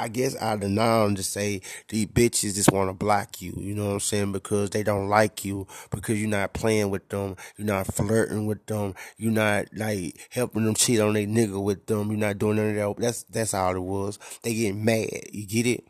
I 0.00 0.08
guess 0.08 0.40
I 0.40 0.56
deny 0.56 1.04
them 1.04 1.14
to 1.16 1.22
say 1.22 1.60
these 1.88 2.06
bitches 2.06 2.54
just 2.54 2.72
want 2.72 2.88
to 2.88 2.94
block 2.94 3.42
you. 3.42 3.52
You 3.56 3.74
know 3.74 3.86
what 3.86 3.92
I'm 3.94 4.00
saying? 4.00 4.32
Because 4.32 4.70
they 4.70 4.82
don't 4.82 5.08
like 5.08 5.44
you. 5.44 5.66
Because 5.90 6.20
you're 6.20 6.30
not 6.30 6.52
playing 6.54 6.90
with 6.90 7.08
them. 7.08 7.36
You're 7.56 7.66
not 7.66 7.86
flirting 7.86 8.46
with 8.46 8.64
them. 8.66 8.94
You're 9.18 9.32
not 9.32 9.66
like 9.74 10.18
helping 10.30 10.64
them 10.64 10.74
cheat 10.74 11.00
on 11.00 11.14
their 11.14 11.26
nigga 11.26 11.62
with 11.62 11.86
them. 11.86 12.10
You're 12.10 12.18
not 12.20 12.38
doing 12.38 12.56
none 12.56 12.70
of 12.70 12.96
that. 12.96 13.02
That's 13.02 13.22
that's 13.24 13.54
all 13.54 13.76
it 13.76 13.80
was. 13.80 14.18
They 14.42 14.54
get 14.54 14.74
mad. 14.74 15.08
You 15.32 15.46
get 15.46 15.66
it? 15.66 15.84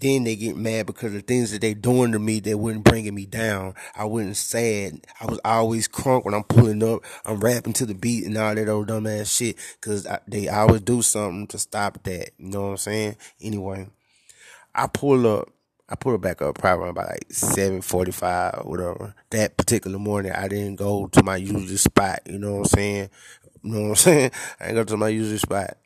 Then 0.00 0.24
they 0.24 0.36
get 0.36 0.56
mad 0.56 0.86
because 0.86 1.12
the 1.12 1.20
things 1.20 1.52
that 1.52 1.60
they 1.60 1.74
doing 1.74 2.12
to 2.12 2.18
me 2.18 2.40
that 2.40 2.58
wasn't 2.58 2.84
bringing 2.84 3.14
me 3.14 3.26
down. 3.26 3.74
I 3.96 4.04
wasn't 4.04 4.36
sad. 4.36 5.06
I 5.20 5.26
was 5.26 5.40
always 5.44 5.88
crunk 5.88 6.24
when 6.24 6.34
I'm 6.34 6.44
pulling 6.44 6.82
up. 6.82 7.04
I'm 7.24 7.40
rapping 7.40 7.72
to 7.74 7.86
the 7.86 7.94
beat 7.94 8.24
and 8.24 8.36
all 8.36 8.54
that 8.54 8.68
old 8.68 8.88
dumbass 8.88 9.36
shit 9.36 9.56
because 9.80 10.06
they 10.26 10.48
always 10.48 10.82
do 10.82 11.02
something 11.02 11.46
to 11.48 11.58
stop 11.58 12.02
that. 12.04 12.30
You 12.38 12.50
know 12.50 12.62
what 12.62 12.68
I'm 12.68 12.76
saying? 12.78 13.16
Anyway, 13.40 13.88
I 14.74 14.86
pull 14.86 15.26
up. 15.26 15.48
I 15.88 15.94
pull 15.94 16.16
it 16.16 16.20
back 16.20 16.42
up 16.42 16.58
probably 16.58 16.88
about 16.88 17.06
like 17.06 17.26
seven 17.30 17.80
forty 17.80 18.10
five, 18.10 18.62
whatever. 18.64 19.14
That 19.30 19.56
particular 19.56 19.98
morning, 20.00 20.32
I 20.32 20.48
didn't 20.48 20.76
go 20.76 21.06
to 21.06 21.22
my 21.22 21.36
usual 21.36 21.78
spot. 21.78 22.20
You 22.26 22.38
know 22.38 22.54
what 22.54 22.58
I'm 22.58 22.64
saying? 22.64 23.10
You 23.62 23.70
know 23.72 23.80
what 23.82 23.88
I'm 23.90 23.94
saying? 23.96 24.30
I 24.58 24.64
didn't 24.66 24.76
go 24.76 24.84
to 24.84 24.96
my 24.96 25.08
usual 25.08 25.38
spot. 25.38 25.76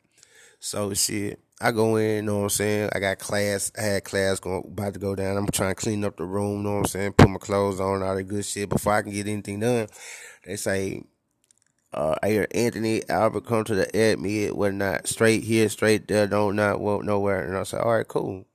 So 0.63 0.93
shit. 0.93 1.39
I 1.59 1.71
go 1.71 1.95
in, 1.95 2.15
you 2.17 2.21
know 2.21 2.37
what 2.37 2.43
I'm 2.43 2.49
saying? 2.49 2.89
I 2.93 2.99
got 2.99 3.17
class, 3.17 3.71
I 3.77 3.81
had 3.81 4.03
class 4.03 4.39
going, 4.39 4.63
about 4.65 4.93
to 4.93 4.99
go 4.99 5.15
down. 5.15 5.35
I'm 5.35 5.47
trying 5.47 5.71
to 5.71 5.81
clean 5.81 6.03
up 6.05 6.17
the 6.17 6.23
room, 6.23 6.57
you 6.57 6.63
know 6.63 6.73
what 6.73 6.79
I'm 6.79 6.85
saying? 6.85 7.13
Put 7.13 7.29
my 7.29 7.39
clothes 7.39 7.79
on, 7.79 8.03
all 8.03 8.15
that 8.15 8.23
good 8.23 8.45
shit 8.45 8.69
before 8.69 8.93
I 8.93 9.01
can 9.01 9.11
get 9.11 9.27
anything 9.27 9.59
done. 9.59 9.87
They 10.45 10.55
say, 10.55 11.03
uh, 11.91 12.15
I 12.21 12.29
hear 12.29 12.47
Anthony 12.51 13.07
Albert 13.09 13.45
come 13.47 13.63
to 13.65 13.75
the 13.75 13.87
admit, 13.95 14.55
whatnot, 14.55 15.07
straight 15.07 15.43
here, 15.43 15.67
straight 15.67 16.07
there, 16.07 16.27
don't 16.27 16.55
not 16.55 16.79
walk 16.79 17.03
nowhere. 17.03 17.47
And 17.47 17.57
I 17.57 17.63
said, 17.63 17.81
all 17.81 17.95
right, 17.95 18.07
cool. 18.07 18.45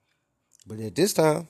But 0.64 0.78
at 0.78 0.94
this 0.94 1.12
time, 1.12 1.48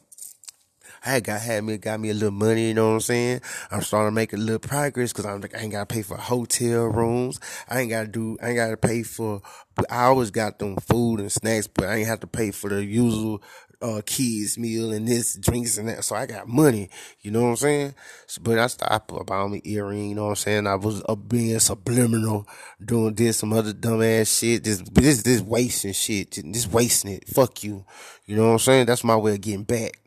I 1.07 1.21
got 1.21 1.41
had 1.41 1.63
me 1.63 1.77
got 1.79 2.01
me 2.01 2.11
a 2.11 2.15
little 2.15 2.33
money, 2.33 2.69
you 2.69 2.75
know 2.75 2.89
what 2.89 2.95
I'm 2.95 3.01
saying? 3.01 3.41
I'm 3.71 3.81
starting 3.81 4.09
to 4.09 4.15
make 4.15 4.33
a 4.33 4.37
little 4.37 4.59
progress 4.59 5.13
because 5.13 5.25
I'm 5.25 5.41
like 5.41 5.57
I 5.57 5.61
ain't 5.61 5.73
gotta 5.73 5.87
pay 5.87 6.03
for 6.03 6.17
hotel 6.17 6.87
rooms. 6.87 7.39
I 7.71 7.81
ain't 7.81 7.91
gotta 7.91 8.09
do 8.09 8.37
I 8.43 8.49
ain't 8.49 8.57
gotta 8.57 8.77
pay 8.77 9.05
for 9.05 9.41
I 9.89 10.05
always 10.05 10.33
got 10.33 10.59
them 10.59 10.77
food 10.77 11.21
and 11.21 11.31
snacks, 11.31 11.69
but 11.69 11.85
I 11.85 11.97
ain't 11.97 12.09
have 12.09 12.21
to 12.21 12.27
pay 12.27 12.51
for 12.51 12.71
the 12.71 12.85
usual 12.85 13.41
uh 13.83 14.01
kids 14.05 14.59
meal 14.59 14.91
and 14.91 15.07
this 15.07 15.37
drinks 15.37 15.79
and 15.79 15.89
that. 15.89 16.03
So 16.03 16.17
I 16.17 16.27
got 16.27 16.49
money, 16.49 16.91
you 17.21 17.31
know 17.31 17.43
what 17.43 17.51
I'm 17.51 17.57
saying? 17.57 17.95
So, 18.27 18.41
but 18.43 18.59
I 18.59 18.67
stopped 18.67 19.27
buying 19.27 19.53
me 19.53 19.63
earring, 19.65 20.09
you 20.09 20.15
know 20.17 20.25
what 20.25 20.31
I'm 20.31 20.37
saying? 20.37 20.67
I 20.67 20.75
was 20.75 21.05
uh, 21.09 21.15
being 21.15 21.61
subliminal, 21.61 22.49
doing 22.85 23.15
this 23.15 23.37
some 23.37 23.53
other 23.53 23.73
dumbass 23.73 24.41
shit, 24.41 24.65
just 24.65 24.93
this 24.93 25.23
this 25.23 25.41
wasting 25.41 25.93
shit, 25.93 26.33
just 26.33 26.73
wasting 26.73 27.13
it. 27.13 27.29
Fuck 27.29 27.63
you, 27.63 27.85
you 28.25 28.35
know 28.35 28.47
what 28.47 28.53
I'm 28.53 28.59
saying? 28.59 28.87
That's 28.87 29.05
my 29.05 29.17
way 29.17 29.35
of 29.35 29.41
getting 29.41 29.63
back. 29.63 30.01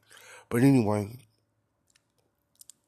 But 0.50 0.64
anyway, 0.64 1.18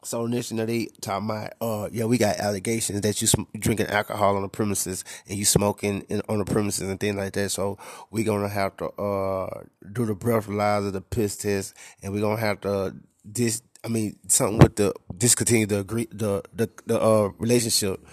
so 0.04 0.26
next 0.26 0.50
thing 0.50 0.58
they 0.58 0.88
talking 1.00 1.30
about, 1.30 1.54
uh, 1.62 1.90
yeah, 1.92 2.06
we 2.06 2.18
got 2.18 2.38
allegations 2.38 3.02
that 3.02 3.22
you 3.22 3.28
sm- 3.28 3.44
drinking 3.58 3.88
alcohol 3.88 4.36
on 4.36 4.42
the 4.42 4.50
premises 4.50 5.04
and 5.28 5.38
you 5.38 5.46
smoking 5.46 6.02
in, 6.10 6.24
on 6.28 6.40
the 6.40 6.46
premises 6.46 6.90
and 6.90 7.00
things 7.00 7.16
like 7.16 7.34
that. 7.34 7.50
So 7.52 7.78
we 8.10 8.24
gonna 8.24 8.50
have 8.50 8.78
to 8.78 8.86
uh 8.90 9.62
do 9.94 10.06
the 10.06 10.16
breathalyzer, 10.16 10.92
the 10.92 11.02
piss 11.02 11.38
test, 11.38 11.76
and 12.02 12.14
we 12.14 12.20
gonna 12.22 12.40
have 12.40 12.62
to 12.62 12.96
this. 13.24 13.62
I 13.84 13.88
mean, 13.90 14.18
something 14.28 14.60
with 14.60 14.76
the 14.76 14.94
discontinue 15.16 15.68
the 15.68 15.80
agree 15.80 16.08
the 16.12 16.42
the 16.54 16.70
the 16.88 17.00
uh 17.00 17.30
relationship. 17.38 18.04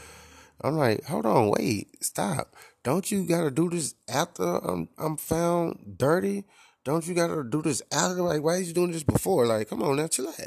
I'm 0.61 0.77
like, 0.77 1.05
hold 1.05 1.27
on, 1.27 1.51
wait, 1.51 2.03
stop. 2.05 2.55
Don't 2.83 3.11
you 3.11 3.25
gotta 3.27 3.51
do 3.51 3.71
this 3.71 3.95
after 4.09 4.45
I'm 4.45 4.89
I'm 4.99 5.17
found 5.17 5.97
dirty? 5.97 6.45
Don't 6.85 7.07
you 7.07 7.15
gotta 7.15 7.45
do 7.45 7.63
this 7.63 7.83
after? 7.93 8.23
Like, 8.23 8.43
why 8.43 8.57
is 8.57 8.69
you 8.69 8.75
doing 8.75 8.93
this 8.93 9.03
before? 9.03 9.47
Like, 9.47 9.69
come 9.69 9.83
on 9.83 9.97
now, 9.97 10.07
chill 10.07 10.29
out. 10.29 10.41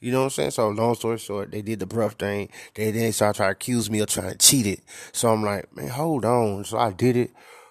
You 0.00 0.12
know 0.12 0.18
what 0.18 0.24
I'm 0.24 0.30
saying? 0.30 0.50
So 0.50 0.68
long 0.68 0.94
story 0.94 1.18
short, 1.18 1.50
they 1.50 1.62
did 1.62 1.78
the 1.78 1.86
breath 1.86 2.14
thing. 2.14 2.50
They 2.74 2.90
then 2.90 3.12
started 3.12 3.36
trying 3.36 3.48
to 3.48 3.52
accuse 3.52 3.90
me 3.90 4.00
of 4.00 4.08
trying 4.08 4.30
to 4.30 4.38
cheat 4.38 4.66
it. 4.66 4.80
So 5.12 5.32
I'm 5.32 5.42
like, 5.42 5.74
man, 5.74 5.88
hold 5.88 6.24
on. 6.24 6.64
So 6.64 6.78
I 6.78 6.92
did 6.92 7.16
it. 7.16 7.30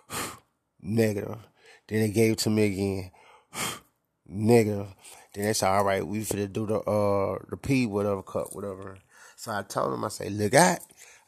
Negative. 0.82 1.38
Then 1.88 1.99
they 2.01 2.10
gave 2.10 2.34
it 2.34 2.38
to 2.39 2.49
me 2.49 2.66
again. 2.66 3.12
Negative. 4.28 4.88
Then 5.34 5.45
they 5.45 5.53
said, 5.53 5.70
all 5.70 5.84
right, 5.84 6.06
we 6.06 6.20
finna 6.20 6.51
do 6.51 6.66
the 6.66 6.80
uh 6.80 7.39
the 7.49 7.58
P 7.58 7.86
whatever 7.86 8.24
cut 8.24 8.56
whatever. 8.56 8.97
So 9.36 9.51
I 9.51 9.62
told 9.64 9.93
them, 9.93 10.03
I 10.06 10.08
say, 10.08 10.30
look, 10.30 10.56
I 10.56 10.80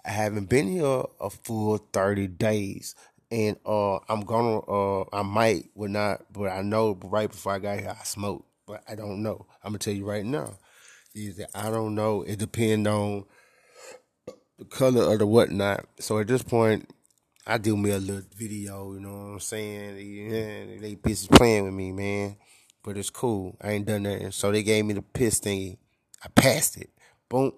I 0.05 0.11
haven't 0.11 0.45
been 0.45 0.69
here 0.69 1.03
a 1.19 1.29
full 1.29 1.77
thirty 1.77 2.27
days 2.27 2.95
and 3.31 3.57
uh, 3.65 3.97
I'm 4.09 4.21
gonna 4.21 4.59
uh, 4.59 5.05
I 5.13 5.21
might 5.23 5.69
would 5.75 5.91
not, 5.91 6.31
but 6.31 6.49
I 6.49 6.61
know 6.61 6.97
right 7.03 7.29
before 7.29 7.53
I 7.53 7.59
got 7.59 7.79
here 7.79 7.95
I 7.99 8.03
smoked, 8.03 8.45
but 8.65 8.83
I 8.87 8.95
don't 8.95 9.21
know. 9.21 9.45
I'm 9.63 9.71
gonna 9.71 9.79
tell 9.79 9.93
you 9.93 10.05
right 10.05 10.25
now, 10.25 10.57
is 11.13 11.37
that 11.37 11.49
I 11.53 11.69
don't 11.69 11.95
know. 11.95 12.21
It 12.23 12.39
depends 12.39 12.87
on 12.87 13.25
the 14.57 14.65
color 14.65 15.11
of 15.13 15.19
the 15.19 15.27
whatnot. 15.27 15.85
So 15.99 16.19
at 16.19 16.27
this 16.27 16.43
point, 16.43 16.89
I 17.45 17.57
do 17.57 17.77
me 17.77 17.91
a 17.91 17.99
little 17.99 18.23
video. 18.35 18.93
You 18.93 19.01
know 19.01 19.09
what 19.09 19.33
I'm 19.33 19.39
saying? 19.39 19.97
Yeah, 19.97 20.79
they 20.81 20.95
bitches 20.95 21.29
playing 21.29 21.65
with 21.65 21.73
me, 21.73 21.91
man, 21.91 22.37
but 22.83 22.97
it's 22.97 23.09
cool. 23.09 23.57
I 23.61 23.71
ain't 23.71 23.85
done 23.85 24.03
nothing. 24.03 24.31
So 24.31 24.51
they 24.51 24.63
gave 24.63 24.85
me 24.85 24.93
the 24.93 25.01
piss 25.01 25.39
thingy. 25.39 25.77
I 26.23 26.29
passed 26.29 26.77
it. 26.77 26.89
Boom. 27.29 27.53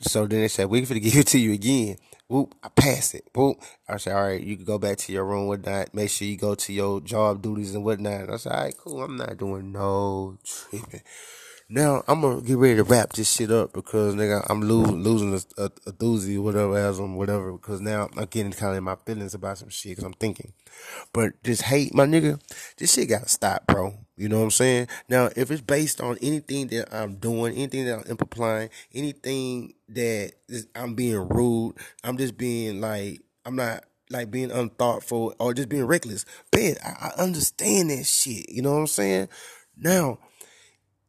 So 0.00 0.26
then 0.26 0.40
they 0.40 0.48
said, 0.48 0.68
we 0.70 0.82
are 0.82 0.86
gonna 0.86 1.00
give 1.00 1.16
it 1.16 1.26
to 1.28 1.38
you 1.38 1.52
again. 1.52 1.96
Whoop, 2.28 2.56
I 2.62 2.68
pass 2.68 3.14
it. 3.14 3.24
Whoop. 3.34 3.62
I 3.88 3.96
said, 3.98 4.14
all 4.14 4.24
right, 4.24 4.42
you 4.42 4.56
can 4.56 4.66
go 4.66 4.78
back 4.78 4.98
to 4.98 5.12
your 5.12 5.24
room, 5.24 5.46
whatnot. 5.48 5.94
Make 5.94 6.10
sure 6.10 6.28
you 6.28 6.36
go 6.36 6.54
to 6.56 6.72
your 6.72 7.00
job 7.00 7.42
duties 7.42 7.74
and 7.74 7.84
whatnot. 7.84 8.30
I 8.30 8.36
said, 8.36 8.52
all 8.52 8.64
right, 8.64 8.76
cool. 8.76 9.02
I'm 9.02 9.16
not 9.16 9.38
doing 9.38 9.72
no 9.72 10.38
tripping. 10.44 11.02
Now 11.70 12.02
I'm 12.08 12.22
gonna 12.22 12.40
get 12.40 12.56
ready 12.56 12.76
to 12.76 12.82
wrap 12.82 13.12
this 13.12 13.30
shit 13.30 13.50
up 13.50 13.74
because 13.74 14.14
nigga, 14.14 14.42
I'm 14.48 14.62
losing 14.62 15.02
losing 15.02 15.34
a, 15.34 15.64
a, 15.64 15.66
a 15.86 15.92
doozy, 15.92 16.40
whatever, 16.42 16.78
I'm 16.78 17.14
whatever. 17.14 17.52
Because 17.52 17.82
now 17.82 18.08
I'm 18.16 18.24
getting 18.24 18.52
kind 18.52 18.72
of 18.72 18.78
in 18.78 18.84
my 18.84 18.96
feelings 19.04 19.34
about 19.34 19.58
some 19.58 19.68
shit. 19.68 19.90
Because 19.90 20.04
I'm 20.04 20.14
thinking, 20.14 20.54
but 21.12 21.32
this 21.42 21.60
hate, 21.60 21.92
my 21.92 22.06
nigga, 22.06 22.40
this 22.78 22.94
shit 22.94 23.10
gotta 23.10 23.28
stop, 23.28 23.66
bro. 23.66 23.92
You 24.16 24.30
know 24.30 24.38
what 24.38 24.44
I'm 24.44 24.50
saying? 24.50 24.88
Now, 25.10 25.28
if 25.36 25.50
it's 25.50 25.60
based 25.60 26.00
on 26.00 26.16
anything 26.22 26.68
that 26.68 26.88
I'm 26.90 27.16
doing, 27.16 27.54
anything 27.54 27.84
that 27.84 27.98
I'm 27.98 28.18
implying, 28.18 28.70
anything 28.94 29.74
that 29.90 30.32
is, 30.48 30.68
I'm 30.74 30.94
being 30.94 31.28
rude, 31.28 31.74
I'm 32.02 32.16
just 32.16 32.38
being 32.38 32.80
like, 32.80 33.20
I'm 33.44 33.56
not 33.56 33.84
like 34.08 34.30
being 34.30 34.50
unthoughtful 34.50 35.34
or 35.38 35.52
just 35.52 35.68
being 35.68 35.84
reckless. 35.84 36.24
Man, 36.56 36.76
I, 36.82 37.10
I 37.14 37.22
understand 37.22 37.90
that 37.90 38.06
shit. 38.06 38.48
You 38.48 38.62
know 38.62 38.72
what 38.72 38.80
I'm 38.80 38.86
saying? 38.86 39.28
Now 39.76 40.18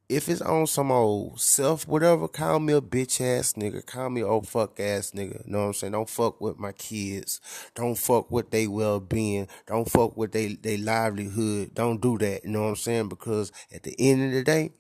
if 0.10 0.28
it's 0.28 0.42
on 0.42 0.66
some 0.66 0.92
old 0.92 1.40
self, 1.40 1.88
whatever, 1.88 2.28
call 2.28 2.60
me 2.60 2.74
a 2.74 2.82
bitch 2.82 3.22
ass 3.22 3.54
nigga. 3.54 3.86
Call 3.86 4.10
me 4.10 4.24
old 4.24 4.48
fuck 4.48 4.80
ass 4.80 5.12
nigga. 5.12 5.46
You 5.46 5.52
know 5.52 5.60
what 5.60 5.66
I'm 5.66 5.74
saying? 5.74 5.94
Don't 5.94 6.10
fuck 6.10 6.42
with 6.42 6.58
my 6.58 6.72
kids. 6.72 7.40
Don't 7.76 7.96
fuck 7.96 8.32
with 8.32 8.50
they 8.50 8.66
well 8.66 9.00
being. 9.00 9.48
Don't 9.68 9.90
fuck 9.90 10.18
with 10.18 10.32
they, 10.32 10.56
they 10.56 10.78
livelihood. 10.78 11.76
Don't 11.76 12.02
do 12.02 12.18
that. 12.18 12.44
You 12.44 12.50
know 12.50 12.64
what 12.64 12.70
I'm 12.70 12.76
saying? 12.76 13.10
Because 13.10 13.52
at 13.72 13.84
the 13.84 13.96
end 14.00 14.26
of 14.26 14.32
the 14.32 14.44
day, 14.44 14.72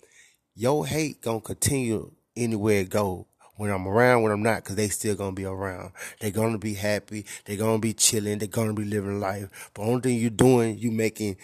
your 0.55 0.87
hate 0.87 1.21
gonna 1.21 1.41
continue 1.41 2.11
anywhere 2.35 2.81
it 2.81 2.89
go. 2.89 3.27
When 3.55 3.69
I'm 3.69 3.87
around, 3.87 4.23
when 4.23 4.31
I'm 4.31 4.41
not, 4.41 4.63
cause 4.63 4.77
they 4.77 4.87
still 4.87 5.15
gonna 5.15 5.33
be 5.33 5.43
around. 5.43 5.91
They're 6.21 6.31
gonna 6.31 6.57
be 6.57 6.73
happy. 6.73 7.25
They're 7.43 7.57
gonna 7.57 7.79
be 7.79 7.93
chilling. 7.93 8.39
They're 8.39 8.47
gonna 8.47 8.73
be 8.73 8.85
living 8.85 9.19
life. 9.19 9.69
But 9.73 9.83
only 9.83 10.01
thing 10.01 10.17
you're 10.17 10.29
doing, 10.29 10.79
you 10.79 10.91
making 10.91 11.35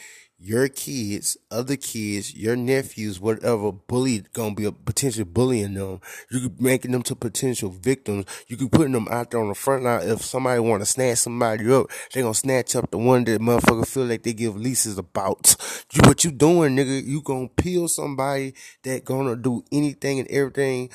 your 0.45 0.67
kids, 0.67 1.37
other 1.49 1.75
kids, 1.75 2.35
your 2.35 2.55
nephews, 2.55 3.19
whatever, 3.19 3.71
bullied, 3.71 4.31
gonna 4.31 4.53
be 4.53 4.65
a 4.65 4.71
potential 4.71 5.25
bullying 5.25 5.73
them. 5.73 5.99
You 6.29 6.41
could 6.41 6.61
making 6.61 6.91
them 6.91 7.01
to 7.03 7.15
potential 7.15 7.71
victims. 7.71 8.25
You 8.47 8.55
could 8.55 8.71
putting 8.71 8.91
them 8.91 9.07
out 9.09 9.31
there 9.31 9.41
on 9.41 9.47
the 9.47 9.55
front 9.55 9.83
line. 9.83 10.07
If 10.07 10.21
somebody 10.21 10.59
want 10.59 10.83
to 10.83 10.85
snatch 10.85 11.17
somebody 11.17 11.71
up, 11.73 11.87
they 12.13 12.21
gonna 12.21 12.35
snatch 12.35 12.75
up 12.75 12.91
the 12.91 12.99
one 12.99 13.23
that 13.23 13.41
motherfucker 13.41 13.87
feel 13.87 14.05
like 14.05 14.21
they 14.21 14.33
give 14.33 14.55
leases 14.55 14.99
about. 14.99 15.55
You, 15.93 16.01
what 16.05 16.23
you 16.23 16.31
doing, 16.31 16.75
nigga? 16.75 17.03
You 17.03 17.21
gonna 17.21 17.47
peel 17.47 17.87
somebody 17.87 18.53
that 18.83 19.03
gonna 19.03 19.35
do 19.35 19.63
anything 19.71 20.19
and 20.19 20.27
everything, 20.29 20.91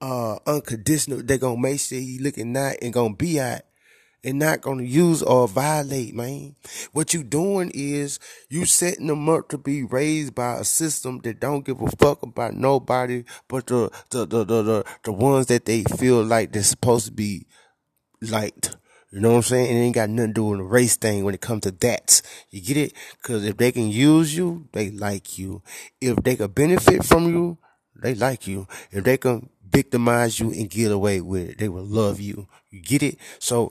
uh, 0.00 0.38
unconditional. 0.46 1.22
They 1.22 1.38
gonna 1.38 1.60
make 1.60 1.80
sure 1.80 1.98
he 1.98 2.20
looking 2.20 2.52
nice 2.52 2.76
and 2.80 2.92
gonna 2.92 3.16
be 3.16 3.40
out 3.40 3.62
and 4.24 4.38
not 4.38 4.62
going 4.62 4.78
to 4.78 4.86
use 4.86 5.22
or 5.22 5.46
violate, 5.46 6.14
man. 6.14 6.56
What 6.92 7.12
you 7.12 7.22
doing 7.22 7.70
is 7.74 8.18
you 8.48 8.64
setting 8.64 9.06
them 9.06 9.28
up 9.28 9.48
to 9.50 9.58
be 9.58 9.82
raised 9.82 10.34
by 10.34 10.54
a 10.54 10.64
system 10.64 11.20
that 11.24 11.40
don't 11.40 11.64
give 11.64 11.80
a 11.80 11.88
fuck 11.88 12.22
about 12.22 12.54
nobody 12.54 13.24
but 13.48 13.66
the 13.66 13.90
the 14.10 14.26
the 14.26 14.44
the 14.44 14.62
the, 14.62 14.84
the 15.04 15.12
ones 15.12 15.46
that 15.46 15.64
they 15.66 15.84
feel 15.84 16.22
like 16.22 16.52
they're 16.52 16.62
supposed 16.62 17.06
to 17.06 17.12
be 17.12 17.46
liked. 18.20 18.76
You 19.12 19.20
know 19.20 19.30
what 19.30 19.36
I'm 19.36 19.42
saying? 19.42 19.76
It 19.76 19.80
ain't 19.80 19.94
got 19.94 20.10
nothing 20.10 20.30
to 20.30 20.34
do 20.34 20.44
with 20.46 20.58
the 20.58 20.64
race 20.64 20.96
thing 20.96 21.24
when 21.24 21.34
it 21.34 21.40
comes 21.40 21.62
to 21.62 21.70
that. 21.70 22.20
You 22.50 22.60
get 22.60 22.76
it? 22.76 22.92
Cause 23.22 23.44
if 23.44 23.56
they 23.56 23.70
can 23.70 23.88
use 23.88 24.36
you, 24.36 24.68
they 24.72 24.90
like 24.90 25.38
you. 25.38 25.62
If 26.00 26.16
they 26.16 26.34
can 26.34 26.50
benefit 26.50 27.04
from 27.04 27.28
you, 27.28 27.58
they 27.94 28.14
like 28.14 28.48
you. 28.48 28.66
If 28.90 29.04
they 29.04 29.16
can 29.16 29.50
victimize 29.70 30.40
you 30.40 30.50
and 30.50 30.68
get 30.68 30.90
away 30.90 31.20
with 31.20 31.50
it, 31.50 31.58
they 31.58 31.68
will 31.68 31.84
love 31.84 32.20
you. 32.20 32.48
You 32.70 32.80
get 32.82 33.02
it? 33.04 33.18
So 33.38 33.70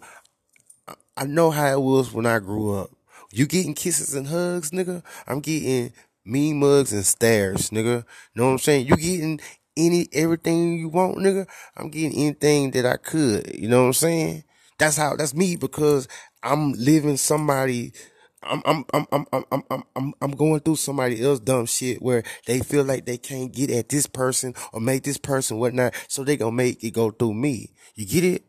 I 1.16 1.26
know 1.26 1.51
how 1.51 1.68
it 1.72 1.82
was 1.82 2.11
when 2.11 2.26
I 2.26 2.39
grew 2.39 2.76
up. 2.76 2.89
You 3.32 3.45
getting 3.45 3.74
kisses 3.74 4.14
and 4.14 4.28
hugs, 4.28 4.72
nigga. 4.72 5.03
I'm 5.28 5.39
getting 5.41 5.93
mean 6.26 6.59
mugs 6.59 6.93
and 6.93 7.05
stares, 7.05 7.70
nigga. 7.70 8.05
Know 8.36 8.45
what 8.45 8.51
I'm 8.51 8.59
saying? 8.59 8.88
You 8.88 8.95
getting 8.95 9.39
any 9.76 10.07
everything 10.14 10.78
you 10.78 10.89
want, 10.89 11.18
nigga. 11.18 11.47
I'm 11.78 11.89
getting 11.89 12.18
anything 12.18 12.72
that 12.72 12.86
I 12.86 12.97
could. 12.97 13.55
You 13.55 13.68
know 13.70 13.82
what 13.82 13.88
I'm 13.88 13.93
saying? 13.93 14.43
That's 14.78 14.97
how. 14.97 15.16
That's 15.16 15.34
me 15.34 15.55
because 15.55 16.07
I'm 16.41 16.74
living 16.74 17.18
somebody. 17.18 17.93
I'm 18.43 18.61
I'm 18.66 18.86
I'm 18.93 19.05
I'm 19.11 19.26
I'm 19.32 19.64
I'm 19.72 19.84
I'm 19.95 20.14
I'm 20.22 20.32
going 20.32 20.59
through 20.59 20.76
somebody 20.76 21.24
else 21.24 21.39
dumb 21.39 21.66
shit 21.66 22.01
where 22.01 22.24
they 22.45 22.59
feel 22.59 22.84
like 22.84 23.05
they 23.05 23.18
can't 23.18 23.53
get 23.53 23.72
at 23.72 23.89
this 23.89 24.05
person 24.05 24.53
or 24.74 24.82
make 24.82 25.03
this 25.03 25.18
person 25.18 25.57
whatnot, 25.59 25.93
so 26.07 26.24
they 26.24 26.38
gonna 26.38 26.51
make 26.51 26.84
it 26.84 26.91
go 26.91 27.11
through 27.11 27.36
me. 27.36 27.72
You 27.95 28.05
get 28.05 28.24
it? 28.24 28.43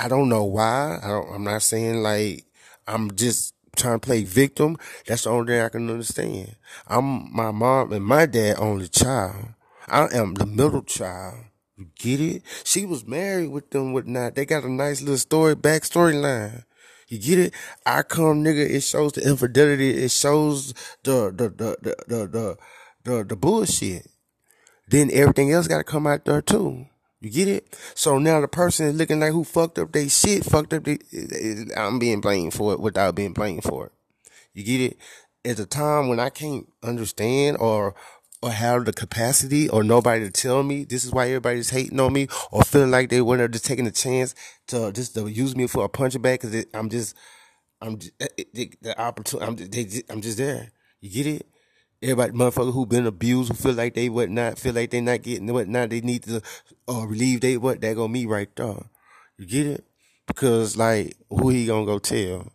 I 0.00 0.08
don't 0.08 0.30
know 0.30 0.44
why. 0.44 0.98
I 1.02 1.34
I'm 1.34 1.44
not 1.44 1.60
saying 1.60 2.02
like 2.02 2.46
I'm 2.86 3.14
just 3.14 3.52
trying 3.76 4.00
to 4.00 4.06
play 4.06 4.24
victim. 4.24 4.78
That's 5.06 5.24
the 5.24 5.30
only 5.30 5.52
thing 5.52 5.62
I 5.62 5.68
can 5.68 5.90
understand. 5.90 6.56
I'm 6.86 7.30
my 7.34 7.50
mom 7.50 7.92
and 7.92 8.04
my 8.04 8.24
dad 8.24 8.56
only 8.58 8.88
child. 8.88 9.48
I 9.86 10.08
am 10.14 10.34
the 10.34 10.46
middle 10.46 10.82
child. 10.82 11.44
You 11.76 11.88
get 11.96 12.18
it? 12.18 12.42
She 12.64 12.86
was 12.86 13.06
married 13.06 13.50
with 13.50 13.70
them, 13.70 13.92
whatnot. 13.92 14.36
They 14.36 14.46
got 14.46 14.64
a 14.64 14.72
nice 14.72 15.02
little 15.02 15.18
story, 15.18 15.54
backstory 15.54 16.18
line. 16.18 16.64
You 17.08 17.18
get 17.18 17.38
it? 17.38 17.54
I 17.84 18.02
come, 18.02 18.42
nigga. 18.42 18.70
It 18.70 18.80
shows 18.80 19.12
the 19.12 19.28
infidelity. 19.28 19.90
It 20.02 20.12
shows 20.12 20.72
the 21.02 21.30
the 21.30 21.50
the 21.50 21.76
the 21.82 21.96
the 22.08 22.26
the, 22.26 22.58
the, 23.04 23.24
the 23.24 23.36
bullshit. 23.36 24.06
Then 24.88 25.10
everything 25.12 25.52
else 25.52 25.68
got 25.68 25.78
to 25.78 25.84
come 25.84 26.06
out 26.06 26.24
there 26.24 26.40
too. 26.40 26.86
You 27.20 27.30
get 27.30 27.48
it? 27.48 27.76
So 27.94 28.18
now 28.18 28.40
the 28.40 28.48
person 28.48 28.86
is 28.86 28.94
looking 28.94 29.20
like 29.20 29.32
who 29.32 29.44
fucked 29.44 29.78
up 29.78 29.92
they 29.92 30.08
shit, 30.08 30.44
fucked 30.44 30.72
up 30.72 30.84
they, 30.84 30.98
I'm 31.76 31.98
being 31.98 32.20
blamed 32.20 32.54
for 32.54 32.72
it 32.72 32.80
without 32.80 33.14
being 33.14 33.34
blamed 33.34 33.62
for 33.62 33.86
it. 33.86 33.92
You 34.54 34.64
get 34.64 34.80
it? 34.80 34.98
At 35.44 35.58
the 35.58 35.66
time 35.66 36.08
when 36.08 36.18
I 36.18 36.30
can't 36.30 36.66
understand 36.82 37.58
or, 37.58 37.94
or 38.42 38.50
have 38.50 38.86
the 38.86 38.92
capacity 38.94 39.68
or 39.68 39.84
nobody 39.84 40.24
to 40.24 40.30
tell 40.30 40.62
me 40.62 40.84
this 40.84 41.04
is 41.04 41.12
why 41.12 41.26
everybody's 41.26 41.70
hating 41.70 42.00
on 42.00 42.12
me 42.12 42.28
or 42.50 42.62
feeling 42.62 42.90
like 42.90 43.10
they 43.10 43.20
were 43.20 43.48
just 43.48 43.66
taking 43.66 43.86
a 43.86 43.90
chance 43.90 44.34
to 44.68 44.90
just 44.92 45.14
to 45.14 45.26
use 45.26 45.54
me 45.54 45.66
for 45.66 45.84
a 45.84 45.88
punching 45.90 46.22
bag 46.22 46.40
because 46.40 46.64
I'm 46.72 46.88
just, 46.88 47.14
I'm 47.82 47.98
just, 47.98 48.12
the 48.18 48.94
opportunity, 48.98 49.46
I'm, 49.46 49.56
they, 49.56 50.02
I'm 50.08 50.20
just 50.22 50.38
there. 50.38 50.72
You 51.02 51.10
get 51.10 51.26
it? 51.26 51.49
Everybody, 52.02 52.32
motherfucker 52.32 52.72
who 52.72 52.86
been 52.86 53.06
abused, 53.06 53.50
who 53.50 53.54
feel 53.56 53.74
like 53.74 53.94
they 53.94 54.08
what 54.08 54.30
not, 54.30 54.58
feel 54.58 54.72
like 54.72 54.90
they 54.90 55.02
not 55.02 55.20
getting 55.22 55.52
what 55.52 55.68
not, 55.68 55.90
they 55.90 56.00
need 56.00 56.22
to 56.22 56.40
uh, 56.88 57.06
relieve 57.06 57.42
they 57.42 57.58
what, 57.58 57.82
that 57.82 57.94
gonna 57.94 58.08
me 58.08 58.24
right 58.24 58.48
there. 58.56 58.86
You 59.36 59.46
get 59.46 59.66
it? 59.66 59.84
Because 60.26 60.78
like, 60.78 61.14
who 61.28 61.50
he 61.50 61.66
gonna 61.66 61.84
go 61.84 61.98
tell? 61.98 62.52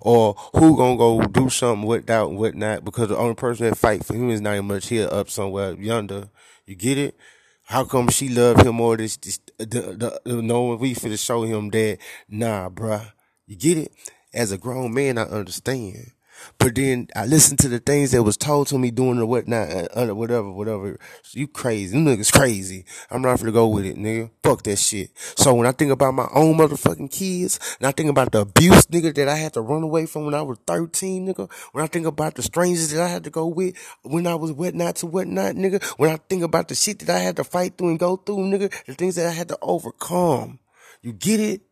Or 0.00 0.34
who 0.54 0.76
gonna 0.76 0.96
go 0.96 1.22
do 1.22 1.48
something 1.48 1.86
without 1.86 2.30
and 2.30 2.38
whatnot? 2.38 2.84
Because 2.84 3.08
the 3.08 3.16
only 3.16 3.36
person 3.36 3.68
that 3.68 3.78
fight 3.78 4.04
for 4.04 4.14
him 4.14 4.30
is 4.30 4.40
not 4.40 4.54
even 4.54 4.66
much 4.66 4.88
here 4.88 5.08
up 5.10 5.30
somewhere 5.30 5.74
yonder. 5.74 6.28
You 6.66 6.74
get 6.74 6.98
it? 6.98 7.16
How 7.64 7.84
come 7.84 8.08
she 8.08 8.28
love 8.28 8.66
him 8.66 8.76
more? 8.76 8.96
This, 8.96 9.16
this 9.16 9.38
the, 9.58 9.64
the, 9.64 10.20
the 10.24 10.42
knowing 10.42 10.80
we 10.80 10.94
finna 10.94 11.24
show 11.24 11.44
him 11.44 11.70
that, 11.70 11.98
nah, 12.28 12.68
bruh. 12.68 13.12
You 13.46 13.56
get 13.56 13.78
it? 13.78 13.92
As 14.34 14.50
a 14.50 14.58
grown 14.58 14.92
man, 14.92 15.18
I 15.18 15.22
understand. 15.22 16.10
But 16.58 16.74
then 16.74 17.08
I 17.14 17.26
listened 17.26 17.58
to 17.60 17.68
the 17.68 17.78
things 17.78 18.12
that 18.12 18.22
was 18.22 18.36
told 18.36 18.68
to 18.68 18.78
me 18.78 18.90
doing 18.90 19.18
the 19.18 19.26
whatnot, 19.26 19.68
uh, 19.96 20.14
whatever, 20.14 20.50
whatever. 20.50 20.98
So 21.22 21.38
you 21.38 21.48
crazy. 21.48 21.92
Them 21.92 22.06
niggas 22.06 22.32
crazy. 22.32 22.84
I'm 23.10 23.22
not 23.22 23.38
gonna 23.38 23.52
go 23.52 23.68
with 23.68 23.84
it, 23.84 23.96
nigga. 23.96 24.30
Fuck 24.42 24.62
that 24.64 24.76
shit. 24.76 25.10
So 25.16 25.54
when 25.54 25.66
I 25.66 25.72
think 25.72 25.90
about 25.90 26.14
my 26.14 26.28
own 26.34 26.56
motherfucking 26.56 27.10
kids, 27.10 27.58
and 27.78 27.86
I 27.86 27.92
think 27.92 28.10
about 28.10 28.32
the 28.32 28.40
abuse, 28.40 28.86
nigga, 28.86 29.14
that 29.14 29.28
I 29.28 29.36
had 29.36 29.54
to 29.54 29.60
run 29.60 29.82
away 29.82 30.06
from 30.06 30.24
when 30.24 30.34
I 30.34 30.42
was 30.42 30.58
13, 30.66 31.26
nigga. 31.26 31.50
When 31.72 31.84
I 31.84 31.86
think 31.86 32.06
about 32.06 32.34
the 32.34 32.42
strangers 32.42 32.90
that 32.92 33.02
I 33.02 33.08
had 33.08 33.24
to 33.24 33.30
go 33.30 33.46
with 33.46 33.76
when 34.02 34.26
I 34.26 34.34
was 34.34 34.52
whatnot 34.52 34.96
to 34.96 35.06
whatnot, 35.06 35.54
nigga. 35.54 35.82
When 35.98 36.10
I 36.10 36.16
think 36.16 36.42
about 36.42 36.68
the 36.68 36.74
shit 36.74 36.98
that 37.00 37.10
I 37.10 37.18
had 37.18 37.36
to 37.36 37.44
fight 37.44 37.76
through 37.76 37.90
and 37.90 37.98
go 37.98 38.16
through, 38.16 38.38
nigga. 38.38 38.72
The 38.86 38.94
things 38.94 39.16
that 39.16 39.26
I 39.26 39.30
had 39.30 39.48
to 39.48 39.58
overcome. 39.62 40.58
You 41.02 41.12
get 41.12 41.40
it? 41.40 41.62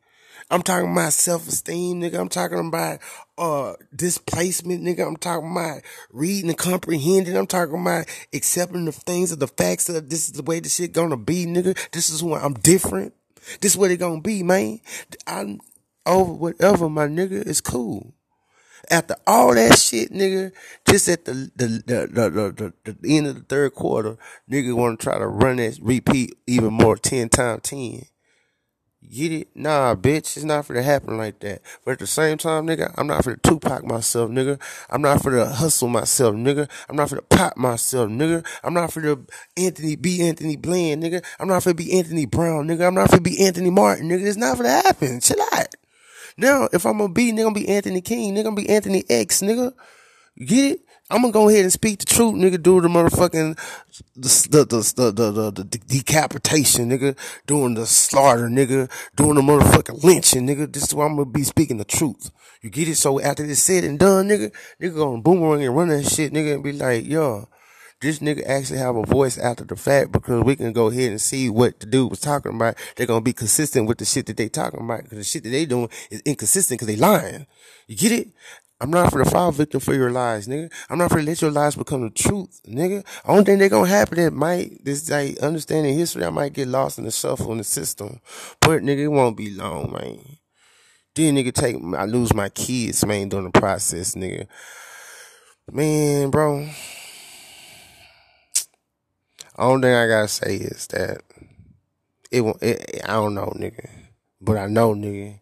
I'm 0.51 0.63
talking 0.63 0.91
about 0.91 1.13
self-esteem, 1.13 2.01
nigga. 2.01 2.19
I'm 2.19 2.29
talking 2.29 2.59
about, 2.59 2.99
uh, 3.39 3.75
displacement, 3.95 4.83
nigga. 4.83 5.07
I'm 5.07 5.17
talking 5.17 5.53
about 5.53 5.83
reading 6.11 6.51
and 6.51 6.59
comprehending. 6.59 7.37
I'm 7.37 7.47
talking 7.47 7.81
about 7.81 8.07
accepting 8.33 8.85
the 8.85 8.93
things 8.93 9.31
of 9.31 9.39
the 9.39 9.47
facts 9.47 9.89
of 9.89 10.09
this 10.09 10.27
is 10.27 10.33
the 10.33 10.43
way 10.43 10.59
the 10.59 10.69
shit 10.69 10.93
gonna 10.93 11.17
be, 11.17 11.47
nigga. 11.47 11.79
This 11.93 12.11
is 12.11 12.21
who 12.21 12.35
I'm 12.35 12.55
different. 12.55 13.15
This 13.61 13.73
is 13.73 13.79
what 13.79 13.93
it 13.93 13.99
gonna 13.99 14.21
be, 14.21 14.43
man. 14.43 14.81
I'm 15.27 15.61
over 16.05 16.33
whatever, 16.33 16.89
my 16.89 17.07
nigga. 17.07 17.47
It's 17.47 17.61
cool. 17.61 18.13
After 18.91 19.15
all 19.27 19.55
that 19.55 19.79
shit, 19.79 20.11
nigga, 20.11 20.53
just 20.89 21.09
at 21.09 21.27
the 21.27 21.51
the 21.55 21.67
the 21.87 22.31
the, 22.31 22.73
the, 22.85 22.97
the 23.01 23.17
end 23.17 23.29
of 23.29 23.37
the 23.37 23.43
third 23.43 23.75
quarter, 23.75 24.17
nigga 24.51 24.75
want 24.75 24.99
to 24.99 25.05
try 25.05 25.17
to 25.17 25.27
run 25.27 25.57
that 25.57 25.79
repeat 25.81 26.37
even 26.47 26.73
more 26.73 26.97
ten 26.97 27.29
times 27.29 27.63
ten. 27.63 28.07
Get 29.09 29.33
it? 29.33 29.49
Nah, 29.55 29.95
bitch, 29.95 30.37
it's 30.37 30.45
not 30.45 30.67
for 30.67 30.75
to 30.75 30.83
happen 30.83 31.17
like 31.17 31.41
that. 31.41 31.63
But 31.85 31.93
at 31.93 31.99
the 32.01 32.07
same 32.07 32.37
time, 32.37 32.67
nigga, 32.67 32.93
I'm 32.99 33.07
not 33.07 33.25
for 33.25 33.35
to 33.35 33.41
Tupac 33.41 33.85
myself, 33.85 34.31
nigga. 34.31 34.61
I'm 34.91 35.01
not 35.01 35.23
for 35.23 35.31
to 35.31 35.47
hustle 35.47 35.89
myself, 35.89 36.35
nigga. 36.35 36.69
I'm 36.89 36.97
not 36.97 37.09
for 37.09 37.17
to 37.17 37.23
pop 37.23 37.57
myself, 37.57 38.11
nigga. 38.11 38.47
I'm 38.63 38.75
not 38.75 38.93
for 38.93 39.01
to 39.01 39.27
Anthony 39.57 39.97
be 39.97 40.23
Anthony 40.23 40.57
Bland, 40.57 41.03
nigga. 41.03 41.25
I'm 41.41 41.49
not 41.49 41.63
for 41.63 41.71
to 41.71 41.75
be 41.75 41.99
Anthony 41.99 42.27
Brown, 42.27 42.69
nigga. 42.69 42.87
I'm 42.87 42.95
not 42.95 43.09
for 43.09 43.17
to 43.17 43.23
be 43.23 43.43
Anthony 43.45 43.71
Martin, 43.71 44.11
nigga. 44.11 44.27
It's 44.27 44.37
not 44.37 44.59
for 44.59 44.65
to 44.65 44.69
happen. 44.69 45.21
Chill 45.21 45.41
out. 45.55 45.75
Now, 46.37 46.69
if 46.71 46.85
I'm 46.85 46.99
gonna 46.99 47.13
be, 47.13 47.33
nigga, 47.33 47.47
I'm 47.47 47.55
gonna 47.55 47.67
be 47.67 47.69
Anthony 47.69 48.03
King, 48.03 48.35
nigga, 48.35 48.47
I'm 48.47 48.55
gonna 48.55 48.67
be 48.67 48.69
Anthony 48.69 49.05
X, 49.09 49.41
nigga. 49.41 49.73
Get 50.39 50.73
it? 50.73 50.81
I'm 51.11 51.23
gonna 51.23 51.33
go 51.33 51.49
ahead 51.49 51.63
and 51.63 51.73
speak 51.73 51.99
the 51.99 52.07
truth, 52.07 52.37
nigga. 52.37 52.63
Do 52.63 52.81
the 52.81 52.87
motherfucking 52.89 53.59
the 54.15 54.49
the 54.49 54.65
the 54.65 55.11
the, 55.11 55.31
the, 55.33 55.51
the 55.51 55.79
decapitation, 55.79 56.89
nigga. 56.89 57.17
Doing 57.47 57.75
the 57.75 57.85
slaughter, 57.85 58.49
nigga. 58.49 58.89
Doing 59.17 59.35
the 59.35 59.43
motherfucking 59.43 60.05
lynching, 60.05 60.47
nigga. 60.47 60.73
This 60.73 60.85
is 60.85 60.95
why 60.95 61.07
I'm 61.07 61.17
gonna 61.17 61.27
be 61.27 61.43
speaking 61.43 61.79
the 61.79 61.85
truth. 61.85 62.31
You 62.63 62.71
get 62.71 62.89
it? 62.89 62.97
So 62.97 63.21
after 63.21 63.45
this 63.45 63.63
said 63.63 63.83
and 63.83 63.99
done, 63.99 64.29
nigga, 64.29 64.53
nigga 64.81 64.95
gonna 64.95 65.21
boomerang 65.21 65.65
and 65.65 65.77
run 65.77 65.89
that 65.89 66.05
shit, 66.05 66.33
nigga, 66.33 66.55
and 66.55 66.63
be 66.63 66.73
like, 66.73 67.07
yo, 67.07 67.49
this 68.01 68.21
nigga 68.21 68.47
actually 68.47 68.79
have 68.79 68.95
a 68.95 69.05
voice 69.05 69.37
after 69.37 69.65
the 69.65 69.77
fact 69.77 70.13
because 70.13 70.45
we 70.45 70.55
can 70.55 70.73
go 70.73 70.87
ahead 70.87 71.11
and 71.11 71.21
see 71.21 71.51
what 71.51 71.81
the 71.81 71.87
dude 71.87 72.11
was 72.11 72.21
talking 72.21 72.55
about. 72.55 72.77
They're 72.97 73.07
gonna 73.07 73.21
be 73.21 73.33
consistent 73.33 73.89
with 73.89 73.99
the 73.99 74.05
shit 74.05 74.27
that 74.27 74.37
they 74.37 74.49
talking 74.49 74.81
about 74.81 75.03
because 75.03 75.19
the 75.19 75.25
shit 75.25 75.43
that 75.43 75.51
they 75.51 75.67
doing 75.67 75.89
is 76.11 76.23
inconsistent 76.25 76.79
because 76.79 76.95
they 76.95 77.01
lying. 77.01 77.47
You 77.89 77.97
get 77.97 78.13
it? 78.13 78.29
I'm 78.83 78.91
not 78.91 79.13
for 79.13 79.23
the 79.23 79.31
fall 79.31 79.53
victim 79.53 79.79
for 79.81 79.93
your 79.93 80.11
lies, 80.11 80.49
nigga. 80.49 80.73
I'm 80.89 80.97
not 80.97 81.11
for 81.11 81.19
to 81.19 81.27
let 81.27 81.43
your 81.43 81.51
lies 81.51 81.77
become 81.77 82.01
the 82.01 82.11
truth, 82.11 82.61
nigga. 82.67 83.05
Only 83.27 83.45
thing 83.45 83.59
that 83.59 83.69
gonna 83.69 83.87
happen 83.87 84.17
that 84.17 84.33
might 84.33 84.83
this 84.83 85.11
like 85.11 85.39
understanding 85.39 85.99
history, 85.99 86.25
I 86.25 86.31
might 86.31 86.55
get 86.55 86.67
lost 86.67 86.99
in 86.99 87.05
the 87.05 87.11
shuffle 87.11 87.53
in 87.53 87.59
the 87.59 87.65
system. 87.65 88.21
But 88.61 88.81
nigga, 88.83 89.01
it 89.01 89.09
won't 89.09 89.37
be 89.37 89.51
long, 89.51 89.93
man. 89.93 90.39
Then 91.15 91.37
nigga 91.37 91.53
take 91.53 91.77
I 91.95 92.07
lose 92.07 92.33
my 92.33 92.49
kids, 92.49 93.05
man, 93.05 93.29
during 93.29 93.51
the 93.51 93.61
process, 93.61 94.15
nigga. 94.15 94.47
Man, 95.71 96.31
bro. 96.31 96.67
Only 99.59 99.89
thing 99.89 99.95
I 99.95 100.07
gotta 100.07 100.29
say 100.29 100.57
is 100.57 100.87
that 100.87 101.21
it 102.31 102.41
won't. 102.41 102.63
It, 102.63 103.03
I 103.05 103.13
don't 103.13 103.35
know, 103.35 103.53
nigga, 103.57 103.91
but 104.41 104.57
I 104.57 104.69
know, 104.69 104.95
nigga. 104.95 105.39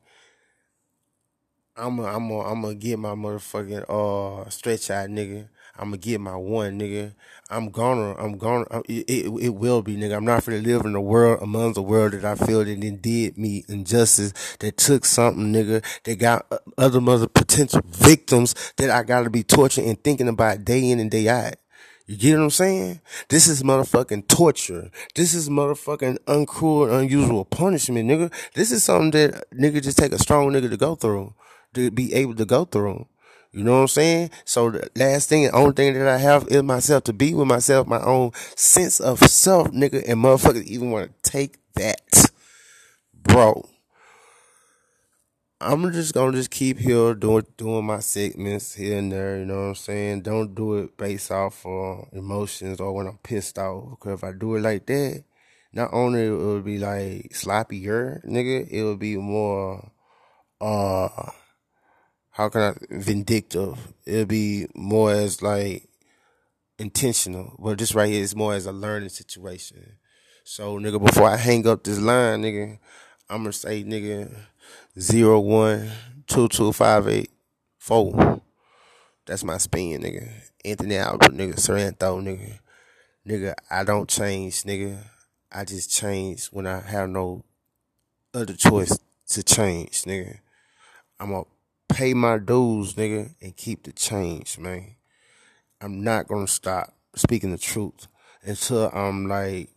I'm 1.79 1.99
a, 2.01 2.05
I'm 2.05 2.31
a, 2.31 2.41
I'm 2.41 2.63
gonna 2.63 2.75
get 2.75 2.99
my 2.99 3.11
motherfucking 3.11 3.85
uh 3.89 4.49
stretch 4.51 4.91
out, 4.91 5.09
nigga. 5.09 5.49
I'm 5.79 5.91
gonna 5.91 5.99
get 5.99 6.21
my 6.21 6.35
one, 6.35 6.79
nigga. 6.81 7.15
I'm 7.51 7.71
gonna, 7.71 8.15
I'm 8.17 8.37
gonna, 8.37 8.67
it, 8.89 9.09
it, 9.09 9.27
it 9.41 9.55
will 9.55 9.83
be, 9.83 9.97
nigga. 9.97 10.17
I'm 10.17 10.25
not 10.25 10.45
gonna 10.45 10.59
live 10.59 10.85
in 10.85 10.97
a 10.97 11.01
world 11.01 11.41
among 11.41 11.75
the 11.75 11.83
world 11.83 12.13
that 12.13 12.25
I 12.25 12.35
feel 12.35 12.65
that 12.65 12.81
then 12.81 12.97
did 12.97 13.39
me 13.39 13.65
injustice, 13.69 14.33
that 14.59 14.77
took 14.77 15.05
something, 15.05 15.53
nigga, 15.53 15.85
that 16.03 16.17
got 16.17 16.53
other 16.77 17.01
mother 17.01 17.29
potential 17.29 17.81
victims 17.87 18.57
that 18.77 18.91
I 18.91 19.05
gotta 19.05 19.31
be 19.31 19.45
torturing 19.45 19.89
and 19.89 20.03
thinking 20.03 20.27
about 20.29 20.65
day 20.65 20.91
in 20.91 20.99
and 20.99 21.13
day 21.13 21.29
out. 21.29 21.55
You 22.09 22.17
get 22.17 22.39
what 22.39 22.45
I'm 22.45 22.51
saying? 22.51 23.01
This 23.29 23.47
is 23.47 23.63
motherfucking 23.63 24.29
torture. 24.29 24.91
This 25.15 25.35
is 25.35 25.51
motherfucking 25.51 26.17
uncruel, 26.27 26.91
unusual 26.99 27.45
punishment, 27.45 28.09
nigga. 28.09 28.33
This 28.55 28.73
is 28.73 28.83
something 28.83 29.11
that 29.11 29.45
nigga 29.53 29.83
just 29.83 29.99
take 29.99 30.13
a 30.13 30.19
strong 30.19 30.51
nigga 30.51 30.71
to 30.71 30.77
go 30.79 30.95
through, 30.95 31.35
to 31.75 31.91
be 31.91 32.15
able 32.15 32.35
to 32.37 32.45
go 32.45 32.65
through. 32.65 33.07
You 33.53 33.65
know 33.65 33.73
what 33.73 33.81
I'm 33.83 33.89
saying? 33.89 34.31
So 34.45 34.71
the 34.71 34.91
last 34.95 35.29
thing, 35.29 35.45
the 35.45 35.53
only 35.53 35.73
thing 35.73 35.95
that 35.95 36.07
I 36.07 36.19
have 36.19 36.47
is 36.49 36.63
myself 36.63 37.05
to 37.05 37.13
be 37.13 37.33
with 37.35 37.49
myself, 37.49 37.87
my 37.87 38.01
own 38.03 38.33
sense 38.57 39.01
of 39.01 39.21
self, 39.21 39.69
nigga, 39.69 40.05
and 40.07 40.23
motherfuckers 40.23 40.65
even 40.65 40.91
want 40.91 41.11
to 41.23 41.31
take 41.31 41.57
that, 41.75 42.31
bro. 43.15 43.69
I'm 45.61 45.91
just 45.91 46.15
gonna 46.15 46.37
just 46.37 46.51
keep 46.51 46.79
here 46.79 47.15
doing 47.15 47.47
doing 47.57 47.85
my 47.85 47.99
segments 47.99 48.75
here 48.75 48.99
and 48.99 49.11
there. 49.11 49.39
You 49.39 49.45
know 49.45 49.57
what 49.57 49.69
I'm 49.69 49.75
saying? 49.75 50.21
Don't 50.23 50.55
do 50.55 50.77
it 50.77 50.97
based 50.97 51.33
off 51.33 51.67
of 51.67 52.09
emotions 52.13 52.81
or 52.81 52.93
when 52.93 53.09
I'm 53.09 53.19
pissed 53.19 53.59
off. 53.59 53.91
Because 53.91 54.21
if 54.21 54.25
I 54.25 54.33
do 54.33 54.55
it 54.55 54.61
like 54.61 54.87
that, 54.87 55.25
not 55.73 55.91
only 55.93 56.27
it 56.27 56.31
would 56.31 56.65
be 56.65 56.79
like 56.79 57.33
sloppier, 57.33 58.25
nigga, 58.25 58.69
it 58.71 58.85
would 58.85 59.01
be 59.01 59.17
more 59.17 59.91
uh 60.61 61.31
how 62.39 62.49
can 62.49 62.61
I 62.63 62.75
vindictive? 62.89 63.93
It'll 64.07 64.25
be 64.25 64.69
more 64.73 65.11
as 65.11 65.43
like 65.43 65.89
intentional. 66.79 67.57
But 67.59 67.79
this 67.79 67.97
right 67.97 68.09
here 68.09 68.23
is 68.23 68.37
more 68.37 68.55
as 68.55 68.65
a 68.65 68.71
learning 68.71 69.09
situation. 69.09 69.97
So 70.45 70.79
nigga, 70.79 71.05
before 71.05 71.29
I 71.29 71.37
hang 71.37 71.67
up 71.67 71.83
this 71.83 71.99
line, 71.99 72.43
nigga, 72.43 72.79
I'm 73.29 73.39
gonna 73.39 73.53
say 73.53 73.83
nigga 73.83 74.33
zero 75.01 75.41
one 75.41 75.91
two 76.29 76.47
two 76.47 76.73
five 76.73 77.09
eight 77.09 77.33
four. 77.77 78.41
That's 79.27 79.43
my 79.43 79.59
spin, 79.59 80.01
nigga. 80.01 80.31
Anthony 80.65 80.97
Albert, 80.97 81.33
nigga. 81.33 81.59
Sorrento, 81.59 82.21
nigga. 82.21 82.61
Nigga, 83.27 83.55
I 83.69 83.83
don't 83.83 84.09
change, 84.09 84.63
nigga. 84.63 85.03
I 85.51 85.65
just 85.65 85.91
change 85.91 86.47
when 86.47 86.69
I 86.69 86.83
have 86.83 87.11
no 87.11 87.43
other 88.33 88.55
choice 88.55 88.97
to 89.31 89.43
change, 89.43 90.05
nigga. 90.05 90.39
I'm 91.19 91.31
gonna 91.31 91.45
pay 91.89 92.15
my 92.15 92.39
dues, 92.39 92.95
nigga, 92.95 93.35
and 93.41 93.57
keep 93.57 93.85
the 93.85 93.93
change, 93.93 94.59
man. 94.59 94.97
I'm 95.81 96.03
not 96.03 96.29
gonna 96.29 96.47
stop 96.47 96.95
speaking 97.15 97.51
the 97.51 97.59
truth 97.59 98.09
until 98.43 98.91
I'm 98.93 99.27
like 99.27 99.71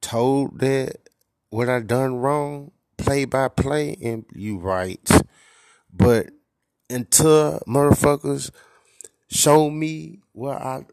told 0.00 0.58
that 0.60 0.96
what 1.50 1.68
I 1.68 1.80
done 1.80 2.16
wrong 2.16 2.72
play 3.02 3.24
by 3.24 3.48
play, 3.48 3.96
and 4.02 4.24
you 4.32 4.58
right. 4.58 5.08
But 5.92 6.30
until 6.88 7.60
motherfuckers 7.66 8.50
show 9.30 9.70
me 9.70 10.20
where 10.32 10.54
I 10.54 10.84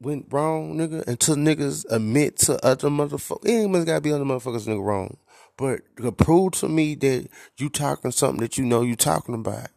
went 0.00 0.26
wrong, 0.30 0.76
nigga, 0.76 1.06
until 1.06 1.36
niggas 1.36 1.84
admit 1.90 2.38
to 2.38 2.64
other 2.64 2.88
motherfuckers, 2.88 3.46
it 3.46 3.52
ain't 3.52 3.86
gotta 3.86 4.00
be 4.00 4.12
other 4.12 4.24
motherfuckers 4.24 4.66
nigga 4.66 4.84
wrong. 4.84 5.16
But 5.56 5.80
to 5.98 6.12
prove 6.12 6.52
to 6.54 6.68
me 6.68 6.94
that 6.96 7.28
you 7.58 7.68
talking 7.68 8.10
something 8.10 8.40
that 8.40 8.58
you 8.58 8.64
know 8.64 8.82
you 8.82 8.96
talking 8.96 9.34
about. 9.34 9.68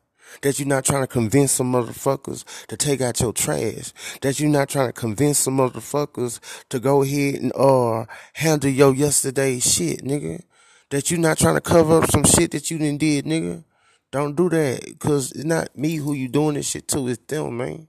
That 0.42 0.60
you're 0.60 0.68
not 0.68 0.84
trying 0.84 1.04
to 1.04 1.08
convince 1.08 1.54
some 1.54 1.72
motherfuckers 1.72 2.44
to 2.68 2.76
take 2.76 3.00
out 3.00 3.22
your 3.22 3.32
trash. 3.32 3.94
That 4.22 4.40
you're 4.40 4.50
not 4.50 4.68
trying 4.68 4.88
to 4.88 4.94
convince 4.94 5.40
some 5.40 5.58
motherfuckers 5.58 6.42
to 6.68 6.80
go 6.80 7.02
ahead 7.02 7.36
and 7.36 7.54
uh 7.56 8.06
handle 8.34 8.70
your 8.70 8.94
yesterday 8.94 9.60
shit, 9.60 10.04
nigga 10.04 10.42
that 10.90 11.12
you're 11.12 11.20
not 11.20 11.38
trying 11.38 11.56
to 11.56 11.62
cover 11.62 12.02
up 12.02 12.10
some 12.10 12.24
shit 12.24 12.52
that 12.52 12.72
you 12.72 12.78
didn't 12.78 13.00
did, 13.00 13.26
nigga. 13.26 13.64
Don't 14.12 14.36
do 14.36 14.50
that. 14.50 15.00
Cause 15.00 15.32
it's 15.32 15.44
not 15.44 15.78
me 15.78 15.96
who 15.96 16.14
you 16.14 16.30
doing 16.30 16.56
this 16.56 16.70
shit 16.70 16.88
to, 16.90 17.08
it's 17.10 17.22
them, 17.28 17.58
man. 17.58 17.88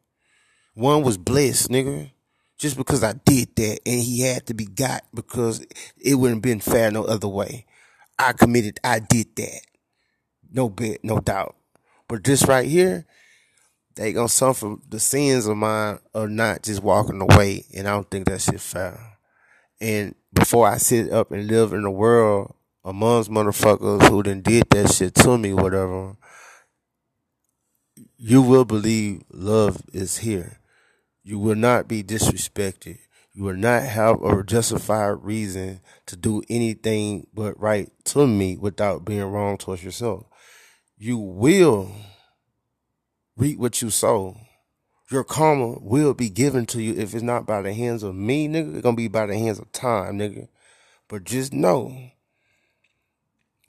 One 0.74 1.02
was 1.02 1.16
blessed, 1.16 1.70
nigga. 1.70 2.10
Just 2.58 2.76
because 2.76 3.04
I 3.04 3.12
did 3.12 3.54
that 3.54 3.78
and 3.86 4.00
he 4.00 4.22
had 4.22 4.46
to 4.46 4.54
be 4.54 4.64
got 4.64 5.04
because 5.14 5.64
it 5.96 6.16
wouldn't 6.16 6.42
been 6.42 6.58
fair 6.58 6.90
no 6.90 7.04
other 7.04 7.28
way. 7.28 7.66
I 8.18 8.32
committed, 8.32 8.80
I 8.82 8.98
did 8.98 9.36
that. 9.36 9.60
No 10.50 10.68
bet, 10.68 11.04
no 11.04 11.20
doubt. 11.20 11.56
But 12.08 12.24
this 12.24 12.46
right 12.46 12.66
here, 12.66 13.06
they 13.94 14.12
gonna 14.12 14.28
suffer 14.28 14.76
the 14.88 15.00
sins 15.00 15.46
of 15.46 15.56
mine 15.56 15.98
of 16.14 16.30
not 16.30 16.62
just 16.62 16.82
walking 16.82 17.20
away, 17.20 17.64
and 17.74 17.86
I 17.86 17.92
don't 17.92 18.10
think 18.10 18.26
that 18.26 18.40
shit 18.40 18.60
fair. 18.60 19.18
And 19.80 20.14
before 20.32 20.66
I 20.68 20.78
sit 20.78 21.12
up 21.12 21.30
and 21.30 21.46
live 21.46 21.72
in 21.72 21.82
the 21.82 21.90
world 21.90 22.54
amongst 22.84 23.30
motherfuckers 23.30 24.08
who 24.08 24.22
done 24.22 24.40
did 24.40 24.70
that 24.70 24.92
shit 24.92 25.14
to 25.16 25.36
me, 25.36 25.52
whatever, 25.52 26.16
you 28.16 28.42
will 28.42 28.64
believe 28.64 29.22
love 29.30 29.82
is 29.92 30.18
here. 30.18 30.58
You 31.22 31.38
will 31.38 31.56
not 31.56 31.88
be 31.88 32.02
disrespected. 32.02 32.98
You 33.38 33.44
will 33.44 33.54
not 33.54 33.84
have 33.84 34.20
a 34.24 34.42
justified 34.42 35.22
reason 35.22 35.80
to 36.06 36.16
do 36.16 36.42
anything 36.48 37.28
but 37.32 37.56
right 37.60 37.88
to 38.06 38.26
me 38.26 38.56
without 38.56 39.04
being 39.04 39.22
wrong 39.22 39.58
towards 39.58 39.84
yourself. 39.84 40.26
You 40.96 41.18
will 41.18 41.92
reap 43.36 43.60
what 43.60 43.80
you 43.80 43.90
sow. 43.90 44.36
Your 45.12 45.22
karma 45.22 45.78
will 45.80 46.14
be 46.14 46.30
given 46.30 46.66
to 46.66 46.82
you 46.82 46.94
if 46.94 47.14
it's 47.14 47.22
not 47.22 47.46
by 47.46 47.62
the 47.62 47.72
hands 47.72 48.02
of 48.02 48.16
me, 48.16 48.48
nigga. 48.48 48.72
It's 48.72 48.82
gonna 48.82 48.96
be 48.96 49.06
by 49.06 49.26
the 49.26 49.38
hands 49.38 49.60
of 49.60 49.70
time, 49.70 50.18
nigga. 50.18 50.48
But 51.06 51.22
just 51.22 51.52
know 51.52 51.96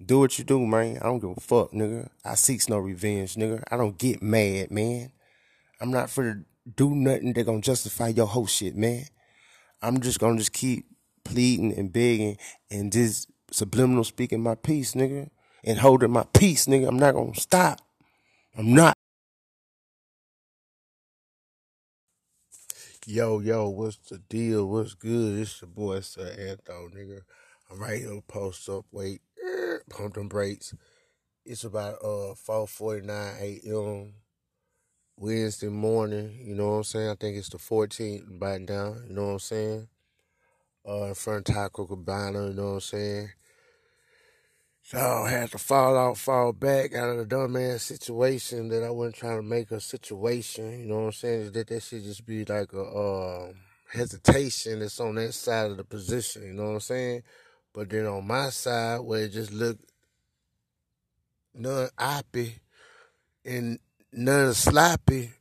do 0.03 0.17
what 0.17 0.39
you 0.39 0.45
do, 0.45 0.65
man. 0.65 0.97
I 0.97 1.03
don't 1.03 1.19
give 1.19 1.37
a 1.37 1.39
fuck, 1.39 1.73
nigga. 1.73 2.09
I 2.25 2.33
seeks 2.33 2.69
no 2.69 2.79
revenge, 2.79 3.35
nigga. 3.35 3.61
I 3.69 3.77
don't 3.77 3.99
get 3.99 4.23
mad, 4.23 4.71
man. 4.71 5.11
I'm 5.79 5.91
not 5.91 6.09
for 6.09 6.23
to 6.23 6.43
do 6.75 6.95
nothing 6.95 7.33
that 7.33 7.43
gonna 7.43 7.61
justify 7.61 8.07
your 8.07 8.25
whole 8.25 8.47
shit, 8.47 8.75
man. 8.75 9.05
I'm 9.81 10.01
just 10.01 10.19
gonna 10.19 10.37
just 10.37 10.53
keep 10.53 10.85
pleading 11.25 11.73
and 11.77 11.91
begging 11.93 12.37
and 12.71 12.91
just 12.91 13.29
subliminal 13.51 14.03
speaking 14.03 14.41
my 14.43 14.55
peace, 14.55 14.93
nigga. 14.93 15.29
And 15.63 15.79
holding 15.79 16.11
my 16.11 16.25
peace, 16.33 16.67
nigga. 16.67 16.87
I'm 16.87 16.99
not 16.99 17.15
gonna 17.15 17.35
stop. 17.35 17.81
I'm 18.57 18.73
not. 18.73 18.95
Yo, 23.07 23.39
yo, 23.39 23.69
what's 23.69 23.97
the 24.09 24.19
deal? 24.19 24.67
What's 24.69 24.93
good? 24.93 25.39
It's 25.39 25.61
your 25.61 25.69
boy, 25.69 26.01
Sir 26.01 26.27
Anthony, 26.39 27.05
nigga. 27.05 27.21
I'm 27.71 27.79
right 27.79 27.99
here, 27.99 28.21
post 28.27 28.69
up, 28.69 28.85
wait. 28.91 29.21
pump 29.89 30.15
them 30.15 30.27
brakes. 30.29 30.75
It's 31.45 31.63
about 31.63 31.95
uh 32.03 32.35
4:49 32.35 33.07
a.m. 33.41 34.13
Wednesday 35.19 35.67
morning. 35.67 36.39
You 36.41 36.55
know 36.55 36.69
what 36.69 36.75
I'm 36.77 36.83
saying? 36.85 37.09
I 37.09 37.15
think 37.15 37.35
it's 37.35 37.49
the 37.49 37.57
14th, 37.57 38.39
biting 38.39 38.67
down. 38.67 39.03
You 39.09 39.15
know 39.15 39.25
what 39.25 39.33
I'm 39.33 39.39
saying? 39.39 39.87
Uh, 40.87 41.03
in 41.07 41.13
front 41.13 41.49
of 41.49 41.55
Taco 41.55 41.85
Cabana. 41.85 42.47
You 42.47 42.53
know 42.53 42.67
what 42.67 42.73
I'm 42.75 42.79
saying? 42.79 43.29
So 44.81 44.97
I 44.97 45.29
had 45.29 45.51
to 45.51 45.57
fall 45.57 45.97
out, 45.97 46.17
fall 46.17 46.53
back 46.53 46.95
out 46.95 47.09
of 47.09 47.17
the 47.17 47.35
dumbass 47.35 47.81
situation 47.81 48.69
that 48.69 48.81
I 48.81 48.89
wasn't 48.89 49.15
trying 49.15 49.37
to 49.37 49.43
make 49.43 49.71
a 49.71 49.81
situation. 49.81 50.79
You 50.79 50.85
know 50.85 50.99
what 50.99 51.05
I'm 51.07 51.11
saying? 51.11 51.51
That 51.51 51.67
that 51.67 51.83
should 51.83 52.03
just 52.03 52.25
be 52.25 52.45
like 52.45 52.71
a 52.71 52.81
uh, 52.81 53.51
hesitation 53.91 54.79
that's 54.79 55.01
on 55.01 55.15
that 55.15 55.33
side 55.33 55.69
of 55.69 55.77
the 55.77 55.83
position. 55.83 56.43
You 56.43 56.53
know 56.53 56.63
what 56.63 56.73
I'm 56.75 56.79
saying? 56.79 57.23
But 57.73 57.89
then 57.89 58.05
on 58.05 58.25
my 58.25 58.49
side, 58.51 59.01
where 59.01 59.23
it 59.23 59.33
just 59.33 59.51
looked 59.51 59.83
none 61.53 61.89
oppy 61.99 62.53
and 63.43 63.79
none 64.11 64.53
sloppy, 64.53 65.31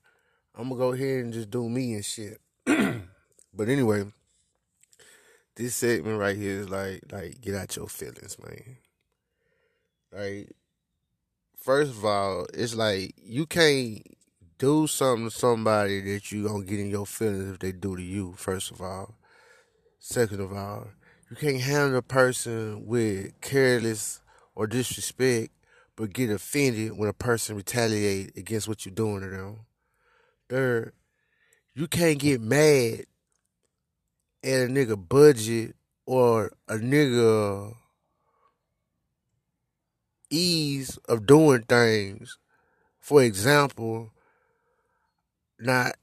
I'm 0.55 0.69
gonna 0.69 0.78
go 0.78 0.93
ahead 0.93 1.24
and 1.24 1.32
just 1.32 1.51
do 1.51 1.69
me 1.69 1.95
and 1.95 2.05
shit. 2.05 2.40
but 2.65 3.69
anyway, 3.69 4.05
this 5.55 5.74
segment 5.74 6.19
right 6.19 6.36
here 6.36 6.61
is 6.61 6.69
like 6.69 7.03
like 7.11 7.40
get 7.40 7.55
out 7.55 7.77
your 7.77 7.89
feelings, 7.89 8.36
man. 8.39 8.77
Like 10.12 10.53
first 11.57 11.93
of 11.93 12.05
all, 12.05 12.47
it's 12.55 12.74
like 12.74 13.15
you 13.16 13.47
can't 13.47 14.03
do 14.59 14.86
something 14.86 15.28
to 15.28 15.36
somebody 15.36 16.01
that 16.12 16.32
you 16.32 16.47
gonna 16.47 16.65
get 16.65 16.81
in 16.81 16.90
your 16.90 17.07
feelings 17.07 17.51
if 17.51 17.59
they 17.59 17.73
do 17.73 17.97
to 17.97 18.03
you, 18.03 18.35
first 18.36 18.70
of 18.70 18.81
all. 18.81 19.15
Second 20.01 20.40
of 20.40 20.53
all, 20.53 20.89
you 21.31 21.36
can't 21.36 21.61
handle 21.61 21.99
a 21.99 22.03
person 22.03 22.86
with 22.86 23.40
careless 23.40 24.20
or 24.55 24.66
disrespect 24.66 25.51
but 25.98 26.12
get 26.12 26.30
offended 26.30 26.96
when 26.96 27.08
a 27.08 27.12
person 27.12 27.56
retaliate 27.56 28.36
against 28.36 28.68
what 28.68 28.86
you're 28.86 28.94
doing 28.94 29.20
to 29.20 29.28
them. 29.28 29.58
Third, 30.48 30.92
you 31.74 31.88
can't 31.88 32.20
get 32.20 32.40
mad 32.40 33.06
at 34.44 34.60
a 34.60 34.68
nigga 34.68 35.08
budget 35.08 35.74
or 36.06 36.52
a 36.68 36.76
nigga 36.76 37.74
ease 40.30 40.98
of 41.08 41.26
doing 41.26 41.62
things. 41.62 42.38
For 43.00 43.24
example, 43.24 44.12
not 45.58 45.96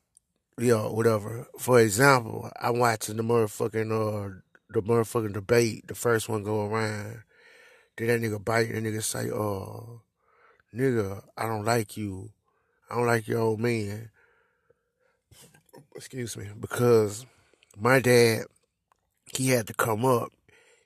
you 0.58 0.76
know, 0.76 0.92
whatever. 0.92 1.48
For 1.58 1.80
example, 1.80 2.52
I'm 2.62 2.80
watching 2.80 3.16
the 3.16 3.24
motherfucking 3.24 3.92
uh 3.92 4.42
the 4.72 4.82
motherfucking 4.82 5.32
debate, 5.32 5.88
the 5.88 5.96
first 5.96 6.28
one 6.28 6.44
go 6.44 6.66
around. 6.66 7.22
Then 7.98 8.08
that 8.08 8.22
nigga 8.22 8.44
Biden 8.44 8.82
nigga 8.82 9.02
say, 9.02 9.32
oh, 9.32 10.02
nigga, 10.74 11.24
I 11.38 11.48
don't 11.48 11.66
like 11.66 11.96
you. 11.96 12.32
I 12.90 12.96
don't 12.96 13.08
like 13.08 13.28
your 13.28 13.40
old 13.40 13.60
man. 13.60 14.10
Excuse 15.96 16.36
me. 16.36 16.48
Because 16.60 17.26
my 17.78 18.00
dad, 18.00 18.46
he 19.34 19.50
had 19.50 19.68
to 19.68 19.74
come 19.74 20.06
up. 20.06 20.32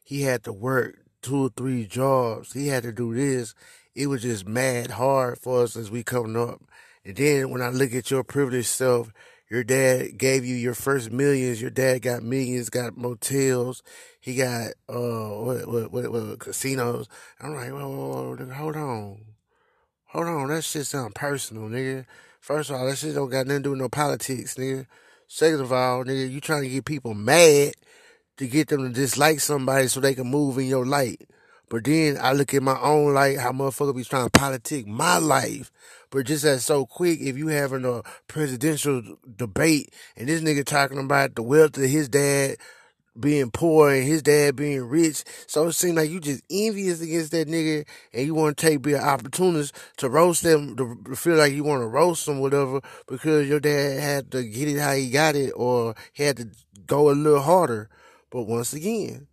He 0.03 0.21
had 0.21 0.43
to 0.43 0.53
work 0.53 0.99
two 1.21 1.45
or 1.45 1.49
three 1.49 1.85
jobs. 1.85 2.53
He 2.53 2.67
had 2.67 2.83
to 2.83 2.91
do 2.91 3.13
this. 3.13 3.53
It 3.95 4.07
was 4.07 4.21
just 4.21 4.47
mad 4.47 4.91
hard 4.91 5.39
for 5.39 5.63
us 5.63 5.75
as 5.75 5.91
we 5.91 6.03
coming 6.03 6.37
up. 6.37 6.61
And 7.03 7.15
then 7.15 7.49
when 7.49 7.61
I 7.61 7.69
look 7.69 7.93
at 7.93 8.11
your 8.11 8.23
privileged 8.23 8.67
self, 8.67 9.11
your 9.49 9.63
dad 9.63 10.17
gave 10.17 10.45
you 10.45 10.55
your 10.55 10.75
first 10.75 11.11
millions. 11.11 11.61
Your 11.61 11.71
dad 11.71 12.03
got 12.03 12.21
millions, 12.23 12.69
got 12.69 12.95
motels. 12.97 13.81
He 14.19 14.35
got 14.35 14.71
uh 14.87 15.29
what 15.29 15.67
what 15.67 15.91
what, 15.91 16.11
what 16.11 16.39
casinos. 16.39 17.07
I'm 17.39 17.55
like, 17.55 17.71
whoa, 17.71 17.89
whoa, 17.89 18.35
whoa, 18.35 18.53
hold 18.53 18.75
on, 18.75 19.25
hold 20.05 20.27
on. 20.27 20.49
That 20.49 20.63
shit 20.63 20.85
sound 20.85 21.15
personal, 21.15 21.63
nigga. 21.63 22.05
First 22.39 22.69
of 22.69 22.75
all, 22.77 22.85
that 22.85 22.97
shit 22.97 23.15
don't 23.15 23.29
got 23.29 23.47
nothing 23.47 23.63
to 23.63 23.67
do 23.67 23.69
with 23.71 23.79
no 23.79 23.89
politics, 23.89 24.55
nigga. 24.55 24.85
Second 25.27 25.61
of 25.61 25.73
all, 25.73 26.03
nigga, 26.03 26.29
you 26.29 26.41
trying 26.41 26.63
to 26.63 26.69
get 26.69 26.85
people 26.85 27.13
mad 27.13 27.73
to 28.37 28.47
get 28.47 28.67
them 28.69 28.83
to 28.83 28.89
dislike 28.89 29.39
somebody 29.39 29.87
so 29.87 29.99
they 29.99 30.15
can 30.15 30.27
move 30.27 30.57
in 30.57 30.65
your 30.65 30.85
light. 30.85 31.21
But 31.69 31.83
then 31.83 32.17
I 32.19 32.33
look 32.33 32.53
at 32.53 32.63
my 32.63 32.79
own 32.79 33.13
life, 33.13 33.37
how 33.37 33.51
motherfucker 33.51 33.95
be 33.95 34.03
trying 34.03 34.25
to 34.25 34.31
politic 34.31 34.87
my 34.87 35.17
life. 35.17 35.71
But 36.09 36.25
just 36.25 36.43
as 36.43 36.65
so 36.65 36.85
quick, 36.85 37.19
if 37.21 37.37
you 37.37 37.47
having 37.47 37.85
a 37.85 38.01
presidential 38.27 39.03
debate 39.37 39.93
and 40.17 40.27
this 40.27 40.41
nigga 40.41 40.65
talking 40.65 40.97
about 40.97 41.35
the 41.35 41.43
wealth 41.43 41.77
of 41.77 41.83
his 41.83 42.09
dad 42.09 42.57
being 43.19 43.51
poor 43.51 43.91
and 43.91 44.07
his 44.07 44.21
dad 44.21 44.55
being 44.55 44.83
rich. 44.87 45.23
So 45.47 45.67
it 45.67 45.73
seems 45.73 45.95
like 45.95 46.09
you 46.09 46.19
just 46.19 46.43
envious 46.49 47.01
against 47.01 47.31
that 47.31 47.47
nigga 47.47 47.85
and 48.13 48.25
you 48.25 48.33
want 48.33 48.57
to 48.57 48.65
take 48.65 48.81
be 48.81 48.93
an 48.93 49.03
opportunist 49.03 49.75
to 49.97 50.09
roast 50.09 50.43
them, 50.43 50.75
to 50.77 51.15
feel 51.15 51.35
like 51.35 51.53
you 51.53 51.63
want 51.63 51.81
to 51.81 51.87
roast 51.87 52.25
them, 52.25 52.39
whatever, 52.39 52.81
because 53.07 53.47
your 53.47 53.59
dad 53.59 53.99
had 53.99 54.31
to 54.31 54.43
get 54.43 54.67
it 54.67 54.79
how 54.79 54.93
he 54.93 55.09
got 55.09 55.35
it 55.35 55.51
or 55.55 55.95
he 56.13 56.23
had 56.23 56.37
to 56.37 56.49
go 56.85 57.09
a 57.09 57.13
little 57.13 57.41
harder. 57.41 57.89
But 58.31 58.43
once 58.43 58.73
again, 58.73 59.27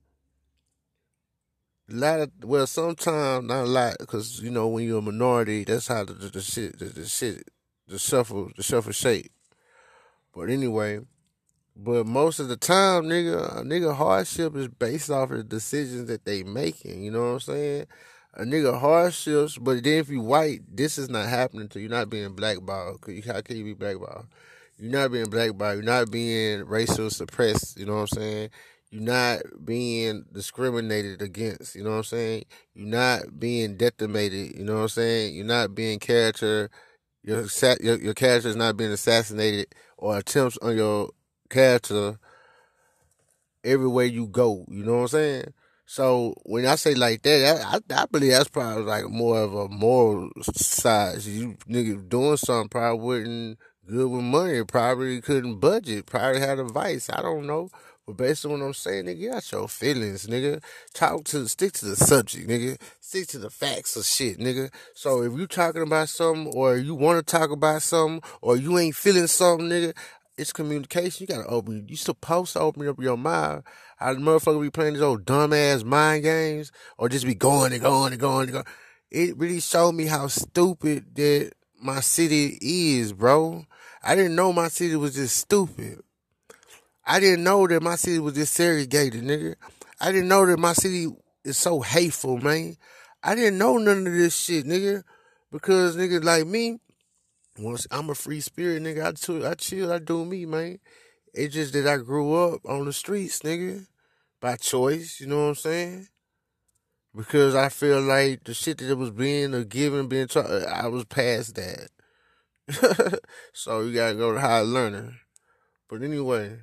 lot 1.88 2.20
of 2.20 2.30
well, 2.42 2.66
sometimes 2.66 3.46
not 3.46 3.64
a 3.64 3.66
lot, 3.66 3.96
because 3.98 4.40
you 4.42 4.50
know 4.50 4.68
when 4.68 4.84
you're 4.84 4.98
a 4.98 5.02
minority, 5.02 5.64
that's 5.64 5.88
how 5.88 6.04
the, 6.04 6.14
the, 6.14 6.28
the 6.28 6.40
shit, 6.40 6.78
the, 6.78 6.86
the 6.86 7.06
shit, 7.06 7.48
the 7.86 7.98
shuffle, 7.98 8.50
the 8.56 8.62
shuffle 8.62 8.92
shape. 8.92 9.30
But 10.34 10.50
anyway, 10.50 11.00
but 11.76 12.06
most 12.06 12.40
of 12.40 12.48
the 12.48 12.56
time, 12.56 13.04
nigga, 13.04 13.58
a 13.58 13.62
nigga 13.62 13.94
hardship 13.94 14.56
is 14.56 14.68
based 14.68 15.10
off 15.10 15.30
of 15.30 15.38
the 15.38 15.44
decisions 15.44 16.08
that 16.08 16.24
they 16.24 16.42
making. 16.42 17.02
You 17.04 17.10
know 17.10 17.20
what 17.20 17.32
I'm 17.32 17.40
saying? 17.40 17.86
A 18.34 18.42
nigga 18.42 18.78
hardships, 18.78 19.56
but 19.56 19.82
then 19.82 19.98
if 19.98 20.08
you 20.08 20.20
white, 20.20 20.60
this 20.70 20.98
is 20.98 21.08
not 21.08 21.26
happening 21.26 21.68
to 21.68 21.80
you. 21.80 21.88
Not 21.88 22.10
being 22.10 22.34
blackballed. 22.34 23.04
How 23.26 23.40
can 23.40 23.56
you 23.56 23.64
be 23.64 23.74
blackballed? 23.74 24.26
You're 24.78 24.92
not 24.92 25.12
being 25.12 25.30
blackballed. 25.30 25.76
You're 25.76 25.84
not 25.84 26.10
being 26.10 26.66
racial 26.66 27.08
suppressed. 27.08 27.78
You 27.78 27.86
know 27.86 27.94
what 27.94 28.00
I'm 28.00 28.06
saying? 28.08 28.50
You're 28.90 29.02
not 29.02 29.42
being 29.64 30.24
discriminated 30.32 31.20
against. 31.20 31.74
You 31.74 31.84
know 31.84 31.90
what 31.90 31.96
I'm 31.96 32.04
saying? 32.04 32.44
You're 32.74 32.88
not 32.88 33.38
being 33.38 33.76
decimated. 33.76 34.56
You 34.56 34.64
know 34.64 34.76
what 34.76 34.82
I'm 34.82 34.88
saying? 34.88 35.34
You're 35.34 35.44
not 35.44 35.74
being 35.74 35.98
character. 35.98 36.70
Your 37.22 37.46
your, 37.80 37.98
your 37.98 38.14
character 38.14 38.48
is 38.48 38.56
not 38.56 38.76
being 38.76 38.92
assassinated 38.92 39.74
or 39.98 40.18
attempts 40.18 40.58
on 40.58 40.76
your 40.76 41.10
character 41.50 42.18
everywhere 43.64 44.06
you 44.06 44.26
go. 44.26 44.64
You 44.68 44.84
know 44.84 44.94
what 44.94 45.02
I'm 45.02 45.08
saying? 45.08 45.54
So 45.86 46.34
when 46.44 46.66
I 46.66 46.74
say 46.76 46.94
like 46.94 47.22
that, 47.22 47.64
I, 47.64 48.02
I 48.02 48.06
believe 48.06 48.32
that's 48.32 48.48
probably 48.48 48.84
like 48.84 49.08
more 49.08 49.40
of 49.40 49.54
a 49.54 49.68
moral 49.68 50.30
side. 50.42 51.22
You 51.24 51.56
niggas 51.68 52.08
doing 52.08 52.36
something 52.36 52.68
probably 52.68 53.04
wouldn't 53.04 53.58
good 53.86 54.10
with 54.10 54.24
money. 54.24 54.64
Probably 54.64 55.20
couldn't 55.20 55.60
budget. 55.60 56.06
Probably 56.06 56.40
had 56.40 56.58
a 56.58 56.64
vice. 56.64 57.08
I 57.10 57.22
don't 57.22 57.46
know. 57.46 57.68
But 58.06 58.18
based 58.18 58.44
on 58.44 58.52
what 58.52 58.62
I'm 58.62 58.72
saying, 58.72 59.06
nigga, 59.06 59.18
you 59.18 59.30
got 59.32 59.50
your 59.50 59.66
feelings, 59.66 60.28
nigga. 60.28 60.62
Talk 60.94 61.24
to, 61.24 61.48
stick 61.48 61.72
to 61.72 61.86
the 61.86 61.96
subject, 61.96 62.48
nigga. 62.48 62.80
Stick 63.00 63.26
to 63.28 63.38
the 63.38 63.50
facts 63.50 63.96
of 63.96 64.04
shit, 64.04 64.38
nigga. 64.38 64.72
So 64.94 65.22
if 65.22 65.32
you 65.36 65.48
talking 65.48 65.82
about 65.82 66.08
something, 66.08 66.52
or 66.54 66.76
you 66.76 66.94
want 66.94 67.18
to 67.18 67.36
talk 67.36 67.50
about 67.50 67.82
something, 67.82 68.22
or 68.40 68.56
you 68.56 68.78
ain't 68.78 68.94
feeling 68.94 69.26
something, 69.26 69.68
nigga, 69.68 69.96
it's 70.38 70.52
communication. 70.52 71.26
You 71.28 71.34
gotta 71.34 71.48
open. 71.48 71.86
You 71.88 71.96
supposed 71.96 72.52
to 72.52 72.60
open 72.60 72.86
up 72.86 73.00
your 73.00 73.16
mind. 73.16 73.64
How 73.96 74.14
the 74.14 74.20
motherfucker 74.20 74.62
be 74.62 74.70
playing 74.70 74.94
these 74.94 75.02
old 75.02 75.24
dumbass 75.24 75.82
mind 75.82 76.22
games, 76.22 76.70
or 76.98 77.08
just 77.08 77.26
be 77.26 77.34
going 77.34 77.72
and 77.72 77.82
going 77.82 78.12
and 78.12 78.20
going 78.20 78.44
and 78.44 78.52
going. 78.52 78.66
It 79.10 79.36
really 79.36 79.60
showed 79.60 79.92
me 79.92 80.06
how 80.06 80.28
stupid 80.28 81.16
that 81.16 81.54
my 81.80 82.00
city 82.00 82.56
is, 82.60 83.12
bro. 83.12 83.64
I 84.04 84.14
didn't 84.14 84.36
know 84.36 84.52
my 84.52 84.68
city 84.68 84.94
was 84.94 85.16
just 85.16 85.36
stupid. 85.36 86.02
I 87.06 87.20
didn't 87.20 87.44
know 87.44 87.66
that 87.68 87.82
my 87.82 87.94
city 87.94 88.18
was 88.18 88.34
just 88.34 88.54
segregated, 88.54 89.22
nigga. 89.22 89.54
I 90.00 90.10
didn't 90.10 90.28
know 90.28 90.44
that 90.44 90.58
my 90.58 90.72
city 90.72 91.06
is 91.44 91.56
so 91.56 91.80
hateful, 91.80 92.38
man. 92.38 92.76
I 93.22 93.34
didn't 93.34 93.58
know 93.58 93.78
none 93.78 94.06
of 94.06 94.12
this 94.12 94.36
shit, 94.36 94.66
nigga. 94.66 95.04
Because 95.52 95.96
niggas 95.96 96.24
like 96.24 96.46
me, 96.46 96.80
once 97.58 97.86
I'm 97.90 98.10
a 98.10 98.14
free 98.14 98.40
spirit, 98.40 98.82
nigga. 98.82 99.06
I 99.46 99.54
chill, 99.54 99.92
I 99.92 99.98
do 99.98 100.24
me, 100.24 100.46
man. 100.46 100.78
It's 101.32 101.54
just 101.54 101.72
that 101.74 101.86
I 101.86 101.98
grew 101.98 102.34
up 102.34 102.60
on 102.66 102.86
the 102.86 102.92
streets, 102.92 103.40
nigga, 103.40 103.86
by 104.40 104.56
choice. 104.56 105.20
You 105.20 105.28
know 105.28 105.42
what 105.42 105.48
I'm 105.48 105.54
saying? 105.54 106.08
Because 107.14 107.54
I 107.54 107.68
feel 107.68 108.00
like 108.00 108.44
the 108.44 108.52
shit 108.52 108.78
that 108.78 108.96
was 108.96 109.10
being 109.10 109.54
or 109.54 109.64
given, 109.64 110.08
being 110.08 110.26
taught, 110.26 110.50
I 110.50 110.88
was 110.88 111.04
past 111.04 111.54
that. 111.54 111.88
so 113.52 113.80
you 113.82 113.94
gotta 113.94 114.14
go 114.14 114.34
to 114.34 114.40
higher 114.40 114.64
learning. 114.64 115.16
But 115.88 116.02
anyway, 116.02 116.58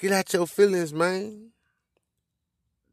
get 0.00 0.12
out 0.12 0.32
your 0.32 0.46
feelings, 0.46 0.92
man. 0.92 1.50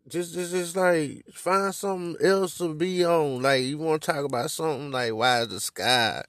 Just, 0.08 0.34
just, 0.34 0.52
just 0.52 0.76
like 0.76 1.26
find 1.34 1.76
something 1.76 2.16
else 2.26 2.58
to 2.60 2.74
be 2.74 3.06
on. 3.06 3.42
Like 3.42 3.64
you 3.64 3.78
want 3.78 4.02
to 4.04 4.12
talk 4.12 4.24
about 4.24 4.52
something 4.52 4.92
like 4.92 5.14
why 5.14 5.42
is 5.42 5.50
the 5.50 5.60
sky 5.60 6.24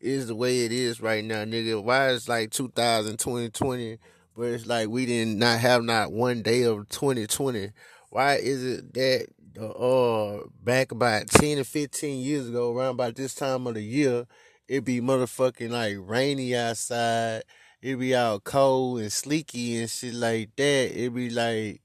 is 0.00 0.26
the 0.28 0.34
way 0.34 0.64
it 0.64 0.72
is 0.72 1.00
right 1.00 1.24
now, 1.24 1.44
nigga. 1.44 1.82
Why 1.82 2.10
it's 2.10 2.28
like 2.28 2.50
2020, 2.50 3.98
but 4.36 4.44
it's 4.44 4.66
like 4.66 4.88
we 4.88 5.06
didn't 5.06 5.38
not 5.38 5.60
have 5.60 5.84
not 5.84 6.12
one 6.12 6.42
day 6.42 6.64
of 6.64 6.88
2020. 6.88 7.70
Why 8.10 8.36
is 8.36 8.64
it 8.64 8.94
that 8.94 9.26
uh 9.60 10.46
back 10.64 10.92
about 10.92 11.28
ten 11.28 11.58
or 11.58 11.64
fifteen 11.64 12.20
years 12.24 12.48
ago, 12.48 12.76
around 12.76 12.94
about 12.94 13.14
this 13.16 13.34
time 13.34 13.66
of 13.68 13.74
the 13.74 13.82
year, 13.82 14.26
it 14.68 14.84
be 14.84 15.00
motherfucking 15.00 15.70
like 15.70 15.96
rainy 16.00 16.56
outside. 16.56 17.44
It 17.84 17.96
be 17.96 18.14
out 18.14 18.44
cold 18.44 19.00
and 19.00 19.10
sleeky 19.10 19.78
and 19.78 19.90
shit 19.90 20.14
like 20.14 20.56
that. 20.56 20.98
It 20.98 21.14
be 21.14 21.28
like 21.28 21.82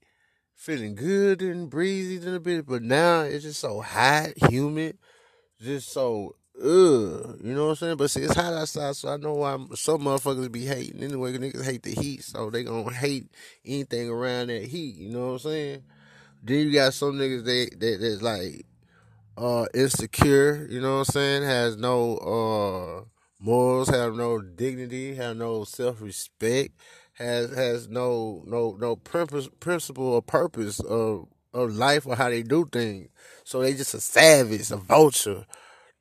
feeling 0.54 0.94
good 0.94 1.42
and 1.42 1.68
breezy 1.68 2.16
a 2.16 2.20
little 2.20 2.38
bit, 2.38 2.64
but 2.64 2.82
now 2.82 3.20
it's 3.20 3.44
just 3.44 3.60
so 3.60 3.82
hot, 3.82 4.30
humid, 4.48 4.96
just 5.60 5.92
so 5.92 6.36
ugh, 6.56 7.38
you 7.44 7.52
know 7.52 7.64
what 7.64 7.70
I'm 7.72 7.76
saying? 7.76 7.96
But 7.98 8.10
see, 8.10 8.22
it's 8.22 8.34
hot 8.34 8.54
outside, 8.54 8.96
so 8.96 9.10
I 9.10 9.18
know 9.18 9.34
why 9.34 9.58
some 9.74 10.00
motherfuckers 10.00 10.50
be 10.50 10.64
hating 10.64 11.02
anyway. 11.02 11.36
Niggas 11.36 11.66
hate 11.66 11.82
the 11.82 11.90
heat, 11.90 12.24
so 12.24 12.48
they 12.48 12.64
gonna 12.64 12.94
hate 12.94 13.26
anything 13.66 14.08
around 14.08 14.46
that 14.46 14.64
heat. 14.64 14.96
You 14.96 15.10
know 15.10 15.26
what 15.26 15.32
I'm 15.32 15.38
saying? 15.40 15.82
Then 16.42 16.66
you 16.66 16.72
got 16.72 16.94
some 16.94 17.18
niggas 17.18 17.44
that 17.44 17.78
that 17.78 17.98
that's 18.00 18.22
like 18.22 18.64
uh 19.36 19.66
insecure. 19.74 20.66
You 20.70 20.80
know 20.80 20.92
what 20.92 21.08
I'm 21.08 21.12
saying? 21.12 21.42
Has 21.42 21.76
no 21.76 22.16
uh 22.16 23.19
morals, 23.40 23.88
have 23.88 24.14
no 24.14 24.40
dignity, 24.40 25.14
have 25.16 25.36
no 25.36 25.64
self 25.64 26.00
respect, 26.02 26.72
has 27.14 27.54
has 27.54 27.88
no 27.88 28.44
no 28.46 28.76
no 28.80 28.96
purpose, 28.96 29.48
principle 29.60 30.06
or 30.08 30.22
purpose 30.22 30.80
of 30.80 31.28
of 31.54 31.72
life 31.72 32.06
or 32.06 32.16
how 32.16 32.30
they 32.30 32.42
do 32.42 32.68
things. 32.70 33.08
So 33.44 33.62
they 33.62 33.74
just 33.74 33.94
a 33.94 34.00
savage, 34.00 34.70
a 34.70 34.76
vulture 34.76 35.46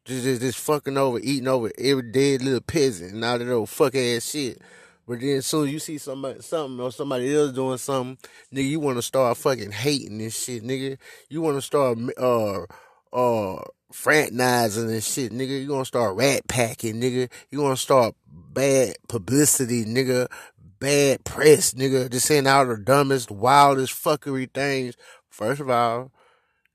just, 0.06 0.24
just, 0.24 0.42
just 0.42 0.60
fucking 0.60 0.98
over, 0.98 1.20
eating 1.20 1.48
over 1.48 1.72
every 1.78 2.12
dead 2.12 2.42
little 2.42 2.62
peasant 2.62 3.14
and 3.14 3.24
all 3.24 3.38
that 3.38 3.52
old 3.52 3.70
fuck 3.70 3.96
ass 3.96 4.32
shit. 4.32 4.60
But 5.08 5.22
then 5.22 5.42
soon 5.42 5.70
you 5.70 5.80
see 5.80 5.98
somebody 5.98 6.42
something 6.42 6.80
or 6.80 6.92
somebody 6.92 7.36
else 7.36 7.52
doing 7.52 7.78
something, 7.78 8.18
nigga, 8.54 8.70
you 8.70 8.80
wanna 8.80 9.02
start 9.02 9.38
fucking 9.38 9.72
hating 9.72 10.18
this 10.20 10.44
shit, 10.44 10.64
nigga. 10.64 10.98
You 11.30 11.42
wanna 11.42 11.62
start 11.62 11.98
uh 12.18 12.66
uh 13.14 13.62
fraternizing 13.92 14.90
and 14.90 15.04
shit, 15.04 15.32
nigga. 15.32 15.62
You 15.62 15.68
gonna 15.68 15.86
start 15.86 16.16
rat 16.16 16.48
packing, 16.48 17.02
nigga. 17.02 17.30
You 17.50 17.60
gonna 17.60 17.78
start 17.78 18.16
bad 18.28 18.96
publicity, 19.08 19.86
nigga. 19.86 20.28
Bad 20.80 21.26
press, 21.26 21.74
nigga. 21.74 22.10
Just 22.10 22.28
saying 22.28 22.48
all 22.48 22.66
the 22.66 22.78
dumbest, 22.78 23.32
wildest 23.32 23.94
fuckery 23.94 24.50
things. 24.54 24.96
First 25.30 25.60
of 25.60 25.70
all, 25.70 26.12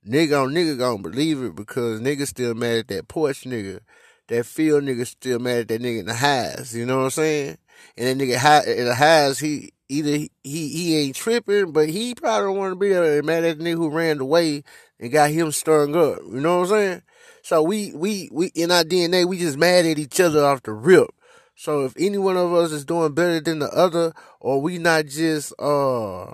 Nigga 0.06 0.42
on 0.42 0.52
nigga 0.52 0.78
gonna 0.78 1.00
believe 1.02 1.42
it 1.42 1.54
because 1.54 2.00
nigga 2.00 2.26
still 2.26 2.54
mad 2.54 2.76
at 2.76 2.88
that 2.88 3.08
porch 3.08 3.44
nigga. 3.44 3.80
That 4.28 4.44
field 4.44 4.84
nigga 4.84 5.06
still 5.06 5.38
mad 5.38 5.60
at 5.60 5.68
that 5.68 5.80
nigga 5.80 6.00
in 6.00 6.06
the 6.06 6.14
highs. 6.14 6.76
You 6.76 6.84
know 6.84 6.98
what 6.98 7.04
I'm 7.04 7.10
saying? 7.10 7.58
And 7.96 8.20
that 8.20 8.22
nigga 8.22 8.36
high, 8.36 8.64
in 8.64 8.84
the 8.84 8.94
highs, 8.94 9.38
he 9.38 9.72
either 9.88 10.10
he 10.42 10.68
he 10.68 10.96
ain't 10.98 11.16
tripping, 11.16 11.72
but 11.72 11.88
he 11.88 12.14
probably 12.14 12.48
don't 12.48 12.56
want 12.58 12.72
to 12.72 12.76
be 12.76 12.88
there 12.90 13.22
mad 13.22 13.44
at 13.44 13.58
the 13.58 13.64
nigga 13.64 13.76
who 13.76 13.90
ran 13.90 14.20
away 14.20 14.64
and 14.98 15.12
got 15.12 15.30
him 15.30 15.52
stirring 15.52 15.96
up. 15.96 16.18
You 16.26 16.40
know 16.40 16.60
what 16.60 16.70
I'm 16.70 16.76
saying? 16.76 17.02
So 17.42 17.62
we 17.62 17.92
we 17.94 18.28
we 18.32 18.46
in 18.48 18.70
our 18.70 18.84
DNA, 18.84 19.26
we 19.26 19.38
just 19.38 19.58
mad 19.58 19.86
at 19.86 19.98
each 19.98 20.20
other 20.20 20.44
off 20.44 20.62
the 20.62 20.72
rip. 20.72 21.08
So 21.56 21.84
if 21.84 21.94
any 21.98 22.18
one 22.18 22.36
of 22.36 22.52
us 22.52 22.72
is 22.72 22.84
doing 22.84 23.14
better 23.14 23.40
than 23.40 23.60
the 23.60 23.68
other, 23.68 24.12
or 24.40 24.60
we 24.60 24.78
not 24.78 25.06
just 25.06 25.52
uh 25.58 26.32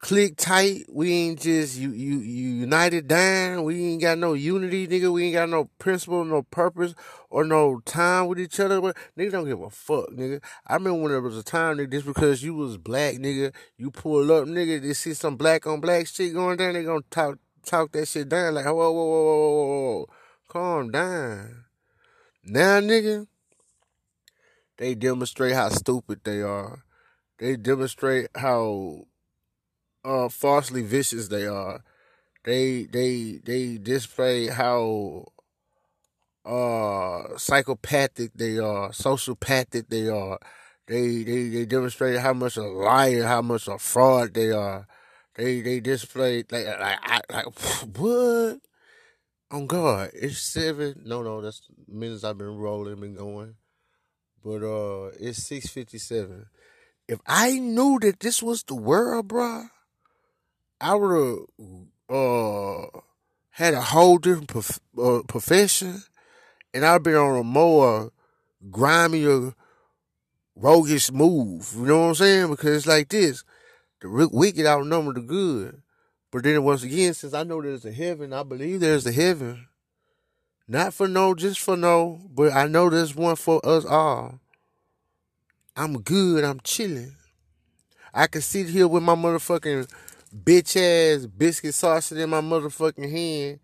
click 0.00 0.36
tight. 0.36 0.86
We 0.88 1.12
ain't 1.12 1.40
just 1.40 1.78
you 1.78 1.92
you 1.92 2.18
you 2.18 2.48
united 2.48 3.06
down. 3.06 3.64
We 3.64 3.92
ain't 3.92 4.02
got 4.02 4.18
no 4.18 4.32
unity, 4.32 4.88
nigga. 4.88 5.12
We 5.12 5.26
ain't 5.26 5.34
got 5.34 5.48
no 5.48 5.70
principle, 5.78 6.24
no 6.24 6.42
purpose, 6.42 6.94
or 7.28 7.44
no 7.44 7.80
time 7.84 8.26
with 8.26 8.40
each 8.40 8.58
other. 8.58 8.80
But 8.80 8.96
nigga 9.16 9.32
don't 9.32 9.44
give 9.46 9.60
a 9.60 9.70
fuck, 9.70 10.10
nigga. 10.10 10.42
I 10.66 10.74
remember 10.74 11.00
when 11.00 11.12
there 11.12 11.20
was 11.20 11.36
a 11.36 11.44
time, 11.44 11.76
nigga, 11.76 11.92
just 11.92 12.06
because 12.06 12.42
you 12.42 12.54
was 12.54 12.76
black, 12.76 13.16
nigga, 13.16 13.52
you 13.76 13.90
pull 13.90 14.32
up, 14.32 14.46
nigga, 14.46 14.82
they 14.82 14.94
see 14.94 15.14
some 15.14 15.36
black 15.36 15.66
on 15.66 15.80
black 15.80 16.06
shit 16.06 16.34
going 16.34 16.56
down, 16.56 16.74
they 16.74 16.84
gonna 16.84 17.02
talk 17.10 17.38
talk 17.64 17.92
that 17.92 18.08
shit 18.08 18.28
down 18.28 18.54
like 18.54 18.64
whoa 18.64 18.72
whoa 18.72 18.92
whoa 18.92 19.24
whoa 19.24 19.50
whoa 19.50 19.98
whoa, 19.98 20.06
calm 20.48 20.90
down. 20.90 21.64
Now, 22.42 22.80
nigga, 22.80 23.26
they 24.78 24.94
demonstrate 24.94 25.54
how 25.54 25.68
stupid 25.68 26.20
they 26.24 26.40
are. 26.40 26.84
They 27.38 27.56
demonstrate 27.56 28.28
how 28.34 29.04
uh, 30.04 30.28
falsely 30.28 30.82
vicious 30.82 31.28
they 31.28 31.46
are. 31.46 31.82
They 32.44 32.84
they 32.84 33.40
they 33.44 33.78
display 33.78 34.46
how 34.46 35.26
uh 36.44 37.36
psychopathic 37.36 38.32
they 38.34 38.58
are, 38.58 38.90
sociopathic 38.90 39.88
they 39.88 40.08
are. 40.08 40.38
They 40.86 41.22
they 41.22 41.48
they 41.48 41.66
demonstrate 41.66 42.18
how 42.18 42.32
much 42.32 42.56
a 42.56 42.62
liar, 42.62 43.24
how 43.24 43.42
much 43.42 43.68
a 43.68 43.78
fraud 43.78 44.34
they 44.34 44.50
are. 44.50 44.86
They 45.34 45.60
they 45.60 45.80
display 45.80 46.44
like 46.50 46.66
like 46.66 47.30
like 47.30 47.58
what? 47.96 48.60
On 49.52 49.66
God, 49.66 50.10
it's 50.14 50.38
seven. 50.38 51.02
No, 51.04 51.22
no, 51.22 51.40
that's 51.40 51.62
minutes 51.88 52.24
I've 52.24 52.38
been 52.38 52.56
rolling, 52.56 53.00
been 53.00 53.14
going. 53.14 53.56
But 54.42 54.62
uh, 54.62 55.10
it's 55.20 55.44
six 55.46 55.68
fifty 55.68 55.98
seven. 55.98 56.46
If 57.06 57.20
I 57.26 57.58
knew 57.58 57.98
that 58.00 58.20
this 58.20 58.42
was 58.42 58.62
the 58.62 58.76
world, 58.76 59.28
bruh, 59.28 59.68
I 60.80 60.94
would 60.94 61.14
have 61.14 62.16
uh, 62.16 63.00
had 63.50 63.74
a 63.74 63.80
whole 63.82 64.18
different 64.18 64.48
prof- 64.48 64.80
uh, 64.98 65.20
profession, 65.28 66.02
and 66.72 66.84
I'd 66.84 67.02
been 67.02 67.14
on 67.16 67.38
a 67.38 67.44
more 67.44 68.12
grimier, 68.70 69.54
roguish 70.56 71.12
move. 71.12 71.72
You 71.76 71.86
know 71.86 72.00
what 72.00 72.08
I'm 72.08 72.14
saying? 72.14 72.50
Because 72.50 72.76
it's 72.76 72.86
like 72.86 73.08
this: 73.08 73.44
the 74.00 74.28
wicked 74.32 74.66
outnumber 74.66 75.12
the 75.12 75.20
good. 75.20 75.82
But 76.32 76.44
then 76.44 76.62
once 76.62 76.84
again, 76.84 77.12
since 77.12 77.34
I 77.34 77.42
know 77.42 77.60
there's 77.60 77.84
a 77.84 77.92
heaven, 77.92 78.32
I 78.32 78.44
believe 78.44 78.80
there's 78.80 79.06
a 79.06 79.12
heaven. 79.12 79.66
Not 80.68 80.94
for 80.94 81.08
no, 81.08 81.34
just 81.34 81.58
for 81.58 81.76
no, 81.76 82.20
but 82.32 82.52
I 82.52 82.68
know 82.68 82.88
there's 82.88 83.16
one 83.16 83.34
for 83.34 83.60
us 83.66 83.84
all. 83.84 84.38
I'm 85.76 86.00
good. 86.02 86.44
I'm 86.44 86.60
chilling. 86.60 87.16
I 88.14 88.28
can 88.28 88.40
sit 88.40 88.68
here 88.68 88.86
with 88.86 89.02
my 89.02 89.16
motherfucking 89.16 89.90
bitch 90.34 90.76
ass 90.76 91.26
biscuit 91.26 91.74
sausage 91.74 92.18
in 92.18 92.30
my 92.30 92.40
motherfucking 92.40 93.10
hand. 93.10 93.60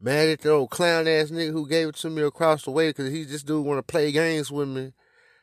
Mad 0.00 0.28
at 0.28 0.40
the 0.40 0.50
old 0.50 0.70
clown 0.70 1.08
ass 1.08 1.30
nigga 1.30 1.52
who 1.52 1.68
gave 1.68 1.88
it 1.88 1.96
to 1.96 2.10
me 2.10 2.22
across 2.22 2.64
the 2.64 2.70
way 2.70 2.90
because 2.90 3.10
he 3.10 3.24
just 3.24 3.46
do 3.46 3.62
want 3.62 3.78
to 3.78 3.82
play 3.82 4.12
games 4.12 4.50
with 4.50 4.68
me. 4.68 4.92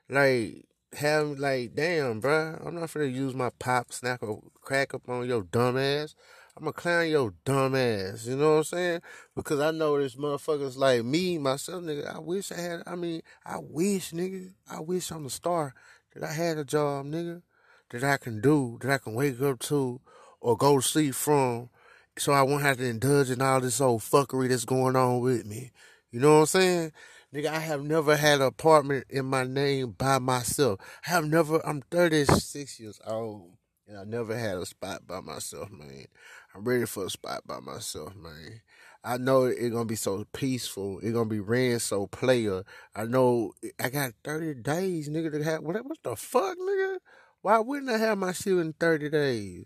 Like, 0.10 0.66
have 0.96 1.40
like, 1.40 1.74
damn, 1.76 2.22
bruh, 2.22 2.66
I'm 2.66 2.76
not 2.76 2.90
finna 2.90 3.14
use 3.14 3.34
my 3.34 3.50
pop, 3.58 3.92
snap, 3.92 4.22
or 4.22 4.42
crack 4.62 4.94
up 4.94 5.10
on 5.10 5.28
your 5.28 5.44
dumb 5.44 5.78
ass. 5.78 6.16
I'm 6.56 6.66
gonna 6.66 6.74
clown 6.74 7.10
your 7.10 7.34
dumb 7.46 7.76
ass. 7.76 8.28
You 8.28 8.36
know 8.36 8.52
what 8.52 8.58
I'm 8.58 8.64
saying? 8.66 9.02
Because 9.36 9.60
I 9.60 9.72
know 9.72 9.98
there's 9.98 10.16
motherfuckers 10.16 10.78
like 10.78 11.04
me, 11.04 11.40
myself, 11.40 11.84
nigga. 11.84 12.16
I 12.16 12.20
wish 12.20 12.52
I 12.52 12.60
had, 12.60 12.84
I 12.86 12.96
mean, 12.96 13.22
I 13.44 13.58
wish, 13.58 14.12
nigga. 14.12 14.54
I 14.70 14.80
wish 14.80 15.10
I'm 15.10 15.24
the 15.24 15.32
star 15.32 15.74
that 16.14 16.24
I 16.24 16.32
had 16.32 16.60
a 16.60 16.64
job, 16.64 17.08
nigga, 17.08 17.42
that 17.90 18.04
I 18.04 18.18
can 18.18 18.40
do, 18.40 18.78
that 18.82 18.92
I 18.92 18.98
can 19.00 19.16
wake 19.16 19.42
up 19.42 19.60
to, 19.62 20.00
or 20.44 20.58
go 20.58 20.76
to 20.76 20.82
sleep 20.82 21.16
from 21.16 21.70
so 22.18 22.34
I 22.34 22.44
won't 22.44 22.62
have 22.62 22.78
to 22.78 22.86
indulge 22.86 23.32
in 23.32 23.42
all 23.42 23.62
this 23.62 23.82
old 23.82 24.02
fuckery 24.02 24.50
that's 24.50 24.66
going 24.66 24.96
on 24.96 25.22
with 25.22 25.46
me. 25.48 25.72
You 26.12 26.20
know 26.20 26.34
what 26.34 26.40
I'm 26.42 26.46
saying? 26.46 26.92
Nigga, 27.34 27.48
I 27.48 27.60
have 27.60 27.84
never 27.84 28.16
had 28.16 28.42
an 28.42 28.48
apartment 28.48 29.06
in 29.10 29.26
my 29.26 29.46
name 29.46 29.96
by 29.98 30.20
myself. 30.20 30.80
I 31.08 31.12
have 31.12 31.26
never, 31.26 31.66
I'm 31.66 31.82
36 31.90 32.80
years 32.80 33.00
old, 33.08 33.54
and 33.88 33.98
I 33.98 34.04
never 34.04 34.38
had 34.38 34.58
a 34.58 34.66
spot 34.66 35.08
by 35.08 35.22
myself, 35.22 35.72
man. 35.72 36.06
I'm 36.54 36.64
ready 36.64 36.86
for 36.86 37.06
a 37.06 37.10
spot 37.10 37.48
by 37.48 37.60
myself, 37.60 38.14
man. 38.16 38.62
I 39.04 39.18
know 39.18 39.46
it's 39.46 39.70
gonna 39.70 39.86
be 39.86 39.96
so 39.96 40.26
peaceful. 40.34 41.00
It's 41.00 41.14
gonna 41.14 41.26
be 41.26 41.40
ran 41.40 41.80
so 41.80 42.06
player. 42.06 42.64
I 42.96 43.06
know 43.06 43.54
I 43.80 43.90
got 43.90 44.12
30 44.24 44.62
days, 44.62 45.10
nigga, 45.10 45.32
to 45.32 45.44
have, 45.44 45.64
what, 45.64 45.84
what 45.84 45.98
the 46.04 46.16
fuck, 46.16 46.58
nigga? 46.58 46.98
Why 47.42 47.60
wouldn't 47.60 47.90
I 47.90 47.98
have 47.98 48.18
my 48.18 48.34
shit 48.34 48.54
in 48.54 48.74
30 48.74 49.10
days? 49.10 49.66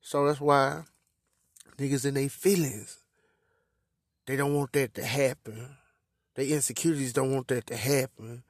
So 0.00 0.26
that's 0.26 0.40
why 0.40 0.82
niggas 1.78 2.06
in 2.06 2.14
their 2.14 2.28
feelings, 2.28 2.98
they 4.26 4.36
don't 4.36 4.54
want 4.54 4.72
that 4.72 4.94
to 4.94 5.04
happen. 5.04 5.76
Their 6.34 6.46
insecurities 6.46 7.12
don't 7.12 7.32
want 7.32 7.48
that 7.48 7.66
to 7.66 7.76
happen. 7.76 8.44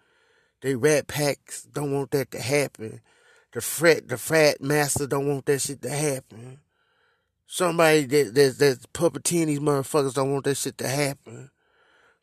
They 0.60 0.74
rat 0.74 1.06
packs 1.06 1.62
don't 1.62 1.92
want 1.92 2.10
that 2.10 2.30
to 2.32 2.40
happen. 2.40 3.00
The 3.52 3.60
frat, 3.60 4.08
the 4.08 4.18
frat 4.18 4.60
master 4.60 5.06
don't 5.06 5.28
want 5.28 5.46
that 5.46 5.60
shit 5.60 5.80
to 5.82 5.90
happen. 5.90 6.58
Somebody 7.46 8.04
that 8.04 8.34
that 8.34 8.58
that's 8.58 8.86
puppeteering 8.86 9.46
these 9.46 9.60
motherfuckers 9.60 10.14
don't 10.14 10.32
want 10.32 10.44
that 10.44 10.56
shit 10.56 10.76
to 10.78 10.88
happen. 10.88 11.50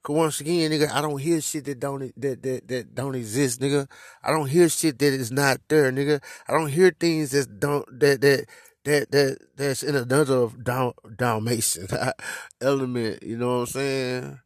Cause 0.03 0.15
once 0.15 0.39
again, 0.39 0.69
nigga, 0.69 0.91
I 0.91 1.01
don't 1.01 1.17
hear 1.17 1.41
shit 1.41 1.65
that 1.65 1.79
don't 1.79 1.99
that 2.21 2.43
that 2.43 2.67
that 2.67 2.93
don't 2.93 3.15
exist, 3.15 3.59
nigga. 3.59 3.87
I 4.23 4.29
don't 4.29 4.47
hear 4.47 4.69
shit 4.69 4.99
that 4.99 5.13
is 5.13 5.31
not 5.31 5.61
there, 5.67 5.91
nigga. 5.91 6.21
I 6.47 6.53
don't 6.53 6.69
hear 6.69 6.91
things 6.91 7.31
that 7.31 7.59
don't 7.59 7.87
that 7.99 8.21
that 8.21 8.45
that 8.85 9.11
that 9.11 9.37
that's 9.55 9.83
in 9.83 9.95
another 9.95 10.47
Dal- 10.61 10.95
Dalmatian 11.15 11.87
element. 12.61 13.23
You 13.23 13.37
know 13.37 13.47
what 13.47 13.61
I'm 13.61 13.65
saying? 13.67 14.39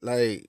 Like 0.00 0.46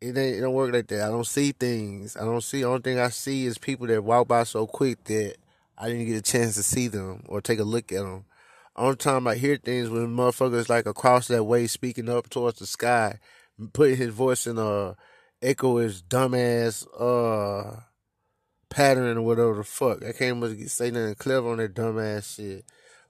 it 0.00 0.16
ain't 0.16 0.38
it 0.38 0.40
don't 0.40 0.54
work 0.54 0.72
like 0.72 0.88
that. 0.88 1.02
I 1.02 1.08
don't 1.08 1.26
see 1.26 1.52
things. 1.52 2.16
I 2.16 2.20
don't 2.20 2.42
see. 2.42 2.64
Only 2.64 2.80
thing 2.80 2.98
I 2.98 3.08
see 3.08 3.46
is 3.46 3.58
people 3.58 3.86
that 3.88 4.04
walk 4.04 4.28
by 4.28 4.44
so 4.44 4.66
quick 4.66 5.04
that 5.04 5.36
I 5.78 5.88
didn't 5.88 6.06
get 6.06 6.16
a 6.16 6.22
chance 6.22 6.54
to 6.54 6.62
see 6.62 6.88
them 6.88 7.24
or 7.28 7.40
take 7.40 7.58
a 7.58 7.64
look 7.64 7.92
at 7.92 8.02
them. 8.02 8.24
Only 8.76 8.96
time 8.96 9.26
I 9.26 9.36
hear 9.36 9.56
things 9.56 9.88
when 9.88 10.14
motherfuckers 10.14 10.68
like 10.68 10.86
across 10.86 11.28
that 11.28 11.44
way 11.44 11.66
speaking 11.66 12.08
up 12.08 12.28
towards 12.28 12.58
the 12.58 12.66
sky, 12.66 13.18
putting 13.72 13.96
his 13.96 14.10
voice 14.10 14.46
in 14.46 14.58
a 14.58 14.96
echo 15.42 15.78
his 15.78 16.02
dumbass 16.02 16.86
uh 16.98 17.80
pattern 18.68 19.18
or 19.18 19.22
whatever 19.22 19.54
the 19.54 19.64
fuck. 19.64 20.04
I 20.04 20.12
can't 20.12 20.36
even 20.42 20.68
say 20.68 20.90
nothing 20.90 21.14
clever 21.14 21.50
on 21.50 21.58
that 21.58 21.74
dumbass 21.74 22.36
shit. 22.36 22.64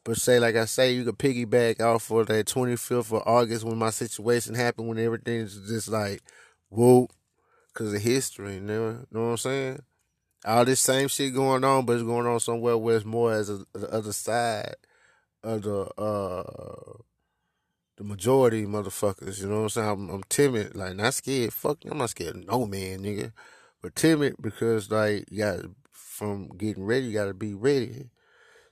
But 0.05 0.19
say 0.19 0.39
like 0.39 0.55
I 0.55 0.67
say, 0.67 0.93
you 0.93 1.05
could 1.05 1.19
piggyback 1.19 1.81
off 1.81 2.11
of 2.11 2.29
that 2.29 2.47
25th 2.47 3.13
of 3.13 3.23
August 3.27 3.65
when 3.65 3.77
my 3.77 3.91
situation 3.91 4.55
happened, 4.55 4.89
when 4.89 4.99
everything's 4.99 5.69
just 5.69 5.89
like, 5.89 6.23
whoa, 6.69 7.09
because 7.73 7.93
of 7.93 8.01
history, 8.01 8.55
you 8.55 8.61
know, 8.61 9.05
know 9.11 9.23
what 9.23 9.31
I'm 9.31 9.37
saying? 9.37 9.83
All 10.45 10.65
this 10.65 10.81
same 10.81 11.09
shit 11.09 11.35
going 11.35 11.65
on, 11.65 11.85
but 11.87 11.95
it's 11.95 12.05
going 12.05 12.27
on 12.27 12.39
somewhere 12.39 12.79
where 12.79 12.97
it's 12.97 13.05
more 13.05 13.33
as 13.33 13.51
a, 13.51 13.65
the 13.73 13.93
other 13.93 14.13
side 14.13 14.77
of 15.43 15.63
the 15.63 15.81
uh 16.01 16.99
the 17.97 18.05
majority 18.05 18.65
motherfuckers. 18.65 19.41
You 19.41 19.49
know 19.49 19.57
what 19.57 19.63
I'm 19.63 19.69
saying? 19.71 19.89
I'm, 19.89 20.11
I'm 20.11 20.23
timid, 20.29 20.77
like 20.77 20.95
not 20.95 21.15
scared. 21.15 21.53
Fuck, 21.53 21.79
I'm 21.91 21.99
not 21.99 22.11
scared 22.11 22.47
no 22.47 22.67
man, 22.67 23.01
nigga, 23.01 23.33
but 23.87 23.95
timid 23.95 24.35
because 24.41 24.91
like 24.91 25.27
you 25.31 25.39
got 25.39 25.61
from 25.93 26.49
getting 26.59 26.85
ready, 26.85 27.07
you 27.07 27.13
got 27.13 27.27
to 27.27 27.35
be 27.35 27.55
ready. 27.55 28.11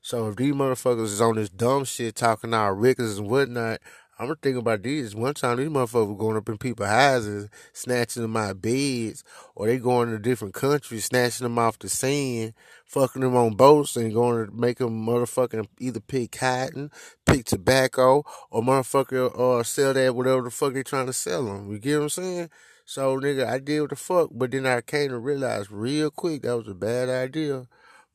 So 0.02 0.26
if 0.26 0.34
these 0.34 0.52
motherfuckers 0.52 1.04
is 1.04 1.20
on 1.20 1.36
this 1.36 1.48
dumb 1.48 1.84
shit 1.84 2.16
talking 2.16 2.52
our 2.52 2.74
records 2.74 3.18
and 3.18 3.30
whatnot, 3.30 3.80
I'm 4.18 4.26
gonna 4.26 4.58
about 4.58 4.82
these. 4.82 5.14
One 5.14 5.34
time 5.34 5.58
these 5.58 5.68
motherfuckers 5.68 6.18
going 6.18 6.36
up 6.36 6.48
in 6.48 6.58
people's 6.58 6.88
houses, 6.88 7.48
snatching 7.72 8.22
them 8.22 8.36
out 8.36 8.60
beds, 8.60 9.22
or 9.54 9.68
they 9.68 9.78
going 9.78 10.10
to 10.10 10.18
different 10.18 10.52
countries, 10.52 11.04
snatching 11.04 11.44
them 11.44 11.60
off 11.60 11.78
the 11.78 11.88
scene, 11.88 12.52
fucking 12.84 13.22
them 13.22 13.36
on 13.36 13.54
boats 13.54 13.96
and 13.96 14.12
going 14.12 14.46
to 14.46 14.52
make 14.52 14.78
them 14.78 15.06
motherfucking 15.06 15.68
either 15.78 16.00
pick 16.00 16.32
cotton, 16.32 16.90
pick 17.24 17.44
tobacco, 17.44 18.24
or 18.50 18.62
motherfucker 18.62 19.32
or 19.38 19.60
uh, 19.60 19.62
sell 19.62 19.94
that 19.94 20.16
whatever 20.16 20.42
the 20.42 20.50
fuck 20.50 20.72
they 20.74 20.82
trying 20.82 21.06
to 21.06 21.12
sell 21.12 21.44
them. 21.44 21.70
You 21.70 21.78
get 21.78 21.98
what 21.98 22.02
I'm 22.02 22.08
saying? 22.08 22.50
So 22.84 23.18
nigga, 23.18 23.46
I 23.46 23.58
did 23.58 23.80
what 23.80 23.90
the 23.90 23.96
fuck, 23.96 24.30
but 24.32 24.50
then 24.50 24.66
I 24.66 24.80
came 24.80 25.10
to 25.10 25.18
realize 25.18 25.70
real 25.70 26.10
quick 26.10 26.42
that 26.42 26.56
was 26.56 26.68
a 26.68 26.74
bad 26.74 27.08
idea. 27.08 27.66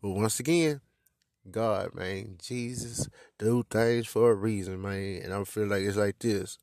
But 0.01 0.11
once 0.11 0.39
again, 0.39 0.81
God, 1.49 1.95
man, 1.95 2.37
Jesus, 2.41 3.09
do 3.37 3.63
things 3.69 4.07
for 4.07 4.31
a 4.31 4.35
reason, 4.35 4.81
man. 4.81 5.21
And 5.23 5.33
I 5.33 5.43
feel 5.43 5.67
like 5.67 5.81
it's 5.81 5.97
like 5.97 6.19
this. 6.19 6.57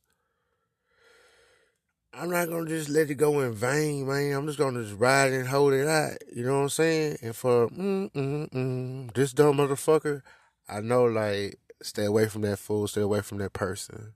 I'm 2.18 2.30
not 2.30 2.48
gonna 2.48 2.66
just 2.66 2.88
let 2.88 3.10
it 3.10 3.16
go 3.16 3.40
in 3.40 3.52
vain, 3.52 4.06
man. 4.06 4.32
I'm 4.32 4.46
just 4.46 4.58
gonna 4.58 4.82
just 4.82 4.98
ride 4.98 5.32
and 5.32 5.46
hold 5.46 5.74
it 5.74 5.86
out. 5.86 6.16
You 6.34 6.44
know 6.44 6.56
what 6.56 6.62
I'm 6.62 6.68
saying? 6.70 7.18
And 7.22 7.36
for 7.36 7.68
mm 7.68 8.10
mm 8.12 8.50
mm 8.50 9.14
this 9.14 9.32
dumb 9.32 9.58
motherfucker, 9.58 10.22
I 10.68 10.80
know 10.80 11.04
like 11.04 11.58
stay 11.82 12.04
away 12.06 12.28
from 12.28 12.42
that 12.42 12.58
fool, 12.58 12.86
stay 12.88 13.02
away 13.02 13.20
from 13.20 13.38
that 13.38 13.52
person. 13.52 14.14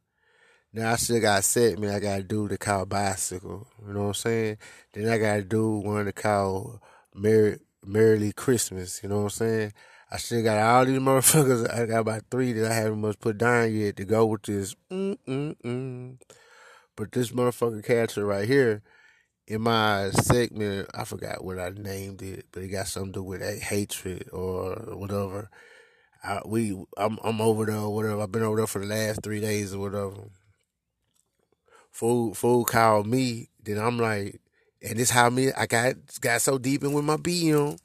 Now 0.72 0.92
I 0.92 0.96
still 0.96 1.20
got 1.20 1.42
set 1.42 1.78
me. 1.78 1.88
I 1.88 1.98
gotta 1.98 2.22
do 2.22 2.46
the 2.46 2.56
call 2.56 2.86
bicycle. 2.86 3.66
You 3.86 3.92
know 3.92 4.02
what 4.02 4.06
I'm 4.08 4.14
saying? 4.14 4.58
Then 4.92 5.08
I 5.08 5.18
gotta 5.18 5.42
do 5.42 5.78
one 5.78 6.04
to 6.04 6.12
call 6.12 6.80
Merry 7.14 7.58
Merrily 7.84 8.32
Christmas. 8.32 9.02
You 9.02 9.08
know 9.08 9.16
what 9.18 9.22
I'm 9.24 9.30
saying? 9.30 9.72
I 10.12 10.16
still 10.18 10.42
got 10.42 10.58
all 10.58 10.84
these 10.84 10.98
motherfuckers. 11.00 11.72
I 11.72 11.86
got 11.86 12.00
about 12.00 12.22
three 12.30 12.52
that 12.52 12.70
I 12.70 12.74
haven't 12.74 13.00
much 13.00 13.18
put 13.18 13.38
down 13.38 13.74
yet 13.74 13.96
to 13.96 14.04
go 14.04 14.26
with 14.26 14.42
this. 14.42 14.76
Mm-mm-mm. 14.90 16.18
But 16.96 17.12
this 17.12 17.30
motherfucker 17.30 17.84
catcher 17.84 18.26
right 18.26 18.46
here, 18.46 18.82
in 19.46 19.62
my 19.62 20.10
segment, 20.10 20.88
I 20.94 21.04
forgot 21.04 21.42
what 21.42 21.58
I 21.58 21.70
named 21.70 22.22
it, 22.22 22.46
but 22.52 22.62
it 22.62 22.68
got 22.68 22.86
something 22.86 23.12
to 23.12 23.18
do 23.20 23.24
with 23.24 23.42
hatred 23.62 24.28
or 24.32 24.74
whatever. 24.94 25.50
I, 26.22 26.42
we, 26.44 26.76
I'm, 26.96 27.18
I'm 27.24 27.40
over 27.40 27.66
there 27.66 27.76
or 27.76 27.94
whatever. 27.94 28.20
I've 28.20 28.30
been 28.30 28.42
over 28.42 28.58
there 28.58 28.66
for 28.66 28.80
the 28.80 28.86
last 28.86 29.22
three 29.22 29.40
days 29.40 29.74
or 29.74 29.80
whatever. 29.80 30.28
Fool, 31.90 32.34
fool 32.34 32.64
called 32.64 33.06
me. 33.06 33.48
Then 33.62 33.78
I'm 33.78 33.98
like, 33.98 34.40
and 34.82 34.98
this 34.98 35.10
how 35.10 35.30
me, 35.30 35.52
I 35.52 35.66
got, 35.66 35.94
got 36.20 36.40
so 36.40 36.58
deep 36.58 36.82
in 36.82 36.92
with 36.92 37.04
my 37.04 37.16
BM. 37.16 37.78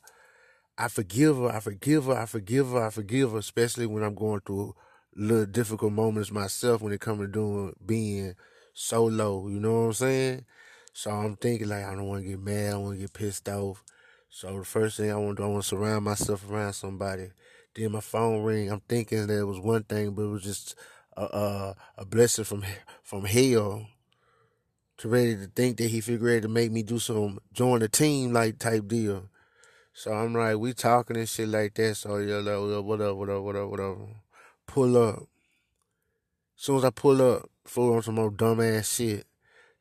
I 0.78 0.88
forgive 0.90 1.38
her, 1.38 1.50
I 1.50 1.60
forgive 1.62 2.06
her, 2.06 2.18
I 2.18 2.26
forgive 2.26 2.70
her, 2.70 2.86
I 2.86 2.90
forgive 2.90 3.32
her, 3.32 3.38
especially 3.38 3.86
when 3.86 4.04
I'm 4.04 4.16
going 4.16 4.42
through 4.42 4.76
little 5.16 5.46
difficult 5.46 5.94
moments 5.94 6.32
myself 6.32 6.82
when 6.82 6.92
it 6.92 7.00
comes 7.00 7.22
to 7.22 7.28
doing 7.28 7.74
being 7.86 8.36
solo, 8.74 9.48
you 9.48 9.60
know 9.60 9.74
what 9.74 9.86
I'm 9.88 9.94
saying? 9.94 10.46
So 10.92 11.12
I'm 11.12 11.38
thinking 11.38 11.70
like 11.70 11.86
I 11.86 11.96
don't 11.96 12.08
want 12.08 12.24
to 12.24 12.30
get 12.30 12.40
mad, 12.42 12.68
I 12.68 12.72
don't 12.72 12.84
want 12.84 12.96
to 12.96 13.02
get 13.02 13.14
pissed 13.14 13.48
off. 13.50 13.84
So 14.30 14.60
the 14.60 14.66
first 14.66 14.98
thing 14.98 15.12
I 15.12 15.16
want 15.16 15.38
to 15.38 15.44
do, 15.44 15.48
I 15.48 15.52
want 15.52 15.64
to 15.64 15.70
surround 15.70 16.06
myself 16.06 16.50
around 16.50 16.74
somebody. 16.74 17.30
Then 17.74 17.92
my 17.94 18.02
phone 18.02 18.44
ring. 18.44 18.70
I'm 18.70 18.82
thinking 18.82 19.28
that 19.28 19.40
it 19.40 19.44
was 19.44 19.60
one 19.60 19.84
thing, 19.84 20.12
but 20.12 20.24
it 20.24 20.30
was 20.30 20.44
just 20.44 20.76
a 21.16 21.24
a, 21.24 21.76
a 22.00 22.06
blessing 22.06 22.46
from 22.46 22.64
from 23.04 23.24
hell. 23.26 23.88
To 25.00 25.10
ready 25.10 25.36
to 25.36 25.48
think 25.48 25.78
that 25.78 25.90
he 25.90 26.00
figured 26.00 26.44
to 26.44 26.48
make 26.48 26.72
me 26.72 26.82
do 26.82 27.00
some 27.00 27.40
join 27.52 27.80
the 27.80 27.90
team 27.90 28.32
like 28.32 28.60
type 28.60 28.88
deal. 28.88 29.30
So 29.94 30.12
I'm 30.14 30.34
like, 30.34 30.58
we 30.58 30.74
talking 30.74 31.18
and 31.18 31.28
shit 31.28 31.50
like 31.50 31.74
that. 31.76 31.96
So 31.96 32.18
yeah, 32.18 32.38
like, 32.38 32.84
whatever, 32.86 33.16
whatever, 33.16 33.42
whatever, 33.42 33.68
whatever. 33.68 34.08
Pull 34.68 34.98
up. 34.98 35.20
As 36.58 36.64
soon 36.64 36.78
as 36.78 36.86
I 36.86 36.90
pull 36.90 37.22
up, 37.22 37.50
fool 37.66 37.96
on 37.96 38.02
some 38.04 38.16
more 38.16 38.32
dumbass 38.32 38.96
shit. 38.96 39.26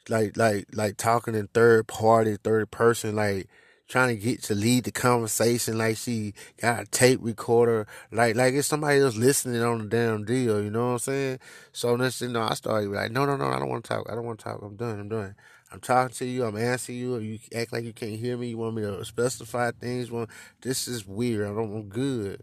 Like, 0.08 0.36
like, 0.36 0.66
like 0.72 0.96
talking 0.96 1.34
in 1.34 1.48
third 1.48 1.86
party, 1.86 2.36
third 2.36 2.70
person, 2.70 3.16
like 3.16 3.48
trying 3.88 4.08
to 4.08 4.16
get 4.16 4.42
to 4.44 4.54
lead 4.54 4.84
the 4.84 4.92
conversation 4.92 5.78
like 5.78 5.96
she 5.96 6.34
got 6.60 6.82
a 6.82 6.86
tape 6.86 7.20
recorder, 7.22 7.86
like 8.10 8.34
like 8.36 8.54
it's 8.54 8.68
somebody 8.68 9.00
else 9.00 9.16
listening 9.16 9.62
on 9.62 9.78
the 9.78 9.84
damn 9.84 10.24
deal, 10.24 10.62
you 10.62 10.70
know 10.70 10.86
what 10.86 10.92
I'm 10.92 10.98
saying? 10.98 11.38
So 11.72 11.96
next 11.96 12.20
you 12.20 12.28
know, 12.28 12.42
I 12.42 12.54
started 12.54 12.90
like, 12.90 13.12
no, 13.12 13.26
no, 13.26 13.36
no, 13.36 13.46
I 13.46 13.58
don't 13.58 13.68
want 13.68 13.84
to 13.84 13.88
talk. 13.88 14.06
I 14.10 14.14
don't 14.14 14.24
want 14.24 14.38
to 14.38 14.44
talk. 14.44 14.62
I'm 14.62 14.76
done. 14.76 15.00
I'm 15.00 15.08
done. 15.08 15.34
I'm 15.72 15.80
talking 15.80 16.14
to 16.14 16.24
you. 16.24 16.44
I'm 16.44 16.56
answering 16.56 16.98
you. 16.98 17.18
You 17.18 17.38
act 17.54 17.72
like 17.72 17.84
you 17.84 17.92
can't 17.92 18.18
hear 18.18 18.36
me. 18.36 18.48
You 18.48 18.58
want 18.58 18.76
me 18.76 18.82
to 18.82 19.04
specify 19.04 19.72
things. 19.72 20.10
Well, 20.10 20.28
this 20.62 20.86
is 20.86 21.06
weird. 21.06 21.46
I 21.50 21.54
don't. 21.54 21.74
I'm 21.74 21.88
good. 21.88 22.42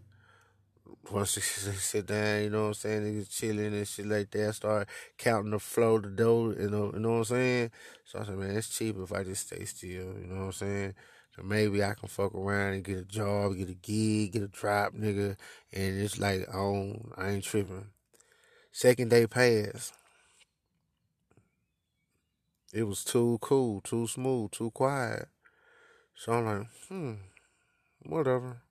Once 1.10 1.34
they 1.34 1.40
sit 1.40 2.06
down, 2.06 2.42
you 2.42 2.50
know 2.50 2.62
what 2.62 2.68
I'm 2.68 2.74
saying, 2.74 3.02
niggas 3.02 3.30
chilling 3.30 3.74
and 3.74 3.88
shit 3.88 4.06
like 4.06 4.30
that. 4.30 4.54
Start 4.54 4.88
counting 5.18 5.50
the 5.50 5.58
flow, 5.58 5.98
the 5.98 6.08
dough, 6.10 6.54
you 6.58 6.70
know, 6.70 6.92
you 6.92 7.00
know 7.00 7.10
what 7.10 7.18
I'm 7.18 7.24
saying. 7.24 7.70
So 8.04 8.20
I 8.20 8.24
said, 8.24 8.36
man, 8.36 8.56
it's 8.56 8.68
cheaper 8.68 9.02
if 9.02 9.12
I 9.12 9.24
just 9.24 9.46
stay 9.46 9.64
still. 9.64 9.88
You 9.90 10.26
know 10.28 10.36
what 10.36 10.44
I'm 10.44 10.52
saying. 10.52 10.94
So 11.36 11.42
maybe 11.42 11.82
I 11.82 11.94
can 11.94 12.08
fuck 12.08 12.34
around 12.34 12.74
and 12.74 12.84
get 12.84 12.98
a 12.98 13.04
job, 13.04 13.56
get 13.56 13.70
a 13.70 13.74
gig, 13.74 14.32
get 14.32 14.42
a 14.42 14.48
drop, 14.48 14.94
nigga, 14.94 15.36
and 15.72 16.00
it's 16.00 16.18
like, 16.18 16.46
oh, 16.54 16.94
I 17.16 17.30
ain't 17.30 17.44
tripping. 17.44 17.86
Second 18.70 19.08
day 19.10 19.26
passed. 19.26 19.94
It 22.72 22.84
was 22.84 23.04
too 23.04 23.38
cool, 23.40 23.80
too 23.80 24.06
smooth, 24.06 24.50
too 24.50 24.70
quiet. 24.70 25.28
So 26.14 26.32
I'm 26.32 26.44
like, 26.44 26.66
hmm, 26.88 27.12
whatever. 28.04 28.62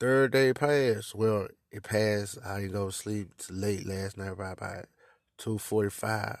Third 0.00 0.32
day 0.32 0.52
passed. 0.52 1.14
Well, 1.14 1.48
it 1.70 1.82
passed. 1.82 2.38
I 2.44 2.60
didn't 2.60 2.72
go 2.72 2.86
to 2.86 2.92
sleep 2.92 3.28
late 3.50 3.86
last 3.86 4.18
night, 4.18 4.36
right 4.36 4.86
forty 5.58 5.90
five, 5.90 6.38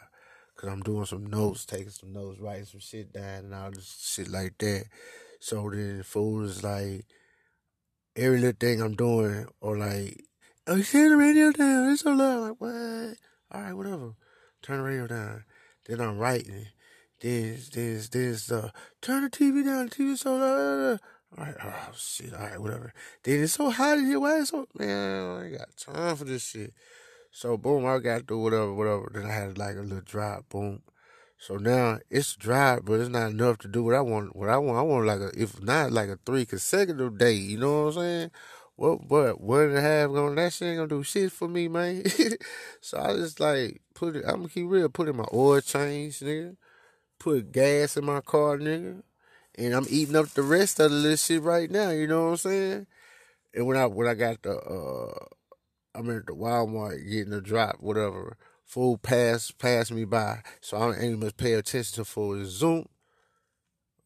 cause 0.62 0.72
I'm 0.72 0.80
doing 0.80 1.04
some 1.06 1.26
notes, 1.26 1.66
taking 1.66 1.90
some 1.90 2.12
notes, 2.12 2.38
writing 2.38 2.66
some 2.66 2.80
shit 2.80 3.12
down, 3.12 3.44
and 3.44 3.54
all 3.54 3.70
this 3.72 4.12
shit 4.14 4.28
like 4.28 4.56
that. 4.58 4.84
So 5.40 5.68
then 5.70 5.98
the 5.98 6.04
fool 6.04 6.44
is 6.44 6.62
like, 6.62 7.04
every 8.14 8.38
little 8.38 8.56
thing 8.58 8.80
I'm 8.80 8.94
doing, 8.94 9.46
or 9.60 9.76
like, 9.76 10.24
oh, 10.68 10.76
you 10.76 10.84
turn 10.84 11.10
the 11.10 11.16
radio 11.16 11.50
down. 11.50 11.90
It's 11.90 12.02
so 12.02 12.12
loud. 12.12 12.40
Like 12.42 12.60
what? 12.60 13.16
All 13.50 13.62
right, 13.62 13.72
whatever. 13.72 14.14
Turn 14.62 14.78
the 14.78 14.84
radio 14.84 15.06
down. 15.08 15.44
Then 15.86 16.00
I'm 16.00 16.18
writing. 16.18 16.66
Then, 17.20 17.58
then, 17.72 18.00
then, 18.12 18.36
uh, 18.52 18.70
turn 19.00 19.24
the 19.24 19.30
TV 19.30 19.64
down. 19.64 19.86
The 19.86 19.96
TV's 19.96 20.20
so 20.20 20.36
loud. 20.36 21.00
All 21.36 21.44
right, 21.44 21.54
oh 21.64 21.90
shit, 21.96 22.34
all 22.34 22.40
right, 22.40 22.60
whatever. 22.60 22.92
Then 23.24 23.42
it's 23.42 23.54
so 23.54 23.70
hot 23.70 23.98
in 23.98 24.06
here. 24.06 24.20
Why 24.20 24.36
is 24.36 24.50
so 24.50 24.66
man? 24.78 25.38
I 25.38 25.44
ain't 25.46 25.58
got 25.58 25.76
time 25.76 26.16
for 26.16 26.24
this 26.24 26.44
shit. 26.46 26.74
So 27.32 27.56
boom, 27.56 27.86
I 27.86 27.98
got 27.98 28.26
do 28.26 28.38
whatever, 28.38 28.72
whatever. 28.72 29.10
Then 29.12 29.26
I 29.26 29.32
had 29.32 29.58
like 29.58 29.76
a 29.76 29.80
little 29.80 30.02
drop, 30.02 30.48
boom. 30.50 30.82
So 31.38 31.56
now 31.56 31.98
it's 32.10 32.36
dry, 32.36 32.78
but 32.78 33.00
it's 33.00 33.08
not 33.08 33.32
enough 33.32 33.58
to 33.58 33.68
do 33.68 33.82
what 33.82 33.96
I 33.96 34.02
want. 34.02 34.36
What 34.36 34.48
I 34.48 34.58
want, 34.58 34.78
I 34.78 34.82
want 34.82 35.06
like 35.06 35.20
a, 35.20 35.30
if 35.36 35.60
not 35.60 35.90
like 35.90 36.08
a 36.08 36.18
three 36.24 36.46
consecutive 36.46 37.18
day. 37.18 37.32
You 37.32 37.58
know 37.58 37.86
what 37.86 37.88
I'm 37.88 38.02
saying? 38.02 38.30
What, 38.76 39.10
what, 39.10 39.40
one 39.40 39.62
and 39.62 39.78
a 39.78 39.80
half 39.80 40.10
going? 40.10 40.36
That 40.36 40.52
shit 40.52 40.68
ain't 40.68 40.76
gonna 40.78 40.88
do 40.88 41.02
shit 41.02 41.32
for 41.32 41.48
me, 41.48 41.68
man. 41.68 42.04
so 42.80 43.00
I 43.00 43.14
just 43.14 43.40
like 43.40 43.80
put 43.94 44.14
it. 44.14 44.24
I'm 44.26 44.36
gonna 44.36 44.48
keep 44.48 44.66
real. 44.68 44.88
Put 44.88 45.08
in 45.08 45.16
my 45.16 45.26
oil 45.32 45.60
change, 45.60 46.20
nigga. 46.20 46.56
Put 47.18 47.50
gas 47.52 47.96
in 47.96 48.04
my 48.04 48.20
car, 48.20 48.58
nigga 48.58 49.02
and 49.56 49.74
I'm 49.74 49.86
eating 49.88 50.16
up 50.16 50.28
the 50.28 50.42
rest 50.42 50.80
of 50.80 50.90
the 50.90 50.96
little 50.96 51.16
shit 51.16 51.42
right 51.42 51.70
now. 51.70 51.90
You 51.90 52.06
know 52.06 52.24
what 52.24 52.30
I'm 52.30 52.36
saying? 52.38 52.86
And 53.54 53.66
when 53.66 53.76
I 53.76 53.86
when 53.86 54.08
I 54.08 54.14
got 54.14 54.42
the 54.42 54.56
uh, 54.56 55.26
I'm 55.94 56.10
at 56.10 56.26
the 56.26 56.32
Walmart 56.32 57.08
getting 57.08 57.32
a 57.32 57.40
drop, 57.40 57.76
whatever. 57.80 58.36
Full 58.64 58.96
pass 58.96 59.50
pass 59.50 59.90
me 59.90 60.04
by, 60.04 60.42
so 60.60 60.78
I 60.78 60.96
ain't 60.96 61.20
much 61.20 61.36
pay 61.36 61.52
attention 61.52 61.96
to 61.96 62.04
full 62.04 62.44
Zoom, 62.46 62.86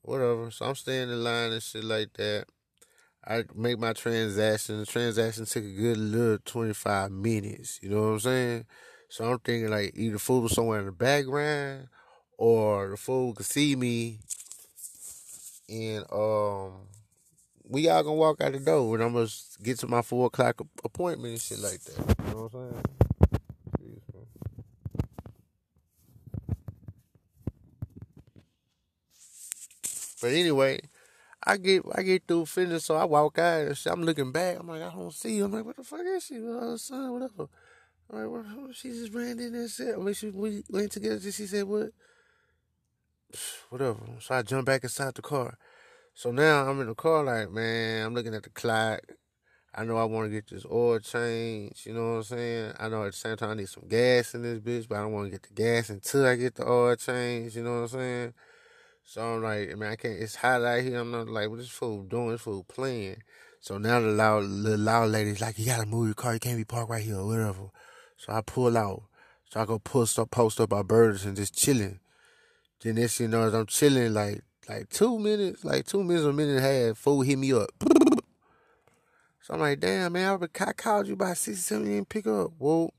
whatever. 0.02 0.50
So 0.50 0.66
I'm 0.66 0.74
staying 0.74 1.10
in 1.10 1.22
line 1.22 1.52
and 1.52 1.62
shit 1.62 1.84
like 1.84 2.12
that. 2.14 2.46
I 3.24 3.44
make 3.54 3.78
my 3.78 3.92
transaction. 3.92 4.78
The 4.78 4.86
transaction 4.86 5.44
took 5.44 5.64
a 5.64 5.72
good 5.72 5.96
little 5.96 6.38
25 6.44 7.10
minutes. 7.10 7.80
You 7.82 7.90
know 7.90 8.02
what 8.02 8.08
I'm 8.08 8.20
saying? 8.20 8.66
So 9.08 9.24
I'm 9.24 9.38
thinking 9.38 9.70
like 9.70 9.92
either 9.94 10.18
food 10.18 10.44
was 10.44 10.52
somewhere 10.52 10.80
in 10.80 10.86
the 10.86 10.92
background 10.92 11.88
or 12.38 12.90
the 12.90 12.96
fool 12.96 13.34
could 13.34 13.46
see 13.46 13.76
me 13.76 14.20
and 15.68 16.04
um 16.12 16.88
we 17.68 17.88
all 17.88 18.02
gonna 18.02 18.14
walk 18.14 18.40
out 18.40 18.52
the 18.52 18.60
door 18.60 18.94
and 18.94 19.04
I'm 19.04 19.12
gonna 19.12 19.28
get 19.62 19.78
to 19.80 19.88
my 19.88 20.02
four 20.02 20.26
o'clock 20.26 20.60
appointment 20.84 21.32
and 21.32 21.40
shit 21.40 21.58
like 21.58 21.80
that. 21.82 21.98
You 21.98 22.34
know 22.34 22.42
what 22.48 22.54
I'm 22.54 22.72
saying? 22.72 22.82
But 30.22 30.32
anyway, 30.32 30.80
I 31.44 31.56
get 31.56 31.82
I 31.94 32.02
get 32.02 32.22
through 32.26 32.46
fitness, 32.46 32.84
so 32.84 32.96
I 32.96 33.04
walk 33.04 33.38
out 33.38 33.66
and 33.66 33.76
shit, 33.76 33.92
I'm 33.92 34.02
looking 34.02 34.32
back. 34.32 34.58
I'm 34.58 34.68
like, 34.68 34.82
I 34.82 34.90
don't 34.90 35.12
see 35.12 35.36
you. 35.36 35.44
I'm 35.44 35.52
like, 35.52 35.64
what 35.64 35.76
the 35.76 35.84
fuck 35.84 36.00
is 36.04 36.24
she? 36.24 36.36
Uh, 36.36 36.76
son, 36.76 37.12
whatever. 37.12 37.48
I'm 38.10 38.32
like, 38.32 38.46
what, 38.56 38.74
she 38.74 38.90
just 38.90 39.12
ran 39.12 39.38
in 39.38 39.54
and 39.54 39.70
said, 39.70 39.94
I 39.94 39.98
mean, 39.98 40.14
she, 40.14 40.30
we 40.30 40.62
went 40.70 40.92
together. 40.92 41.20
She 41.20 41.46
said, 41.46 41.64
what? 41.64 41.90
Whatever. 43.70 43.98
So 44.20 44.34
I 44.34 44.42
jump 44.42 44.66
back 44.66 44.84
inside 44.84 45.14
the 45.14 45.22
car. 45.22 45.58
So 46.18 46.30
now 46.30 46.66
I'm 46.66 46.80
in 46.80 46.86
the 46.86 46.94
car, 46.94 47.22
like, 47.22 47.50
man, 47.50 48.06
I'm 48.06 48.14
looking 48.14 48.34
at 48.34 48.42
the 48.42 48.48
clock. 48.48 49.02
I 49.74 49.84
know 49.84 49.98
I 49.98 50.04
want 50.04 50.24
to 50.24 50.30
get 50.30 50.48
this 50.48 50.64
oil 50.64 50.98
change. 50.98 51.84
You 51.84 51.92
know 51.92 52.12
what 52.12 52.16
I'm 52.16 52.22
saying? 52.22 52.72
I 52.80 52.88
know 52.88 53.04
at 53.04 53.12
the 53.12 53.18
same 53.18 53.36
time 53.36 53.50
I 53.50 53.54
need 53.54 53.68
some 53.68 53.86
gas 53.86 54.34
in 54.34 54.40
this 54.40 54.58
bitch, 54.58 54.88
but 54.88 54.96
I 54.96 55.02
don't 55.02 55.12
want 55.12 55.26
to 55.26 55.30
get 55.30 55.42
the 55.42 55.52
gas 55.52 55.90
until 55.90 56.24
I 56.24 56.36
get 56.36 56.54
the 56.54 56.66
oil 56.66 56.96
change. 56.96 57.54
You 57.54 57.64
know 57.64 57.74
what 57.74 57.80
I'm 57.82 57.88
saying? 57.88 58.34
So 59.04 59.20
I'm 59.20 59.42
like, 59.42 59.76
man, 59.76 59.92
I 59.92 59.96
can't. 59.96 60.18
It's 60.18 60.36
hot 60.36 60.64
out 60.64 60.80
here. 60.80 60.98
I'm 60.98 61.10
not 61.10 61.28
like, 61.28 61.50
what 61.50 61.58
this 61.58 61.68
fool 61.68 62.04
doing? 62.04 62.30
This 62.30 62.40
fool 62.40 62.64
playing. 62.64 63.22
So 63.60 63.76
now 63.76 64.00
the 64.00 64.06
loud, 64.06 64.44
the 64.44 64.78
loud 64.78 65.10
lady's 65.10 65.42
like, 65.42 65.58
you 65.58 65.66
gotta 65.66 65.84
move 65.84 66.06
your 66.06 66.14
car. 66.14 66.32
You 66.32 66.40
can't 66.40 66.56
be 66.56 66.64
parked 66.64 66.90
right 66.90 67.04
here 67.04 67.18
or 67.18 67.26
whatever. 67.26 67.68
So 68.16 68.32
I 68.32 68.40
pull 68.40 68.78
out. 68.78 69.02
So 69.50 69.60
I 69.60 69.66
go 69.66 69.78
post 69.78 70.18
up, 70.18 70.30
post 70.30 70.62
up 70.62 70.72
our 70.72 70.82
birds 70.82 71.26
and 71.26 71.36
just 71.36 71.54
chilling. 71.54 72.00
Then 72.80 72.94
this, 72.94 73.20
you 73.20 73.28
know, 73.28 73.42
as 73.42 73.54
I'm 73.54 73.66
chilling, 73.66 74.14
like 74.14 74.40
like 74.68 74.88
two 74.88 75.18
minutes, 75.18 75.64
like 75.64 75.86
two 75.86 76.02
minutes, 76.02 76.24
or 76.24 76.30
a 76.30 76.32
minute 76.32 76.56
and 76.56 76.64
a 76.64 76.86
half, 76.88 76.98
fool 76.98 77.22
hit 77.22 77.38
me 77.38 77.52
up. 77.52 77.70
So 79.42 79.54
I'm 79.54 79.60
like, 79.60 79.78
damn, 79.78 80.12
man, 80.12 80.40
I 80.42 80.72
called 80.72 81.06
you 81.06 81.14
by 81.14 81.34
67, 81.34 81.86
you 81.86 81.94
didn't 81.94 82.08
pick 82.08 82.26
up. 82.26 82.50
Well, 82.58 82.92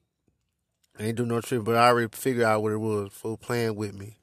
I 0.98 1.04
ain't 1.04 1.18
do 1.18 1.26
no 1.26 1.42
trip, 1.42 1.66
but 1.66 1.76
I 1.76 1.90
already 1.90 2.08
figured 2.14 2.46
out 2.46 2.62
what 2.62 2.72
it 2.72 2.78
was. 2.78 3.12
Fool 3.12 3.36
playing 3.36 3.76
with 3.76 3.94
me. 3.94 4.18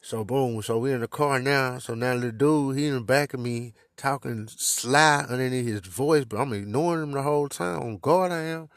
So 0.00 0.24
boom, 0.24 0.60
so 0.62 0.78
we 0.78 0.92
in 0.92 1.02
the 1.02 1.08
car 1.08 1.38
now. 1.38 1.78
So 1.78 1.94
now 1.94 2.16
the 2.16 2.32
dude, 2.32 2.76
he 2.76 2.86
in 2.86 2.94
the 2.94 3.00
back 3.00 3.32
of 3.32 3.40
me 3.40 3.74
talking 3.96 4.48
sly 4.48 5.24
underneath 5.28 5.66
his 5.66 5.80
voice, 5.80 6.24
but 6.24 6.38
I'm 6.38 6.52
ignoring 6.52 7.02
him 7.02 7.12
the 7.12 7.22
whole 7.22 7.48
time. 7.48 7.80
On 7.80 7.98
guard 7.98 8.32
I 8.32 8.42
am. 8.42 8.68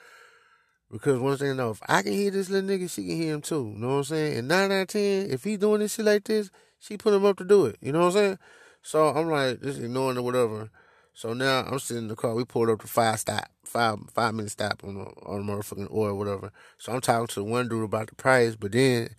Because 0.91 1.19
one 1.19 1.37
thing 1.37 1.51
I 1.51 1.53
know, 1.53 1.71
if 1.71 1.81
I 1.87 2.01
can 2.01 2.13
hear 2.13 2.31
this 2.31 2.49
little 2.49 2.69
nigga, 2.69 2.89
she 2.89 3.05
can 3.05 3.15
hear 3.15 3.33
him 3.33 3.41
too. 3.41 3.71
You 3.73 3.79
know 3.79 3.87
what 3.89 3.93
I'm 3.95 4.03
saying? 4.05 4.37
And 4.37 4.47
nine 4.47 4.71
out 4.71 4.81
of 4.81 4.87
ten, 4.87 5.29
if 5.29 5.43
he 5.43 5.57
doing 5.57 5.81
this 5.81 5.95
shit 5.95 6.05
like 6.05 6.23
this, 6.23 6.49
she 6.79 6.97
put 6.97 7.13
him 7.13 7.25
up 7.25 7.37
to 7.37 7.43
do 7.45 7.65
it. 7.65 7.77
You 7.81 7.91
know 7.91 7.99
what 7.99 8.05
I'm 8.07 8.11
saying? 8.13 8.39
So 8.81 9.07
I'm 9.09 9.29
like, 9.29 9.61
just 9.61 9.79
ignoring 9.79 10.17
or 10.17 10.21
whatever. 10.21 10.69
So 11.13 11.33
now 11.33 11.63
I'm 11.63 11.79
sitting 11.79 12.03
in 12.03 12.07
the 12.07 12.15
car. 12.15 12.33
We 12.33 12.45
pulled 12.45 12.69
up 12.69 12.81
to 12.81 12.87
five 12.87 13.19
stop, 13.19 13.49
five 13.65 13.99
five 14.13 14.33
minute 14.33 14.51
stop 14.51 14.83
on 14.83 14.95
the 14.95 15.05
on 15.25 15.45
the 15.45 15.51
motherfucking 15.51 15.93
oil, 15.93 16.17
whatever. 16.17 16.51
So 16.77 16.93
I'm 16.93 17.01
talking 17.01 17.27
to 17.27 17.43
one 17.43 17.67
dude 17.67 17.83
about 17.83 18.07
the 18.07 18.15
price, 18.15 18.55
but 18.55 18.71
then 18.71 19.09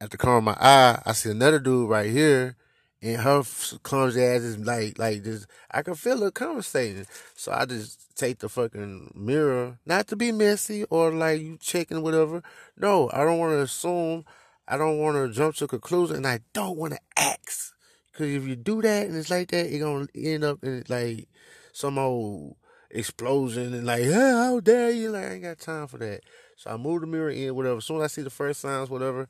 at 0.00 0.10
the 0.10 0.18
corner 0.18 0.38
of 0.38 0.44
my 0.44 0.56
eye, 0.60 1.02
I 1.04 1.12
see 1.12 1.30
another 1.30 1.58
dude 1.58 1.88
right 1.88 2.10
here 2.10 2.56
and 3.02 3.20
her 3.20 3.42
clumsy 3.82 4.22
ass 4.22 4.42
is 4.42 4.58
like, 4.58 4.98
like 4.98 5.24
this. 5.24 5.46
I 5.70 5.82
can 5.82 5.96
feel 5.96 6.20
her 6.20 6.30
conversating. 6.30 7.06
So 7.34 7.52
I 7.52 7.66
just 7.66 8.16
take 8.16 8.38
the 8.38 8.48
fucking 8.48 9.12
mirror, 9.14 9.78
not 9.84 10.06
to 10.08 10.16
be 10.16 10.30
messy 10.30 10.84
or 10.84 11.10
like 11.10 11.40
you 11.40 11.58
checking 11.60 12.02
whatever. 12.02 12.42
No, 12.76 13.10
I 13.12 13.24
don't 13.24 13.38
want 13.38 13.52
to 13.52 13.62
assume. 13.62 14.24
I 14.72 14.78
don't 14.78 14.96
want 14.96 15.16
to 15.16 15.30
jump 15.30 15.54
to 15.56 15.68
conclusion, 15.68 16.16
and 16.16 16.26
I 16.26 16.40
don't 16.54 16.78
want 16.78 16.94
to 16.94 17.00
ask. 17.18 17.74
Cause 18.14 18.26
if 18.26 18.46
you 18.46 18.56
do 18.56 18.80
that 18.80 19.06
and 19.06 19.14
it's 19.16 19.28
like 19.28 19.50
that, 19.50 19.70
you're 19.70 19.86
gonna 19.86 20.08
end 20.14 20.44
up 20.44 20.64
in 20.64 20.82
like 20.88 21.28
some 21.74 21.98
old 21.98 22.56
explosion 22.90 23.74
and 23.74 23.84
like, 23.84 24.02
hey, 24.02 24.10
how 24.12 24.60
dare 24.60 24.90
you? 24.90 25.10
Like, 25.10 25.24
I 25.24 25.32
ain't 25.32 25.42
got 25.42 25.58
time 25.58 25.88
for 25.88 25.98
that. 25.98 26.20
So 26.56 26.70
I 26.70 26.78
move 26.78 27.02
the 27.02 27.06
mirror 27.06 27.30
in, 27.30 27.54
whatever. 27.54 27.78
As 27.78 27.84
soon 27.84 27.98
as 27.98 28.04
I 28.04 28.06
see 28.06 28.22
the 28.22 28.30
first 28.30 28.62
signs, 28.62 28.88
whatever, 28.88 29.28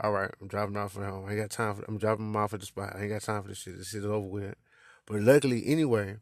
all 0.00 0.12
right, 0.12 0.30
I'm 0.40 0.46
driving 0.46 0.76
off 0.76 0.96
at 0.96 1.02
home. 1.02 1.24
I 1.26 1.32
ain't 1.32 1.40
got 1.40 1.50
time 1.50 1.74
for. 1.74 1.84
I'm 1.88 1.98
dropping 1.98 2.26
them 2.26 2.36
off 2.36 2.54
at 2.54 2.60
the 2.60 2.66
spot. 2.66 2.94
I 2.94 3.02
ain't 3.02 3.10
got 3.10 3.22
time 3.22 3.42
for 3.42 3.48
this 3.48 3.58
shit. 3.58 3.76
This 3.76 3.88
shit 3.88 4.04
is 4.04 4.06
over 4.06 4.28
with. 4.28 4.54
But 5.04 5.22
luckily, 5.22 5.66
anyway, 5.66 6.18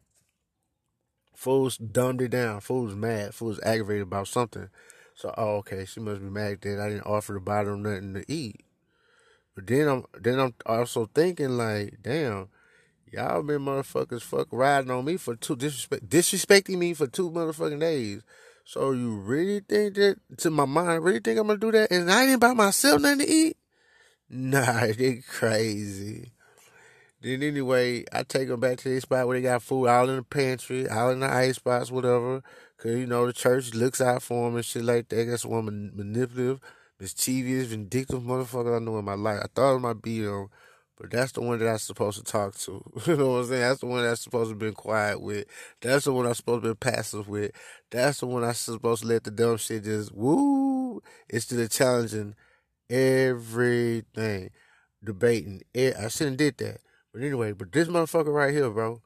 fools 1.35 1.77
dumbed 1.77 2.21
it 2.21 2.29
down. 2.29 2.61
Fools 2.61 2.95
mad. 2.95 3.35
Fools 3.35 3.59
aggravated 3.63 4.03
about 4.03 4.27
something. 4.27 4.69
So, 5.15 5.33
oh, 5.37 5.55
okay, 5.57 5.85
she 5.85 6.01
must 6.01 6.21
be 6.21 6.29
mad 6.29 6.59
that 6.61 6.79
I 6.79 6.89
didn't 6.89 7.07
offer 7.07 7.33
to 7.33 7.39
buy 7.39 7.63
them 7.63 7.83
nothing 7.83 8.13
to 8.15 8.25
eat. 8.31 8.65
But 9.55 9.67
then 9.67 9.87
I'm 9.87 10.03
then 10.19 10.39
I'm 10.39 10.53
also 10.65 11.09
thinking 11.15 11.57
like, 11.57 11.99
damn, 12.01 12.49
y'all 13.11 13.41
been 13.41 13.61
motherfuckers 13.61 14.21
fuck 14.21 14.49
riding 14.51 14.91
on 14.91 15.05
me 15.05 15.15
for 15.15 15.35
two 15.35 15.55
disrespect 15.55 16.09
disrespecting 16.09 16.77
me 16.77 16.93
for 16.93 17.07
two 17.07 17.31
motherfucking 17.31 17.79
days. 17.79 18.21
So 18.65 18.91
you 18.91 19.15
really 19.15 19.61
think 19.61 19.95
that 19.95 20.17
to 20.39 20.49
my 20.49 20.65
mind, 20.65 21.03
really 21.03 21.19
think 21.19 21.39
I'm 21.39 21.47
gonna 21.47 21.59
do 21.59 21.71
that? 21.71 21.91
And 21.91 22.11
I 22.11 22.25
didn't 22.25 22.41
buy 22.41 22.53
myself 22.53 23.01
nothing 23.01 23.19
to 23.19 23.27
eat? 23.31 23.57
Nah, 24.27 24.87
they 24.97 25.21
crazy. 25.27 26.31
Then 27.25 27.41
anyway, 27.41 28.05
I 28.13 28.21
take 28.21 28.49
them 28.49 28.59
back 28.59 28.77
to 28.77 28.89
the 28.89 29.01
spot 29.01 29.25
where 29.25 29.35
they 29.35 29.41
got 29.41 29.63
food 29.63 29.87
all 29.87 30.07
in 30.11 30.17
the 30.17 30.21
pantry, 30.21 30.87
all 30.87 31.09
in 31.09 31.21
the 31.21 31.27
ice 31.27 31.57
box, 31.57 31.89
whatever. 31.89 32.43
Cause 32.77 32.91
you 32.91 33.07
know 33.07 33.25
the 33.25 33.33
church 33.33 33.73
looks 33.73 33.99
out 33.99 34.21
for 34.21 34.45
them 34.45 34.57
and 34.57 34.63
shit 34.63 34.83
like 34.83 35.09
that. 35.09 35.25
That's 35.25 35.43
one 35.43 35.91
manipulative, 35.95 36.59
mischievous, 36.99 37.69
vindictive 37.69 38.21
motherfucker 38.21 38.75
I 38.75 38.79
know 38.79 38.99
in 38.99 39.05
my 39.05 39.15
life. 39.15 39.39
I 39.43 39.47
thought 39.55 39.77
it 39.77 39.79
might 39.79 40.03
be 40.03 40.21
them, 40.21 40.49
but 40.99 41.09
that's 41.09 41.31
the 41.31 41.41
one 41.41 41.57
that 41.57 41.67
I'm 41.67 41.79
supposed 41.79 42.19
to 42.19 42.31
talk 42.31 42.53
to. 42.59 42.83
you 43.07 43.17
know 43.17 43.31
what 43.31 43.37
I'm 43.37 43.45
saying? 43.47 43.61
That's 43.61 43.79
the 43.79 43.87
one 43.87 44.03
that's 44.03 44.21
supposed 44.21 44.51
to 44.51 44.55
be 44.55 44.71
quiet 44.71 45.19
with. 45.19 45.47
That's 45.81 46.05
the 46.05 46.13
one 46.13 46.27
I'm 46.27 46.35
supposed 46.35 46.61
to 46.65 46.75
be 46.75 46.75
passive 46.75 47.27
with. 47.27 47.53
That's 47.89 48.19
the 48.19 48.27
one 48.27 48.43
I'm 48.43 48.53
supposed 48.53 49.01
to 49.01 49.07
let 49.07 49.23
the 49.23 49.31
dumb 49.31 49.57
shit 49.57 49.85
just 49.85 50.13
woo. 50.13 51.01
It's 51.27 51.47
the 51.47 51.67
challenging 51.69 52.35
everything, 52.87 54.51
debating. 55.03 55.63
I 55.75 56.07
shouldn't 56.09 56.37
did 56.37 56.57
that. 56.59 56.84
But 57.15 57.23
anyway, 57.23 57.53
but 57.53 57.71
this 57.71 57.87
motherfucker 57.87 58.33
right 58.33 58.53
here, 58.53 58.69
bro. 58.69 59.01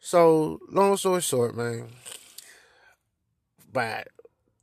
So 0.00 0.58
long 0.68 0.96
story 0.96 1.20
short, 1.20 1.54
man. 1.56 1.90
By 3.72 4.02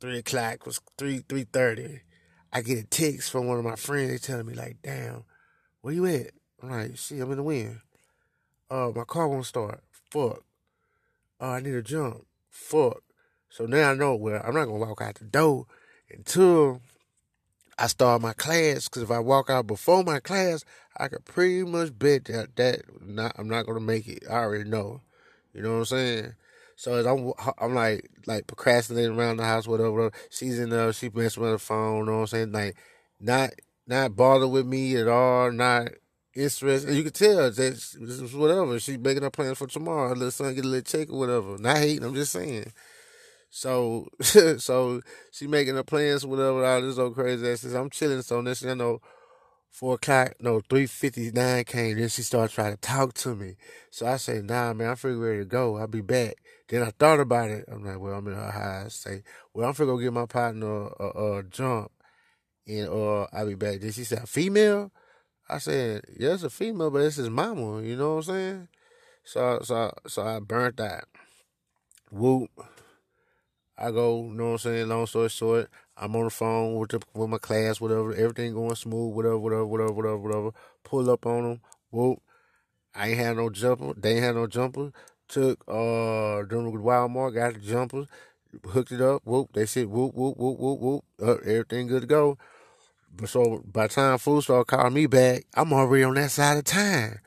three 0.00 0.18
o'clock 0.18 0.66
was 0.66 0.82
three 0.98 1.24
three 1.26 1.44
thirty. 1.44 2.02
I 2.52 2.60
get 2.60 2.76
a 2.76 2.84
text 2.84 3.30
from 3.32 3.46
one 3.46 3.56
of 3.56 3.64
my 3.64 3.76
friends. 3.76 4.10
They 4.10 4.18
telling 4.18 4.44
me 4.44 4.52
like, 4.52 4.82
"Damn, 4.82 5.24
where 5.80 5.94
you 5.94 6.04
at?" 6.04 6.32
I'm 6.62 6.68
like, 6.72 6.98
"Shit, 6.98 7.22
I'm 7.22 7.30
in 7.30 7.38
the 7.38 7.42
wind. 7.42 7.80
Uh, 8.68 8.92
my 8.94 9.04
car 9.04 9.26
won't 9.26 9.46
start. 9.46 9.82
Fuck. 10.10 10.44
Uh, 11.40 11.52
I 11.52 11.60
need 11.60 11.74
a 11.74 11.80
jump. 11.80 12.26
Fuck. 12.50 13.02
So 13.48 13.64
now 13.64 13.92
I 13.92 13.94
know 13.94 14.14
where 14.14 14.46
I'm 14.46 14.54
not 14.54 14.66
gonna 14.66 14.76
walk 14.76 15.00
out 15.00 15.14
the 15.14 15.24
door 15.24 15.64
until 16.10 16.82
I 17.78 17.86
start 17.88 18.22
my 18.22 18.32
class 18.32 18.88
because 18.88 19.02
if 19.02 19.10
I 19.10 19.18
walk 19.18 19.50
out 19.50 19.66
before 19.66 20.04
my 20.04 20.20
class, 20.20 20.64
I 20.96 21.08
could 21.08 21.24
pretty 21.24 21.64
much 21.64 21.98
bet 21.98 22.26
that 22.26 22.56
that 22.56 22.82
not 23.02 23.34
I'm 23.38 23.48
not 23.48 23.66
gonna 23.66 23.80
make 23.80 24.06
it. 24.08 24.24
I 24.28 24.34
already 24.34 24.68
know. 24.68 25.00
You 25.52 25.62
know 25.62 25.72
what 25.72 25.78
I'm 25.78 25.84
saying? 25.86 26.34
So 26.76 26.94
as 26.94 27.06
I'm 27.06 27.32
I'm 27.58 27.74
like 27.74 28.08
like 28.26 28.46
procrastinating 28.46 29.18
around 29.18 29.38
the 29.38 29.44
house, 29.44 29.66
whatever. 29.66 29.92
whatever. 29.92 30.14
She's 30.30 30.58
in 30.58 30.70
there, 30.70 30.92
she 30.92 31.10
messing 31.12 31.42
with 31.42 31.52
her 31.52 31.58
phone. 31.58 32.00
You 32.00 32.04
know 32.06 32.12
what 32.12 32.20
I'm 32.20 32.26
saying? 32.28 32.52
Like 32.52 32.76
not 33.20 33.50
not 33.86 34.16
bothered 34.16 34.50
with 34.50 34.66
me 34.66 34.96
at 34.96 35.08
all. 35.08 35.50
Not 35.50 35.88
interested. 36.34 36.94
You 36.94 37.02
can 37.02 37.12
tell 37.12 37.50
that 37.50 38.30
whatever. 38.34 38.78
She's 38.78 38.98
making 38.98 39.22
her 39.22 39.30
plans 39.30 39.58
for 39.58 39.66
tomorrow. 39.66 40.08
Her 40.08 40.14
little 40.14 40.30
son 40.30 40.54
get 40.54 40.64
a 40.64 40.68
little 40.68 40.82
check 40.82 41.10
or 41.10 41.18
whatever. 41.18 41.58
Not 41.58 41.78
hating. 41.78 42.04
I'm 42.04 42.14
just 42.14 42.32
saying. 42.32 42.72
So, 43.56 44.08
so 44.58 45.00
she 45.30 45.46
making 45.46 45.76
her 45.76 45.84
plans, 45.84 46.26
whatever, 46.26 46.64
all 46.64 46.82
this 46.82 46.98
old 46.98 47.14
crazy 47.14 47.48
ass. 47.48 47.62
I'm 47.62 47.88
chilling. 47.88 48.22
So 48.22 48.42
this, 48.42 48.62
you 48.62 48.74
know, 48.74 49.00
four 49.70 49.94
o'clock, 49.94 50.34
no, 50.40 50.60
three 50.68 50.86
fifty 50.86 51.30
nine 51.30 51.62
came. 51.62 51.96
Then 51.96 52.08
she 52.08 52.22
started 52.22 52.52
trying 52.52 52.72
to 52.72 52.80
talk 52.80 53.14
to 53.14 53.36
me. 53.36 53.54
So 53.90 54.08
I 54.08 54.16
say, 54.16 54.42
Nah, 54.42 54.74
man, 54.74 54.90
I'm 54.90 54.96
freaking 54.96 55.24
ready 55.24 55.38
to 55.38 55.44
go. 55.44 55.76
I'll 55.76 55.86
be 55.86 56.00
back. 56.00 56.34
Then 56.68 56.82
I 56.82 56.90
thought 56.90 57.20
about 57.20 57.48
it. 57.48 57.64
I'm 57.68 57.84
like, 57.84 58.00
Well, 58.00 58.14
I'm 58.14 58.26
in 58.26 58.34
her. 58.34 58.84
I 58.84 58.88
say, 58.88 59.22
Well, 59.54 59.68
I'm 59.68 59.74
freaking 59.74 59.86
go 59.86 59.98
get 59.98 60.12
my 60.12 60.26
partner 60.26 60.86
a, 60.88 61.44
jump, 61.48 61.92
and 62.66 62.88
uh, 62.88 63.28
I'll 63.32 63.46
be 63.46 63.54
back. 63.54 63.80
Then 63.80 63.92
she 63.92 64.02
said, 64.02 64.28
"Female." 64.28 64.90
I 65.48 65.58
said, 65.58 66.02
"Yeah, 66.18 66.34
it's 66.34 66.42
a 66.42 66.50
female, 66.50 66.90
but 66.90 67.02
this 67.02 67.18
is 67.18 67.30
mama." 67.30 67.82
You 67.82 67.94
know 67.94 68.16
what 68.16 68.28
I'm 68.28 68.34
saying? 68.34 68.68
So, 69.22 69.60
so, 69.62 69.94
so 70.08 70.22
I 70.22 70.40
burnt 70.40 70.78
that. 70.78 71.04
Whoop. 72.10 72.50
I 73.84 73.90
go, 73.90 74.24
you 74.24 74.32
know 74.34 74.44
what 74.44 74.52
I'm 74.52 74.58
saying? 74.58 74.88
Long 74.88 75.06
story 75.06 75.28
short, 75.28 75.68
I'm 75.94 76.16
on 76.16 76.24
the 76.24 76.30
phone 76.30 76.76
with 76.76 76.92
the, 76.92 77.00
with 77.12 77.28
my 77.28 77.36
class, 77.36 77.82
whatever, 77.82 78.14
everything 78.14 78.54
going 78.54 78.74
smooth, 78.76 79.14
whatever, 79.14 79.38
whatever, 79.38 79.66
whatever, 79.66 79.92
whatever, 79.92 80.18
whatever. 80.18 80.50
Pull 80.84 81.10
up 81.10 81.26
on 81.26 81.42
them, 81.42 81.60
whoop. 81.90 82.22
I 82.94 83.08
ain't 83.10 83.18
had 83.18 83.36
no 83.36 83.50
jumper. 83.50 83.92
They 83.94 84.14
ain't 84.14 84.24
had 84.24 84.36
no 84.36 84.46
jumper. 84.46 84.90
took 85.28 85.62
uh 85.68 86.42
doing 86.44 86.72
with 86.72 86.82
Walmart, 86.82 87.34
got 87.34 87.54
the 87.54 87.60
jumpers, 87.60 88.08
hooked 88.64 88.92
it 88.92 89.02
up, 89.02 89.20
whoop, 89.24 89.50
they 89.52 89.66
said 89.66 89.88
whoop, 89.88 90.14
whoop, 90.14 90.38
whoop, 90.38 90.58
whoop, 90.58 90.80
whoop, 90.80 91.04
uh, 91.22 91.36
everything 91.44 91.86
good 91.88 92.02
to 92.02 92.06
go. 92.06 92.38
So 93.26 93.62
by 93.70 93.86
the 93.86 93.94
time 93.94 94.16
food 94.16 94.44
started 94.44 94.64
calling 94.64 94.94
me 94.94 95.06
back, 95.06 95.44
I'm 95.54 95.74
already 95.74 96.04
on 96.04 96.14
that 96.14 96.30
side 96.30 96.56
of 96.56 96.64
time. 96.64 97.20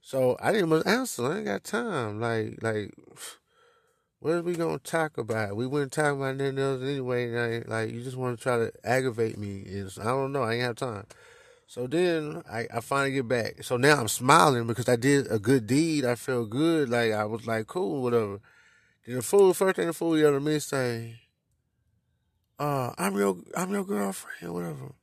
So 0.00 0.36
I 0.40 0.52
didn't 0.52 0.68
much 0.68 0.86
answer. 0.86 1.26
I 1.26 1.36
ain't 1.38 1.46
got 1.46 1.64
time. 1.64 2.20
Like, 2.20 2.58
like, 2.62 2.94
what 4.24 4.36
are 4.36 4.42
we 4.42 4.54
gonna 4.54 4.78
talk 4.78 5.18
about? 5.18 5.54
We 5.54 5.66
wouldn't 5.66 5.92
talk 5.92 6.14
about 6.14 6.36
nothing 6.36 6.58
else 6.58 6.82
anyway. 6.82 7.28
Like, 7.28 7.68
like 7.68 7.90
you 7.92 8.02
just 8.02 8.16
want 8.16 8.38
to 8.38 8.42
try 8.42 8.56
to 8.56 8.72
aggravate 8.82 9.36
me. 9.36 9.66
I 10.00 10.04
don't 10.04 10.32
know. 10.32 10.42
I 10.42 10.54
ain't 10.54 10.62
have 10.62 10.76
time. 10.76 11.04
So 11.66 11.86
then 11.86 12.42
I, 12.50 12.66
I 12.72 12.80
finally 12.80 13.12
get 13.12 13.28
back. 13.28 13.62
So 13.64 13.76
now 13.76 14.00
I'm 14.00 14.08
smiling 14.08 14.66
because 14.66 14.88
I 14.88 14.96
did 14.96 15.30
a 15.30 15.38
good 15.38 15.66
deed. 15.66 16.06
I 16.06 16.14
felt 16.14 16.48
good. 16.48 16.88
Like 16.88 17.12
I 17.12 17.26
was 17.26 17.46
like, 17.46 17.66
cool, 17.66 18.02
whatever. 18.02 18.40
Then 19.06 19.16
the 19.16 19.22
fool, 19.22 19.52
first 19.52 19.76
thing 19.76 19.88
the 19.88 19.92
fool 19.92 20.16
yelled 20.16 20.36
at 20.36 20.42
me 20.42 20.58
say, 20.58 21.16
uh, 22.58 22.94
I'm 22.96 23.18
your 23.18 23.36
I'm 23.54 23.72
your 23.72 23.84
girlfriend, 23.84 24.54
whatever. 24.54 24.94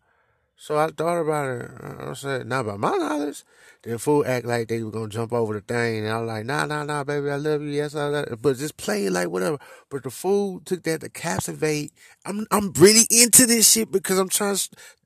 So 0.62 0.78
I 0.78 0.92
thought 0.92 1.18
about 1.18 1.50
it. 1.50 1.72
I 1.82 2.14
said, 2.14 2.46
not 2.46 2.68
by 2.68 2.78
my 2.78 2.92
knowledge. 2.96 3.44
Then 3.82 3.98
fool 3.98 4.24
act 4.28 4.46
like 4.46 4.68
they 4.68 4.84
were 4.84 4.92
gonna 4.92 5.08
jump 5.08 5.34
over 5.34 5.56
the 5.56 5.62
thing, 5.62 6.06
and 6.06 6.10
I 6.10 6.22
was 6.22 6.28
like, 6.28 6.46
nah, 6.46 6.68
nah, 6.68 6.84
nah, 6.84 7.04
baby, 7.04 7.32
I 7.32 7.38
love 7.38 7.64
you, 7.64 7.70
yes, 7.70 7.96
I 7.96 8.06
love 8.06 8.28
you. 8.30 8.38
But 8.38 8.58
just 8.58 8.78
play 8.78 9.10
like 9.10 9.30
whatever. 9.30 9.58
But 9.90 10.04
the 10.04 10.12
fool 10.12 10.60
took 10.60 10.84
that 10.84 11.02
to 11.02 11.10
captivate. 11.10 11.94
I'm 12.28 12.46
I'm 12.52 12.72
really 12.74 13.08
into 13.10 13.48
this 13.48 13.72
shit 13.72 13.92
because 13.92 14.20
I'm 14.20 14.30
trying 14.30 14.56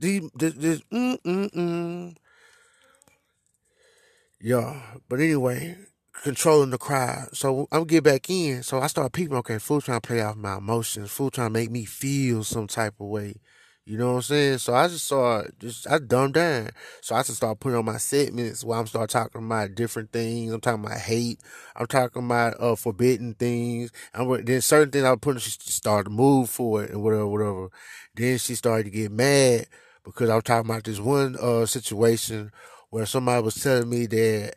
to 0.01 0.29
this 0.35 0.53
this 0.55 0.81
mm 0.91 1.21
mm 1.21 1.49
mm. 1.53 2.15
Yeah, 4.41 4.81
but 5.07 5.21
anyway, 5.21 5.77
controlling 6.21 6.71
the 6.71 6.77
crowd. 6.77 7.29
So 7.31 7.69
I'm 7.71 7.85
get 7.85 8.03
back 8.03 8.29
in. 8.29 8.61
So 8.61 8.81
I 8.81 8.87
start 8.87 9.13
peeping. 9.13 9.37
Okay, 9.37 9.59
fool 9.59 9.79
trying 9.79 10.01
to 10.01 10.05
play 10.05 10.19
off 10.19 10.35
my 10.35 10.57
emotions. 10.57 11.11
Fool 11.11 11.31
trying 11.31 11.47
to 11.47 11.53
make 11.53 11.71
me 11.71 11.85
feel 11.85 12.43
some 12.43 12.67
type 12.67 12.95
of 12.99 13.07
way. 13.07 13.35
You 13.87 13.99
know 13.99 14.07
what 14.13 14.15
I'm 14.15 14.21
saying? 14.23 14.57
So 14.57 14.73
I 14.73 14.87
just 14.87 15.05
saw 15.05 15.43
just 15.59 15.87
I 15.87 15.99
dumbed 15.99 16.33
down. 16.33 16.69
So 17.01 17.13
I 17.13 17.21
just 17.21 17.35
start 17.37 17.59
putting 17.59 17.77
on 17.77 17.85
my 17.85 17.97
segments 17.97 18.63
where 18.63 18.79
I'm 18.79 18.87
start 18.87 19.11
talking 19.11 19.45
about 19.45 19.75
different 19.75 20.11
things. 20.11 20.51
I'm 20.51 20.59
talking 20.59 20.83
about 20.83 20.97
hate. 20.97 21.39
I'm 21.75 21.85
talking 21.85 22.25
about 22.25 22.59
uh 22.59 22.75
forbidden 22.75 23.35
things. 23.35 23.91
I'm 24.15 24.43
then 24.43 24.61
certain 24.61 24.89
things 24.91 25.05
I 25.05 25.11
was 25.11 25.19
putting 25.21 25.39
she 25.39 25.51
started 25.51 26.05
to 26.05 26.09
move 26.09 26.49
for 26.49 26.83
it 26.83 26.89
and 26.89 27.03
whatever, 27.03 27.27
whatever. 27.27 27.67
Then 28.15 28.39
she 28.39 28.55
started 28.55 28.85
to 28.85 28.89
get 28.89 29.11
mad 29.11 29.67
because 30.03 30.31
I 30.31 30.35
was 30.35 30.43
talking 30.45 30.67
about 30.69 30.83
this 30.83 30.99
one 30.99 31.35
uh 31.39 31.67
situation 31.67 32.51
where 32.89 33.05
somebody 33.05 33.43
was 33.43 33.61
telling 33.61 33.89
me 33.89 34.07
that 34.07 34.55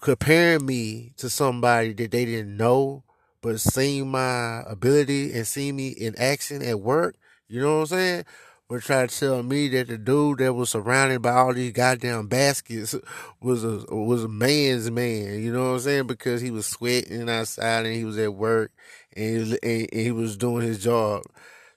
comparing 0.00 0.66
me 0.66 1.12
to 1.16 1.30
somebody 1.30 1.94
that 1.94 2.10
they 2.10 2.24
didn't 2.26 2.56
know 2.56 3.04
but 3.40 3.60
seeing 3.60 4.10
my 4.10 4.62
ability 4.66 5.32
and 5.32 5.46
seeing 5.46 5.76
me 5.76 5.88
in 5.88 6.14
action 6.16 6.62
at 6.62 6.80
work. 6.80 7.16
You 7.48 7.60
know 7.60 7.76
what 7.76 7.80
I'm 7.82 7.86
saying? 7.98 8.24
Were 8.68 8.80
trying 8.80 9.06
to 9.08 9.18
tell 9.18 9.42
me 9.42 9.68
that 9.68 9.88
the 9.88 9.98
dude 9.98 10.38
that 10.38 10.54
was 10.54 10.70
surrounded 10.70 11.22
by 11.22 11.32
all 11.32 11.54
these 11.54 11.72
goddamn 11.72 12.26
baskets 12.26 12.94
was 13.40 13.64
a 13.64 13.84
was 13.94 14.24
a 14.24 14.28
man's 14.28 14.90
man. 14.90 15.40
You 15.42 15.52
know 15.52 15.66
what 15.66 15.74
I'm 15.74 15.80
saying? 15.80 16.06
Because 16.06 16.40
he 16.40 16.50
was 16.50 16.66
sweating 16.66 17.28
outside 17.28 17.86
and 17.86 17.94
he 17.94 18.04
was 18.04 18.18
at 18.18 18.34
work 18.34 18.72
and 19.14 19.24
he 19.24 19.38
was, 19.38 19.52
and, 19.52 19.88
and 19.92 20.00
he 20.00 20.10
was 20.10 20.36
doing 20.36 20.66
his 20.66 20.82
job. 20.82 21.22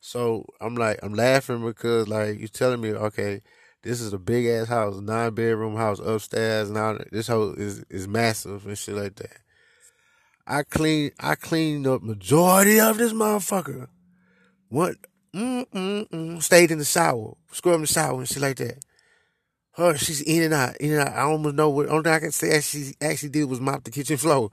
So 0.02 0.46
I'm 0.60 0.76
like, 0.76 1.00
I'm 1.04 1.14
laughing 1.14 1.64
because 1.64 2.08
like 2.08 2.40
you're 2.40 2.48
telling 2.48 2.82
me, 2.82 2.94
okay, 2.94 3.42
this 3.84 4.02
is 4.02 4.12
a 4.12 4.20
big 4.20 4.48
ass 4.48 4.68
house, 4.68 5.00
nine 5.00 5.34
bedroom 5.34 5.76
house 5.76 6.00
upstairs, 6.00 6.70
and 6.70 7.06
this 7.12 7.28
house 7.28 7.56
is 7.58 7.84
is 7.90 8.08
massive 8.08 8.66
and 8.66 8.78
shit 8.78 8.96
like 8.96 9.16
that. 9.16 9.38
I 10.48 10.64
clean, 10.64 11.12
I 11.20 11.36
cleaned 11.36 11.86
up 11.86 12.02
majority 12.02 12.80
of 12.80 12.98
this 12.98 13.14
motherfucker. 13.14 13.90
What 14.70 14.96
Mm-mm-mm. 15.34 16.42
Stayed 16.42 16.72
in 16.72 16.80
the 16.80 16.86
shower, 16.86 17.36
scrub 17.52 17.76
in 17.76 17.82
the 17.82 17.88
shower 17.88 18.18
and 18.18 18.28
shit 18.28 18.42
like 18.42 18.58
that. 18.58 18.84
Her, 19.74 19.96
she's 19.96 20.22
in 20.22 20.44
and 20.44 20.54
out, 20.54 20.78
in 20.78 20.92
and 20.92 21.08
out. 21.08 21.16
I 21.16 21.22
almost 21.22 21.56
know 21.56 21.70
what, 21.70 21.88
only 21.90 22.04
thing 22.04 22.14
I 22.14 22.20
can 22.20 22.32
say 22.32 22.60
she 22.62 22.94
actually 23.02 23.30
did 23.30 23.46
was 23.46 23.62
mop 23.62 23.84
the 23.84 23.92
kitchen 23.92 24.18
floor. 24.18 24.52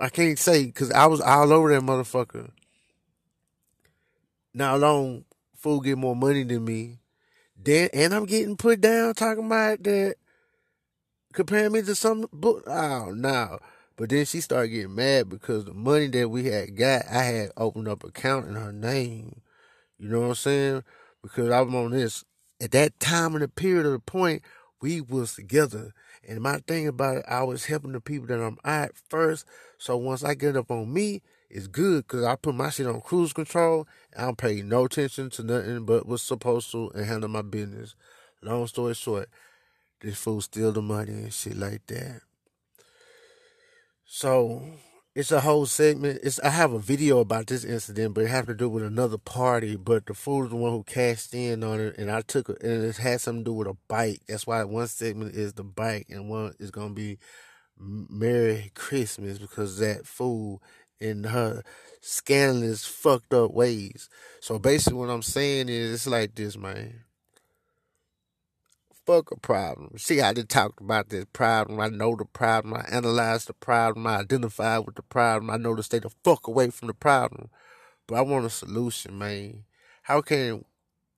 I 0.00 0.08
can't 0.08 0.38
say, 0.38 0.70
cause 0.70 0.90
I 0.90 1.06
was 1.06 1.20
all 1.20 1.52
over 1.52 1.72
that 1.72 1.82
motherfucker. 1.82 2.50
Now 4.52 4.76
long, 4.76 5.24
fool 5.54 5.80
get 5.80 5.98
more 5.98 6.16
money 6.16 6.42
than 6.44 6.64
me. 6.64 6.98
Then, 7.62 7.90
and 7.92 8.14
I'm 8.14 8.26
getting 8.26 8.56
put 8.56 8.80
down 8.80 9.14
talking 9.14 9.46
about 9.46 9.82
that, 9.84 10.16
comparing 11.32 11.72
me 11.72 11.82
to 11.82 11.94
some 11.94 12.26
book. 12.32 12.64
Oh, 12.66 13.12
no. 13.14 13.58
But 13.96 14.10
then 14.10 14.24
she 14.24 14.40
started 14.40 14.68
getting 14.68 14.94
mad 14.94 15.28
because 15.28 15.64
the 15.64 15.72
money 15.72 16.08
that 16.08 16.28
we 16.28 16.46
had 16.46 16.76
got, 16.76 17.04
I 17.08 17.22
had 17.22 17.50
opened 17.56 17.88
up 17.88 18.02
account 18.02 18.48
in 18.48 18.54
her 18.54 18.72
name. 18.72 19.40
You 19.98 20.08
know 20.08 20.20
what 20.20 20.28
I'm 20.28 20.34
saying? 20.34 20.84
Because 21.22 21.50
I'm 21.50 21.74
on 21.74 21.92
this. 21.92 22.24
At 22.60 22.72
that 22.72 22.98
time 23.00 23.34
in 23.34 23.40
the 23.40 23.48
period 23.48 23.86
of 23.86 23.92
the 23.92 23.98
point, 23.98 24.42
we 24.80 25.00
was 25.00 25.34
together. 25.34 25.92
And 26.26 26.40
my 26.40 26.58
thing 26.58 26.86
about 26.86 27.18
it, 27.18 27.24
I 27.28 27.42
was 27.42 27.66
helping 27.66 27.92
the 27.92 28.00
people 28.00 28.26
that 28.28 28.42
I'm 28.42 28.58
at 28.64 28.92
first. 29.08 29.46
So 29.78 29.96
once 29.96 30.24
I 30.24 30.34
get 30.34 30.56
up 30.56 30.70
on 30.70 30.92
me, 30.92 31.22
it's 31.50 31.66
good 31.66 32.06
because 32.06 32.24
I 32.24 32.36
put 32.36 32.54
my 32.54 32.70
shit 32.70 32.86
on 32.86 33.00
cruise 33.00 33.32
control. 33.32 33.86
I 34.16 34.22
don't 34.22 34.38
pay 34.38 34.62
no 34.62 34.86
attention 34.86 35.30
to 35.30 35.42
nothing 35.42 35.84
but 35.84 36.06
what's 36.06 36.22
supposed 36.22 36.70
to 36.72 36.90
and 36.94 37.06
handle 37.06 37.28
my 37.28 37.42
business. 37.42 37.94
Long 38.42 38.66
story 38.66 38.94
short, 38.94 39.28
this 40.00 40.18
fool 40.18 40.40
steal 40.40 40.72
the 40.72 40.82
money 40.82 41.12
and 41.12 41.32
shit 41.32 41.56
like 41.56 41.86
that. 41.86 42.20
So 44.04 44.62
it's 45.14 45.30
a 45.30 45.40
whole 45.40 45.66
segment. 45.66 46.20
It's 46.22 46.40
I 46.40 46.50
have 46.50 46.72
a 46.72 46.78
video 46.78 47.20
about 47.20 47.46
this 47.46 47.64
incident, 47.64 48.14
but 48.14 48.24
it 48.24 48.28
had 48.30 48.46
to 48.46 48.54
do 48.54 48.68
with 48.68 48.82
another 48.82 49.18
party. 49.18 49.76
But 49.76 50.06
the 50.06 50.14
fool 50.14 50.44
is 50.44 50.50
the 50.50 50.56
one 50.56 50.72
who 50.72 50.82
cashed 50.82 51.34
in 51.34 51.62
on 51.62 51.80
it, 51.80 51.98
and 51.98 52.10
I 52.10 52.22
took 52.22 52.48
it, 52.48 52.62
and 52.62 52.84
it 52.84 52.96
had 52.96 53.20
something 53.20 53.44
to 53.44 53.50
do 53.50 53.54
with 53.54 53.68
a 53.68 53.76
bike. 53.86 54.20
That's 54.28 54.46
why 54.46 54.64
one 54.64 54.88
segment 54.88 55.36
is 55.36 55.52
the 55.52 55.64
bike, 55.64 56.06
and 56.10 56.28
one 56.28 56.54
is 56.58 56.70
gonna 56.70 56.94
be 56.94 57.18
Merry 57.78 58.72
Christmas 58.74 59.38
because 59.38 59.78
that 59.78 60.06
fool 60.06 60.62
in 61.00 61.24
her 61.24 61.62
scandalous, 62.00 62.84
fucked 62.84 63.34
up 63.34 63.52
ways. 63.52 64.08
So 64.40 64.58
basically, 64.58 64.98
what 64.98 65.10
I'm 65.10 65.22
saying 65.22 65.68
is, 65.68 65.92
it's 65.92 66.06
like 66.06 66.34
this, 66.34 66.56
man 66.56 67.03
fuck 69.06 69.30
a 69.30 69.36
problem. 69.38 69.96
See, 69.98 70.20
I 70.20 70.32
did 70.32 70.48
talk 70.48 70.80
about 70.80 71.08
this 71.08 71.26
problem. 71.32 71.80
I 71.80 71.88
know 71.88 72.16
the 72.16 72.24
problem. 72.24 72.74
I 72.74 72.84
analyze 72.90 73.44
the 73.44 73.54
problem. 73.54 74.06
I 74.06 74.18
identify 74.18 74.78
with 74.78 74.96
the 74.96 75.02
problem. 75.02 75.50
I 75.50 75.56
know 75.56 75.74
to 75.74 75.82
stay 75.82 75.98
the 75.98 76.10
fuck 76.22 76.46
away 76.46 76.70
from 76.70 76.88
the 76.88 76.94
problem. 76.94 77.50
But 78.06 78.16
I 78.16 78.20
want 78.22 78.46
a 78.46 78.50
solution, 78.50 79.18
man. 79.18 79.64
How 80.02 80.20
can 80.20 80.64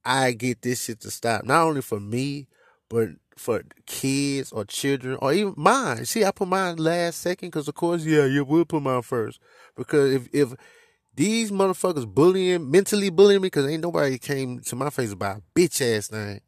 I 0.04 0.32
get 0.32 0.62
this 0.62 0.84
shit 0.84 1.00
to 1.00 1.10
stop? 1.10 1.44
Not 1.44 1.62
only 1.62 1.82
for 1.82 2.00
me, 2.00 2.48
but 2.88 3.10
for 3.36 3.62
kids 3.86 4.52
or 4.52 4.64
children 4.64 5.18
or 5.20 5.32
even 5.32 5.54
mine. 5.56 6.04
See, 6.06 6.24
I 6.24 6.30
put 6.30 6.48
mine 6.48 6.76
last 6.76 7.20
second 7.20 7.48
because, 7.48 7.68
of 7.68 7.74
course, 7.74 8.04
yeah, 8.04 8.24
you 8.24 8.44
will 8.44 8.64
put 8.64 8.82
mine 8.82 9.02
first. 9.02 9.40
Because 9.76 10.12
if 10.12 10.28
if 10.32 10.54
these 11.14 11.50
motherfuckers 11.50 12.06
bullying, 12.06 12.70
mentally 12.70 13.10
bullying 13.10 13.40
me, 13.40 13.46
because 13.46 13.66
ain't 13.66 13.82
nobody 13.82 14.18
came 14.18 14.60
to 14.60 14.76
my 14.76 14.90
face 14.90 15.12
about 15.12 15.42
bitch 15.54 15.80
ass 15.80 16.08
thing 16.08 16.40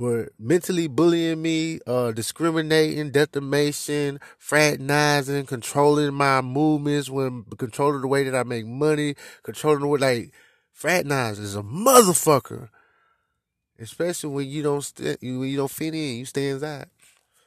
but 0.00 0.30
mentally 0.38 0.86
bullying 0.88 1.42
me, 1.42 1.78
uh, 1.86 2.10
discriminating, 2.12 3.10
defamation, 3.10 4.18
fraternizing, 4.38 5.44
controlling 5.44 6.14
my 6.14 6.40
movements, 6.40 7.10
when 7.10 7.44
controlling 7.58 8.00
the 8.00 8.06
way 8.06 8.24
that 8.24 8.34
I 8.34 8.42
make 8.42 8.64
money, 8.64 9.14
controlling 9.42 9.80
the 9.80 9.86
way 9.88 9.98
like 9.98 10.32
fraternizing 10.72 11.44
is 11.44 11.54
a 11.54 11.62
motherfucker. 11.62 12.70
Especially 13.78 14.30
when 14.30 14.48
you 14.48 14.62
don't 14.62 14.80
st- 14.80 15.18
when 15.20 15.44
you 15.44 15.58
don't 15.58 15.70
fit 15.70 15.94
in, 15.94 16.20
you 16.20 16.24
stay 16.24 16.48
inside. 16.48 16.86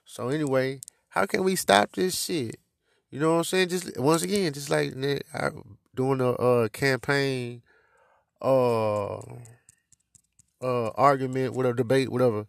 So 0.06 0.30
anyway, 0.30 0.82
how 1.10 1.26
can 1.26 1.44
we 1.44 1.56
stop 1.56 1.94
this 1.94 2.24
shit? 2.24 2.58
You 3.10 3.20
know 3.20 3.32
what 3.32 3.38
I'm 3.38 3.44
saying? 3.46 3.70
Just 3.70 3.98
once 4.00 4.22
again, 4.22 4.54
just 4.54 4.70
like 4.70 4.94
doing 5.96 6.22
a 6.22 6.30
uh, 6.34 6.68
campaign, 6.68 7.64
uh 8.44 9.18
uh 10.64 10.90
argument, 10.96 11.54
whatever 11.54 11.76
debate, 11.76 12.10
whatever. 12.10 12.46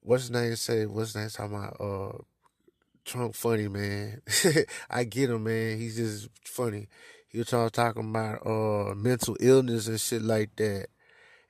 What's 0.00 0.24
his 0.24 0.30
name 0.30 0.56
say? 0.56 0.86
What's 0.86 1.12
his 1.12 1.16
name 1.16 1.28
talking 1.30 1.56
about? 1.56 1.80
Uh, 1.80 2.18
Trump 3.04 3.34
funny 3.34 3.68
man. 3.68 4.20
I 4.90 5.04
get 5.04 5.30
him, 5.30 5.44
man. 5.44 5.78
He's 5.78 5.96
just 5.96 6.28
funny. 6.44 6.88
He 7.28 7.38
was 7.38 7.48
talking 7.48 8.10
about 8.10 8.46
uh 8.46 8.94
mental 8.94 9.36
illness 9.40 9.86
and 9.88 10.00
shit 10.00 10.22
like 10.22 10.56
that, 10.56 10.88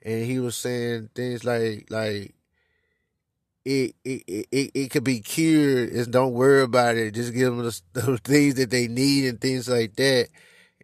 and 0.03 0.25
he 0.25 0.39
was 0.39 0.57
saying 0.57 1.11
things 1.15 1.45
like 1.45 1.87
like 1.91 2.35
it 3.65 3.95
it 4.05 4.47
it, 4.53 4.71
it 4.75 4.91
could 4.91 5.05
be 5.05 5.21
cured. 5.21 5.93
Just 5.93 6.11
don't 6.11 6.35
worry 6.35 6.63
about 6.63 6.97
it. 6.97 7.15
Just 7.15 7.35
give 7.35 7.55
them 7.55 7.65
the, 7.65 7.81
the 8.01 8.19
things 8.19 8.55
that 8.55 8.71
they 8.71 8.87
need 8.87 9.27
and 9.27 9.41
things 9.41 9.69
like 9.69 9.97
that. 9.97 10.29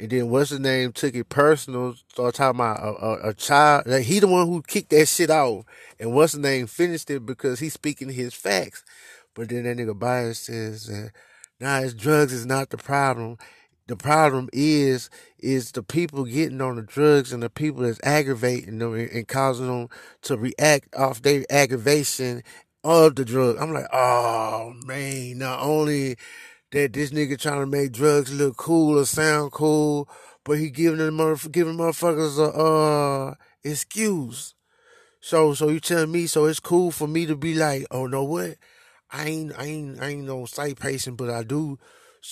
And 0.03 0.11
then 0.11 0.31
what's 0.31 0.51
his 0.51 0.59
name 0.59 0.93
took 0.93 1.15
it 1.15 1.29
personal, 1.29 1.95
started 2.09 2.37
talking 2.37 2.61
about 2.61 2.81
a, 2.83 3.07
a, 3.07 3.31
a 3.31 3.35
child. 3.35 3.85
Like 3.87 4.03
he 4.03 4.19
the 4.19 4.27
one 4.27 4.49
who 4.49 4.61
kicked 4.63 4.91
that 4.91 5.07
shit 5.07 5.31
off. 5.31 5.65
And 6.01 6.13
what's 6.13 6.33
his 6.33 6.43
name 6.43 6.67
finished 6.67 7.09
it 7.09 7.25
because 7.25 7.61
he's 7.61 7.75
speaking 7.75 8.11
his 8.11 8.35
facts. 8.35 8.85
But 9.33 9.51
then 9.51 9.63
that 9.63 9.77
nigga 9.77 9.97
Biden 9.97 10.35
says, 10.35 10.91
uh, 10.91 11.11
nah, 11.61 11.79
it's 11.79 11.95
drugs 11.95 12.33
is 12.33 12.47
not 12.47 12.71
the 12.71 12.79
problem. 12.79 13.39
the 13.87 13.97
problem 13.97 14.49
is 14.53 15.09
is 15.39 15.73
the 15.73 15.85
people 15.85 16.25
getting 16.25 16.61
on 16.63 16.77
the 16.77 16.83
drugs 16.83 17.33
and 17.33 17.45
the 17.45 17.51
people 17.51 17.83
that's 17.83 18.01
aggravating 18.03 18.79
them 18.79 18.95
and, 18.95 19.11
and 19.13 19.29
causing 19.29 19.69
them 19.69 19.89
to 20.23 20.37
react 20.37 20.95
off 20.97 21.23
their 21.23 21.45
aggravation 21.51 22.43
of 22.85 23.17
the 23.17 23.25
drug. 23.25 23.59
I'm 23.59 23.73
like, 23.73 23.87
oh 23.93 24.75
man, 24.87 25.39
not 25.39 25.61
only 25.61 26.17
that 26.73 26.93
this 26.93 27.11
nigga 27.11 27.39
trying 27.39 27.61
to 27.61 27.67
make 27.67 27.93
drugs 27.93 28.33
look 28.33 28.57
cool 28.57 28.99
or 28.99 29.05
sound 29.05 29.53
cool, 29.53 30.09
but 30.45 30.59
he 30.59 30.71
giving 30.71 30.99
them 30.99 31.19
motherf- 31.19 31.53
giving 31.53 31.77
motherfuckers 31.77 32.39
a 32.39 32.53
uh 32.53 33.35
excuse. 33.63 34.55
So 35.21 35.55
so 35.55 35.69
you 35.69 35.81
telling 35.81 36.11
me 36.11 36.27
so 36.27 36.47
it's 36.47 36.61
cool 36.61 36.91
for 36.91 37.07
me 37.07 37.27
to 37.27 37.37
be 37.37 37.55
like, 37.55 37.87
oh 37.91 38.07
no 38.07 38.25
what? 38.25 38.57
I 39.11 39.29
ain't 39.29 39.53
I 39.59 39.65
ain't 39.65 40.03
I 40.03 40.09
ain't 40.09 40.27
no 40.27 40.47
sight 40.47 40.81
patient, 40.81 41.17
but 41.19 41.31
I 41.31 41.43
do 41.43 41.79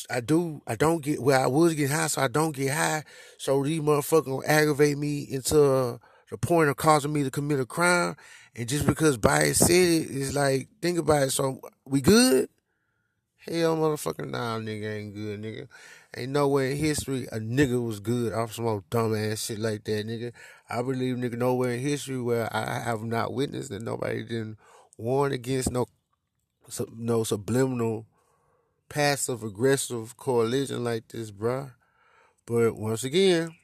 I 0.08 0.20
do 0.20 0.62
I 0.66 0.74
don't 0.76 1.02
get 1.02 1.22
well 1.22 1.42
I 1.42 1.46
was 1.46 1.74
getting 1.74 1.94
high, 1.94 2.06
so 2.06 2.22
I 2.22 2.28
don't 2.28 2.56
get 2.56 2.72
high. 2.72 3.04
So 3.38 3.62
these 3.62 3.80
motherfuckers 3.80 4.24
gonna 4.24 4.46
aggravate 4.46 4.96
me 4.98 5.22
into 5.30 5.62
uh, 5.62 5.98
the 6.30 6.38
point 6.38 6.70
of 6.70 6.76
causing 6.76 7.12
me 7.12 7.22
to 7.24 7.30
commit 7.30 7.60
a 7.60 7.66
crime. 7.66 8.16
And 8.56 8.68
just 8.68 8.86
because 8.86 9.18
Biden 9.18 9.54
said 9.54 9.70
it, 9.70 10.10
it's 10.10 10.34
like, 10.34 10.68
think 10.82 10.98
about 10.98 11.24
it. 11.24 11.30
So 11.30 11.60
we 11.84 12.00
good? 12.00 12.48
Hell, 13.46 13.76
motherfucker, 13.76 14.28
nah, 14.28 14.58
nigga 14.58 14.96
ain't 14.98 15.14
good, 15.14 15.42
nigga. 15.42 15.68
Ain't 16.16 16.32
nowhere 16.32 16.70
in 16.70 16.76
history 16.76 17.26
a 17.32 17.38
nigga 17.38 17.84
was 17.84 18.00
good 18.00 18.32
off 18.32 18.52
some 18.52 18.66
old 18.66 18.88
dumbass 18.90 19.46
shit 19.46 19.58
like 19.58 19.84
that, 19.84 20.06
nigga. 20.06 20.32
I 20.68 20.82
believe, 20.82 21.16
nigga, 21.16 21.38
nowhere 21.38 21.72
in 21.72 21.80
history 21.80 22.20
where 22.20 22.54
I 22.54 22.80
have 22.80 23.02
not 23.02 23.32
witnessed 23.32 23.70
that 23.70 23.82
nobody 23.82 24.24
didn't 24.24 24.58
warn 24.98 25.32
against 25.32 25.70
no, 25.70 25.86
no 26.94 27.24
subliminal, 27.24 28.06
passive 28.88 29.42
aggressive 29.42 30.16
coalition 30.16 30.84
like 30.84 31.08
this, 31.08 31.30
bruh. 31.30 31.72
But 32.44 32.76
once 32.76 33.04
again, 33.04 33.54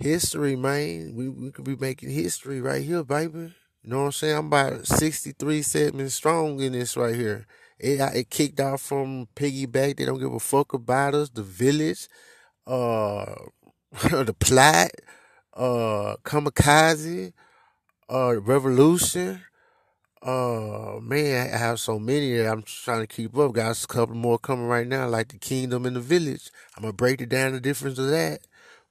history, 0.00 0.56
man. 0.56 1.14
We 1.14 1.28
we 1.28 1.50
could 1.50 1.64
be 1.64 1.76
making 1.76 2.10
history 2.10 2.60
right 2.60 2.82
here, 2.82 3.04
baby. 3.04 3.54
You 3.82 3.90
know 3.90 3.98
what 3.98 4.04
I'm 4.06 4.12
saying? 4.12 4.36
I'm 4.36 4.46
about 4.46 4.86
63 4.86 5.62
segments 5.62 6.14
strong 6.14 6.60
in 6.60 6.72
this 6.72 6.96
right 6.96 7.14
here. 7.14 7.46
It 7.82 8.00
it 8.16 8.30
kicked 8.30 8.60
off 8.60 8.82
from 8.82 9.28
piggyback. 9.36 9.98
They 9.98 10.06
don't 10.06 10.20
give 10.20 10.34
a 10.34 10.40
fuck 10.40 10.74
about 10.74 11.14
us. 11.14 11.30
The 11.30 11.44
village, 11.44 12.08
uh, 12.66 13.34
the 14.10 14.36
plot, 14.38 14.90
uh, 15.54 16.16
kamikaze, 16.24 17.32
uh, 18.10 18.40
revolution. 18.40 19.42
Uh, 20.22 21.00
man, 21.02 21.54
I 21.54 21.58
have 21.58 21.80
so 21.80 21.98
many 21.98 22.36
that 22.36 22.48
I'm 22.52 22.62
trying 22.64 23.00
to 23.02 23.08
keep 23.08 23.36
up. 23.38 23.54
Got 23.54 23.82
a 23.84 23.88
couple 23.88 24.16
more 24.16 24.38
coming 24.38 24.66
right 24.66 24.86
now, 24.86 25.08
like 25.08 25.28
the 25.28 25.38
kingdom 25.38 25.86
and 25.86 25.96
the 25.96 26.00
village. 26.00 26.50
I'm 26.76 26.82
gonna 26.82 26.94
break 26.94 27.22
it 27.22 27.30
down 27.30 27.52
the 27.52 27.60
difference 27.60 27.98
of 27.98 28.10
that. 28.10 28.40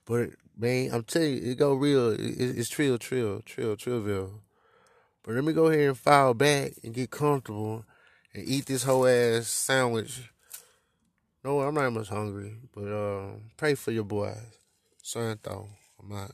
But 0.05 0.31
man, 0.57 0.91
I'm 0.93 1.03
telling 1.03 1.34
you, 1.43 1.51
it 1.51 1.59
go 1.59 1.73
real. 1.76 2.11
It, 2.11 2.19
it's 2.39 2.69
trill, 2.69 2.97
trill, 2.99 3.41
trill, 3.43 3.77
trillville. 3.77 4.41
But 5.23 5.35
let 5.35 5.43
me 5.45 5.53
go 5.53 5.68
ahead 5.68 5.88
and 5.89 5.97
file 5.99 6.34
back 6.34 6.73
and 6.84 6.93
get 6.93 7.11
comfortable 7.11 7.85
and 8.34 8.48
eat 8.48 8.66
this 8.66 8.84
whole 8.84 9.08
ass 9.08 9.48
sandwich. 9.48 10.30
No, 11.44 11.62
I'm 11.62 11.74
not 11.74 11.91
much 11.91 12.10
hungry, 12.10 12.56
but 12.74 12.88
uh, 12.88 13.32
pray 13.58 13.76
for 13.76 13.91
your 13.91 14.03
boy. 14.03 14.36
Santo, 15.02 15.70
I'm 15.99 16.10
not. 16.10 16.32